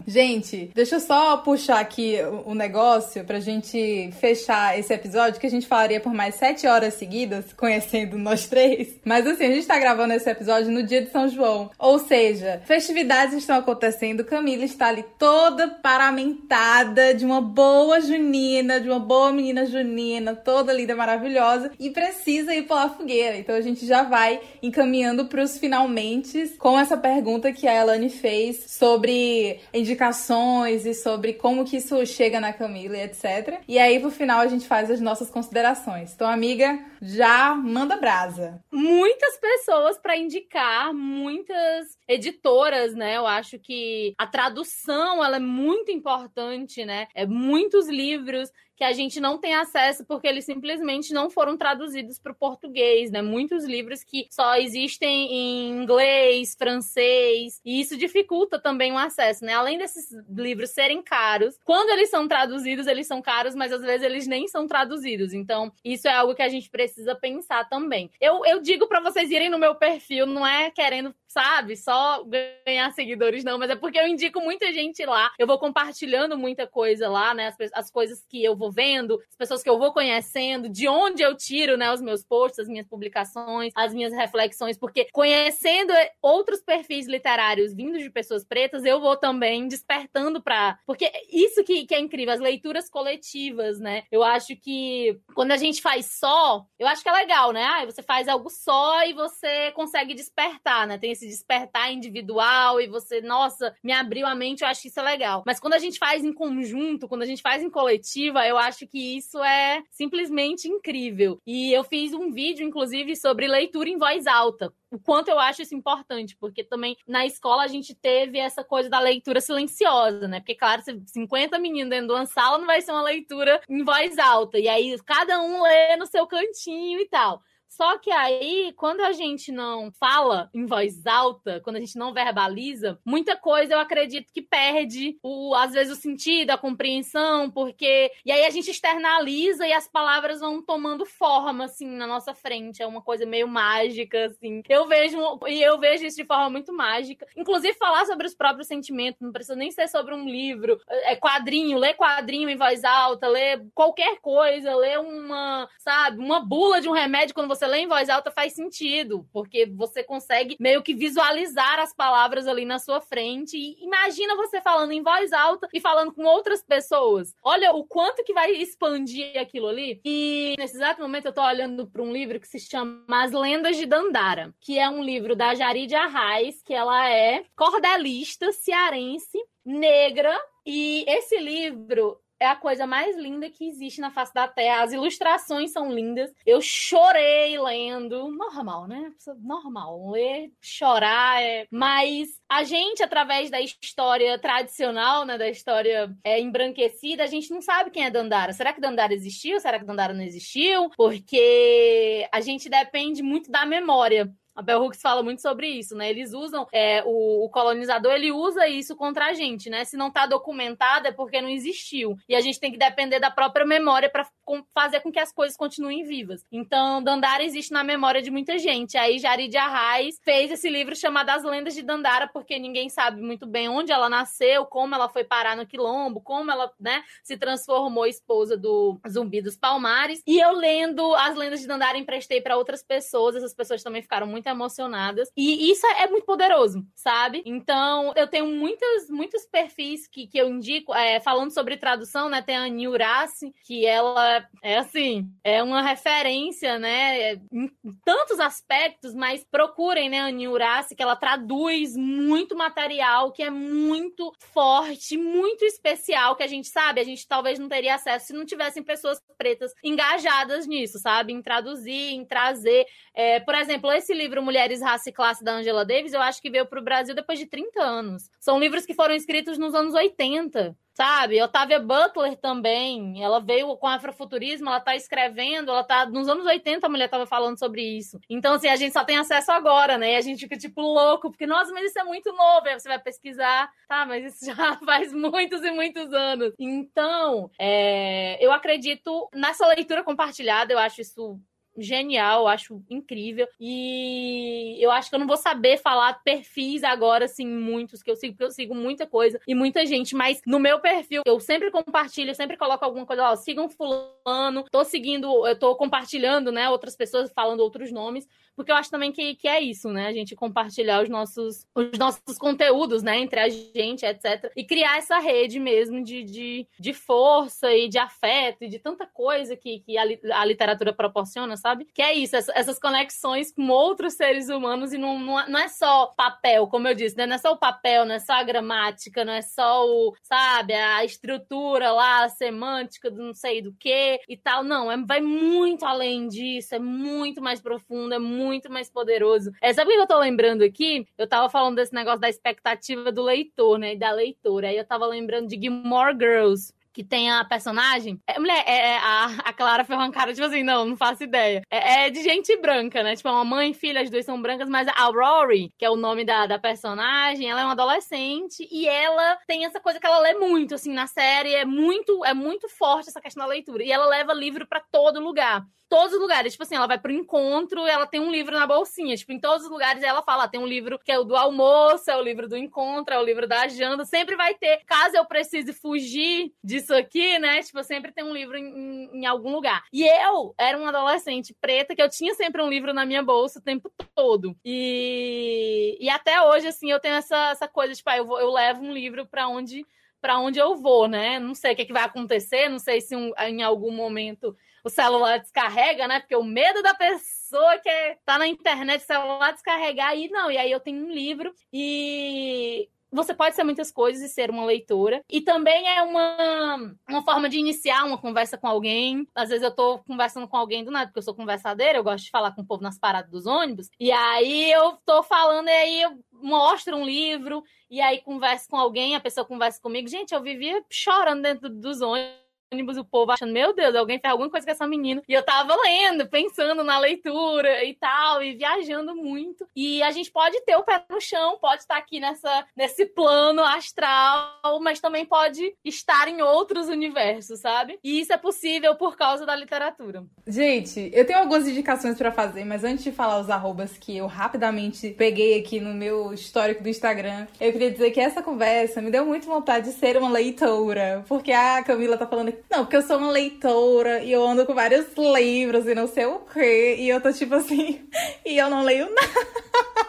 Gente, 0.09 0.71
deixa 0.73 0.95
eu 0.95 0.99
só 1.01 1.35
puxar 1.35 1.81
aqui 1.81 2.15
o, 2.45 2.55
negócio 2.55 3.25
pra 3.25 3.41
gente 3.41 4.09
fechar 4.21 4.79
esse 4.79 4.93
episódio, 4.93 5.37
que 5.37 5.45
a 5.45 5.49
gente 5.49 5.67
falaria 5.67 5.99
por 5.99 6.13
mais 6.13 6.35
sete 6.35 6.65
horas 6.65 6.93
seguidas, 6.93 7.51
conhecendo 7.51 8.17
nós 8.17 8.47
três. 8.47 8.95
Mas 9.03 9.27
assim, 9.27 9.43
a 9.43 9.51
gente 9.51 9.67
tá 9.67 9.77
gravando 9.77 10.13
esse 10.13 10.29
episódio 10.29 10.71
no 10.71 10.81
dia 10.81 11.01
de 11.01 11.11
São 11.11 11.27
João. 11.27 11.69
Ou 11.77 11.99
seja, 11.99 12.61
festividades 12.65 13.35
estão 13.35 13.57
acontecendo, 13.57 14.23
Camila 14.23 14.63
está 14.63 14.87
ali 14.87 15.03
toda 15.19 15.67
paramentada 15.67 17.13
de 17.13 17.25
uma 17.25 17.41
boa 17.41 17.99
junina, 17.99 18.79
de 18.79 18.87
uma 18.87 19.01
boa 19.01 19.33
menina 19.33 19.65
junina, 19.65 20.33
toda 20.33 20.71
linda, 20.71 20.95
maravilhosa, 20.95 21.69
e 21.77 21.89
precisa 21.89 22.55
ir 22.55 22.61
pular 22.61 22.95
fogueira. 22.95 23.35
Então 23.35 23.53
a 23.53 23.61
gente 23.61 23.85
já 23.85 24.03
vai 24.03 24.39
encaminhando 24.63 25.25
pros 25.25 25.57
finalmente 25.57 26.55
com 26.57 26.79
essa 26.79 26.95
pergunta 26.95 27.51
que 27.51 27.67
a 27.67 27.73
Elane 27.73 28.09
fez 28.09 28.63
sobre 28.69 29.59
indicação 29.73 29.96
indicações 29.97 30.85
e 30.85 30.93
sobre 30.93 31.33
como 31.33 31.65
que 31.65 31.77
isso 31.77 32.05
chega 32.05 32.39
na 32.39 32.53
Camila 32.53 32.95
e 32.95 33.01
etc. 33.01 33.61
E 33.67 33.79
aí, 33.79 33.99
pro 33.99 34.11
final, 34.11 34.39
a 34.39 34.47
gente 34.47 34.67
faz 34.67 34.91
as 34.91 35.01
nossas 35.01 35.29
considerações. 35.29 36.13
Então, 36.13 36.29
amiga, 36.29 36.79
já 37.01 37.55
manda 37.55 37.97
brasa. 37.97 38.61
Muitas 38.71 39.37
pessoas 39.37 39.97
para 39.97 40.15
indicar, 40.15 40.93
muitas 40.93 41.97
editoras, 42.07 42.93
né? 42.93 43.17
Eu 43.17 43.25
acho 43.25 43.57
que 43.57 44.13
a 44.17 44.27
tradução, 44.27 45.23
ela 45.23 45.37
é 45.37 45.39
muito 45.39 45.91
importante, 45.91 46.85
né? 46.85 47.07
É 47.15 47.25
muitos 47.25 47.87
livros 47.87 48.51
que 48.77 48.83
a 48.83 48.93
gente 48.93 49.19
não 49.19 49.39
tem 49.39 49.55
acesso 49.55 50.05
porque 50.05 50.27
eles 50.27 50.45
simplesmente 50.45 51.11
não 51.11 51.31
foram 51.31 51.57
traduzidos 51.57 52.19
para 52.19 52.31
o 52.31 52.35
português, 52.35 53.09
né? 53.09 53.23
Muitos 53.23 53.65
livros 53.65 54.03
que 54.03 54.27
só 54.29 54.55
existem 54.55 55.33
em 55.33 55.69
inglês, 55.71 56.55
francês, 56.55 57.59
e 57.65 57.81
isso 57.81 57.97
dificulta 57.97 58.59
também 58.59 58.91
o 58.91 58.97
acesso, 58.97 59.43
né? 59.43 59.53
Além 59.53 59.79
desses 59.79 60.11
livros 60.29 60.69
serem 60.69 61.01
caros, 61.01 61.57
quando 61.65 61.89
eles 61.89 62.11
são 62.11 62.27
traduzidos, 62.27 62.85
eles 62.85 63.07
são 63.07 63.19
caros, 63.19 63.55
mas 63.55 63.73
às 63.73 63.81
vezes 63.81 64.05
eles 64.05 64.27
nem 64.27 64.47
são 64.47 64.67
traduzidos. 64.67 65.33
Então, 65.33 65.71
isso 65.83 66.07
é 66.07 66.13
algo 66.13 66.35
que 66.35 66.43
a 66.43 66.49
gente 66.49 66.69
precisa 66.69 67.15
pensar 67.15 67.67
também. 67.67 68.11
Eu, 68.21 68.45
eu 68.45 68.61
digo 68.61 68.87
para 68.87 69.01
vocês 69.01 69.31
irem 69.31 69.49
no 69.49 69.57
meu 69.57 69.73
perfil, 69.73 70.27
não 70.27 70.45
é 70.45 70.69
querendo 70.69 71.15
sabe, 71.27 71.75
só 71.75 72.23
ganhar 72.65 72.91
seguidores, 72.91 73.43
não, 73.43 73.57
mas 73.57 73.69
é 73.69 73.75
porque 73.75 73.99
eu 73.99 74.07
indico 74.07 74.39
muita 74.41 74.71
gente 74.71 75.05
lá. 75.05 75.31
Eu 75.37 75.45
vou 75.45 75.59
compartilhando 75.59 76.37
muita 76.37 76.65
coisa 76.65 77.09
lá, 77.09 77.33
né? 77.33 77.47
As, 77.47 77.71
as 77.73 77.91
coisas 77.91 78.23
que 78.27 78.43
eu 78.43 78.55
vou 78.55 78.71
vendo, 78.71 79.19
as 79.29 79.35
pessoas 79.35 79.61
que 79.61 79.69
eu 79.69 79.77
vou 79.77 79.93
conhecendo, 79.93 80.69
de 80.69 80.87
onde 80.87 81.21
eu 81.21 81.35
tiro, 81.35 81.77
né, 81.77 81.91
os 81.91 82.01
meus 82.01 82.23
posts, 82.23 82.59
as 82.59 82.67
minhas 82.67 82.87
publicações, 82.87 83.73
as 83.75 83.93
minhas 83.93 84.13
reflexões, 84.13 84.77
porque 84.77 85.07
conhecendo 85.11 85.93
outros 86.21 86.61
perfis 86.61 87.07
literários 87.07 87.73
vindos 87.73 88.01
de 88.01 88.09
pessoas 88.09 88.45
pretas, 88.45 88.85
eu 88.85 88.99
vou 88.99 89.17
também 89.17 89.67
despertando 89.67 90.41
para. 90.41 90.79
Porque 90.85 91.11
isso 91.31 91.63
que, 91.63 91.85
que 91.85 91.95
é 91.95 91.99
incrível, 91.99 92.33
as 92.33 92.39
leituras 92.39 92.89
coletivas, 92.89 93.79
né? 93.79 94.03
Eu 94.11 94.23
acho 94.23 94.55
que 94.55 95.19
quando 95.33 95.51
a 95.51 95.57
gente 95.57 95.81
faz 95.81 96.05
só, 96.05 96.65
eu 96.79 96.87
acho 96.87 97.03
que 97.03 97.09
é 97.09 97.13
legal, 97.13 97.51
né? 97.51 97.63
Ah, 97.63 97.85
você 97.85 98.01
faz 98.01 98.27
algo 98.27 98.49
só 98.49 99.03
e 99.03 99.13
você 99.13 99.71
consegue 99.71 100.13
despertar, 100.13 100.87
né? 100.87 100.97
Tem 100.97 101.11
esse 101.17 101.27
despertar 101.27 101.91
individual 101.91 102.79
e 102.79 102.87
você, 102.87 103.21
nossa, 103.21 103.75
me 103.83 103.91
abriu 103.91 104.25
a 104.25 104.35
mente, 104.35 104.61
eu 104.61 104.67
acho 104.67 104.81
que 104.81 104.87
isso 104.87 104.99
é 104.99 105.03
legal. 105.03 105.43
Mas 105.45 105.59
quando 105.59 105.73
a 105.73 105.79
gente 105.79 105.97
faz 105.97 106.23
em 106.23 106.33
conjunto, 106.33 107.07
quando 107.07 107.23
a 107.23 107.25
gente 107.25 107.41
faz 107.41 107.63
em 107.63 107.69
coletiva, 107.69 108.45
eu 108.47 108.57
acho 108.57 108.87
que 108.87 109.17
isso 109.17 109.43
é 109.43 109.83
simplesmente 109.91 110.67
incrível. 110.67 111.41
E 111.45 111.73
eu 111.73 111.83
fiz 111.83 112.13
um 112.13 112.31
vídeo, 112.31 112.65
inclusive, 112.65 113.15
sobre 113.15 113.47
leitura 113.47 113.89
em 113.89 113.97
voz 113.97 114.27
alta 114.27 114.73
o 114.89 114.99
quanto 114.99 115.29
eu 115.29 115.37
acho 115.37 115.61
isso 115.61 115.75
importante, 115.75 116.35
porque 116.37 116.63
também 116.63 116.95
na 117.07 117.25
escola 117.25 117.63
a 117.63 117.67
gente 117.67 117.93
teve 117.93 118.37
essa 118.39 118.63
coisa 118.63 118.89
da 118.89 118.99
leitura 118.99 119.41
silenciosa, 119.41 120.27
né? 120.27 120.39
Porque, 120.39 120.55
claro, 120.55 120.81
50 121.05 121.59
meninos 121.59 121.89
dentro 121.89 122.07
de 122.07 122.13
uma 122.13 122.25
sala 122.25 122.57
não 122.57 122.65
vai 122.65 122.81
ser 122.81 122.91
uma 122.91 123.01
leitura 123.01 123.61
em 123.69 123.83
voz 123.83 124.17
alta, 124.17 124.57
e 124.57 124.67
aí 124.67 124.97
cada 125.05 125.41
um 125.41 125.61
lê 125.61 125.95
no 125.97 126.05
seu 126.05 126.25
cantinho 126.25 126.99
e 126.99 127.05
tal. 127.05 127.41
Só 127.69 127.97
que 127.97 128.09
aí, 128.11 128.73
quando 128.75 129.01
a 129.01 129.11
gente 129.11 129.51
não 129.51 129.91
fala 129.91 130.49
em 130.53 130.65
voz 130.65 131.05
alta, 131.05 131.59
quando 131.61 131.75
a 131.75 131.79
gente 131.79 131.97
não 131.97 132.13
verbaliza, 132.13 132.99
muita 133.05 133.35
coisa 133.35 133.73
eu 133.73 133.79
acredito 133.79 134.31
que 134.33 134.41
perde, 134.41 135.17
o, 135.21 135.53
às 135.53 135.73
vezes, 135.73 135.97
o 135.97 136.01
sentido, 136.01 136.51
a 136.51 136.57
compreensão, 136.57 137.49
porque. 137.51 138.11
E 138.25 138.31
aí 138.31 138.45
a 138.45 138.49
gente 138.49 138.71
externaliza 138.71 139.67
e 139.67 139.73
as 139.73 139.87
palavras 139.87 140.39
vão 140.39 140.61
tomando 140.61 141.05
forma, 141.05 141.65
assim, 141.65 141.87
na 141.87 142.07
nossa 142.07 142.33
frente. 142.33 142.81
É 142.81 142.87
uma 142.87 143.01
coisa 143.01 143.25
meio 143.25 143.47
mágica, 143.47 144.25
assim. 144.25 144.61
Eu 144.67 144.87
vejo, 144.87 145.17
e 145.47 145.61
eu 145.61 145.79
vejo 145.79 146.05
isso 146.05 146.17
de 146.17 146.25
forma 146.25 146.49
muito 146.49 146.73
mágica. 146.73 147.27
Inclusive, 147.35 147.73
falar 147.77 148.05
sobre 148.05 148.27
os 148.27 148.35
próprios 148.35 148.67
sentimentos, 148.67 149.21
não 149.21 149.31
precisa 149.31 149.55
nem 149.55 149.71
ser 149.71 149.87
sobre 149.87 150.13
um 150.13 150.25
livro, 150.25 150.79
é 150.89 151.15
quadrinho, 151.15 151.77
ler 151.77 151.95
quadrinho 151.95 152.49
em 152.49 152.57
voz 152.57 152.83
alta, 152.83 153.27
ler 153.27 153.65
qualquer 153.73 154.19
coisa, 154.19 154.75
ler 154.75 154.99
uma, 154.99 155.69
sabe, 155.77 156.19
uma 156.19 156.39
bula 156.39 156.81
de 156.81 156.89
um 156.89 156.93
remédio 156.93 157.33
quando 157.33 157.47
você 157.47 157.56
lê 157.65 157.79
em 157.79 157.87
voz 157.87 158.09
alta 158.09 158.29
faz 158.29 158.53
sentido, 158.53 159.27
porque 159.31 159.65
você 159.65 160.03
consegue 160.03 160.57
meio 160.59 160.83
que 160.83 160.93
visualizar 160.93 161.79
as 161.79 161.93
palavras 161.93 162.47
ali 162.47 162.65
na 162.65 162.79
sua 162.79 163.01
frente. 163.01 163.57
E 163.57 163.83
imagina 163.83 164.35
você 164.35 164.61
falando 164.61 164.91
em 164.91 165.01
voz 165.01 165.31
alta 165.31 165.67
e 165.73 165.79
falando 165.79 166.13
com 166.13 166.23
outras 166.25 166.61
pessoas. 166.61 167.33
Olha 167.41 167.71
o 167.71 167.83
quanto 167.83 168.23
que 168.23 168.33
vai 168.33 168.51
expandir 168.51 169.39
aquilo 169.39 169.67
ali. 169.67 169.99
E 170.05 170.55
nesse 170.57 170.75
exato 170.75 171.01
momento 171.01 171.25
eu 171.25 171.33
tô 171.33 171.41
olhando 171.41 171.87
para 171.87 172.01
um 172.01 172.11
livro 172.11 172.39
que 172.39 172.47
se 172.47 172.59
chama 172.59 173.23
As 173.23 173.31
Lendas 173.31 173.77
de 173.77 173.85
Dandara, 173.85 174.53
que 174.59 174.77
é 174.77 174.89
um 174.89 175.03
livro 175.03 175.35
da 175.35 175.55
Jarid 175.55 175.93
Arraes, 175.95 176.61
que 176.61 176.73
ela 176.73 177.09
é 177.09 177.43
cordelista 177.55 178.51
cearense, 178.51 179.37
negra, 179.65 180.37
e 180.65 181.05
esse 181.07 181.37
livro 181.37 182.19
é 182.39 182.45
a 182.45 182.55
coisa 182.55 182.85
mais 182.85 183.17
linda 183.17 183.49
que 183.49 183.67
existe 183.67 183.99
na 183.99 184.11
face 184.11 184.33
da 184.33 184.47
Terra. 184.47 184.83
As 184.83 184.93
ilustrações 184.93 185.71
são 185.71 185.91
lindas. 185.91 186.31
Eu 186.45 186.61
chorei 186.61 187.59
lendo. 187.59 188.29
Normal, 188.29 188.87
né? 188.87 189.11
Normal. 189.39 190.11
Ler, 190.11 190.51
chorar. 190.61 191.41
É... 191.41 191.67
Mas 191.71 192.29
a 192.49 192.63
gente, 192.63 193.03
através 193.03 193.49
da 193.49 193.59
história 193.61 194.37
tradicional, 194.39 195.25
né? 195.25 195.37
Da 195.37 195.49
história 195.49 196.15
é, 196.23 196.39
embranquecida, 196.39 197.23
a 197.23 197.27
gente 197.27 197.51
não 197.51 197.61
sabe 197.61 197.91
quem 197.91 198.05
é 198.05 198.11
Dandara. 198.11 198.53
Será 198.53 198.73
que 198.73 198.81
Dandara 198.81 199.13
existiu? 199.13 199.59
Será 199.59 199.79
que 199.79 199.85
Dandara 199.85 200.13
não 200.13 200.23
existiu? 200.23 200.89
Porque 200.95 202.27
a 202.31 202.41
gente 202.41 202.69
depende 202.69 203.21
muito 203.23 203.51
da 203.51 203.65
memória. 203.65 204.31
A 204.57 204.63
Bell 204.63 204.81
Hooks 204.81 204.99
fala 204.99 205.21
muito 205.21 205.39
sobre 205.39 205.67
isso, 205.67 205.95
né? 205.95 206.09
Eles 206.09 206.33
usam, 206.33 206.67
é, 206.73 207.03
o, 207.05 207.45
o, 207.45 207.49
colonizador, 207.49 208.11
ele 208.13 208.31
usa 208.31 208.67
isso 208.67 208.95
contra 208.95 209.27
a 209.27 209.33
gente, 209.33 209.69
né? 209.69 209.85
Se 209.85 209.95
não 209.95 210.09
tá 210.09 210.25
documentado 210.25 211.07
é 211.07 211.11
porque 211.11 211.39
não 211.39 211.47
existiu. 211.47 212.17
E 212.27 212.33
a 212.33 212.41
gente 212.41 212.59
tem 212.59 212.71
que 212.71 212.77
depender 212.77 213.19
da 213.19 213.29
própria 213.29 213.67
memória 213.67 214.09
para 214.09 214.27
fazer 214.73 215.01
com 215.01 215.11
que 215.11 215.19
as 215.19 215.31
coisas 215.31 215.55
continuem 215.55 216.03
vivas. 216.03 216.43
Então, 216.51 217.03
Dandara 217.03 217.43
existe 217.43 217.71
na 217.71 217.83
memória 217.83 218.19
de 218.19 218.31
muita 218.31 218.57
gente. 218.57 218.97
Aí, 218.97 219.19
Jarid 219.19 219.55
Arraes 219.55 220.19
fez 220.23 220.49
esse 220.49 220.67
livro 220.71 220.95
chamado 220.95 221.29
As 221.29 221.43
Lendas 221.43 221.75
de 221.75 221.83
Dandara, 221.83 222.27
porque 222.27 222.57
ninguém 222.57 222.89
sabe 222.89 223.21
muito 223.21 223.45
bem 223.45 223.69
onde 223.69 223.91
ela 223.91 224.09
nasceu, 224.09 224.65
como 224.65 224.95
ela 224.95 225.07
foi 225.07 225.23
parar 225.23 225.55
no 225.55 225.67
Quilombo, 225.67 226.19
como 226.19 226.49
ela, 226.49 226.71
né, 226.79 227.03
se 227.23 227.37
transformou 227.37 228.07
esposa 228.07 228.57
do 228.57 228.99
Zumbi 229.07 229.39
dos 229.39 229.55
Palmares. 229.55 230.23
E 230.25 230.39
eu 230.39 230.51
lendo 230.53 231.13
As 231.13 231.35
Lendas 231.35 231.59
de 231.59 231.67
Dandara, 231.67 231.95
emprestei 231.95 232.41
para 232.41 232.57
outras 232.57 232.81
pessoas, 232.81 233.35
essas 233.35 233.53
pessoas 233.53 233.83
também 233.83 234.01
ficaram 234.01 234.25
muito 234.25 234.46
muito 234.47 234.67
emocionadas. 234.67 235.29
E 235.35 235.71
isso 235.71 235.85
é 235.85 236.07
muito 236.07 236.25
poderoso, 236.25 236.85
sabe? 236.95 237.41
Então, 237.45 238.13
eu 238.15 238.27
tenho 238.27 238.47
muitos, 238.47 239.09
muitos 239.09 239.45
perfis 239.45 240.07
que, 240.07 240.27
que 240.27 240.37
eu 240.37 240.49
indico, 240.49 240.93
é, 240.93 241.19
falando 241.19 241.51
sobre 241.51 241.77
tradução, 241.77 242.29
né? 242.29 242.41
Tem 242.41 242.57
a 242.57 242.67
Niurace, 242.67 243.53
que 243.65 243.85
ela 243.85 244.45
é 244.63 244.77
assim, 244.77 245.29
é 245.43 245.61
uma 245.61 245.81
referência, 245.81 246.79
né? 246.79 247.33
Em 247.51 247.69
tantos 248.03 248.39
aspectos, 248.39 249.13
mas 249.13 249.45
procurem, 249.49 250.09
né, 250.09 250.21
a 250.21 250.31
Niurace, 250.31 250.95
que 250.95 251.03
ela 251.03 251.15
traduz 251.15 251.95
muito 251.95 252.55
material 252.55 253.31
que 253.31 253.43
é 253.43 253.49
muito 253.49 254.31
forte, 254.39 255.17
muito 255.17 255.63
especial, 255.65 256.35
que 256.35 256.43
a 256.43 256.47
gente 256.47 256.67
sabe, 256.67 257.01
a 257.01 257.03
gente 257.03 257.27
talvez 257.27 257.59
não 257.59 257.67
teria 257.67 257.95
acesso 257.95 258.27
se 258.27 258.33
não 258.33 258.45
tivessem 258.45 258.83
pessoas 258.83 259.19
pretas 259.37 259.71
engajadas 259.83 260.67
nisso, 260.67 260.99
sabe? 260.99 261.33
Em 261.33 261.41
traduzir, 261.41 262.13
em 262.13 262.25
trazer. 262.25 262.85
É, 263.13 263.39
por 263.39 263.55
exemplo, 263.55 263.91
esse 263.91 264.13
livro 264.13 264.36
livro 264.37 264.43
Mulheres, 264.43 264.81
Raça 264.81 265.09
e 265.09 265.13
Classe 265.13 265.43
da 265.43 265.53
Angela 265.53 265.83
Davis, 265.83 266.13
eu 266.13 266.21
acho 266.21 266.41
que 266.41 266.49
veio 266.49 266.65
para 266.65 266.79
o 266.79 266.83
Brasil 266.83 267.15
depois 267.15 267.39
de 267.39 267.45
30 267.45 267.81
anos. 267.81 268.29
São 268.39 268.59
livros 268.59 268.85
que 268.85 268.93
foram 268.93 269.15
escritos 269.15 269.57
nos 269.57 269.73
anos 269.73 269.93
80 269.93 270.75
sabe? 270.93 271.39
Otávia 271.43 271.79
Butler 271.79 272.35
também, 272.37 273.23
ela 273.23 273.39
veio 273.39 273.77
com 273.77 273.85
afrofuturismo, 273.85 274.67
ela 274.67 274.79
tá 274.79 274.95
escrevendo, 274.95 275.69
ela 275.69 275.83
tá 275.83 276.07
nos 276.07 276.27
anos 276.27 276.43
80 276.43 276.87
a 276.87 276.89
mulher 276.89 277.07
tava 277.07 277.27
falando 277.27 277.59
sobre 277.59 277.83
isso. 277.83 278.19
Então 278.27 278.55
assim, 278.55 278.67
a 278.67 278.75
gente 278.75 278.93
só 278.93 279.05
tem 279.05 279.15
acesso 279.15 279.51
agora, 279.51 279.95
né? 279.95 280.13
E 280.13 280.15
a 280.15 280.21
gente 280.21 280.39
fica 280.39 280.57
tipo 280.57 280.81
louco, 280.81 281.29
porque 281.29 281.45
nossa, 281.45 281.71
mas 281.71 281.91
isso 281.91 281.99
é 281.99 282.03
muito 282.03 282.33
novo, 282.33 282.67
aí 282.67 282.79
você 282.79 282.89
vai 282.89 282.97
pesquisar, 282.97 283.69
tá, 283.87 284.07
mas 284.07 284.25
isso 284.25 284.47
já 284.47 284.75
faz 284.83 285.13
muitos 285.13 285.63
e 285.63 285.69
muitos 285.69 286.11
anos. 286.11 286.51
Então, 286.57 287.51
é, 287.59 288.43
eu 288.43 288.51
acredito 288.51 289.29
nessa 289.35 289.67
leitura 289.67 290.03
compartilhada, 290.03 290.73
eu 290.73 290.79
acho 290.79 291.01
isso 291.01 291.39
genial, 291.77 292.47
acho 292.47 292.81
incrível. 292.89 293.47
E 293.59 294.77
eu 294.79 294.91
acho 294.91 295.09
que 295.09 295.15
eu 295.15 295.19
não 295.19 295.27
vou 295.27 295.37
saber 295.37 295.77
falar 295.77 296.21
perfis 296.23 296.83
agora, 296.83 297.25
assim, 297.25 297.47
muitos 297.47 298.01
que 298.01 298.09
eu 298.09 298.15
sigo, 298.15 298.33
porque 298.33 298.45
eu 298.45 298.51
sigo 298.51 298.75
muita 298.75 299.05
coisa 299.05 299.39
e 299.47 299.55
muita 299.55 299.85
gente, 299.85 300.15
mas 300.15 300.41
no 300.45 300.59
meu 300.59 300.79
perfil 300.79 301.21
eu 301.25 301.39
sempre 301.39 301.71
compartilho, 301.71 302.31
eu 302.31 302.35
sempre 302.35 302.57
coloco 302.57 302.83
alguma 302.83 303.05
coisa, 303.05 303.29
ó, 303.29 303.35
sigam 303.35 303.69
fulano, 303.69 304.65
tô 304.71 304.83
seguindo, 304.83 305.47
eu 305.47 305.57
tô 305.57 305.75
compartilhando, 305.75 306.51
né, 306.51 306.69
outras 306.69 306.95
pessoas 306.95 307.31
falando 307.33 307.59
outros 307.59 307.91
nomes, 307.91 308.27
porque 308.55 308.71
eu 308.71 308.75
acho 308.75 308.89
também 308.89 309.11
que, 309.11 309.35
que 309.35 309.47
é 309.47 309.61
isso, 309.61 309.89
né, 309.89 310.07
a 310.07 310.11
gente 310.11 310.35
compartilhar 310.35 311.03
os 311.03 311.09
nossos, 311.09 311.65
os 311.75 311.97
nossos 311.97 312.37
conteúdos, 312.37 313.03
né, 313.03 313.17
entre 313.19 313.39
a 313.39 313.49
gente, 313.49 314.05
etc. 314.05 314.51
E 314.55 314.63
criar 314.63 314.97
essa 314.97 315.19
rede 315.19 315.59
mesmo 315.59 316.03
de, 316.03 316.23
de, 316.23 316.67
de 316.79 316.93
força 316.93 317.71
e 317.73 317.87
de 317.87 317.97
afeto 317.97 318.63
e 318.63 318.67
de 318.67 318.79
tanta 318.79 319.05
coisa 319.05 319.55
que, 319.55 319.79
que 319.79 319.97
a, 319.97 320.03
a 320.33 320.45
literatura 320.45 320.91
proporciona, 320.91 321.55
sabe? 321.55 321.66
Sabe? 321.67 321.85
Que 321.93 322.01
é 322.01 322.13
isso, 322.13 322.35
essas 322.35 322.79
conexões 322.79 323.51
com 323.51 323.67
outros 323.67 324.13
seres 324.13 324.47
humanos 324.47 324.93
e 324.93 324.97
não, 324.97 325.19
não 325.19 325.59
é 325.59 325.67
só 325.67 326.07
papel, 326.07 326.67
como 326.67 326.87
eu 326.87 326.95
disse, 326.95 327.17
né? 327.17 327.25
Não 327.25 327.35
é 327.35 327.37
só 327.37 327.51
o 327.51 327.57
papel, 327.57 328.05
não 328.05 328.15
é 328.15 328.19
só 328.19 328.33
a 328.33 328.43
gramática, 328.43 329.25
não 329.25 329.33
é 329.33 329.41
só 329.41 329.85
o, 329.85 330.15
sabe, 330.23 330.73
a 330.73 331.03
estrutura 331.03 331.91
lá, 331.91 332.23
a 332.23 332.29
semântica 332.29 333.11
do 333.11 333.21
não 333.21 333.33
sei 333.33 333.61
do 333.61 333.73
que 333.73 334.21
e 334.29 334.37
tal. 334.37 334.63
Não, 334.63 334.91
é, 334.91 334.97
vai 334.97 335.19
muito 335.19 335.85
além 335.85 336.27
disso, 336.27 336.73
é 336.73 336.79
muito 336.79 337.41
mais 337.41 337.59
profundo, 337.59 338.13
é 338.13 338.19
muito 338.19 338.71
mais 338.71 338.89
poderoso. 338.89 339.51
É, 339.61 339.73
sabe 339.73 339.91
o 339.91 339.93
que 339.93 339.99
eu 339.99 340.07
tô 340.07 340.19
lembrando 340.19 340.63
aqui? 340.63 341.05
Eu 341.17 341.27
tava 341.27 341.49
falando 341.49 341.75
desse 341.75 341.93
negócio 341.93 342.21
da 342.21 342.29
expectativa 342.29 343.11
do 343.11 343.23
leitor, 343.23 343.77
né? 343.77 343.93
E 343.93 343.97
da 343.97 344.11
leitora. 344.11 344.69
Aí 344.69 344.77
eu 344.77 344.85
tava 344.85 345.05
lembrando 345.05 345.47
de 345.47 345.59
Gilmore 345.59 346.15
Girls 346.17 346.76
que 346.97 347.03
tem 347.03 347.29
a 347.29 347.45
personagem. 347.45 348.19
É, 348.25 348.39
mulher, 348.39 348.63
é, 348.65 348.93
é 348.93 348.97
a, 348.97 349.25
a 349.45 349.53
Clara 349.53 349.85
Ferrancaro, 349.85 350.33
tipo 350.33 350.47
assim, 350.47 350.63
não, 350.63 350.83
não 350.83 350.97
faço 350.97 351.23
ideia. 351.23 351.61
É, 351.69 352.07
é, 352.07 352.09
de 352.09 352.23
gente 352.23 352.57
branca, 352.57 353.03
né? 353.03 353.15
Tipo, 353.15 353.29
é 353.29 353.33
uma 353.33 353.45
mãe 353.45 353.69
e 353.69 353.73
filha, 353.75 354.01
as 354.01 354.09
duas 354.09 354.25
são 354.25 354.41
brancas, 354.41 354.67
mas 354.67 354.87
a 354.87 355.05
Rory, 355.05 355.71
que 355.77 355.85
é 355.85 355.91
o 355.91 355.95
nome 355.95 356.25
da, 356.25 356.47
da 356.47 356.57
personagem, 356.57 357.51
ela 357.51 357.61
é 357.61 357.63
uma 357.63 357.73
adolescente 357.73 358.67
e 358.71 358.87
ela 358.87 359.37
tem 359.45 359.63
essa 359.63 359.79
coisa 359.79 359.99
que 359.99 360.07
ela 360.07 360.17
lê 360.17 360.33
muito, 360.33 360.73
assim, 360.73 360.91
na 360.91 361.05
série. 361.05 361.53
É 361.53 361.65
muito, 361.65 362.25
é 362.25 362.33
muito 362.33 362.67
forte 362.67 363.09
essa 363.09 363.21
questão 363.21 363.45
da 363.45 363.51
leitura. 363.51 363.83
E 363.83 363.91
ela 363.91 364.07
leva 364.07 364.33
livro 364.33 364.65
para 364.65 364.81
todo 364.91 365.19
lugar 365.19 365.63
todos 365.89 366.13
os 366.13 366.19
lugares. 366.19 366.53
Tipo 366.53 366.63
assim, 366.63 366.75
ela 366.75 366.87
vai 366.87 366.99
pro 366.99 367.11
encontro, 367.11 367.85
ela 367.85 368.05
tem 368.05 368.19
um 368.19 368.31
livro 368.31 368.53
na 368.53 368.67
bolsinha. 368.67 369.15
Tipo, 369.15 369.31
em 369.31 369.39
todos 369.39 369.65
os 369.65 369.71
lugares 369.71 370.03
ela 370.03 370.21
fala, 370.21 370.43
ah, 370.43 370.47
tem 370.47 370.59
um 370.59 370.67
livro 370.67 370.99
que 370.99 371.11
é 371.11 371.19
o 371.19 371.23
do 371.23 371.35
almoço, 371.35 372.09
é 372.09 372.17
o 372.17 372.21
livro 372.21 372.47
do 372.47 372.57
encontro, 372.57 373.13
é 373.13 373.19
o 373.19 373.23
livro 373.23 373.47
da 373.47 373.67
janta. 373.67 374.05
Sempre 374.05 374.35
vai 374.35 374.53
ter. 374.53 374.81
Caso 374.85 375.15
eu 375.15 375.25
precise 375.25 375.73
fugir 375.73 376.51
disso 376.63 376.93
aqui, 376.93 377.39
né? 377.39 377.61
Tipo, 377.61 377.83
sempre 377.83 378.11
tem 378.11 378.23
um 378.23 378.33
livro 378.33 378.57
em, 378.57 379.09
em, 379.13 379.25
algum 379.25 379.51
lugar. 379.51 379.83
E 379.91 380.05
eu 380.05 380.53
era 380.57 380.77
uma 380.77 380.89
adolescente 380.89 381.55
preta 381.59 381.95
que 381.95 382.01
eu 382.01 382.09
tinha 382.09 382.33
sempre 382.33 382.61
um 382.61 382.69
livro 382.69 382.93
na 382.93 383.05
minha 383.05 383.23
bolsa 383.23 383.59
o 383.59 383.63
tempo 383.63 383.91
todo. 384.15 384.55
E, 384.63 385.97
e 385.99 386.09
até 386.09 386.41
hoje, 386.41 386.67
assim, 386.67 386.91
eu 386.91 386.99
tenho 386.99 387.15
essa, 387.15 387.51
essa 387.51 387.67
coisa, 387.67 387.93
tipo, 387.93 388.09
ah, 388.09 388.17
eu, 388.17 388.25
vou, 388.25 388.39
eu 388.39 388.51
levo 388.51 388.83
um 388.83 388.93
livro 388.93 389.25
para 389.25 389.47
onde 389.47 389.85
para 390.19 390.39
onde 390.39 390.59
eu 390.59 390.75
vou, 390.75 391.07
né? 391.07 391.39
Não 391.39 391.53
sei 391.53 391.73
o 391.73 391.75
que, 391.75 391.85
que 391.85 391.93
vai 391.93 392.03
acontecer, 392.03 392.69
não 392.69 392.79
sei 392.79 392.99
se 393.01 393.15
um, 393.15 393.31
em 393.39 393.61
algum 393.61 393.91
momento 393.91 394.57
o 394.87 394.89
celular 394.89 395.39
descarrega, 395.39 396.07
né? 396.07 396.19
Porque 396.19 396.35
o 396.35 396.43
medo 396.43 396.81
da 396.81 396.93
pessoa 396.93 397.77
que 397.79 397.89
é, 397.89 398.17
tá 398.25 398.37
na 398.37 398.47
internet, 398.47 399.01
o 399.01 399.05
celular 399.05 399.51
descarregar, 399.51 400.17
e 400.17 400.29
não. 400.29 400.49
E 400.49 400.57
aí 400.57 400.71
eu 400.71 400.79
tenho 400.79 401.05
um 401.05 401.11
livro 401.11 401.53
e 401.71 402.89
você 403.11 403.33
pode 403.33 403.55
ser 403.55 403.63
muitas 403.63 403.91
coisas 403.91 404.21
e 404.21 404.33
ser 404.33 404.49
uma 404.49 404.65
leitora. 404.65 405.21
E 405.29 405.41
também 405.41 405.87
é 405.87 406.01
uma, 406.01 406.95
uma 407.07 407.23
forma 407.23 407.49
de 407.49 407.57
iniciar 407.57 408.05
uma 408.05 408.17
conversa 408.17 408.57
com 408.57 408.67
alguém. 408.67 409.27
Às 409.35 409.49
vezes 409.49 409.63
eu 409.63 409.71
tô 409.71 409.99
conversando 409.99 410.47
com 410.47 410.57
alguém 410.57 410.83
do 410.83 410.91
nada, 410.91 411.07
porque 411.07 411.19
eu 411.19 411.23
sou 411.23 411.35
conversadeira, 411.35 411.97
eu 411.97 412.03
gosto 412.03 412.25
de 412.25 412.31
falar 412.31 412.51
com 412.51 412.61
o 412.61 412.65
povo 412.65 412.81
nas 412.81 412.97
paradas 412.97 413.29
dos 413.29 413.45
ônibus. 413.45 413.89
E 413.99 414.11
aí 414.11 414.71
eu 414.71 414.97
tô 415.05 415.21
falando, 415.21 415.67
e 415.67 415.71
aí 415.71 416.01
eu 416.01 416.17
mostro 416.31 416.95
um 416.95 417.05
livro, 417.05 417.63
e 417.89 417.99
aí 417.99 418.21
converso 418.21 418.69
com 418.69 418.77
alguém, 418.77 419.15
a 419.15 419.19
pessoa 419.19 419.45
conversa 419.45 419.81
comigo. 419.81 420.07
Gente, 420.07 420.33
eu 420.33 420.41
vivia 420.41 420.81
chorando 420.89 421.41
dentro 421.41 421.69
dos 421.69 422.01
ônibus 422.01 422.46
ônibus, 422.71 422.97
o 422.97 423.05
povo 423.05 423.31
achando, 423.31 423.53
meu 423.53 423.73
Deus, 423.73 423.95
alguém 423.95 424.19
fez 424.19 424.31
alguma 424.31 424.49
coisa 424.49 424.65
com 424.65 424.71
essa 424.71 424.87
menina. 424.87 425.21
E 425.27 425.33
eu 425.33 425.43
tava 425.43 425.75
lendo, 425.75 426.27
pensando 426.27 426.83
na 426.83 426.99
leitura 426.99 427.83
e 427.83 427.93
tal, 427.93 428.43
e 428.43 428.55
viajando 428.55 429.15
muito. 429.15 429.67
E 429.75 430.03
a 430.03 430.11
gente 430.11 430.31
pode 430.31 430.59
ter 430.61 430.75
o 430.75 430.83
pé 430.83 431.03
no 431.09 431.21
chão, 431.21 431.57
pode 431.59 431.81
estar 431.81 431.97
aqui 431.97 432.19
nessa, 432.19 432.65
nesse 432.75 433.05
plano 433.05 433.61
astral, 433.63 434.79
mas 434.81 434.99
também 434.99 435.25
pode 435.25 435.75
estar 435.83 436.27
em 436.27 436.41
outros 436.41 436.87
universos, 436.89 437.59
sabe? 437.59 437.99
E 438.03 438.19
isso 438.19 438.33
é 438.33 438.37
possível 438.37 438.95
por 438.95 439.15
causa 439.15 439.45
da 439.45 439.55
literatura. 439.55 440.25
Gente, 440.45 441.09
eu 441.13 441.25
tenho 441.25 441.39
algumas 441.39 441.67
indicações 441.67 442.17
para 442.17 442.31
fazer, 442.31 442.65
mas 442.65 442.83
antes 442.83 443.03
de 443.03 443.11
falar 443.11 443.39
os 443.39 443.49
arrobas 443.49 443.97
que 443.97 444.17
eu 444.17 444.27
rapidamente 444.27 445.11
peguei 445.11 445.59
aqui 445.59 445.79
no 445.79 445.93
meu 445.93 446.33
histórico 446.33 446.83
do 446.83 446.89
Instagram, 446.89 447.47
eu 447.59 447.71
queria 447.71 447.91
dizer 447.91 448.11
que 448.11 448.19
essa 448.19 448.41
conversa 448.43 449.01
me 449.01 449.11
deu 449.11 449.25
muito 449.25 449.47
vontade 449.47 449.89
de 449.89 449.93
ser 449.93 450.17
uma 450.17 450.29
leitora, 450.29 451.23
porque 451.27 451.51
a 451.51 451.83
Camila 451.83 452.17
tá 452.17 452.27
falando 452.27 452.56
não, 452.69 452.85
porque 452.85 452.97
eu 452.97 453.01
sou 453.01 453.17
uma 453.17 453.31
leitora 453.31 454.23
e 454.23 454.31
eu 454.31 454.45
ando 454.45 454.65
com 454.65 454.73
vários 454.73 455.07
livros 455.15 455.87
e 455.87 455.95
não 455.95 456.07
sei 456.07 456.25
o 456.25 456.39
quê. 456.39 456.95
E 456.99 457.09
eu 457.09 457.21
tô 457.21 457.31
tipo 457.31 457.55
assim, 457.55 458.07
e 458.45 458.57
eu 458.57 458.69
não 458.69 458.83
leio 458.83 459.07
nada. 459.13 460.06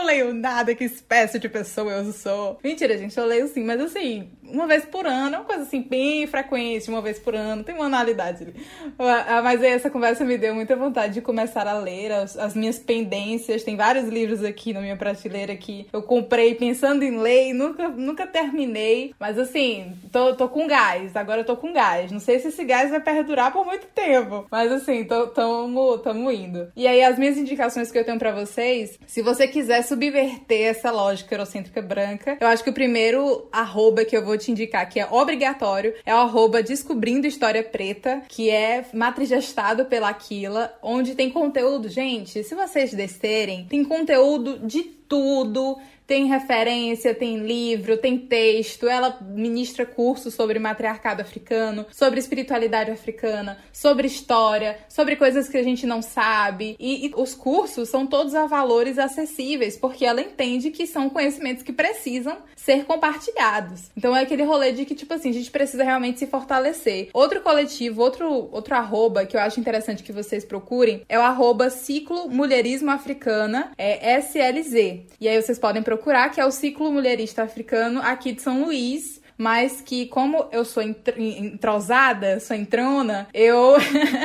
Não 0.00 0.06
leio 0.06 0.32
nada, 0.32 0.74
que 0.74 0.82
espécie 0.82 1.38
de 1.38 1.46
pessoa 1.46 1.92
eu 1.92 2.10
sou. 2.10 2.58
Mentira, 2.64 2.96
gente, 2.96 3.18
eu 3.18 3.26
leio 3.26 3.46
sim, 3.48 3.62
mas 3.62 3.78
assim, 3.78 4.30
uma 4.42 4.66
vez 4.66 4.82
por 4.82 5.06
ano, 5.06 5.36
é 5.36 5.38
uma 5.38 5.44
coisa 5.44 5.62
assim, 5.64 5.82
bem 5.82 6.26
frequente, 6.26 6.88
uma 6.88 7.02
vez 7.02 7.18
por 7.18 7.34
ano, 7.34 7.62
tem 7.62 7.74
uma 7.74 7.84
anualidade 7.84 8.44
ali. 8.44 8.54
Ah, 8.98 9.42
mas 9.42 9.62
aí 9.62 9.68
essa 9.68 9.90
conversa 9.90 10.24
me 10.24 10.38
deu 10.38 10.54
muita 10.54 10.74
vontade 10.74 11.14
de 11.14 11.20
começar 11.20 11.66
a 11.66 11.78
ler 11.78 12.12
as, 12.12 12.34
as 12.38 12.54
minhas 12.54 12.78
pendências. 12.78 13.62
Tem 13.62 13.76
vários 13.76 14.08
livros 14.08 14.42
aqui 14.42 14.72
na 14.72 14.80
minha 14.80 14.96
prateleira 14.96 15.54
que 15.54 15.86
eu 15.92 16.02
comprei 16.02 16.54
pensando 16.54 17.02
em 17.02 17.18
ler 17.18 17.52
nunca, 17.52 17.90
nunca 17.90 18.26
terminei. 18.26 19.14
Mas 19.20 19.38
assim, 19.38 19.92
tô, 20.10 20.34
tô 20.34 20.48
com 20.48 20.66
gás, 20.66 21.14
agora 21.14 21.42
eu 21.42 21.44
tô 21.44 21.58
com 21.58 21.74
gás. 21.74 22.10
Não 22.10 22.20
sei 22.20 22.40
se 22.40 22.48
esse 22.48 22.64
gás 22.64 22.88
vai 22.88 23.00
perdurar 23.00 23.52
por 23.52 23.66
muito 23.66 23.86
tempo, 23.88 24.46
mas 24.50 24.72
assim, 24.72 25.04
tô, 25.04 25.26
tamo, 25.26 25.98
tamo 25.98 26.30
indo. 26.32 26.72
E 26.74 26.86
aí, 26.86 27.04
as 27.04 27.18
minhas 27.18 27.36
indicações 27.36 27.92
que 27.92 27.98
eu 27.98 28.04
tenho 28.04 28.18
para 28.18 28.32
vocês, 28.32 28.98
se 29.06 29.20
você 29.20 29.46
quiser 29.46 29.82
subverter 29.90 30.68
essa 30.68 30.92
lógica 30.92 31.34
eurocêntrica 31.34 31.82
branca, 31.82 32.38
eu 32.40 32.46
acho 32.46 32.62
que 32.62 32.70
o 32.70 32.72
primeiro 32.72 33.48
arroba 33.50 34.04
que 34.04 34.16
eu 34.16 34.24
vou 34.24 34.38
te 34.38 34.52
indicar, 34.52 34.88
que 34.88 35.00
é 35.00 35.06
obrigatório, 35.10 35.94
é 36.06 36.14
o 36.14 36.18
arroba 36.18 36.62
Descobrindo 36.62 37.26
História 37.26 37.62
Preta, 37.62 38.22
que 38.28 38.48
é 38.48 38.84
matrigestado 38.94 39.86
pela 39.86 40.08
Aquila, 40.08 40.72
onde 40.80 41.16
tem 41.16 41.28
conteúdo. 41.28 41.88
Gente, 41.88 42.44
se 42.44 42.54
vocês 42.54 42.94
descerem, 42.94 43.66
tem 43.68 43.84
conteúdo 43.84 44.60
de 44.64 44.82
tudo 44.82 45.76
tem 46.10 46.26
referência, 46.26 47.14
tem 47.14 47.38
livro, 47.38 47.96
tem 47.96 48.18
texto. 48.18 48.88
Ela 48.88 49.16
ministra 49.20 49.86
cursos 49.86 50.34
sobre 50.34 50.58
matriarcado 50.58 51.22
africano, 51.22 51.86
sobre 51.88 52.18
espiritualidade 52.18 52.90
africana, 52.90 53.58
sobre 53.72 54.08
história, 54.08 54.76
sobre 54.88 55.14
coisas 55.14 55.48
que 55.48 55.56
a 55.56 55.62
gente 55.62 55.86
não 55.86 56.02
sabe. 56.02 56.74
E, 56.80 57.06
e, 57.06 57.12
os 57.14 57.32
cursos 57.36 57.88
são 57.88 58.08
todos 58.08 58.34
a 58.34 58.44
valores 58.46 58.98
acessíveis, 58.98 59.76
porque 59.76 60.04
ela 60.04 60.20
entende 60.20 60.72
que 60.72 60.84
são 60.84 61.08
conhecimentos 61.08 61.62
que 61.62 61.72
precisam 61.72 62.38
ser 62.56 62.84
compartilhados. 62.86 63.92
Então 63.96 64.14
é 64.14 64.22
aquele 64.22 64.42
rolê 64.42 64.72
de 64.72 64.84
que, 64.84 64.96
tipo 64.96 65.14
assim, 65.14 65.30
a 65.30 65.34
gente 65.34 65.50
precisa 65.52 65.84
realmente 65.84 66.18
se 66.18 66.26
fortalecer. 66.26 67.10
Outro 67.12 67.40
coletivo, 67.40 68.02
outro, 68.02 68.48
outro 68.50 68.74
arroba 68.74 69.24
que 69.26 69.36
eu 69.36 69.40
acho 69.40 69.60
interessante 69.60 70.02
que 70.02 70.12
vocês 70.12 70.44
procurem 70.44 71.02
é 71.08 71.16
o 71.16 71.22
arroba 71.22 71.70
Ciclo 71.70 72.28
Mulherismo 72.28 72.90
Africana, 72.90 73.70
é 73.78 74.18
SLZ. 74.18 75.04
E 75.20 75.28
aí 75.28 75.40
vocês 75.40 75.56
podem 75.56 75.84
procurar 75.84 75.99
procurar, 76.00 76.30
que 76.30 76.40
é 76.40 76.46
o 76.46 76.50
Ciclo 76.50 76.90
Mulherista 76.90 77.42
Africano 77.42 78.00
aqui 78.00 78.32
de 78.32 78.40
São 78.40 78.64
Luís 78.64 79.19
mas 79.40 79.80
que 79.80 80.04
como 80.04 80.46
eu 80.52 80.66
sou 80.66 80.82
entrosada, 80.82 82.38
sou 82.40 82.54
entrona, 82.54 83.26
eu 83.32 83.76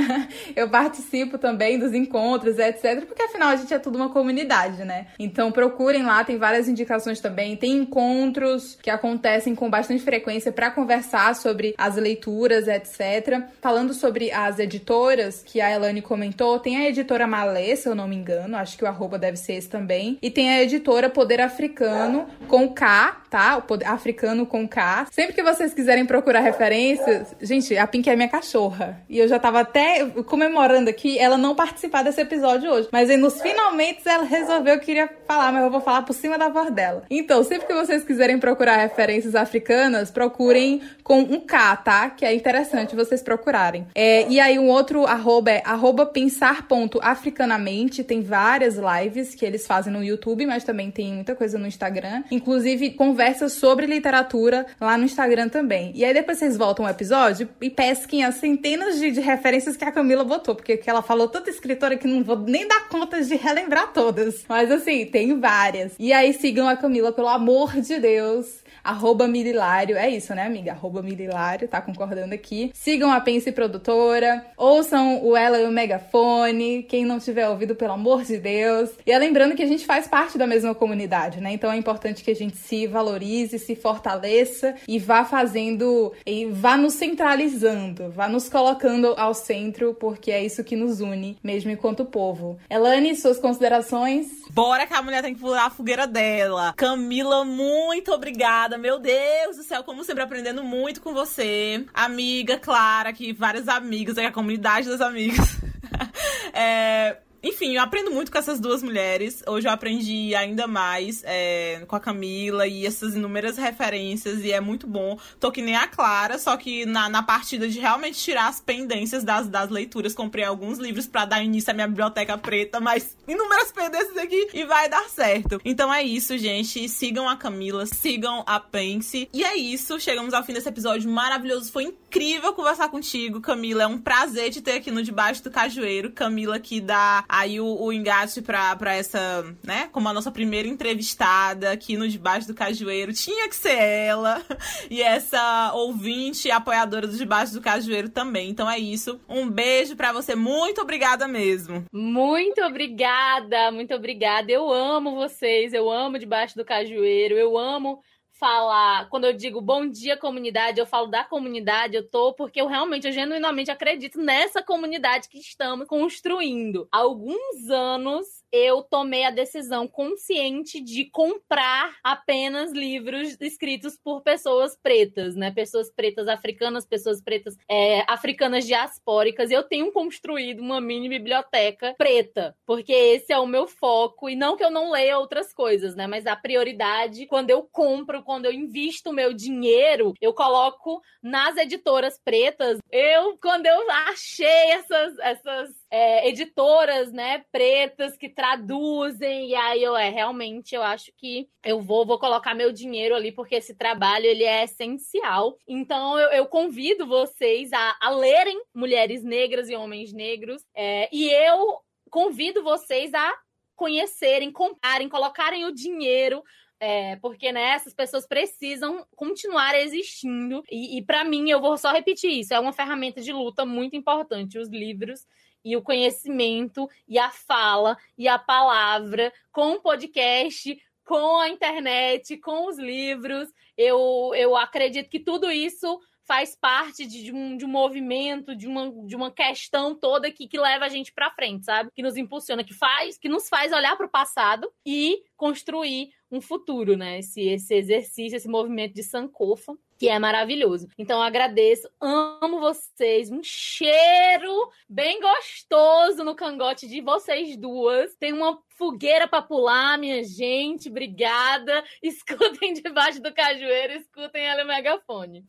eu 0.53 0.69
participo 0.69 1.37
também 1.37 1.79
dos 1.79 1.93
encontros, 1.93 2.59
etc, 2.59 3.05
porque 3.05 3.23
afinal 3.23 3.47
a 3.47 3.55
gente 3.55 3.73
é 3.73 3.79
tudo 3.79 3.95
uma 3.95 4.09
comunidade, 4.09 4.83
né? 4.83 5.07
Então 5.17 5.53
procurem 5.53 6.03
lá, 6.03 6.21
tem 6.25 6.37
várias 6.37 6.67
indicações 6.67 7.21
também, 7.21 7.55
tem 7.55 7.77
encontros 7.77 8.77
que 8.81 8.89
acontecem 8.89 9.55
com 9.55 9.69
bastante 9.69 10.03
frequência 10.03 10.51
para 10.51 10.69
conversar 10.69 11.33
sobre 11.33 11.73
as 11.77 11.95
leituras, 11.95 12.67
etc. 12.67 13.41
Falando 13.61 13.93
sobre 13.93 14.33
as 14.33 14.59
editoras 14.59 15.41
que 15.45 15.61
a 15.61 15.71
Elane 15.71 16.01
comentou, 16.01 16.59
tem 16.59 16.75
a 16.75 16.89
editora 16.89 17.25
Malê, 17.25 17.73
se 17.77 17.87
eu 17.87 17.95
não 17.95 18.05
me 18.05 18.17
engano, 18.17 18.57
acho 18.57 18.77
que 18.77 18.83
o 18.83 18.87
arroba 18.87 19.17
deve 19.17 19.37
ser 19.37 19.53
esse 19.53 19.69
também, 19.69 20.17
e 20.21 20.29
tem 20.29 20.49
a 20.49 20.61
editora 20.61 21.09
Poder 21.09 21.39
Africano 21.39 22.27
com 22.49 22.67
K, 22.67 23.21
tá? 23.29 23.55
O 23.55 23.61
Poder 23.61 23.85
Africano 23.85 24.45
com 24.45 24.67
K, 24.67 25.04
Sempre 25.11 25.33
que 25.33 25.43
vocês 25.43 25.73
quiserem 25.73 26.05
procurar 26.05 26.39
referências, 26.39 27.35
gente, 27.41 27.77
a 27.77 27.85
Pink 27.85 28.09
é 28.09 28.15
minha 28.15 28.29
cachorra. 28.29 29.01
E 29.09 29.19
eu 29.19 29.27
já 29.27 29.37
tava 29.39 29.59
até 29.61 30.05
comemorando 30.25 30.89
aqui 30.89 31.17
ela 31.19 31.37
não 31.37 31.55
participar 31.55 32.03
desse 32.03 32.21
episódio 32.21 32.71
hoje. 32.71 32.89
Mas 32.91 33.09
aí 33.09 33.17
nos 33.17 33.41
finalmente 33.41 34.01
ela 34.05 34.23
resolveu 34.23 34.79
que 34.79 34.85
queria 34.85 35.09
falar, 35.27 35.51
mas 35.51 35.63
eu 35.63 35.69
vou 35.69 35.81
falar 35.81 36.03
por 36.03 36.13
cima 36.13 36.37
da 36.37 36.47
voz 36.47 36.71
dela. 36.71 37.03
Então, 37.09 37.43
sempre 37.43 37.67
que 37.67 37.73
vocês 37.73 38.03
quiserem 38.03 38.39
procurar 38.39 38.77
referências 38.77 39.35
africanas, 39.35 40.09
procurem 40.09 40.81
com 41.03 41.19
um 41.19 41.41
K, 41.41 41.75
tá? 41.77 42.09
Que 42.09 42.25
é 42.25 42.33
interessante 42.33 42.95
vocês 42.95 43.21
procurarem. 43.21 43.85
É, 43.93 44.25
e 44.29 44.39
aí 44.39 44.57
um 44.57 44.69
outro 44.69 45.05
arroba 45.05 45.51
é 45.51 45.61
arroba 45.65 46.05
pensar.africanamente. 46.05 48.03
Tem 48.03 48.21
várias 48.21 48.77
lives 48.77 49.35
que 49.35 49.45
eles 49.45 49.67
fazem 49.67 49.91
no 49.91 50.03
YouTube, 50.03 50.45
mas 50.45 50.63
também 50.63 50.89
tem 50.91 51.13
muita 51.13 51.35
coisa 51.35 51.57
no 51.57 51.67
Instagram. 51.67 52.23
Inclusive, 52.31 52.91
conversas 52.91 53.53
sobre 53.53 53.85
literatura 53.85 54.65
lá 54.79 54.94
no 54.97 55.05
Instagram 55.05 55.49
também. 55.49 55.91
E 55.95 56.03
aí 56.03 56.13
depois 56.13 56.37
vocês 56.37 56.57
voltam 56.57 56.85
o 56.85 56.89
episódio 56.89 57.49
e 57.61 57.69
pesquem 57.69 58.23
as 58.23 58.35
centenas 58.35 58.99
de, 58.99 59.11
de, 59.11 59.21
referências 59.21 59.77
que 59.77 59.85
a 59.85 59.91
Camila 59.91 60.23
botou, 60.23 60.55
porque 60.55 60.81
ela 60.85 61.01
falou 61.01 61.27
tanta 61.27 61.49
escritora 61.49 61.97
que 61.97 62.07
não 62.07 62.23
vou 62.23 62.37
nem 62.37 62.67
dar 62.67 62.87
conta 62.89 63.21
de 63.21 63.35
relembrar 63.35 63.93
todas. 63.93 64.43
Mas 64.47 64.71
assim, 64.71 65.05
tem 65.05 65.39
várias. 65.39 65.93
E 65.99 66.11
aí 66.11 66.33
sigam 66.33 66.67
a 66.67 66.75
Camila, 66.75 67.11
pelo 67.11 67.27
amor 67.27 67.79
de 67.79 67.99
Deus 67.99 68.64
arroba 68.85 69.27
Mililário. 69.27 69.97
É 69.97 70.07
isso, 70.07 70.33
né, 70.35 70.45
amiga? 70.45 70.71
Arroba 70.71 71.01
Mililário, 71.01 71.67
tá 71.67 71.81
concordando 71.81 72.35
aqui. 72.35 72.71
Sigam 72.73 73.11
a 73.11 73.19
Pense 73.19 73.51
Produtora, 73.51 74.45
ouçam 74.55 75.25
o 75.25 75.35
Ela 75.35 75.59
e 75.59 75.65
o 75.65 75.71
Megafone. 75.71 76.83
Quem 76.83 77.03
não 77.03 77.19
tiver 77.19 77.49
ouvido, 77.49 77.75
pelo 77.75 77.93
amor 77.93 78.23
de 78.23 78.37
Deus. 78.37 78.91
E 79.05 79.11
é 79.11 79.17
lembrando 79.17 79.55
que 79.55 79.63
a 79.63 79.67
gente 79.67 79.85
faz 79.85 80.07
parte 80.07 80.37
da 80.37 80.45
mesma 80.45 80.75
comunidade, 80.75 81.41
né? 81.41 81.51
Então 81.51 81.71
é 81.71 81.77
importante 81.77 82.23
que 82.23 82.29
a 82.29 82.35
gente 82.35 82.57
se 82.57 82.85
valorize, 82.85 83.57
se 83.57 83.75
fortaleça 83.75 84.75
e 84.87 84.99
vá 84.99 85.25
fazendo, 85.25 86.13
e 86.25 86.45
vá 86.45 86.77
nos 86.77 86.93
centralizando, 86.93 88.11
vá 88.11 88.27
nos 88.27 88.47
colocando 88.47 89.15
ao 89.17 89.33
centro, 89.33 89.95
porque 89.95 90.31
é 90.31 90.45
isso 90.45 90.63
que 90.63 90.75
nos 90.75 91.01
une, 91.01 91.37
mesmo 91.43 91.71
enquanto 91.71 92.05
povo. 92.05 92.59
Elane, 92.69 93.15
suas 93.15 93.39
considerações? 93.39 94.27
Bora 94.51 94.85
que 94.85 94.93
a 94.93 95.01
mulher 95.01 95.23
tem 95.23 95.33
que 95.33 95.39
pular 95.39 95.65
a 95.65 95.69
fogueira 95.69 96.05
dela. 96.05 96.73
Camila, 96.75 97.43
muito 97.43 98.11
obrigada 98.11 98.74
obrigada. 98.75 98.77
Meu 98.77 98.99
Deus 98.99 99.57
do 99.57 99.63
céu, 99.63 99.83
como 99.83 100.03
sempre, 100.03 100.23
aprendendo 100.23 100.63
muito 100.63 101.01
com 101.01 101.13
você. 101.13 101.85
Amiga 101.93 102.57
Clara, 102.59 103.11
que 103.13 103.33
vários 103.33 103.67
amigos, 103.67 104.17
é 104.17 104.25
a 104.25 104.31
comunidade 104.31 104.87
das 104.87 105.01
amigas. 105.01 105.57
é, 106.53 107.17
enfim, 107.45 107.75
eu 107.75 107.81
aprendo 107.83 108.09
muito 108.09 108.31
com 108.31 108.39
essas 108.39 108.59
duas 108.59 108.81
mulheres. 108.81 109.43
Hoje 109.47 109.67
eu 109.67 109.71
aprendi 109.71 110.33
ainda 110.33 110.65
mais 110.65 111.21
é, 111.23 111.85
com 111.87 111.95
a 111.95 111.99
Camila 111.99 112.65
e 112.65 112.87
essas 112.87 113.13
inúmeras 113.13 113.55
referências, 113.55 114.43
e 114.43 114.51
é 114.51 114.59
muito 114.59 114.87
bom. 114.87 115.19
Tô 115.39 115.51
que 115.51 115.61
nem 115.61 115.75
a 115.75 115.87
Clara, 115.87 116.39
só 116.39 116.57
que 116.57 116.87
na, 116.87 117.07
na 117.07 117.21
partida 117.21 117.67
de 117.67 117.79
realmente 117.79 118.17
tirar 118.17 118.47
as 118.47 118.59
pendências 118.59 119.23
das, 119.23 119.47
das 119.47 119.69
leituras, 119.69 120.15
comprei 120.15 120.43
alguns 120.43 120.79
livros 120.79 121.05
para 121.05 121.25
dar 121.25 121.43
início 121.43 121.69
à 121.69 121.73
minha 121.75 121.87
biblioteca 121.87 122.35
preta, 122.35 122.79
mas 122.79 123.15
inúmeras 123.27 123.71
pendências 123.71 124.17
aqui 124.17 124.47
e 124.51 124.65
vai 124.65 124.89
dar 124.89 125.07
certo. 125.07 125.61
Então 125.63 125.93
é 125.93 126.01
isso, 126.01 126.35
gente. 126.39 126.89
Sigam 126.89 127.29
a 127.29 127.37
Camila, 127.37 127.85
sigam 127.85 128.43
a 128.47 128.59
Pense. 128.59 129.29
E 129.31 129.43
é 129.43 129.55
isso, 129.55 129.99
chegamos 129.99 130.33
ao 130.33 130.43
fim 130.43 130.53
desse 130.53 130.69
episódio 130.69 131.07
maravilhoso. 131.11 131.71
Foi 131.71 131.83
incrível 131.83 132.53
conversar 132.53 132.89
contigo, 132.89 133.39
Camila. 133.39 133.83
É 133.83 133.87
um 133.87 133.99
prazer 133.99 134.49
te 134.49 134.61
ter 134.61 134.77
aqui 134.77 134.89
no 134.89 135.03
Debaixo 135.03 135.43
do 135.43 135.51
Cajueiro. 135.51 136.11
Camila 136.11 136.59
que 136.59 136.81
dá 136.81 137.23
aí 137.35 137.59
o, 137.59 137.65
o 137.65 137.91
engate 137.91 138.41
pra, 138.41 138.75
pra 138.77 138.95
essa, 138.95 139.45
né? 139.61 139.89
Como 139.91 140.07
a 140.07 140.13
nossa 140.13 140.31
primeira 140.31 140.69
entrevistada 140.69 141.71
aqui 141.71 141.97
no 141.97 142.07
Debaixo 142.07 142.47
do 142.47 142.53
Cajueiro. 142.53 143.11
Tinha 143.11 143.49
que 143.49 143.55
ser 143.55 143.77
ela. 143.77 144.41
E 144.89 145.01
essa 145.01 145.73
ouvinte 145.73 146.47
e 146.47 146.51
apoiadora 146.51 147.07
do 147.07 147.17
Debaixo 147.17 147.53
do 147.53 147.61
Cajueiro 147.61 148.09
também. 148.09 148.49
Então 148.49 148.69
é 148.69 148.77
isso. 148.77 149.19
Um 149.27 149.49
beijo 149.49 149.95
para 149.95 150.11
você. 150.11 150.35
Muito 150.35 150.81
obrigada 150.81 151.27
mesmo. 151.27 151.85
Muito 151.91 152.61
obrigada, 152.61 153.71
muito 153.71 153.93
obrigada. 153.93 154.51
Eu 154.51 154.71
amo 154.71 155.15
vocês. 155.15 155.73
Eu 155.73 155.91
amo 155.91 156.19
Debaixo 156.19 156.55
do 156.55 156.65
Cajueiro. 156.65 157.35
Eu 157.35 157.57
amo 157.57 157.99
falar, 158.39 159.09
quando 159.09 159.25
eu 159.25 159.33
digo 159.33 159.61
bom 159.61 159.87
dia 159.87 160.17
comunidade, 160.17 160.79
eu 160.79 160.85
falo 160.85 161.07
da 161.07 161.23
comunidade, 161.23 161.95
eu 161.95 162.07
tô 162.07 162.33
porque 162.33 162.61
eu 162.61 162.67
realmente, 162.67 163.07
eu 163.07 163.13
genuinamente 163.13 163.71
acredito 163.71 164.19
nessa 164.19 164.61
comunidade 164.61 165.29
que 165.29 165.39
estamos 165.39 165.87
construindo. 165.87 166.87
Há 166.91 166.99
alguns 166.99 167.69
anos 167.69 168.25
eu 168.55 168.81
tomei 168.81 169.25
a 169.25 169.31
decisão 169.31 169.87
consciente 169.87 170.79
de 170.81 171.05
comprar 171.05 171.97
apenas 172.03 172.71
livros 172.71 173.35
escritos 173.41 173.97
por 173.97 174.21
pessoas 174.21 174.77
pretas, 174.81 175.35
né? 175.35 175.51
Pessoas 175.51 175.91
pretas 175.91 176.27
africanas, 176.27 176.85
pessoas 176.85 177.21
pretas 177.21 177.57
é, 177.69 178.03
africanas 178.07 178.65
diaspóricas. 178.65 179.51
Eu 179.51 179.63
tenho 179.63 179.91
construído 179.91 180.61
uma 180.61 180.79
mini 180.79 181.09
biblioteca 181.09 181.93
preta, 181.97 182.55
porque 182.65 182.93
esse 182.93 183.33
é 183.33 183.37
o 183.37 183.45
meu 183.45 183.67
foco. 183.67 184.29
E 184.29 184.35
não 184.35 184.55
que 184.55 184.63
eu 184.63 184.71
não 184.71 184.91
leia 184.91 185.19
outras 185.19 185.53
coisas, 185.53 185.95
né? 185.95 186.07
Mas 186.07 186.25
a 186.25 186.35
prioridade, 186.35 187.25
quando 187.25 187.49
eu 187.49 187.63
compro, 187.63 188.23
quando 188.23 188.45
eu 188.45 188.53
invisto 188.53 189.09
o 189.09 189.13
meu 189.13 189.33
dinheiro, 189.33 190.13
eu 190.21 190.33
coloco 190.33 191.01
nas 191.21 191.57
editoras 191.57 192.19
pretas. 192.23 192.79
Eu, 192.91 193.37
quando 193.37 193.65
eu 193.65 193.91
achei 193.91 194.71
essas, 194.71 195.17
essas 195.19 195.84
é, 195.89 196.27
editoras, 196.27 197.11
né, 197.11 197.45
pretas 197.51 198.17
que 198.17 198.27
traduzem, 198.27 199.49
e 199.49 199.55
aí 199.55 199.83
eu 199.83 199.95
é, 199.95 200.09
realmente 200.09 200.73
eu 200.75 200.83
acho 200.83 201.11
que 201.15 201.47
eu 201.63 201.81
vou, 201.81 202.05
vou 202.05 202.19
colocar 202.19 202.53
meu 202.53 202.71
dinheiro 202.71 203.15
ali, 203.15 203.31
porque 203.31 203.55
esse 203.55 203.75
trabalho 203.75 204.25
ele 204.25 204.43
é 204.43 204.63
essencial. 204.63 205.57
Então 205.67 206.19
eu, 206.19 206.29
eu 206.31 206.45
convido 206.47 207.05
vocês 207.05 207.71
a, 207.71 207.97
a, 208.01 208.09
lerem 208.09 208.61
Mulheres 208.73 209.23
Negras 209.23 209.69
e 209.69 209.75
Homens 209.75 210.11
Negros, 210.11 210.63
é, 210.75 211.07
e 211.11 211.29
eu 211.29 211.79
convido 212.09 212.63
vocês 212.63 213.13
a 213.13 213.33
conhecerem, 213.75 214.51
comprarem, 214.51 215.09
colocarem 215.09 215.65
o 215.65 215.73
dinheiro 215.73 216.41
é, 216.79 217.15
porque 217.17 217.51
né, 217.51 217.69
essas 217.69 217.93
pessoas 217.93 218.27
precisam 218.27 219.05
continuar 219.15 219.75
existindo. 219.79 220.63
E, 220.69 220.97
e 220.97 221.01
para 221.01 221.23
mim, 221.23 221.49
eu 221.49 221.61
vou 221.61 221.77
só 221.77 221.91
repetir 221.91 222.29
isso: 222.31 222.53
é 222.53 222.59
uma 222.59 222.73
ferramenta 222.73 223.21
de 223.21 223.31
luta 223.31 223.65
muito 223.65 223.95
importante. 223.95 224.59
Os 224.59 224.69
livros 224.69 225.25
e 225.65 225.75
o 225.75 225.81
conhecimento 225.81 226.87
e 227.07 227.17
a 227.17 227.31
fala 227.31 227.97
e 228.15 228.27
a 228.27 228.37
palavra 228.37 229.33
com 229.51 229.73
o 229.73 229.81
podcast, 229.81 230.79
com 231.03 231.39
a 231.39 231.49
internet, 231.49 232.37
com 232.37 232.67
os 232.67 232.77
livros. 232.77 233.51
Eu, 233.75 234.31
eu 234.35 234.55
acredito 234.55 235.09
que 235.09 235.19
tudo 235.19 235.51
isso 235.51 235.99
faz 236.27 236.55
parte 236.55 237.05
de, 237.05 237.23
de, 237.23 237.31
um, 237.31 237.55
de 237.55 237.65
um 237.65 237.69
movimento, 237.69 238.55
de 238.55 238.67
uma, 238.67 238.91
de 239.05 239.15
uma 239.15 239.31
questão 239.31 239.95
toda 239.95 240.31
que, 240.31 240.47
que 240.47 240.59
leva 240.59 240.85
a 240.85 240.89
gente 240.89 241.13
para 241.13 241.31
frente, 241.31 241.65
sabe? 241.65 241.89
Que 241.95 242.01
nos 242.01 242.17
impulsiona, 242.17 242.63
que 242.63 242.73
faz, 242.73 243.17
que 243.17 243.29
nos 243.29 243.47
faz 243.47 243.71
olhar 243.71 243.95
para 243.95 244.05
o 244.05 244.09
passado 244.09 244.71
e 244.85 245.23
construir 245.37 246.09
um 246.31 246.41
futuro, 246.41 246.97
né? 246.97 247.19
Esse, 247.19 247.41
esse 247.41 247.73
exercício, 247.73 248.35
esse 248.35 248.47
movimento 248.47 248.93
de 248.93 249.03
Sankofa, 249.03 249.77
que 249.97 250.09
é 250.09 250.19
maravilhoso. 250.19 250.87
Então, 250.97 251.21
agradeço, 251.21 251.89
amo 252.01 252.59
vocês, 252.59 253.31
um 253.31 253.41
cheiro 253.43 254.69
bem 254.89 255.21
gostoso 255.21 256.23
no 256.23 256.35
cangote 256.35 256.87
de 256.87 257.01
vocês 257.01 257.55
duas. 257.55 258.15
Tem 258.15 258.33
uma 258.33 258.59
fogueira 258.77 259.27
para 259.27 259.41
pular, 259.41 259.97
minha 259.97 260.23
gente, 260.23 260.89
obrigada. 260.89 261.83
Escutem 262.03 262.73
debaixo 262.73 263.21
do 263.21 263.33
cajueiro, 263.33 263.93
escutem 263.93 264.43
ela 264.43 264.65
megafone. 264.65 265.45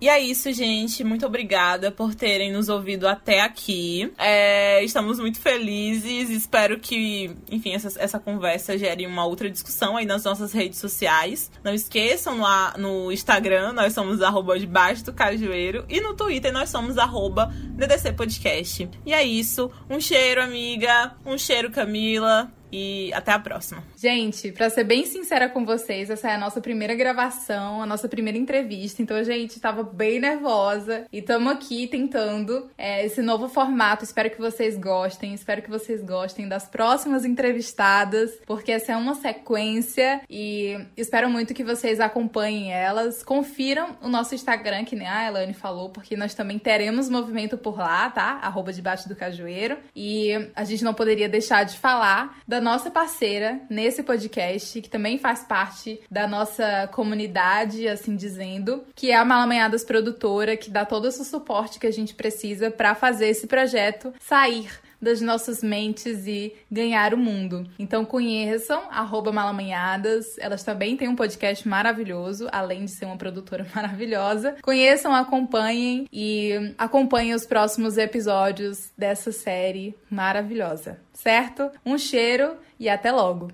E 0.00 0.08
é 0.08 0.20
isso, 0.20 0.52
gente. 0.52 1.02
Muito 1.02 1.26
obrigada 1.26 1.90
por 1.90 2.14
terem 2.14 2.52
nos 2.52 2.68
ouvido 2.68 3.08
até 3.08 3.40
aqui. 3.40 4.12
É, 4.16 4.82
estamos 4.84 5.18
muito 5.18 5.40
felizes. 5.40 6.30
Espero 6.30 6.78
que, 6.78 7.36
enfim, 7.50 7.74
essa, 7.74 7.92
essa 8.00 8.18
conversa 8.20 8.78
gere 8.78 9.06
uma 9.06 9.24
outra 9.24 9.50
discussão 9.50 9.96
aí 9.96 10.06
nas 10.06 10.22
nossas 10.22 10.52
redes 10.52 10.78
sociais. 10.78 11.50
Não 11.64 11.74
esqueçam 11.74 12.40
lá 12.40 12.74
no 12.78 13.10
Instagram, 13.10 13.72
nós 13.72 13.92
somos 13.92 14.22
arroba 14.22 14.58
debaixo 14.58 15.04
do 15.04 15.12
cajueiro. 15.12 15.84
E 15.88 16.00
no 16.00 16.14
Twitter 16.14 16.52
nós 16.52 16.70
somos 16.70 16.96
arroba 16.96 17.46
DDC 17.46 18.12
Podcast. 18.12 18.88
E 19.04 19.12
é 19.12 19.24
isso. 19.24 19.68
Um 19.90 20.00
cheiro, 20.00 20.40
amiga. 20.40 21.16
Um 21.26 21.36
cheiro, 21.36 21.70
Camila 21.70 22.52
e 22.72 23.12
até 23.14 23.32
a 23.32 23.38
próxima. 23.38 23.82
Gente, 23.96 24.50
para 24.52 24.68
ser 24.68 24.84
bem 24.84 25.04
sincera 25.04 25.48
com 25.48 25.64
vocês, 25.64 26.10
essa 26.10 26.30
é 26.30 26.34
a 26.34 26.38
nossa 26.38 26.60
primeira 26.60 26.94
gravação, 26.94 27.82
a 27.82 27.86
nossa 27.86 28.08
primeira 28.08 28.38
entrevista. 28.38 29.00
Então 29.00 29.16
gente 29.28 29.60
tava 29.60 29.82
bem 29.82 30.18
nervosa 30.18 31.06
e 31.12 31.18
estamos 31.18 31.52
aqui 31.52 31.86
tentando 31.86 32.70
é, 32.76 33.04
esse 33.04 33.22
novo 33.22 33.48
formato. 33.48 34.04
Espero 34.04 34.30
que 34.30 34.38
vocês 34.38 34.76
gostem, 34.76 35.34
espero 35.34 35.62
que 35.62 35.70
vocês 35.70 36.02
gostem 36.02 36.48
das 36.48 36.66
próximas 36.66 37.24
entrevistadas, 37.24 38.32
porque 38.46 38.72
essa 38.72 38.92
é 38.92 38.96
uma 38.96 39.14
sequência 39.14 40.22
e 40.28 40.78
espero 40.96 41.28
muito 41.28 41.54
que 41.54 41.62
vocês 41.64 42.00
acompanhem 42.00 42.72
elas. 42.72 43.22
Confiram 43.22 43.96
o 44.02 44.08
nosso 44.08 44.34
Instagram, 44.34 44.84
que 44.84 44.96
nem 44.96 45.06
a 45.06 45.26
Elane 45.26 45.54
falou, 45.54 45.90
porque 45.90 46.16
nós 46.16 46.34
também 46.34 46.58
teremos 46.58 47.08
movimento 47.08 47.58
por 47.58 47.76
lá, 47.76 48.08
tá? 48.10 48.38
Arroba 48.42 48.72
debaixo 48.72 49.08
do 49.08 49.16
cajueiro. 49.16 49.76
E 49.94 50.50
a 50.54 50.64
gente 50.64 50.84
não 50.84 50.94
poderia 50.94 51.28
deixar 51.28 51.64
de 51.64 51.78
falar 51.78 52.38
da 52.46 52.57
da 52.58 52.60
nossa 52.60 52.90
parceira 52.90 53.60
nesse 53.70 54.02
podcast, 54.02 54.82
que 54.82 54.90
também 54.90 55.16
faz 55.16 55.44
parte 55.44 56.00
da 56.10 56.26
nossa 56.26 56.88
comunidade, 56.92 57.86
assim 57.86 58.16
dizendo, 58.16 58.82
que 58.96 59.12
é 59.12 59.16
a 59.16 59.24
Malamanhadas 59.24 59.84
Produtora, 59.84 60.56
que 60.56 60.68
dá 60.68 60.84
todo 60.84 61.06
esse 61.06 61.24
suporte 61.24 61.78
que 61.78 61.86
a 61.86 61.92
gente 61.92 62.14
precisa 62.14 62.68
para 62.68 62.96
fazer 62.96 63.28
esse 63.28 63.46
projeto 63.46 64.12
sair 64.18 64.68
das 65.00 65.20
nossas 65.20 65.62
mentes 65.62 66.26
e 66.26 66.54
ganhar 66.70 67.14
o 67.14 67.18
mundo. 67.18 67.68
Então 67.78 68.04
conheçam 68.04 68.82
arroba 68.90 69.32
Malamanhadas. 69.32 70.38
Elas 70.38 70.62
também 70.62 70.96
têm 70.96 71.08
um 71.08 71.16
podcast 71.16 71.66
maravilhoso, 71.68 72.48
além 72.52 72.84
de 72.84 72.90
ser 72.90 73.06
uma 73.06 73.16
produtora 73.16 73.66
maravilhosa. 73.74 74.56
Conheçam, 74.62 75.14
acompanhem 75.14 76.06
e 76.12 76.74
acompanhem 76.76 77.34
os 77.34 77.46
próximos 77.46 77.96
episódios 77.98 78.90
dessa 78.96 79.32
série 79.32 79.94
maravilhosa 80.10 80.98
certo? 81.18 81.70
Um 81.84 81.98
cheiro 81.98 82.56
e 82.78 82.88
até 82.88 83.10
logo! 83.10 83.50